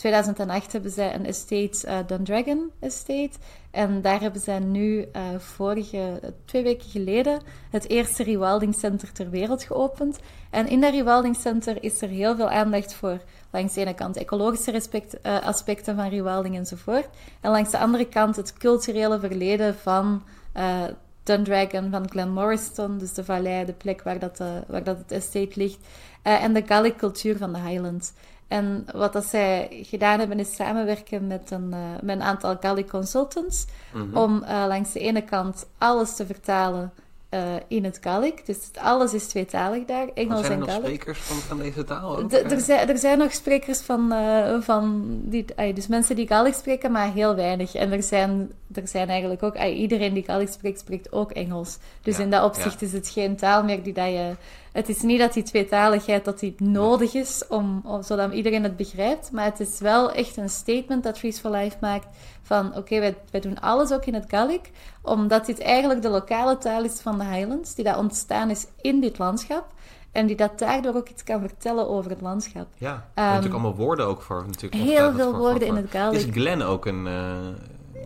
2008 0.00 0.72
hebben 0.72 0.90
zij 0.90 1.14
een 1.14 1.26
estate, 1.26 1.86
eh 1.86 1.98
Dundragon 2.06 2.70
Estate. 2.78 3.30
En 3.70 4.02
daar 4.02 4.20
hebben 4.20 4.40
zij 4.40 4.58
nu 4.58 5.02
eh, 5.12 5.22
vorige, 5.38 6.20
twee 6.44 6.62
weken 6.62 6.90
geleden 6.90 7.40
het 7.70 7.88
eerste 7.88 8.22
rewilding 8.22 8.74
center 8.74 9.12
ter 9.12 9.30
wereld 9.30 9.62
geopend. 9.62 10.18
En 10.50 10.68
in 10.68 10.80
dat 10.80 10.92
rewilding 10.92 11.36
center 11.36 11.82
is 11.82 12.02
er 12.02 12.08
heel 12.08 12.36
veel 12.36 12.50
aandacht 12.50 12.94
voor 12.94 13.20
langs 13.50 13.74
de 13.74 13.80
ene 13.80 13.94
kant 13.94 14.16
ecologische 14.16 14.70
respect, 14.70 15.20
eh, 15.20 15.40
aspecten 15.40 15.96
van 15.96 16.08
rewilding 16.08 16.56
enzovoort. 16.56 17.08
En 17.40 17.50
langs 17.50 17.70
de 17.70 17.78
andere 17.78 18.08
kant 18.08 18.36
het 18.36 18.52
culturele 18.52 19.20
verleden 19.20 19.74
van 19.74 20.22
eh 20.52 20.84
Dundragon, 21.22 21.90
van 21.90 22.10
Glenmoriston, 22.10 22.98
dus 22.98 23.12
de 23.12 23.24
vallei, 23.24 23.64
de 23.64 23.72
plek 23.72 24.02
waar, 24.02 24.18
dat, 24.18 24.38
waar 24.66 24.84
dat 24.84 24.98
het 24.98 25.12
estate 25.12 25.50
ligt. 25.54 25.78
en 26.22 26.52
de 26.52 26.62
Gaelic 26.66 26.96
cultuur 26.96 27.36
van 27.36 27.52
de 27.52 27.58
Highlands. 27.58 28.12
En 28.50 28.86
wat 28.94 29.12
dat 29.12 29.24
zij 29.24 29.68
gedaan 29.82 30.18
hebben 30.18 30.38
is 30.38 30.54
samenwerken 30.54 31.26
met 31.26 31.50
een, 31.50 31.72
eh, 31.72 31.78
met 32.02 32.16
een 32.16 32.22
aantal 32.22 32.56
Gaelic 32.60 32.88
consultants 32.88 33.66
Mhm. 33.92 34.16
om 34.16 34.42
eh, 34.42 34.64
langs 34.68 34.92
de 34.92 35.00
ene 35.00 35.22
kant 35.22 35.66
alles 35.78 36.16
te 36.16 36.26
vertalen 36.26 36.92
eh, 37.28 37.40
in 37.68 37.84
het 37.84 37.98
Gaelic. 38.00 38.46
Dus 38.46 38.58
alles 38.80 39.14
is 39.14 39.26
tweetalig 39.26 39.84
daar, 39.84 40.08
Engels 40.14 40.46
zijn 40.46 40.62
er 40.62 40.68
en 40.68 40.74
nog 40.74 40.84
sprekers 40.84 41.18
van, 41.18 41.36
van 41.36 41.58
deze 41.58 41.84
taal 41.84 42.18
ook? 42.18 42.32
Er, 42.32 42.60
zijn, 42.60 42.88
er 42.88 42.98
zijn 42.98 43.18
nog 43.18 43.32
sprekers 43.32 43.80
van, 43.80 44.12
van 44.60 45.04
die, 45.22 45.44
ay, 45.56 45.72
dus 45.72 45.86
mensen 45.86 46.16
die 46.16 46.26
Gaelic 46.26 46.54
spreken, 46.54 46.92
maar 46.92 47.12
heel 47.12 47.34
weinig. 47.34 47.74
En 47.74 47.92
er 47.92 48.02
zijn, 48.02 48.50
er 48.74 48.88
zijn 48.88 49.08
eigenlijk 49.08 49.42
ook, 49.42 49.56
ay, 49.56 49.72
iedereen 49.72 50.14
die 50.14 50.24
Gaelic 50.24 50.48
spreekt, 50.48 50.80
spreekt 50.80 51.12
ook 51.12 51.30
Engels. 51.30 51.78
Dus 52.02 52.16
Ja, 52.16 52.22
in 52.22 52.30
dat 52.30 52.44
opzicht 52.44 52.80
ja. 52.80 52.86
is 52.86 52.92
het 52.92 53.08
geen 53.08 53.36
taal 53.36 53.64
meer 53.64 53.82
die 53.82 53.92
dat 53.92 54.06
je. 54.08 54.34
Het 54.72 54.88
is 54.88 55.02
niet 55.02 55.18
dat 55.18 55.32
die 55.32 55.42
tweetaligheid 55.42 56.24
dat 56.24 56.38
die 56.38 56.54
nodig 56.58 57.14
is, 57.14 57.44
om, 57.48 57.80
om, 57.84 58.02
zodat 58.02 58.32
iedereen 58.32 58.62
het 58.62 58.76
begrijpt. 58.76 59.32
Maar 59.32 59.44
het 59.44 59.60
is 59.60 59.78
wel 59.80 60.12
echt 60.12 60.36
een 60.36 60.48
statement 60.48 61.02
dat 61.02 61.14
Trees 61.14 61.38
for 61.38 61.50
Life 61.50 61.76
maakt. 61.80 62.06
Van 62.42 62.76
oké, 62.76 63.00
wij, 63.00 63.16
wij 63.30 63.40
doen 63.40 63.60
alles 63.60 63.92
ook 63.92 64.04
in 64.04 64.14
het 64.14 64.24
Gaelic, 64.28 64.70
omdat 65.02 65.46
dit 65.46 65.60
eigenlijk 65.60 66.02
de 66.02 66.08
lokale 66.08 66.58
taal 66.58 66.84
is 66.84 67.00
van 67.00 67.18
de 67.18 67.24
Highlands, 67.24 67.74
die 67.74 67.84
dat 67.84 67.96
ontstaan 67.96 68.50
is 68.50 68.66
in 68.80 69.00
dit 69.00 69.18
landschap. 69.18 69.66
En 70.12 70.26
die 70.26 70.36
dat 70.36 70.58
daardoor 70.58 70.94
ook 70.94 71.08
iets 71.08 71.22
kan 71.24 71.40
vertellen 71.40 71.88
over 71.88 72.10
het 72.10 72.20
landschap. 72.20 72.66
Ja, 72.74 72.92
er 72.92 73.02
Ehm, 73.14 73.26
natuurlijk 73.26 73.54
allemaal 73.54 73.74
woorden 73.76 74.06
ook 74.06 74.22
voor. 74.22 74.44
Natuurlijk, 74.46 74.82
heel 74.82 75.12
veel 75.12 75.30
voor- 75.30 75.38
woorden 75.38 75.68
voor- 75.68 75.76
in 75.76 75.82
het 75.82 75.90
Gaelic. 75.90 76.20
Is 76.20 76.26
Glen 76.30 76.62
ook 76.62 76.86
een 76.86 77.06
uh, 77.06 77.30
Eh, 77.30 77.46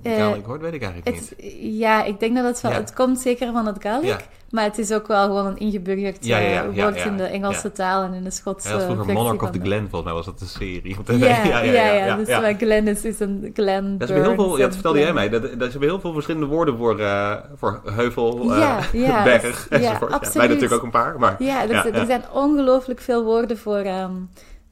Gaelic 0.05 0.47
woord? 0.47 0.61
Weet 0.61 0.73
ik 0.75 0.83
eigenlijk 0.83 1.17
Het, 1.17 1.35
niet. 1.43 1.79
ja, 1.79 2.05
ik 2.05 2.21
denk 2.21 2.37
dat 2.37 2.45
het 2.45 2.61
wel... 2.61 2.71
Ja. 2.73 2.77
Het 2.79 2.93
komt 2.93 3.19
zeker 3.21 3.53
van 3.53 3.67
het 3.67 3.77
Gaelic, 3.81 4.09
Ja. 4.09 4.17
maar 4.51 4.65
het 4.65 4.79
is 4.79 4.93
ook 4.93 5.07
wel 5.07 5.25
gewoon 5.27 5.47
een 5.47 5.57
ingeburgerd 5.59 6.27
Ja, 6.27 6.39
ja, 6.39 6.49
ja, 6.51 6.65
eh, 6.65 6.75
ja, 6.77 6.83
woord 6.85 6.99
ja, 6.99 7.05
in 7.05 7.17
de 7.17 7.23
Engelse 7.25 7.67
ja. 7.67 7.73
taal 7.75 8.03
en 8.03 8.13
in 8.15 8.25
de 8.25 8.31
Schotse 8.31 8.69
Hij 8.69 8.77
was 8.77 8.85
vroeger 8.87 9.13
Monarch 9.13 9.43
of 9.43 9.51
the 9.51 9.61
Glen, 9.61 9.81
volgens 9.81 10.03
mij 10.05 10.13
was 10.13 10.25
dat 10.25 10.39
de 10.39 10.47
serie. 10.47 10.97
op 10.99 11.11
Ja, 11.11 11.17
tv. 11.43 11.45
ja, 11.51 11.61
ja, 11.93 12.17
dus 12.17 12.29
maar 12.29 12.55
Glen 12.55 12.89
is, 12.89 13.05
is 13.05 13.21
een 13.21 13.51
Glen 13.55 13.99
Dat 13.99 14.09
is 14.11 14.15
heel 14.17 14.35
veel, 14.35 14.57
ja, 14.59 14.65
dat 14.65 14.73
vertelde 14.75 14.99
jij 14.99 15.13
mij, 15.13 15.29
dat, 15.29 15.43
dat 15.59 15.69
is 15.69 15.75
heel 15.79 16.01
veel 16.01 16.13
verschillende 16.13 16.47
woorden 16.47 16.77
voor, 16.77 16.99
eh, 17.01 17.33
voor 17.57 17.81
heuvel, 17.85 18.41
eh, 18.53 18.59
Ja, 18.59 18.79
ja, 18.93 19.23
berg 19.41 19.67
ja, 19.71 19.77
enzovoort. 19.77 20.11
Ja, 20.11 20.17
absoluut. 20.17 20.35
wij 20.35 20.47
natuurlijk 20.47 20.73
ook 20.73 20.83
een 20.83 20.91
paar, 20.91 21.19
maar 21.19 21.37
Ja, 21.39 21.63
er, 21.63 21.71
Ja, 21.73 21.83
zijn- 21.83 21.95
ja. 21.95 22.01
er 22.01 22.07
zijn 22.07 22.23
ongelooflijk 22.33 23.01
veel 23.01 23.25
woorden 23.25 23.59
voor, 23.59 23.77
ehm, 23.79 24.13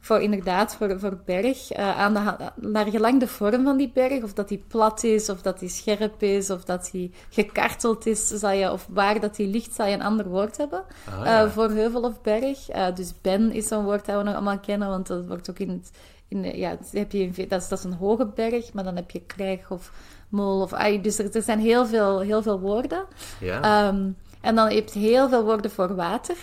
voor 0.05 0.21
inderdaad 0.21 0.75
voor, 0.75 1.01
voor 1.01 1.21
berg. 1.25 1.77
Uh, 1.77 1.99
aan 1.99 2.15
de, 2.15 2.51
naar 2.69 2.87
gelang 2.87 3.21
de 3.21 3.27
vorm 3.27 3.65
van 3.65 3.77
die 3.77 3.91
berg, 3.95 4.23
of 4.23 4.33
dat 4.33 4.49
die 4.49 4.65
plat 4.69 5.05
is, 5.05 5.29
of 5.29 5.43
dat 5.43 5.59
die 5.59 5.69
scherp 5.69 6.23
is, 6.23 6.51
of 6.51 6.65
dat 6.65 6.89
die 6.93 7.13
gekarteld 7.31 8.07
is, 8.07 8.27
zal 8.27 8.51
je, 8.51 8.73
of 8.73 8.87
waar 8.91 9.21
dat 9.21 9.37
die 9.37 9.47
ligt, 9.47 9.75
zal 9.75 9.87
je 9.87 9.95
een 9.95 10.03
ander 10.03 10.29
woord 10.29 10.57
hebben 10.57 10.85
ah, 11.11 11.25
ja. 11.25 11.45
uh, 11.45 11.51
voor 11.51 11.71
heuvel 11.71 12.03
of 12.03 12.21
berg. 12.21 12.75
Uh, 12.75 12.95
dus 12.95 13.15
ben 13.21 13.53
is 13.53 13.69
zo'n 13.69 13.85
woord 13.85 14.07
dat 14.07 14.17
we 14.17 14.23
nog 14.23 14.35
allemaal 14.35 14.59
kennen, 14.59 14.89
want 14.89 15.07
dat 15.07 15.27
wordt 15.27 15.51
ook 15.51 15.59
in 15.59 15.71
het. 15.71 15.91
In, 16.29 16.57
ja, 16.59 16.77
heb 16.91 17.13
je, 17.13 17.47
dat, 17.49 17.63
is, 17.63 17.69
dat 17.69 17.79
is 17.79 17.85
een 17.85 17.93
hoge 17.93 18.27
berg, 18.27 18.73
maar 18.73 18.85
dan 18.85 18.97
heb 18.97 19.11
je 19.11 19.21
krijg 19.21 19.71
of 19.71 19.93
mol. 20.29 20.61
Of, 20.61 20.71
dus 21.03 21.19
er, 21.19 21.35
er, 21.35 21.43
zijn 21.43 21.61
heel 21.61 21.87
veel, 21.87 22.21
heel 22.21 22.43
veel 22.43 22.61
woorden. 22.61 23.05
Ja. 23.41 23.89
Um, 23.89 24.17
en 24.41 24.55
dan 24.55 24.71
heb 24.71 24.89
je 24.89 25.01
heel 25.01 25.29
veel 25.29 25.45
woorden 25.45 25.71
voor 25.71 25.95
water. 25.95 26.37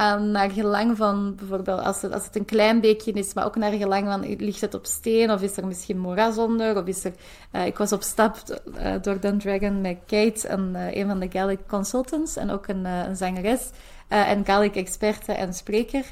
Um, 0.00 0.30
naar 0.30 0.50
gelang 0.50 0.96
van 0.96 1.34
bijvoorbeeld 1.34 1.80
als 1.80 2.02
het, 2.02 2.12
als 2.12 2.24
het 2.24 2.36
een 2.36 2.44
klein 2.44 2.80
beekje 2.80 3.12
is, 3.12 3.34
maar 3.34 3.44
ook 3.44 3.56
naar 3.56 3.72
gelang 3.72 4.06
van 4.06 4.24
ligt 4.40 4.60
het 4.60 4.74
op 4.74 4.86
steen 4.86 5.30
of 5.30 5.42
is 5.42 5.56
er 5.56 5.66
misschien 5.66 5.98
moeras 5.98 6.36
of 6.76 6.86
is 6.86 7.04
er... 7.04 7.12
Uh, 7.52 7.66
ik 7.66 7.78
was 7.78 7.92
op 7.92 8.02
stap 8.02 8.36
uh, 8.78 8.94
door 9.02 9.20
Dundragon 9.20 9.80
met 9.80 9.98
Kate, 10.06 10.48
en, 10.48 10.72
uh, 10.74 10.96
een 10.96 11.06
van 11.06 11.20
de 11.20 11.28
Gallic 11.30 11.58
consultants 11.68 12.36
en 12.36 12.50
ook 12.50 12.68
een, 12.68 12.86
zangeres 13.16 13.70
en 14.08 14.44
Gallic 14.44 14.74
experte 14.76 15.32
en 15.32 15.54
spreker. 15.54 16.04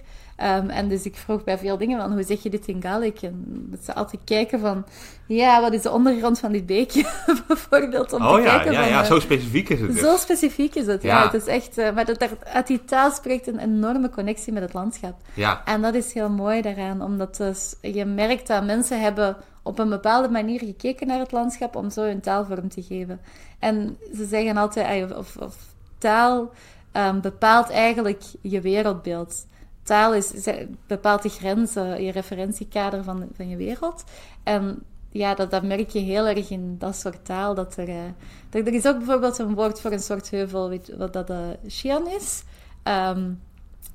Um, 0.42 0.70
en 0.70 0.88
dus 0.88 1.04
ik 1.04 1.16
vroeg 1.16 1.44
bij 1.44 1.58
veel 1.58 1.78
dingen 1.78 2.00
van, 2.00 2.12
hoe 2.12 2.22
zeg 2.22 2.42
je 2.42 2.50
dit 2.50 2.66
in 2.66 2.82
Gaelic? 2.82 3.22
En 3.22 3.44
dat 3.70 3.84
ze 3.84 3.94
altijd 3.94 4.22
kijken 4.24 4.60
van, 4.60 4.84
ja, 5.26 5.60
wat 5.60 5.72
is 5.72 5.82
de 5.82 5.90
ondergrond 5.90 6.38
van 6.38 6.52
dit 6.52 6.66
beekje? 6.66 7.04
Bijvoorbeeld, 7.46 8.12
om 8.12 8.22
oh, 8.22 8.34
te 8.34 8.40
ja, 8.40 8.54
kijken 8.56 8.72
ja, 8.72 8.80
van... 8.80 8.88
ja, 8.88 9.04
zo 9.04 9.20
specifiek 9.20 9.68
is 9.68 9.80
het 9.80 9.92
dus. 9.92 10.00
Zo 10.00 10.16
specifiek 10.16 10.74
is 10.74 10.86
het, 10.86 11.02
ja. 11.02 11.18
ja. 11.18 11.24
Het 11.24 11.34
is 11.34 11.46
echt... 11.46 11.78
Uh, 11.78 11.92
maar 11.92 12.04
dat, 12.04 12.28
uit 12.44 12.66
die 12.66 12.84
taal 12.84 13.10
spreekt 13.10 13.46
een 13.46 13.58
enorme 13.58 14.10
connectie 14.10 14.52
met 14.52 14.62
het 14.62 14.72
landschap. 14.72 15.14
Ja. 15.34 15.62
En 15.64 15.82
dat 15.82 15.94
is 15.94 16.12
heel 16.12 16.30
mooi 16.30 16.62
daaraan, 16.62 17.02
omdat 17.02 17.36
dus, 17.36 17.74
je 17.80 18.04
merkt 18.04 18.46
dat 18.46 18.64
mensen 18.64 19.00
hebben 19.00 19.36
op 19.62 19.78
een 19.78 19.88
bepaalde 19.88 20.28
manier 20.28 20.58
gekeken 20.58 21.06
naar 21.06 21.18
het 21.18 21.32
landschap 21.32 21.76
om 21.76 21.90
zo 21.90 22.02
hun 22.02 22.20
taal 22.20 22.44
vorm 22.44 22.68
te 22.68 22.82
geven. 22.82 23.20
En 23.58 23.96
ze 24.16 24.26
zeggen 24.26 24.56
altijd, 24.56 25.16
of, 25.16 25.36
of 25.36 25.56
taal 25.98 26.50
um, 26.92 27.20
bepaalt 27.20 27.70
eigenlijk 27.70 28.22
je 28.40 28.60
wereldbeeld 28.60 29.46
taal 29.84 30.14
is, 30.14 30.48
bepaalt 30.86 31.22
de 31.22 31.28
grenzen, 31.28 32.02
je 32.02 32.12
referentiekader 32.12 33.04
van, 33.04 33.28
van 33.36 33.48
je 33.48 33.56
wereld. 33.56 34.04
En 34.42 34.82
ja, 35.10 35.34
dat, 35.34 35.50
dat 35.50 35.62
merk 35.62 35.90
je 35.90 35.98
heel 35.98 36.26
erg 36.26 36.50
in 36.50 36.78
dat 36.78 36.96
soort 36.96 37.24
taal. 37.24 37.54
Dat 37.54 37.76
er, 37.76 37.88
uh, 37.88 38.02
er, 38.50 38.74
is 38.74 38.86
ook 38.86 38.98
bijvoorbeeld 38.98 39.38
een 39.38 39.54
woord 39.54 39.80
voor 39.80 39.92
een 39.92 40.00
soort 40.00 40.30
heuvel, 40.30 40.68
weet, 40.68 40.96
wat 40.96 41.12
dat 41.12 41.30
uh, 41.30 41.38
Xi'an 41.66 42.08
is. 42.08 42.42
Um, 42.84 43.40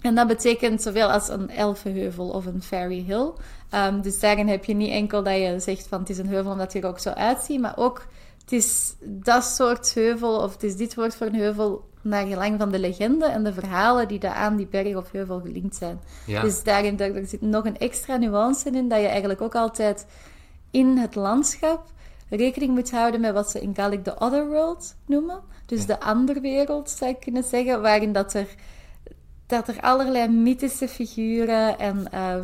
en 0.02 0.16
dat 0.16 0.28
betekent 0.28 0.82
zoveel 0.82 1.12
als 1.12 1.30
een 1.30 1.50
elfenheuvel 1.50 2.30
of 2.30 2.46
een 2.46 2.62
fairy 2.62 3.04
hill. 3.04 3.32
Um, 3.74 4.02
dus 4.02 4.20
daarin 4.20 4.48
heb 4.48 4.66
je 4.66 4.74
niet 4.74 4.92
enkel 4.92 5.24
dat 5.24 5.36
je 5.36 5.60
zegt 5.60 5.88
van 5.88 6.00
het 6.00 6.10
is 6.10 6.18
een 6.18 6.28
heuvel 6.28 6.52
omdat 6.52 6.74
hij 6.74 6.82
er 6.82 6.88
ook 6.88 7.00
zo 7.00 7.10
uitziet, 7.10 7.60
maar 7.60 7.78
ook 7.78 8.06
het 8.50 8.60
is 8.60 8.96
dat 9.00 9.44
soort 9.44 9.94
heuvel 9.94 10.38
of 10.38 10.54
het 10.54 10.64
is 10.64 10.76
dit 10.76 10.96
woord 10.96 11.16
voor 11.16 11.28
een 11.28 11.36
heuvel 11.36 11.90
naar 12.02 12.26
gelang 12.26 12.60
van 12.60 12.72
de 12.72 12.80
legende 12.80 13.26
en 13.26 13.44
de 13.44 13.54
verhalen 13.54 14.08
die 14.08 14.20
daar 14.20 14.34
aan 14.34 14.56
die 14.56 14.68
berg 14.68 14.96
of 14.96 15.12
heuvel 15.12 15.40
gelinkt 15.40 15.76
zijn. 15.76 16.00
Dus 16.26 16.64
daarin 16.64 16.96
daar, 16.96 17.12
zit 17.26 17.42
nog 17.42 17.66
een 17.66 17.78
extra 17.78 18.18
nuance 18.18 18.70
in, 18.70 18.90
dat 18.90 19.00
je 19.00 19.08
eigenlijk 19.08 19.42
ook 19.42 19.56
altijd 19.56 20.06
in 20.72 20.98
het 20.98 21.16
landschap 21.16 21.84
rekening 22.30 22.74
moet 22.74 22.92
houden 22.92 23.22
met 23.22 23.34
wat 23.34 23.50
ze 23.50 23.62
in 23.62 23.76
Gaelic 23.76 24.06
de 24.06 24.20
Other 24.20 24.48
World 24.48 24.96
noemen. 25.06 25.42
Dus 25.66 25.86
de 25.86 26.00
andere 26.00 26.40
wereld, 26.40 26.90
zou 26.90 27.12
ik 27.12 27.20
kunnen 27.20 27.44
zeggen, 27.44 27.82
waarin 27.82 28.14
dat 28.14 28.34
er, 28.34 28.48
dat 29.46 29.68
er 29.68 29.82
allerlei 29.82 30.28
mythische 30.28 30.88
figuren 30.88 31.80
en, 31.80 32.08
uh, 32.14 32.36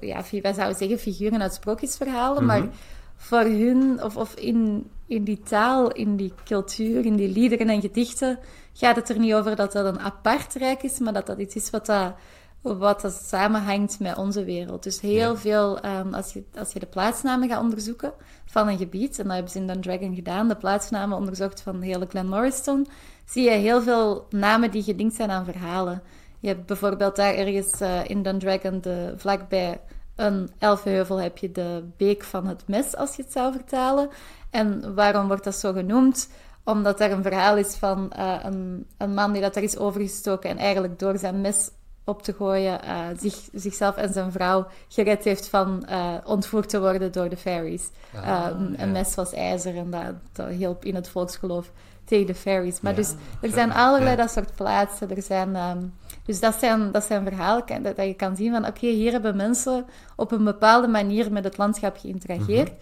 ja, 0.00 0.22
wij 0.42 0.52
zouden 0.52 0.76
zeggen 0.76 0.98
figuren 0.98 1.42
uit 1.42 1.54
sprookjesverhalen, 1.54 2.44
maar 2.44 2.60
mhm. 2.60 2.70
voor 3.16 3.42
hun, 3.42 4.02
of, 4.02 4.16
of 4.16 4.34
in, 4.34 4.90
in 5.08 5.24
die 5.24 5.40
taal, 5.40 5.92
in 5.92 6.16
die 6.16 6.32
cultuur, 6.44 7.04
in 7.04 7.16
die 7.16 7.28
liederen 7.28 7.68
en 7.68 7.80
gedichten, 7.80 8.38
gaat 8.72 8.96
het 8.96 9.08
er 9.08 9.18
niet 9.18 9.34
over 9.34 9.56
dat 9.56 9.72
dat 9.72 9.84
een 9.84 10.00
apart 10.00 10.54
rijk 10.54 10.82
is, 10.82 10.98
maar 10.98 11.12
dat 11.12 11.26
dat 11.26 11.38
iets 11.38 11.54
is 11.54 11.70
wat 11.70 11.86
dat, 11.86 12.14
wat 12.60 13.00
dat 13.00 13.12
samenhangt 13.12 14.00
met 14.00 14.16
onze 14.16 14.44
wereld. 14.44 14.82
Dus 14.82 15.00
heel 15.00 15.36
veel, 15.36 15.84
um, 15.84 16.14
als, 16.14 16.32
je, 16.32 16.44
als 16.58 16.72
je 16.72 16.78
de 16.78 16.86
plaatsnamen 16.86 17.48
gaat 17.48 17.62
onderzoeken 17.62 18.12
van 18.46 18.68
een 18.68 18.78
gebied, 18.78 19.18
en 19.18 19.24
dat 19.24 19.32
hebben 19.32 19.52
ze 19.52 19.58
in 19.58 19.66
Dundragon 19.66 20.14
gedaan, 20.14 20.48
de 20.48 20.56
plaatsnamen 20.56 21.18
onderzocht 21.18 21.60
van 21.60 21.80
de 21.80 21.86
hele 21.86 22.06
Glen 22.06 22.86
zie 23.24 23.44
je 23.44 23.50
heel 23.50 23.82
veel 23.82 24.26
namen 24.30 24.70
die 24.70 24.82
gelinkt 24.82 25.14
zijn 25.14 25.30
aan 25.30 25.44
verhalen. 25.44 26.02
Je 26.40 26.48
hebt 26.48 26.66
bijvoorbeeld 26.66 27.16
daar 27.16 27.34
ergens 27.34 27.80
uh, 27.80 28.08
in 28.08 28.22
Dundragon, 28.22 28.80
de, 28.80 29.14
vlakbij 29.16 29.80
een 30.18 30.50
elfenheuvel, 30.58 31.20
heb 31.20 31.38
je 31.38 31.52
de 31.52 31.84
beek 31.96 32.24
van 32.24 32.46
het 32.46 32.62
mes, 32.66 32.96
als 32.96 33.16
je 33.16 33.22
het 33.22 33.32
zou 33.32 33.52
vertalen. 33.52 34.08
En 34.50 34.94
waarom 34.94 35.26
wordt 35.26 35.44
dat 35.44 35.54
zo 35.54 35.72
genoemd? 35.72 36.28
Omdat 36.64 37.00
er 37.00 37.10
een 37.10 37.22
verhaal 37.22 37.56
is 37.56 37.74
van 37.74 38.12
uh, 38.18 38.34
een, 38.42 38.86
een, 38.96 39.14
man 39.14 39.32
die 39.32 39.42
dat 39.42 39.56
er 39.56 39.62
is 39.62 39.78
overgestoken 39.78 40.50
en 40.50 40.56
eigenlijk 40.56 40.98
door 40.98 41.18
zijn 41.18 41.40
mes 41.40 41.70
op 42.04 42.22
te 42.22 42.32
gooien 42.32 42.80
uh, 42.84 43.06
zich, 43.18 43.48
zichzelf 43.52 43.96
en 43.96 44.12
zijn 44.12 44.32
vrouw 44.32 44.66
gered 44.88 45.24
heeft 45.24 45.48
van 45.48 45.86
uh, 45.90 46.14
ontvoerd 46.24 46.68
te 46.68 46.80
worden 46.80 47.12
door 47.12 47.28
de 47.28 47.36
fairies. 47.36 47.90
Ah, 48.24 48.46
een 48.76 48.92
mes 48.92 49.14
was 49.14 49.32
ijzer 49.32 49.76
en 49.76 49.90
dat, 49.90 50.14
dat, 50.32 50.48
hielp 50.48 50.84
in 50.84 50.94
het 50.94 51.08
volksgeloof 51.08 51.70
tegen 52.08 52.26
de 52.26 52.34
fairies. 52.34 52.80
Maar 52.80 52.94
dus 52.94 53.14
er 53.40 53.50
zijn 53.50 53.72
allerlei 53.72 54.16
dat 54.16 54.30
soort 54.30 54.54
plaatsen. 54.54 55.16
Er 55.16 55.22
zijn, 55.22 55.56
um, 55.56 55.94
dus 56.24 56.40
dat 56.40 56.54
zijn, 56.54 56.92
dat 56.92 57.04
zijn 57.04 57.24
verhalen 57.24 57.82
dat, 57.82 57.96
dat 57.96 58.06
je 58.06 58.14
kan 58.14 58.36
zien 58.36 58.52
van 58.52 58.66
oké, 58.66 58.86
hier 58.86 59.12
hebben 59.12 59.36
mensen 59.36 59.84
op 60.16 60.32
een 60.32 60.44
bepaalde 60.44 60.88
manier 60.88 61.32
met 61.32 61.44
het 61.44 61.56
landschap 61.56 61.96
geïnterageerd. 61.96 62.68
Mhm. 62.68 62.76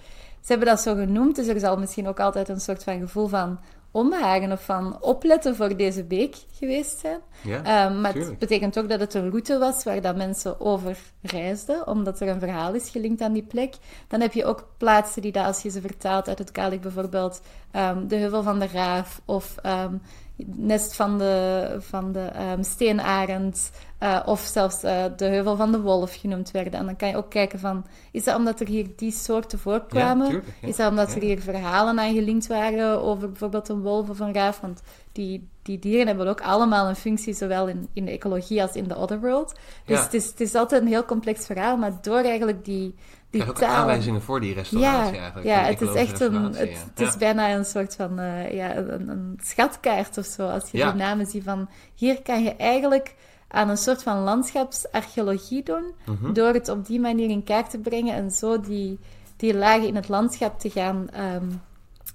Ze 0.47 0.53
hebben 0.53 0.69
dat 0.69 0.81
zo 0.81 0.95
genoemd, 0.95 1.37
dus 1.37 1.47
er 1.47 1.61
zal 1.61 1.77
misschien 1.77 2.09
ook 2.09 2.21
altijd 2.21 2.49
een 2.49 2.61
soort 2.61 2.85
van 2.85 2.99
gevoel 2.99 3.27
van 3.27 3.59
onbehagen 3.91 4.53
of 4.53 4.65
van 4.65 5.03
opletten 5.03 5.57
voor 5.57 5.77
deze 5.77 6.05
beek 6.05 6.37
geweest 6.53 6.99
zijn. 6.99 7.21
Ja, 7.43 7.87
um, 7.87 8.01
maar 8.01 8.15
het 8.15 8.39
betekent 8.39 8.79
ook 8.79 8.89
dat 8.89 9.01
het 9.01 9.15
een 9.15 9.31
route 9.31 9.59
was 9.59 9.85
waar 9.85 10.01
dat 10.01 10.17
mensen 10.17 10.61
over 10.61 10.99
reisden, 11.23 11.87
omdat 11.87 12.21
er 12.21 12.29
een 12.29 12.41
verhaal 12.41 12.75
is 12.75 12.89
gelinkt 12.89 13.21
aan 13.21 13.33
die 13.33 13.43
plek. 13.43 13.75
Dan 14.09 14.21
heb 14.21 14.33
je 14.33 14.45
ook 14.45 14.69
plaatsen 14.77 15.23
die 15.23 15.33
dat, 15.33 15.47
als 15.47 15.63
je 15.63 15.71
ze 15.71 15.81
vertaalt 15.81 16.29
uit 16.29 16.39
het 16.39 16.51
Gaelic 16.53 16.81
bijvoorbeeld, 16.81 17.41
um, 17.73 18.09
de 18.09 18.17
Heuvel 18.17 18.43
van 18.43 18.59
de 18.59 18.67
Raaf 18.67 19.21
of 19.25 19.55
um, 19.67 20.01
nest 20.45 20.95
van 20.95 21.19
de, 21.19 21.77
van 21.79 22.13
de 22.13 22.31
um, 22.53 22.63
steenarend 22.63 23.71
uh, 24.03 24.23
of 24.25 24.41
zelfs 24.41 24.85
uh, 24.85 25.05
de 25.17 25.25
heuvel 25.25 25.57
van 25.57 25.73
de 25.73 25.81
wolf 25.81 26.15
genoemd 26.15 26.51
werden. 26.51 26.73
En 26.73 26.87
dan 26.87 26.97
kan 26.97 27.09
je 27.09 27.17
ook 27.17 27.31
kijken 27.31 27.59
van, 27.59 27.87
is 28.11 28.25
dat 28.25 28.37
omdat 28.37 28.61
er 28.61 28.67
hier 28.67 28.87
die 28.97 29.13
soorten 29.13 29.59
voorkwamen? 29.59 30.33
Ja, 30.33 30.41
ja. 30.61 30.69
Is 30.69 30.77
dat 30.77 30.91
omdat 30.91 31.15
er 31.15 31.23
hier 31.23 31.41
verhalen 31.41 31.99
aan 31.99 32.15
gelinkt 32.15 32.47
waren 32.47 33.03
over 33.03 33.29
bijvoorbeeld 33.29 33.69
een 33.69 33.83
wolf 33.83 34.09
of 34.09 34.21
een 34.21 34.35
raaf? 34.35 34.61
Want 34.61 34.83
die, 35.13 35.49
die 35.63 35.79
dieren 35.79 36.07
hebben 36.07 36.29
ook 36.29 36.41
allemaal 36.41 36.89
een 36.89 36.97
functie, 36.97 37.35
zowel 37.35 37.69
in, 37.69 37.89
in 37.93 38.05
de 38.05 38.11
ecologie 38.11 38.63
als 38.63 38.73
in 38.73 38.89
de 38.89 38.97
otherworld. 38.97 39.55
Dus 39.85 40.03
het, 40.03 40.15
is, 40.15 40.27
het 40.27 40.41
is 40.41 40.55
altijd 40.55 40.83
een 40.83 40.89
heel 40.89 41.05
complex 41.05 41.47
verhaal, 41.47 41.77
maar 41.77 41.93
door 42.03 42.21
eigenlijk 42.21 42.65
die 42.65 42.95
die 43.39 43.49
ook 43.49 43.63
aanwijzingen 43.63 44.23
voor 44.23 44.41
die 44.41 44.55
restauratie 44.55 45.15
ja, 45.15 45.21
eigenlijk. 45.21 45.47
Ja, 45.47 45.63
het 45.63 45.81
is 45.81 45.95
echt 45.95 46.21
een, 46.21 46.43
het, 46.43 46.87
het 46.95 47.09
is 47.09 47.17
bijna 47.17 47.55
een 47.55 47.65
soort 47.65 47.95
van 47.95 48.21
uh, 48.21 48.53
ja, 48.53 48.77
een, 48.77 49.09
een, 49.09 49.39
schatkaart 49.43 50.19
of 50.19 50.27
zo. 50.27 50.49
Als 50.49 50.71
je 50.71 50.85
die 50.85 50.93
namen 50.93 51.27
ziet 51.27 51.45
van, 51.45 51.69
hier 51.95 52.23
kan 52.23 52.43
je 52.43 52.57
eigenlijk 52.57 53.15
aan 53.49 53.69
een 53.69 53.77
soort 53.77 54.03
van 54.03 54.19
landschapsarcheologie 54.19 55.63
doen, 55.63 55.93
mhm. 56.07 56.33
door 56.33 56.53
het 56.53 56.69
op 56.69 56.87
die 56.87 57.01
manier 57.01 57.31
in 57.31 57.45
kaart 57.45 57.71
te 57.71 57.79
brengen 57.79 58.15
en 58.15 58.31
zo 58.31 58.61
die, 58.61 58.99
die 59.37 59.55
lagen 59.55 59.87
in 59.87 59.97
het 59.97 60.09
landschap 60.09 60.61
te 60.61 60.71
gaan, 60.71 61.09
um, 61.35 61.63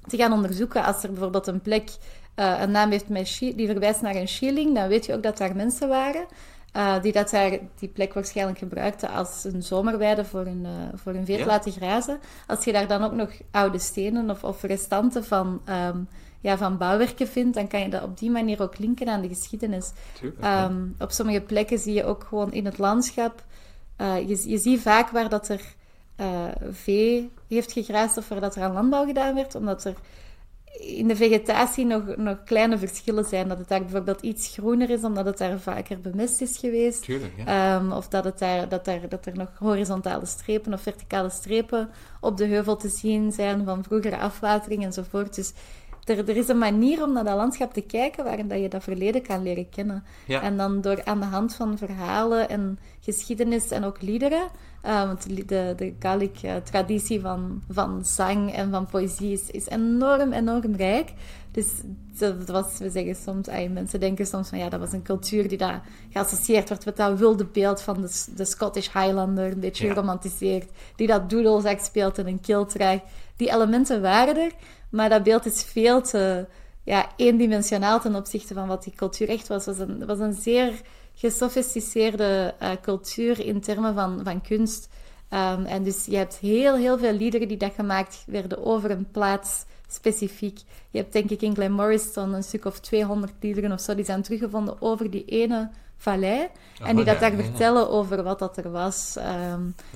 te 0.07 0.17
gaan 0.17 0.33
onderzoeken. 0.33 0.83
Als 0.83 1.03
er 1.03 1.09
bijvoorbeeld 1.09 1.47
een 1.47 1.61
plek 1.61 1.89
uh, 2.35 2.59
een 2.61 2.71
naam 2.71 2.91
heeft 2.91 3.09
met 3.09 3.37
die 3.39 3.67
verwijst 3.67 4.01
naar 4.01 4.15
een 4.15 4.27
shilling, 4.27 4.75
dan 4.75 4.87
weet 4.87 5.05
je 5.05 5.13
ook 5.13 5.23
dat 5.23 5.37
daar 5.37 5.55
mensen 5.55 5.87
waren. 5.87 6.25
Uh, 6.75 7.01
die 7.01 7.11
dat 7.11 7.29
daar 7.29 7.59
die 7.79 7.89
plek 7.89 8.13
waarschijnlijk 8.13 8.57
gebruikten 8.57 9.09
als 9.09 9.43
een 9.43 9.63
zomerweide 9.63 10.25
voor 10.25 10.45
een, 10.45 10.65
uh, 10.65 10.71
voor 10.95 11.13
een 11.13 11.45
laten 11.45 11.71
grazen. 11.71 12.19
Als 12.47 12.63
je 12.63 12.71
daar 12.71 12.87
dan 12.87 13.03
ook 13.03 13.11
nog 13.11 13.29
oude 13.51 13.79
stenen 13.79 14.29
of, 14.29 14.43
of 14.43 14.61
restanten 14.61 15.25
van, 15.25 15.61
um, 15.69 16.07
ja, 16.39 16.57
van 16.57 16.77
bouwwerken 16.77 17.27
vindt, 17.27 17.55
dan 17.55 17.67
kan 17.67 17.79
je 17.79 17.89
dat 17.89 18.03
op 18.03 18.17
die 18.17 18.31
manier 18.31 18.61
ook 18.61 18.77
linken 18.77 19.07
aan 19.07 19.21
de 19.21 19.27
geschiedenis. 19.27 19.91
um, 20.43 20.95
op 20.99 21.11
sommige 21.11 21.41
plekken 21.41 21.79
zie 21.79 21.93
je 21.93 22.05
ook 22.05 22.23
gewoon 22.23 22.53
in 22.53 22.65
het 22.65 22.77
landschap, 22.77 23.43
uh, 23.97 24.27
je, 24.27 24.49
je 24.49 24.57
ziet 24.57 24.81
vaak 24.81 25.09
waar 25.09 25.29
dat 25.29 25.49
er 25.49 25.61
vee 26.71 27.31
heeft 27.47 27.71
gegraasd 27.71 28.17
of 28.17 28.27
waar 28.27 28.39
dat 28.39 28.55
er 28.55 28.63
aan 28.63 28.73
landbouw 28.73 29.05
gedaan 29.05 29.35
werd, 29.35 29.55
omdat 29.55 29.83
er 29.83 29.95
in 30.81 31.07
de 31.07 31.15
vegetatie 31.15 31.85
nog, 31.85 32.15
nog 32.17 32.43
kleine 32.43 32.77
verschillen 32.77 33.25
zijn. 33.25 33.47
Dat 33.47 33.57
het 33.57 33.67
daar 33.67 33.81
bijvoorbeeld 33.81 34.21
iets 34.21 34.47
groener 34.47 34.89
is, 34.89 35.03
omdat 35.03 35.25
het 35.25 35.37
daar 35.37 35.59
vaker 35.59 36.01
bemest 36.01 36.41
is 36.41 36.57
geweest. 36.57 37.03
Tuurlijk, 37.03 37.33
ja. 37.45 37.75
um, 37.75 37.91
of 37.91 38.07
dat, 38.07 38.23
het 38.23 38.39
daar, 38.39 38.69
dat, 38.69 38.85
daar, 38.85 39.09
dat 39.09 39.25
er 39.25 39.35
nog 39.35 39.49
horizontale 39.57 40.25
strepen 40.25 40.73
of 40.73 40.81
verticale 40.81 41.29
strepen 41.29 41.89
op 42.19 42.37
de 42.37 42.45
heuvel 42.45 42.75
te 42.75 42.89
zien 42.89 43.31
zijn 43.31 43.65
van 43.65 43.83
vroegere 43.83 44.17
afwatering 44.17 44.83
enzovoort. 44.83 45.35
Dus 45.35 45.53
er, 46.17 46.29
er 46.29 46.37
is 46.37 46.47
een 46.47 46.57
manier 46.57 47.03
om 47.03 47.13
naar 47.13 47.23
dat 47.23 47.35
landschap 47.35 47.73
te 47.73 47.81
kijken 47.81 48.23
waarin 48.23 48.47
dat 48.47 48.59
je 48.59 48.69
dat 48.69 48.83
verleden 48.83 49.21
kan 49.21 49.43
leren 49.43 49.69
kennen. 49.69 50.03
Ja. 50.27 50.41
En 50.41 50.57
dan 50.57 50.81
door 50.81 51.01
aan 51.05 51.19
de 51.19 51.25
hand 51.25 51.55
van 51.55 51.77
verhalen 51.77 52.49
en 52.49 52.79
geschiedenis 52.99 53.71
en 53.71 53.83
ook 53.83 54.01
liederen. 54.01 54.47
eh, 54.81 55.03
want 55.05 55.35
de, 55.35 55.45
de, 55.45 55.73
de 55.77 55.93
Gaelic-traditie 55.99 57.21
van, 57.21 57.61
van 57.69 58.05
zang 58.05 58.53
en 58.53 58.71
van 58.71 58.85
poëzie 58.85 59.31
is, 59.31 59.49
is 59.49 59.67
enorm, 59.67 60.31
enorm 60.33 60.75
rijk. 60.75 61.13
Dus 61.51 61.67
dat 62.17 62.49
was, 62.49 62.77
we 62.77 62.89
zeggen 62.89 63.15
soms, 63.15 63.47
ay, 63.49 63.67
mensen 63.69 63.99
denken 63.99 64.25
soms 64.25 64.49
van 64.49 64.57
ja, 64.57 64.69
dat 64.69 64.79
was 64.79 64.91
een 64.91 65.01
cultuur 65.03 65.47
die 65.47 65.57
daar 65.57 65.81
geassocieerd 66.09 66.67
wordt 66.69 66.85
met 66.85 66.97
dat 66.97 67.17
wilde 67.17 67.45
beeld 67.45 67.81
van 67.81 68.01
de, 68.01 68.23
de 68.35 68.45
Scottish 68.45 68.93
Highlander, 68.93 69.51
een 69.51 69.59
beetje 69.59 69.85
Ja. 69.85 69.93
geromantiseerd, 69.93 70.69
die 70.95 71.07
dat 71.07 71.29
doedelzak 71.29 71.79
speelt 71.79 72.17
en 72.17 72.27
een 72.27 72.41
kilt 72.41 72.69
draagt. 72.69 73.01
Die 73.35 73.53
elementen 73.53 74.01
waren 74.01 74.37
er, 74.37 74.51
maar 74.91 75.09
dat 75.09 75.23
beeld 75.23 75.45
is 75.45 75.63
veel 75.63 76.01
te 76.01 76.45
ja, 76.83 77.09
eendimensionaal 77.15 77.99
ten 77.99 78.15
opzichte 78.15 78.53
van 78.53 78.67
wat 78.67 78.83
die 78.83 78.93
cultuur 78.95 79.29
echt 79.29 79.47
was. 79.47 79.65
Het 79.65 79.77
was 79.77 79.87
een, 79.87 80.05
was 80.05 80.19
een 80.19 80.33
zeer 80.33 80.81
gesofisticeerde 81.13 82.53
eh, 82.59 82.69
cultuur 82.81 83.45
in 83.45 83.61
termen 83.61 83.93
van, 83.93 84.19
van 84.23 84.41
kunst. 84.41 84.89
Ehm, 85.29 85.65
en 85.65 85.83
dus 85.83 86.05
je 86.05 86.17
hebt 86.17 86.37
heel, 86.37 86.75
heel 86.75 86.97
veel 86.97 87.13
liederen 87.13 87.47
die 87.47 87.57
dat 87.57 87.73
gemaakt 87.73 88.23
werden 88.27 88.65
over 88.65 88.91
een 88.91 89.11
plaats 89.11 89.65
specifiek. 89.93 90.59
Je 90.89 90.97
hebt 90.97 91.13
denk 91.13 91.29
ik 91.29 91.41
in 91.41 91.53
Glenmoriston 91.53 92.33
een 92.33 92.43
stuk 92.43 92.65
of 92.65 92.79
200 92.79 93.33
liederen 93.39 93.71
of 93.71 93.79
zo 93.79 93.95
die 93.95 94.05
zijn 94.05 94.21
teruggevonden 94.21 94.81
over 94.81 95.11
die 95.11 95.25
ene 95.25 95.69
vallei. 96.01 96.47
en 96.83 96.95
die 96.95 97.05
dat 97.05 97.13
ja, 97.13 97.19
daar 97.19 97.31
ja, 97.31 97.37
ja. 97.37 97.43
vertellen 97.43 97.89
over 97.89 98.23
wat 98.23 98.39
dat 98.39 98.57
er 98.57 98.71
was. 98.71 99.17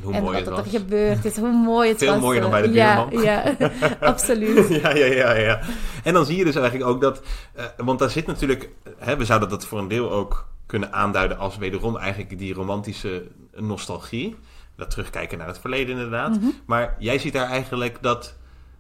Hoe 0.03 0.13
en 0.13 0.23
mooi 0.23 0.43
wat 0.43 0.55
dat 0.55 0.65
er 0.65 0.71
gebeurd 0.71 1.25
is, 1.25 1.37
hoe 1.37 1.51
mooi 1.51 1.89
het 1.89 1.97
Veel 1.97 2.11
was. 2.11 2.21
mooier 2.21 2.41
dan 2.41 2.51
bij 2.51 2.61
de 2.61 2.71
ja, 2.71 3.05
buurman. 3.05 3.23
Ja, 3.23 3.55
absoluut. 3.99 4.67
Ja, 4.81 4.95
ja, 4.95 5.05
ja, 5.05 5.33
ja. 5.33 5.59
En 6.03 6.13
dan 6.13 6.25
zie 6.25 6.37
je 6.37 6.43
dus 6.43 6.55
eigenlijk 6.55 6.89
ook 6.89 7.01
dat... 7.01 7.21
eh, 7.53 7.65
want 7.77 7.99
daar 7.99 8.09
zit 8.09 8.27
natuurlijk... 8.27 8.69
Hè, 8.97 9.17
we 9.17 9.25
zouden 9.25 9.49
dat 9.49 9.65
voor 9.65 9.79
een 9.79 9.87
deel 9.87 10.11
ook 10.11 10.47
kunnen 10.65 10.93
aanduiden 10.93 11.37
als 11.37 11.57
wederom 11.57 11.97
eigenlijk 11.97 12.37
die 12.37 12.53
romantische 12.53 13.27
nostalgie. 13.55 14.35
Dat 14.75 14.89
terugkijken 14.89 15.37
naar 15.37 15.47
het 15.47 15.59
verleden 15.59 15.95
inderdaad. 15.95 16.35
Mhm. 16.39 16.47
Maar 16.65 16.95
jij 16.99 17.17
ziet 17.17 17.33
daar 17.33 17.49
eigenlijk 17.49 17.97
dat... 18.01 18.35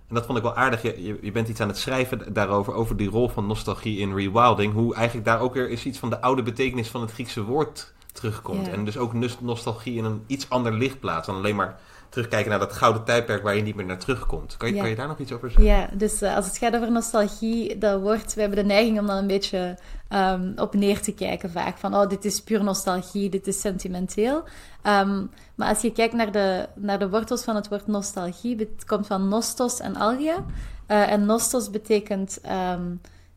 En 0.07 0.15
dat 0.15 0.25
vond 0.25 0.37
ik 0.37 0.43
wel 0.43 0.55
aardig. 0.55 0.81
Je, 0.81 1.19
je, 1.21 1.31
bent 1.31 1.47
iets 1.47 1.59
aan 1.59 1.67
het 1.67 1.77
schrijven 1.77 2.33
daarover, 2.33 2.73
over 2.73 2.97
die 2.97 3.09
rol 3.09 3.29
van 3.29 3.47
nostalgie 3.47 3.99
in 3.99 4.15
rewilding. 4.15 4.73
Hoe 4.73 4.95
eigenlijk 4.95 5.25
daar 5.25 5.39
ook 5.39 5.53
weer 5.53 5.69
is 5.69 5.85
iets 5.85 5.99
van 5.99 6.09
de 6.09 6.21
oude 6.21 6.41
betekenis 6.43 6.87
van 6.87 7.01
het 7.01 7.11
Griekse 7.11 7.43
woord 7.43 7.93
terugkomt. 8.11 8.65
Ja. 8.65 8.71
En 8.71 8.85
dus 8.85 8.97
ook 8.97 9.13
nos- 9.13 9.39
nostalgie 9.41 9.97
in 9.97 10.03
een 10.03 10.23
iets 10.27 10.49
ander 10.49 10.73
licht 10.73 10.99
plaatst 10.99 11.25
dan 11.25 11.35
alleen 11.35 11.55
maar 11.55 11.79
terugkijken 12.15 12.49
naar 12.49 12.59
dat 12.59 12.73
gouden 12.73 13.03
tijdperk 13.03 13.43
waar 13.43 13.55
je 13.55 13.61
niet 13.61 13.75
meer 13.75 13.85
naar 13.85 13.99
terugkomt. 13.99 14.57
Kan 14.57 14.69
je, 14.69 14.75
Ja. 14.75 14.81
kan 14.81 14.89
je 14.89 14.95
daar 14.95 15.07
nog 15.07 15.19
iets 15.19 15.31
over 15.31 15.51
zeggen? 15.51 15.67
Ja, 15.67 15.89
dus 15.93 16.21
eh, 16.21 16.35
als 16.35 16.45
het 16.45 16.57
gaat 16.57 16.75
over 16.75 16.91
nostalgie, 16.91 17.77
dat 17.77 18.01
wordt, 18.01 18.33
we 18.33 18.41
hebben 18.41 18.59
de 18.59 18.65
neiging 18.65 18.99
om 18.99 19.07
dan 19.07 19.17
een 19.17 19.27
beetje 19.27 19.77
ehm, 20.09 20.51
op 20.55 20.73
neer 20.73 21.01
te 21.01 21.13
kijken 21.13 21.51
vaak. 21.51 21.77
Van, 21.77 21.95
oh, 21.95 22.09
dit 22.09 22.25
is 22.25 22.41
puur 22.41 22.63
nostalgie, 22.63 23.29
dit 23.29 23.47
is 23.47 23.59
sentimenteel. 23.59 24.43
Ehm, 24.81 25.23
maar 25.55 25.67
als 25.69 25.81
je 25.81 25.91
kijkt 25.91 26.13
naar 26.13 26.31
de, 26.31 26.67
naar 26.75 26.99
de 26.99 27.09
wortels 27.09 27.43
van 27.43 27.55
het 27.55 27.67
woord 27.67 27.87
nostalgie, 27.87 28.55
het 28.57 28.85
komt 28.85 29.07
van 29.07 29.27
nostos 29.27 29.79
en 29.79 29.95
algia. 29.95 30.45
Eh, 30.85 31.11
en 31.11 31.25
nostos 31.25 31.69
betekent 31.69 32.39
ehm, 32.41 32.81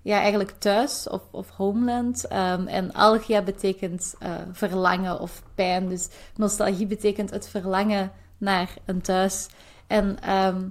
ja, 0.02 0.18
eigenlijk 0.18 0.54
thuis 0.58 1.08
of, 1.08 1.22
of 1.30 1.48
homeland. 1.50 2.26
En 2.66 2.92
algia 2.92 3.42
betekent 3.42 4.14
eh, 4.18 4.30
verlangen 4.52 5.20
of 5.20 5.42
pijn. 5.54 5.88
Dus 5.88 6.08
nostalgie 6.36 6.86
betekent 6.86 7.30
het 7.30 7.48
verlangen 7.48 8.12
naar 8.38 8.74
een 8.84 9.00
thuis. 9.00 9.48
En 9.86 10.20
ehm, 10.20 10.68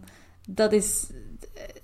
dat 0.50 0.72
is 0.72 1.08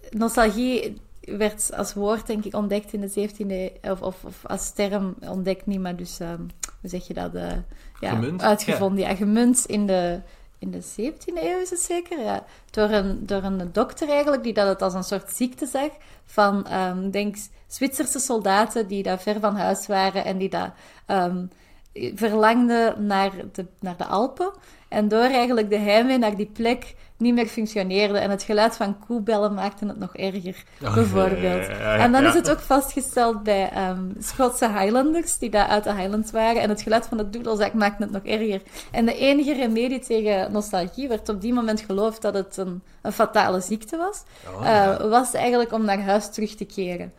nostalgie 0.09 1.01
werd 1.21 1.71
als 1.75 1.93
woord, 1.93 2.27
denk 2.27 2.45
ik, 2.45 2.55
ontdekt 2.55 2.93
in 2.93 3.01
de 3.01 3.29
17e 3.29 3.45
eeuw, 3.81 3.91
of, 3.91 4.01
of, 4.01 4.23
of 4.23 4.45
als 4.45 4.71
term 4.71 5.15
ontdekt 5.27 5.65
niet, 5.65 5.79
maar 5.79 5.95
dus, 5.95 6.19
ehm, 6.19 6.41
hoe 6.81 6.89
zeg 6.89 7.07
je 7.07 7.13
dat? 7.13 7.35
eh, 7.35 7.51
ja, 7.99 8.09
Gemunt? 8.09 8.41
Uitgevonden, 8.41 9.03
ja. 9.03 9.15
gemunt 9.15 9.65
in 9.65 9.87
de, 9.87 10.21
in 10.59 10.71
de 10.71 10.81
17e 10.81 11.43
eeuw 11.43 11.59
is 11.59 11.69
het 11.69 11.79
zeker, 11.79 12.19
ja. 12.19 12.43
Door 12.69 12.89
een, 12.89 13.25
door 13.25 13.43
een 13.43 13.69
dokter 13.71 14.09
eigenlijk, 14.09 14.43
die 14.43 14.53
dat 14.53 14.67
het 14.67 14.81
als 14.81 14.93
een 14.93 15.03
soort 15.03 15.35
ziekte 15.35 15.65
zag 15.65 15.89
van, 16.25 16.65
ehm, 16.65 17.09
denk, 17.09 17.35
Zwitserse 17.67 18.19
soldaten 18.19 18.87
die 18.87 19.03
daar 19.03 19.19
ver 19.19 19.39
van 19.39 19.55
huis 19.55 19.87
waren 19.87 20.25
en 20.25 20.37
die 20.37 20.49
daar 20.49 20.73
ehm, 21.05 21.45
verlangden 22.15 23.05
naar 23.05 23.31
de, 23.51 23.65
naar 23.79 23.97
de 23.97 24.05
Alpen. 24.05 24.51
En 24.93 25.07
door 25.07 25.19
eigenlijk 25.23 25.69
de 25.69 25.77
heimwee 25.77 26.17
naar 26.17 26.35
die 26.35 26.49
plek 26.53 26.95
niet 27.17 27.33
meer 27.33 27.47
functioneerde. 27.47 28.17
En 28.17 28.29
het 28.29 28.43
geluid 28.43 28.75
van 28.75 28.99
koebellen 28.99 29.53
maakte 29.53 29.85
het 29.85 29.99
nog 29.99 30.15
erger, 30.15 30.63
Oh, 30.83 30.93
bijvoorbeeld. 30.93 31.41
ja, 31.67 31.71
ja, 31.71 31.79
ja, 31.79 31.95
ja, 31.95 31.97
en 31.97 32.11
dan 32.11 32.25
is 32.25 32.33
het 32.33 32.51
ook 32.51 32.59
vastgesteld 32.59 33.43
bij 33.43 33.69
ehm, 33.69 34.03
Schotse 34.19 34.67
Highlanders, 34.67 35.37
die 35.37 35.49
daar 35.49 35.67
uit 35.67 35.83
de 35.83 35.93
Highlands 35.93 36.31
waren. 36.31 36.61
En 36.61 36.69
het 36.69 36.81
geluid 36.81 37.05
van 37.05 37.17
de 37.17 37.29
doedelzak 37.29 37.73
maakte 37.73 38.03
het 38.03 38.11
nog 38.11 38.23
erger. 38.23 38.61
En 38.91 39.05
de 39.05 39.15
enige 39.15 39.53
remedie 39.53 39.99
tegen 39.99 40.51
nostalgie 40.51 41.07
werd 41.07 41.29
op 41.29 41.41
die 41.41 41.53
moment 41.53 41.81
geloofd 41.81 42.21
dat 42.21 42.33
het 42.33 42.57
een, 42.57 42.81
een 43.01 43.11
fatale 43.11 43.61
ziekte 43.61 43.97
was. 43.97 44.23
Oh. 44.55 44.67
Eh, 44.67 45.09
was 45.09 45.33
eigenlijk 45.33 45.71
om 45.71 45.85
naar 45.85 46.01
huis 46.01 46.29
terug 46.29 46.55
te 46.55 46.65
keren. 46.65 47.13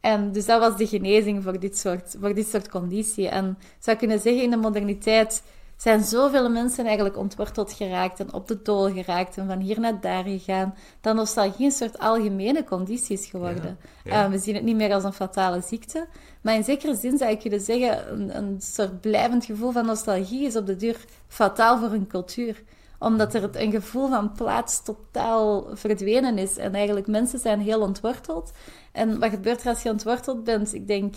En 0.00 0.32
dus 0.32 0.46
dat 0.46 0.60
was 0.60 0.76
de 0.76 0.86
genezing 0.86 1.42
voor 1.42 1.60
dit 1.60 1.78
soort, 1.78 2.16
voor 2.20 2.34
dit 2.34 2.48
soort 2.48 2.68
conditie. 2.68 3.28
En 3.28 3.56
ik 3.60 3.66
zou 3.78 3.96
kunnen 3.96 4.20
zeggen, 4.20 4.42
in 4.42 4.50
de 4.50 4.56
moderniteit 4.56 5.42
zijn 5.80 6.04
zoveel 6.04 6.50
mensen 6.50 6.84
eigenlijk 6.84 7.16
ontworteld 7.16 7.72
geraakt 7.72 8.20
en 8.20 8.32
op 8.32 8.48
de 8.48 8.62
dool 8.62 8.92
geraakt 8.92 9.36
en 9.36 9.46
van 9.46 9.58
hier 9.58 9.80
naar 9.80 10.00
daar 10.00 10.24
gegaan, 10.24 10.74
dat 11.00 11.14
nostalgie 11.14 11.64
een 11.64 11.72
soort 11.72 11.98
algemene 11.98 12.64
conditie 12.64 13.18
is 13.18 13.26
geworden. 13.26 13.78
Ja, 14.04 14.12
ja. 14.12 14.24
Eh, 14.24 14.30
we 14.30 14.38
zien 14.38 14.54
het 14.54 14.64
niet 14.64 14.76
meer 14.76 14.92
als 14.92 15.04
een 15.04 15.12
fatale 15.12 15.60
ziekte, 15.60 16.06
maar 16.40 16.54
in 16.54 16.64
zekere 16.64 16.94
zin 16.94 17.18
zou 17.18 17.30
ik 17.30 17.38
kunnen 17.38 17.60
zeggen, 17.60 18.12
een, 18.12 18.36
een 18.36 18.60
soort 18.60 19.00
blijvend 19.00 19.44
gevoel 19.44 19.70
van 19.70 19.86
nostalgie 19.86 20.46
is 20.46 20.56
op 20.56 20.66
de 20.66 20.76
duur 20.76 21.04
fataal 21.28 21.78
voor 21.78 21.92
een 21.92 22.06
cultuur 22.06 22.62
omdat 22.98 23.34
er 23.34 23.48
een 23.52 23.70
gevoel 23.70 24.08
van 24.08 24.32
plaats 24.32 24.82
totaal 24.82 25.66
verdwenen 25.72 26.38
is. 26.38 26.56
En 26.56 26.74
eigenlijk 26.74 27.06
mensen 27.06 27.38
zijn 27.38 27.60
heel 27.60 27.80
ontworteld. 27.80 28.52
En 28.92 29.18
wat 29.18 29.30
gebeurt 29.30 29.60
er 29.60 29.68
als 29.68 29.82
je 29.82 29.90
ontworteld 29.90 30.44
bent? 30.44 30.74
Ik 30.74 30.86
denk, 30.86 31.14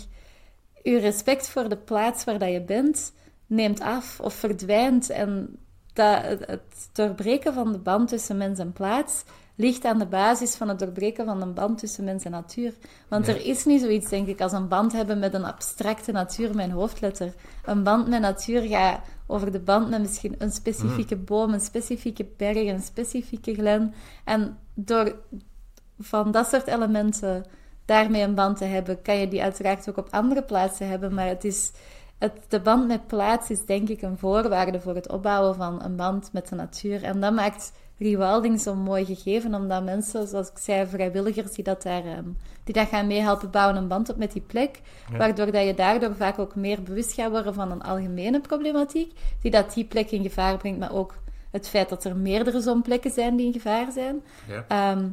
je 0.82 0.98
respect 0.98 1.48
voor 1.48 1.68
de 1.68 1.76
plaats 1.76 2.24
waar 2.24 2.38
dat 2.38 2.50
je 2.50 2.62
bent 2.62 3.12
neemt 3.46 3.80
af 3.80 4.20
of 4.20 4.34
verdwijnt. 4.34 5.10
En 5.10 5.58
dat, 5.92 6.22
het- 6.24 6.88
doorbreken 6.92 7.54
van 7.54 7.72
de 7.72 7.78
band 7.78 8.08
tussen 8.08 8.36
mens 8.36 8.58
en 8.58 8.72
plaats 8.72 9.24
ligt 9.56 9.84
aan 9.84 9.98
de 9.98 10.06
basis 10.06 10.54
van 10.54 10.68
het 10.68 10.78
doorbreken 10.78 11.24
van 11.24 11.42
een 11.42 11.54
band 11.54 11.78
tussen 11.78 12.04
mens 12.04 12.24
en 12.24 12.30
natuur. 12.30 12.72
Want 13.08 13.26
Ja. 13.26 13.32
er 13.34 13.46
is 13.46 13.64
niet 13.64 13.80
zoiets, 13.80 14.08
denk 14.08 14.28
ik, 14.28 14.40
als 14.40 14.52
een 14.52 14.68
band 14.68 14.92
hebben 14.92 15.18
met 15.18 15.34
een 15.34 15.44
abstracte 15.44 16.12
natuur 16.12 16.58
een 16.58 16.70
hoofdletter. 16.70 17.32
Een 17.64 17.82
band 17.82 18.08
met 18.08 18.20
natuur 18.20 18.62
gaat 18.62 19.00
over 19.26 19.52
de 19.52 19.60
band 19.60 19.90
met 19.90 20.00
misschien 20.00 20.34
een 20.38 20.50
specifieke 20.50 21.16
boom, 21.16 21.52
een 21.52 21.60
specifieke 21.60 22.26
berg, 22.36 22.56
een 22.66 22.80
specifieke 22.82 23.54
glen. 23.54 23.94
En 24.24 24.58
door 24.74 25.16
van 25.98 26.30
dat 26.30 26.48
soort 26.48 26.66
elementen 26.66 27.44
daarmee 27.84 28.22
een 28.22 28.34
band 28.34 28.56
te 28.56 28.64
hebben, 28.64 29.02
kan 29.02 29.16
je 29.18 29.28
die 29.28 29.42
uiteraard 29.42 29.88
ook 29.88 29.96
op 29.96 30.08
andere 30.10 30.42
plaatsen 30.42 30.88
hebben. 30.88 31.14
Maar 31.14 31.26
het 31.28 31.44
is, 31.44 31.72
het, 32.24 32.44
de 32.48 32.60
band 32.60 32.86
met 32.86 33.06
plaats 33.06 33.50
is 33.50 33.66
denk 33.66 33.88
ik 33.88 34.02
een 34.02 34.18
voorwaarde 34.18 34.80
voor 34.80 34.94
het 34.94 35.10
opbouwen 35.10 35.54
van 35.54 35.82
een 35.82 35.96
band 35.96 36.32
met 36.32 36.48
de 36.48 36.54
natuur. 36.54 37.02
En 37.02 37.20
dat 37.20 37.32
maakt 37.32 37.72
rewilding 37.98 38.60
zo 38.60 38.74
mooi 38.74 39.04
gegeven, 39.04 39.54
omdat 39.54 39.84
mensen, 39.84 40.28
zoals 40.28 40.50
ik 40.50 40.58
zei, 40.58 40.86
vrijwilligers 40.86 41.52
die 41.52 41.64
dat, 41.64 41.82
daar, 41.82 42.04
ehm, 42.04 42.28
die 42.64 42.74
dat 42.74 42.88
gaan 42.88 43.06
meehelpen 43.06 43.50
bouwen, 43.50 43.76
een 43.76 43.88
band 43.88 44.08
op 44.08 44.16
met 44.16 44.32
die 44.32 44.42
plek. 44.42 44.80
Ja. 45.10 45.16
Waardoor 45.16 45.52
dat 45.52 45.64
je 45.64 45.74
daardoor 45.74 46.14
vaak 46.14 46.38
ook 46.38 46.54
meer 46.54 46.82
bewust 46.82 47.12
gaat 47.12 47.30
worden 47.30 47.54
van 47.54 47.70
een 47.70 47.82
algemene 47.82 48.40
problematiek, 48.40 49.12
die 49.42 49.50
dat 49.50 49.74
die 49.74 49.84
plek 49.84 50.10
in 50.10 50.22
gevaar 50.22 50.56
brengt, 50.56 50.78
maar 50.78 50.92
ook 50.92 51.14
het 51.50 51.68
feit 51.68 51.88
dat 51.88 52.04
er 52.04 52.16
meerdere 52.16 52.60
zo'n 52.60 52.82
plekken 52.82 53.10
zijn 53.10 53.36
die 53.36 53.46
in 53.46 53.52
gevaar 53.52 53.92
zijn. 53.92 54.22
Ja. 54.48 54.64
Ehm, 54.68 55.08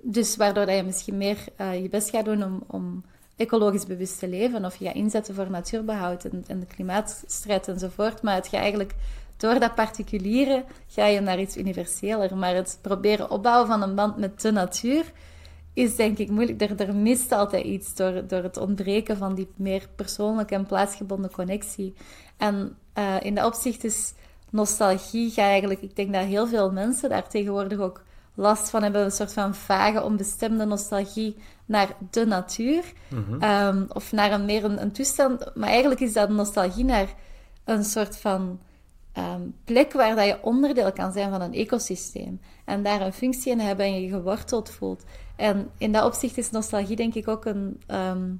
dus 0.00 0.36
waardoor 0.36 0.66
dat 0.66 0.76
je 0.76 0.82
misschien 0.82 1.16
meer 1.16 1.38
eh, 1.56 1.82
je 1.82 1.88
best 1.88 2.10
gaat 2.10 2.24
doen 2.24 2.44
om, 2.44 2.62
om 2.66 3.04
ecologisch 3.38 3.86
bewust 3.86 4.18
te 4.18 4.28
leven. 4.28 4.64
Of 4.64 4.76
je 4.76 4.84
gaat 4.84 4.94
inzetten 4.94 5.34
voor 5.34 5.50
natuurbehoud 5.50 6.24
en, 6.24 6.44
en 6.46 6.60
de 6.60 6.66
klimaatstrijd 6.66 7.68
enzovoort. 7.68 8.22
Maar 8.22 8.34
het 8.34 8.48
gaat 8.48 8.60
eigenlijk, 8.60 8.94
door 9.36 9.58
dat 9.58 9.74
particuliere, 9.74 10.64
ga 10.86 11.06
je 11.06 11.20
naar 11.20 11.40
iets 11.40 11.56
universeler. 11.56 12.36
Maar 12.36 12.54
het 12.54 12.78
proberen 12.82 13.30
opbouwen 13.30 13.66
van 13.66 13.82
een 13.82 13.94
band 13.94 14.16
met 14.16 14.40
de 14.40 14.50
natuur 14.50 15.12
is 15.72 15.96
denk 15.96 16.18
ik 16.18 16.30
moeilijk. 16.30 16.62
Er, 16.62 16.80
er 16.80 16.94
mist 16.94 17.32
altijd 17.32 17.64
iets 17.64 17.94
door, 17.94 18.26
door 18.26 18.42
het 18.42 18.56
ontbreken 18.56 19.16
van 19.16 19.34
die 19.34 19.48
meer 19.56 19.88
persoonlijke 19.96 20.54
en 20.54 20.66
plaatsgebonden 20.66 21.30
connectie. 21.30 21.94
En 22.36 22.76
eh, 22.92 23.16
in 23.20 23.34
dat 23.34 23.44
opzicht 23.44 23.84
is 23.84 24.12
nostalgie, 24.50 25.30
ga 25.30 25.42
eigenlijk, 25.42 25.82
ik 25.82 25.96
denk 25.96 26.12
dat 26.12 26.24
heel 26.24 26.46
veel 26.46 26.72
mensen 26.72 27.08
daar 27.08 27.28
tegenwoordig 27.28 27.78
ook 27.78 28.02
last 28.34 28.70
van 28.70 28.82
hebben, 28.82 29.04
een 29.04 29.10
soort 29.10 29.32
van 29.32 29.54
vage, 29.54 30.02
onbestemde 30.02 30.64
nostalgie 30.64 31.36
naar 31.68 31.96
de 32.10 32.26
natuur. 32.26 32.92
Ehm, 33.40 33.84
of 33.88 34.12
naar 34.12 34.32
een 34.32 34.44
meer 34.44 34.64
een, 34.64 34.82
een 34.82 34.92
toestand. 34.92 35.50
Maar 35.54 35.68
eigenlijk 35.68 36.00
is 36.00 36.12
dat 36.12 36.28
nostalgie 36.28 36.84
naar 36.84 37.14
een 37.64 37.84
soort 37.84 38.16
van 38.16 38.60
ehm, 39.12 39.40
plek 39.64 39.92
waar 39.92 40.16
dat 40.16 40.26
je 40.26 40.42
onderdeel 40.42 40.92
kan 40.92 41.12
zijn 41.12 41.30
van 41.30 41.40
een 41.40 41.54
ecosysteem. 41.54 42.40
En 42.64 42.82
daar 42.82 43.00
een 43.00 43.12
functie 43.12 43.52
in 43.52 43.60
hebben 43.60 43.86
en 43.86 44.00
je 44.00 44.08
geworteld 44.08 44.70
voelt. 44.70 45.04
En 45.36 45.70
in 45.78 45.92
dat 45.92 46.04
opzicht 46.04 46.38
is 46.38 46.50
nostalgie 46.50 46.96
denk 46.96 47.14
ik 47.14 47.28
ook 47.28 47.44
een... 47.44 47.82
ehm, 47.86 48.30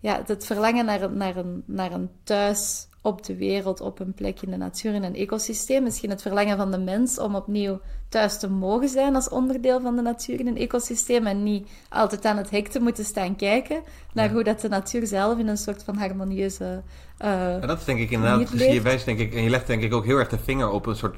ja, 0.00 0.22
het 0.26 0.46
verlangen 0.46 0.84
naar, 0.84 1.10
naar, 1.10 1.36
een, 1.36 1.62
naar 1.66 1.92
een 1.92 2.10
thuis 2.24 2.88
op 3.02 3.24
de 3.24 3.36
wereld, 3.36 3.80
op 3.80 4.00
een 4.00 4.14
plek 4.14 4.42
in 4.42 4.50
de 4.50 4.56
natuur, 4.56 4.94
in 4.94 5.02
een 5.02 5.14
ecosysteem. 5.14 5.82
Misschien 5.82 6.10
het 6.10 6.22
verlangen 6.22 6.56
van 6.56 6.70
de 6.70 6.78
mens 6.78 7.18
om 7.18 7.34
opnieuw 7.34 7.80
thuis 8.08 8.38
te 8.38 8.50
mogen 8.50 8.88
zijn 8.88 9.14
als 9.14 9.28
onderdeel 9.28 9.80
van 9.80 9.96
de 9.96 10.02
natuur 10.02 10.40
in 10.40 10.46
een 10.46 10.56
ecosysteem 10.56 11.26
en 11.26 11.42
niet 11.42 11.68
altijd 11.88 12.24
aan 12.24 12.36
het 12.36 12.50
hek 12.50 12.68
te 12.68 12.80
moeten 12.80 13.04
staan 13.04 13.36
kijken 13.36 13.82
naar 14.12 14.30
hoe 14.30 14.44
dat 14.44 14.60
de 14.60 14.68
natuur 14.68 15.06
zelf 15.06 15.38
in 15.38 15.48
een 15.48 15.56
soort 15.56 15.84
van 15.84 15.96
harmonieuze... 15.96 16.82
eh, 17.18 17.54
En 17.54 17.66
dat 17.66 17.78
is 17.78 17.84
denk 17.84 17.98
ik 17.98 18.10
inderdaad, 18.10 18.50
dus 18.50 18.66
je 18.66 18.80
wijst 18.80 19.04
denk 19.04 19.18
ik, 19.18 19.34
en 19.34 19.42
je 19.42 19.50
legt 19.50 19.66
denk 19.66 19.82
ik 19.82 19.94
ook 19.94 20.04
heel 20.04 20.18
erg 20.18 20.28
de 20.28 20.38
vinger 20.38 20.70
op 20.70 20.86
een 20.86 20.96
soort 20.96 21.16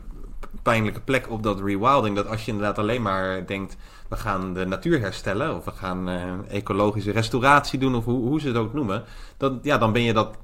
pijnlijke 0.62 1.00
plek 1.00 1.30
op 1.30 1.42
dat 1.42 1.60
rewilding. 1.60 2.16
Dat 2.16 2.28
als 2.28 2.44
je 2.44 2.50
inderdaad 2.50 2.78
alleen 2.78 3.02
maar 3.02 3.46
denkt, 3.46 3.76
we 4.08 4.16
gaan 4.16 4.54
de 4.54 4.66
natuur 4.66 5.00
herstellen, 5.00 5.56
of 5.56 5.64
we 5.64 5.70
gaan 5.70 6.08
eh, 6.08 6.32
ecologische 6.48 7.10
restauratie 7.10 7.78
doen, 7.78 7.94
of 7.94 8.04
hoe, 8.04 8.28
hoe 8.28 8.40
ze 8.40 8.46
het 8.46 8.56
ook 8.56 8.72
noemen, 8.74 9.04
dan, 9.36 9.58
ja, 9.62 9.78
dan 9.78 9.92
ben 9.92 10.02
je 10.02 10.12
dat, 10.12 10.36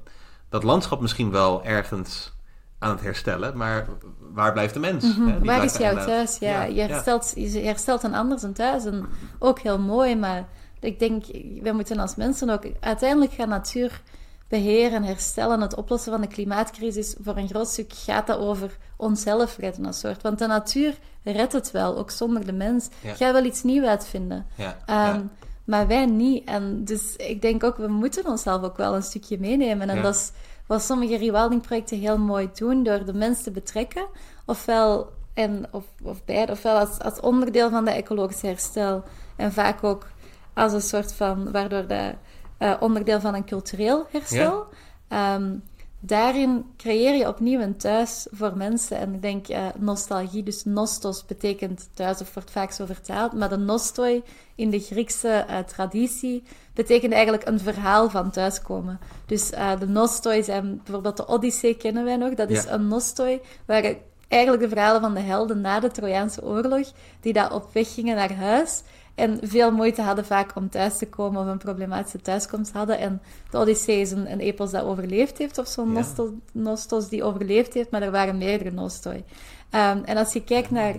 dat 0.51 0.63
landschap 0.63 1.01
misschien 1.01 1.31
wel 1.31 1.63
ergens 1.63 2.33
aan 2.79 2.89
het 2.89 3.01
herstellen, 3.01 3.57
maar 3.57 3.87
waar 4.33 4.51
blijft 4.53 4.73
de 4.73 4.79
mens? 4.79 5.03
hè? 5.03 5.25
Die 5.39 5.49
Waar 5.49 5.63
is 5.63 5.77
jouw 5.77 5.95
thuis? 6.05 6.37
Ja, 6.37 6.63
je, 6.63 6.81
herstelt, 6.81 7.31
je 7.35 7.59
herstelt 7.59 8.03
een 8.03 8.13
ander 8.15 8.39
zijn 8.39 8.53
thuis. 8.53 8.85
En 8.85 9.05
ook 9.39 9.59
heel 9.59 9.79
mooi, 9.79 10.15
maar 10.15 10.47
ik 10.79 10.99
denk, 10.99 11.25
we 11.61 11.71
moeten 11.73 11.99
als 11.99 12.15
mensen 12.15 12.49
ook 12.49 12.63
uiteindelijk 12.79 13.31
gaan 13.33 13.49
natuur 13.49 14.01
beheren 14.47 14.91
en 14.91 15.03
herstellen. 15.03 15.61
Het 15.61 15.75
oplossen 15.75 16.11
van 16.11 16.21
de 16.21 16.27
klimaatcrisis, 16.27 17.15
voor 17.21 17.37
een 17.37 17.47
groot 17.47 17.67
stuk 17.67 17.93
gaat 17.93 18.27
dat 18.27 18.37
over 18.39 18.77
onszelf 18.97 19.57
redden. 19.57 19.85
Een 19.85 19.93
soort. 19.93 20.21
Want 20.21 20.39
de 20.39 20.47
natuur 20.47 20.93
redt 21.23 21.53
het 21.53 21.71
wel, 21.71 21.97
ook 21.97 22.11
zonder 22.11 22.45
de 22.45 22.53
mens. 22.53 22.87
Ja. 23.01 23.13
Ga 23.13 23.33
wel 23.33 23.43
iets 23.45 23.63
nieuws 23.63 23.85
uitvinden. 23.87 24.45
Ja, 24.55 24.77
Ehm, 24.85 24.97
ja. 24.97 25.23
Maar 25.71 25.87
wij 25.87 26.05
niet. 26.05 26.47
En 26.47 26.83
dus 26.85 27.15
ik 27.15 27.41
denk 27.41 27.63
ook, 27.63 27.77
we 27.77 27.87
moeten 27.87 28.25
onszelf 28.25 28.63
ook 28.63 28.77
wel 28.77 28.95
een 28.95 29.03
stukje 29.03 29.39
meenemen. 29.39 29.89
En 29.89 29.95
Ja. 29.95 30.01
dat 30.01 30.15
is 30.15 30.31
wat 30.67 30.81
sommige 30.83 31.17
rewilding-projecten 31.17 31.99
heel 31.99 32.17
mooi 32.17 32.49
doen, 32.53 32.83
door 32.83 33.05
de 33.05 33.13
mens 33.13 33.43
te 33.43 33.51
betrekken. 33.51 34.07
Ofwel, 34.45 35.11
en, 35.33 35.65
of, 35.71 35.85
of 36.03 36.25
beide, 36.25 36.51
ofwel 36.51 36.77
als, 36.77 36.99
als 36.99 37.19
onderdeel 37.19 37.69
van 37.69 37.85
de 37.85 37.91
ecologische 37.91 38.47
herstel. 38.47 39.03
En 39.35 39.51
vaak 39.53 39.83
ook 39.83 40.07
als 40.53 40.73
een 40.73 40.81
soort 40.81 41.13
van, 41.13 41.51
waardoor 41.51 41.87
de 41.87 42.13
eh, 42.57 42.73
onderdeel 42.79 43.19
van 43.19 43.33
een 43.35 43.45
cultureel 43.45 44.05
herstel. 44.11 44.67
Ehm, 45.07 45.55
daarin 46.03 46.65
creëer 46.77 47.15
je 47.15 47.27
opnieuw 47.27 47.59
een 47.59 47.77
thuis 47.77 48.27
voor 48.31 48.57
mensen. 48.57 48.97
En 48.97 49.13
ik 49.13 49.21
denk 49.21 49.47
eh, 49.47 49.65
nostalgie, 49.77 50.43
dus 50.43 50.63
nostos 50.65 51.25
betekent 51.25 51.89
thuis, 51.93 52.21
of 52.21 52.33
wordt 52.33 52.51
vaak 52.51 52.71
zo 52.71 52.85
vertaald. 52.85 53.33
Maar 53.33 53.49
de 53.49 53.57
nostoi 53.57 54.23
in 54.55 54.69
de 54.69 54.79
Griekse 54.79 55.29
eh, 55.29 55.59
traditie 55.59 56.43
betekent 56.73 57.13
eigenlijk 57.13 57.47
een 57.47 57.59
verhaal 57.59 58.09
van 58.09 58.31
thuiskomen. 58.31 58.99
Dus 59.25 59.49
eh, 59.49 59.79
de 59.79 59.87
nostoi 59.87 60.43
zijn, 60.43 60.81
bijvoorbeeld 60.83 61.17
de 61.17 61.27
Odyssee 61.27 61.73
kennen 61.75 62.03
wij 62.03 62.17
nog. 62.17 62.33
Dat 62.33 62.49
is 62.49 62.63
Ja. 62.63 62.71
een 62.71 62.87
nostoi 62.87 63.39
waar 63.65 63.95
eigenlijk 64.27 64.63
de 64.63 64.69
verhalen 64.69 65.01
van 65.01 65.13
de 65.13 65.19
helden 65.19 65.61
na 65.61 65.79
de 65.79 65.91
Trojaanse 65.91 66.43
oorlog, 66.43 66.91
die 67.19 67.33
daar 67.33 67.53
op 67.53 67.69
weg 67.73 67.93
gingen 67.93 68.15
naar 68.15 68.33
huis. 68.33 68.81
En 69.21 69.39
veel 69.41 69.71
moeite 69.71 70.01
hadden 70.01 70.25
vaak 70.25 70.55
om 70.55 70.69
thuis 70.69 70.97
te 70.97 71.09
komen 71.09 71.41
of 71.41 71.47
een 71.47 71.57
problematische 71.57 72.21
thuiskomst 72.21 72.73
hadden. 72.73 72.99
En 72.99 73.21
de 73.49 73.57
Odyssee 73.57 73.99
is 74.01 74.11
een, 74.11 74.31
een 74.31 74.39
epos 74.39 74.71
dat 74.71 74.83
overleefd 74.83 75.37
heeft, 75.37 75.57
of 75.57 75.67
zo'n 75.67 75.87
Ja. 75.87 75.93
nostos, 75.93 76.29
nostos 76.53 77.09
die 77.09 77.23
overleefd 77.23 77.73
heeft, 77.73 77.91
maar 77.91 78.01
er 78.01 78.11
waren 78.11 78.37
meerdere 78.37 78.71
nostoi. 78.71 79.23
Ehm, 79.69 79.99
en 80.05 80.17
als 80.17 80.33
je 80.33 80.43
kijkt 80.43 80.71
naar... 80.71 80.95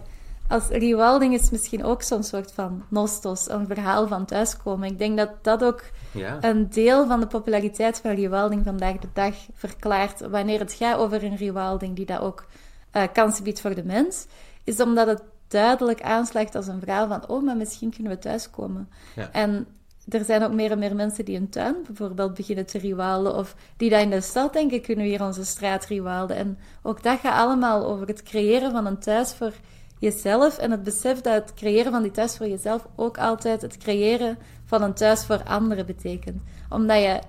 Als 0.49 0.69
rewilding 0.69 1.35
is 1.35 1.51
misschien 1.51 1.85
ook 1.85 2.03
zo'n 2.03 2.23
soort 2.23 2.53
van 2.53 2.83
nostos, 2.89 3.51
een 3.51 3.67
verhaal 3.67 4.07
van 4.09 4.25
thuiskomen. 4.25 4.89
Ik 4.91 4.99
denk 4.99 5.17
dat 5.17 5.31
dat 5.43 5.65
ook 5.65 5.83
Ja. 6.13 6.39
een 6.41 6.71
deel 6.71 7.07
van 7.07 7.21
de 7.21 7.27
populariteit 7.27 7.99
van 8.03 8.15
rewilding 8.15 8.65
vandaag 8.65 8.97
de 8.99 9.09
dag 9.13 9.35
verklaart 9.55 10.21
wanneer 10.21 10.59
het 10.59 10.73
gaat 10.73 10.99
over 10.99 11.25
een 11.25 11.37
rewilding 11.37 11.97
die 11.97 12.07
dat 12.07 12.21
ook 12.21 12.45
eh, 12.91 13.03
kansen 13.13 13.45
biedt 13.45 13.61
voor 13.61 13.75
de 13.75 13.85
mens, 13.85 14.27
is 14.65 14.81
omdat 14.81 15.07
het 15.07 15.23
duidelijk 15.53 16.03
aanslaagt 16.03 16.55
als 16.55 16.67
een 16.67 16.81
verhaal 16.81 17.09
van 17.09 17.29
oh, 17.29 17.43
maar 17.43 17.57
misschien 17.57 17.91
kunnen 17.91 18.13
we 18.13 18.19
thuiskomen. 18.19 18.89
Ja. 19.15 19.33
En 19.33 19.67
er 20.09 20.25
zijn 20.25 20.43
ook 20.43 20.53
meer 20.53 20.71
en 20.71 20.79
meer 20.79 20.95
mensen 20.95 21.25
die 21.25 21.37
een 21.37 21.49
tuin 21.49 21.77
bijvoorbeeld 21.87 22.35
beginnen 22.35 22.67
te 22.67 22.79
rewilden 22.79 23.37
of 23.37 23.57
die 23.77 23.91
dat 23.91 24.01
in 24.01 24.11
de 24.11 24.21
stad 24.21 24.53
denken, 24.53 24.83
kunnen 24.83 25.05
we 25.05 25.11
hier 25.11 25.23
onze 25.23 25.45
straat 25.45 25.85
rewilden. 25.85 26.37
En 26.37 26.59
ook 26.83 27.03
dat 27.03 27.19
gaat 27.19 27.39
allemaal 27.39 27.87
over 27.87 28.07
het 28.07 28.23
creëren 28.23 28.73
van 28.73 28.87
een 28.87 28.99
thuis 28.99 29.33
voor 29.33 29.53
jezelf 29.99 30.59
en 30.59 30.71
het 30.71 30.83
besef 30.83 31.21
dat 31.21 31.35
het 31.35 31.55
creëren 31.55 31.93
van 31.93 32.03
die 32.03 32.11
thuis 32.11 32.37
voor 32.37 32.49
jezelf 32.49 32.87
ook 32.97 33.19
altijd 33.19 33.63
het 33.63 33.77
creëren 33.77 34.39
van 34.65 34.83
een 34.83 34.95
thuis 34.95 35.25
voor 35.25 35.43
anderen 35.45 35.87
betekent. 35.87 36.43
Omdat 36.69 37.03
je, 37.03 37.21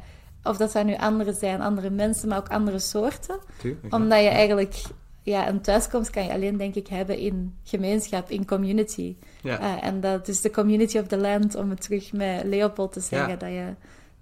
of 0.44 0.58
dat 0.58 0.72
zijn 0.72 0.86
nu 0.86 0.95
anderen 0.95 1.34
zijn, 1.34 1.62
andere 1.62 1.90
mensen, 1.90 2.30
maar 2.30 2.38
ook 2.38 2.50
andere 2.50 2.80
soorten. 2.80 3.40
Tuurlijk. 3.58 3.94
Omdat 3.94 4.20
je 4.20 4.28
eigenlijk, 4.28 4.82
ja, 5.24 5.48
een 5.48 5.62
thuiskomst 5.62 6.10
kan 6.10 6.24
je 6.24 6.32
alleen 6.34 6.58
denk 6.58 6.76
ik 6.76 6.88
hebben 6.88 7.18
in 7.18 7.56
gemeenschap, 7.64 8.30
in 8.30 8.45
community. 8.45 9.16
Ja. 9.41 9.60
Eh, 9.60 9.88
en 9.88 10.02
dat 10.02 10.28
is 10.28 10.41
de 10.41 10.50
community 10.52 10.98
of 10.98 11.08
the 11.08 11.18
land, 11.18 11.56
om 11.56 11.70
het 11.70 11.82
terug 11.82 12.14
met 12.14 12.44
Leopold 12.44 12.91
te 12.94 13.00
zeggen, 13.00 13.30
Ja. 13.30 13.36
dat 13.36 13.50
je, 13.50 13.64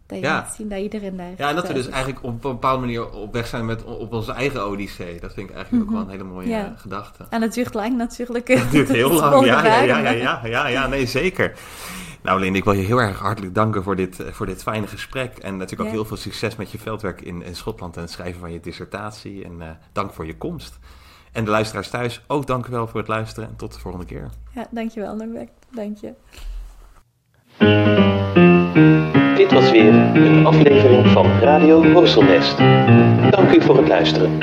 dat 0.05 0.17
je 0.19 0.23
Ja. 0.25 0.49
zien 0.55 0.69
dat 0.69 0.79
iedereen 0.79 1.17
daar 1.17 1.31
Ja, 1.37 1.49
en 1.49 1.55
dat 1.55 1.67
we 1.67 1.73
dus 1.73 1.85
is. 1.87 1.91
eigenlijk 1.91 2.23
op 2.23 2.31
een 2.31 2.39
bepaalde 2.51 2.79
manier 2.79 3.09
op 3.11 3.33
weg 3.33 3.47
zijn 3.47 3.65
met 3.65 3.83
op 3.83 4.13
onze 4.13 4.31
eigen 4.31 4.65
odyssee. 4.65 5.19
Dat 5.19 5.33
vind 5.33 5.49
ik 5.49 5.55
eigenlijk 5.55 5.85
ook 5.85 5.91
wel 5.91 6.01
een 6.01 6.09
hele 6.09 6.23
mooie 6.23 6.47
Mhm. 6.47 6.57
Ja. 6.57 6.73
gedachte. 6.77 7.23
En 7.29 7.41
het 7.41 7.53
duurt 7.53 7.73
lang 7.73 7.97
natuurlijk. 7.97 8.47
Het 8.47 8.71
duurt 8.71 8.89
heel 9.01 9.11
lang. 9.13 9.45
Ja, 9.45 9.65
ja, 9.65 9.81
ja, 9.99 10.09
ja, 10.09 10.41
ja, 10.45 10.67
ja, 10.67 10.87
nee, 10.87 11.05
zeker. 11.05 11.53
Nou, 12.23 12.39
Linde, 12.39 12.57
ik 12.57 12.63
wil 12.63 12.73
je 12.73 12.81
heel 12.85 13.01
erg 13.01 13.19
hartelijk 13.19 13.55
danken 13.55 13.83
voor 13.83 13.95
dit, 13.95 14.19
eh, 14.19 14.31
voor 14.31 14.45
dit 14.45 14.61
fijne 14.63 14.87
gesprek. 14.87 15.37
En 15.37 15.53
natuurlijk 15.57 15.81
ook 15.81 15.87
Ja. 15.87 15.93
heel 15.93 16.05
veel 16.05 16.17
succes 16.17 16.55
met 16.55 16.71
je 16.71 16.77
veldwerk 16.77 17.21
in, 17.21 17.43
in 17.43 17.55
Schotland 17.55 17.95
en 17.95 18.01
het 18.01 18.11
schrijven 18.11 18.39
van 18.39 18.51
je 18.51 18.59
dissertatie. 18.59 19.43
En 19.45 19.61
eh, 19.61 19.67
dank 19.91 20.13
voor 20.13 20.25
je 20.25 20.37
komst. 20.37 20.79
En 21.31 21.43
de 21.45 21.51
luisteraars 21.51 21.89
thuis, 21.89 22.21
ook 22.27 22.47
dank 22.47 22.65
u 22.67 22.71
wel 22.71 22.87
voor 22.87 22.99
het 22.99 23.09
luisteren. 23.09 23.49
En 23.49 23.55
tot 23.55 23.73
de 23.73 23.79
volgende 23.79 24.05
keer. 24.05 24.29
Ja, 24.53 24.67
dankjewel 24.71 25.15
Norbert. 25.15 25.49
Dank 25.69 25.97
je. 25.97 26.13
Dit 29.35 29.51
was 29.51 29.71
weer 29.71 29.93
een 30.15 30.45
aflevering 30.45 31.07
van 31.07 31.25
Radio 31.39 31.91
Horselnest. 31.91 32.57
Dank 33.31 33.51
u 33.55 33.61
voor 33.61 33.77
het 33.77 33.87
luisteren. 33.87 34.37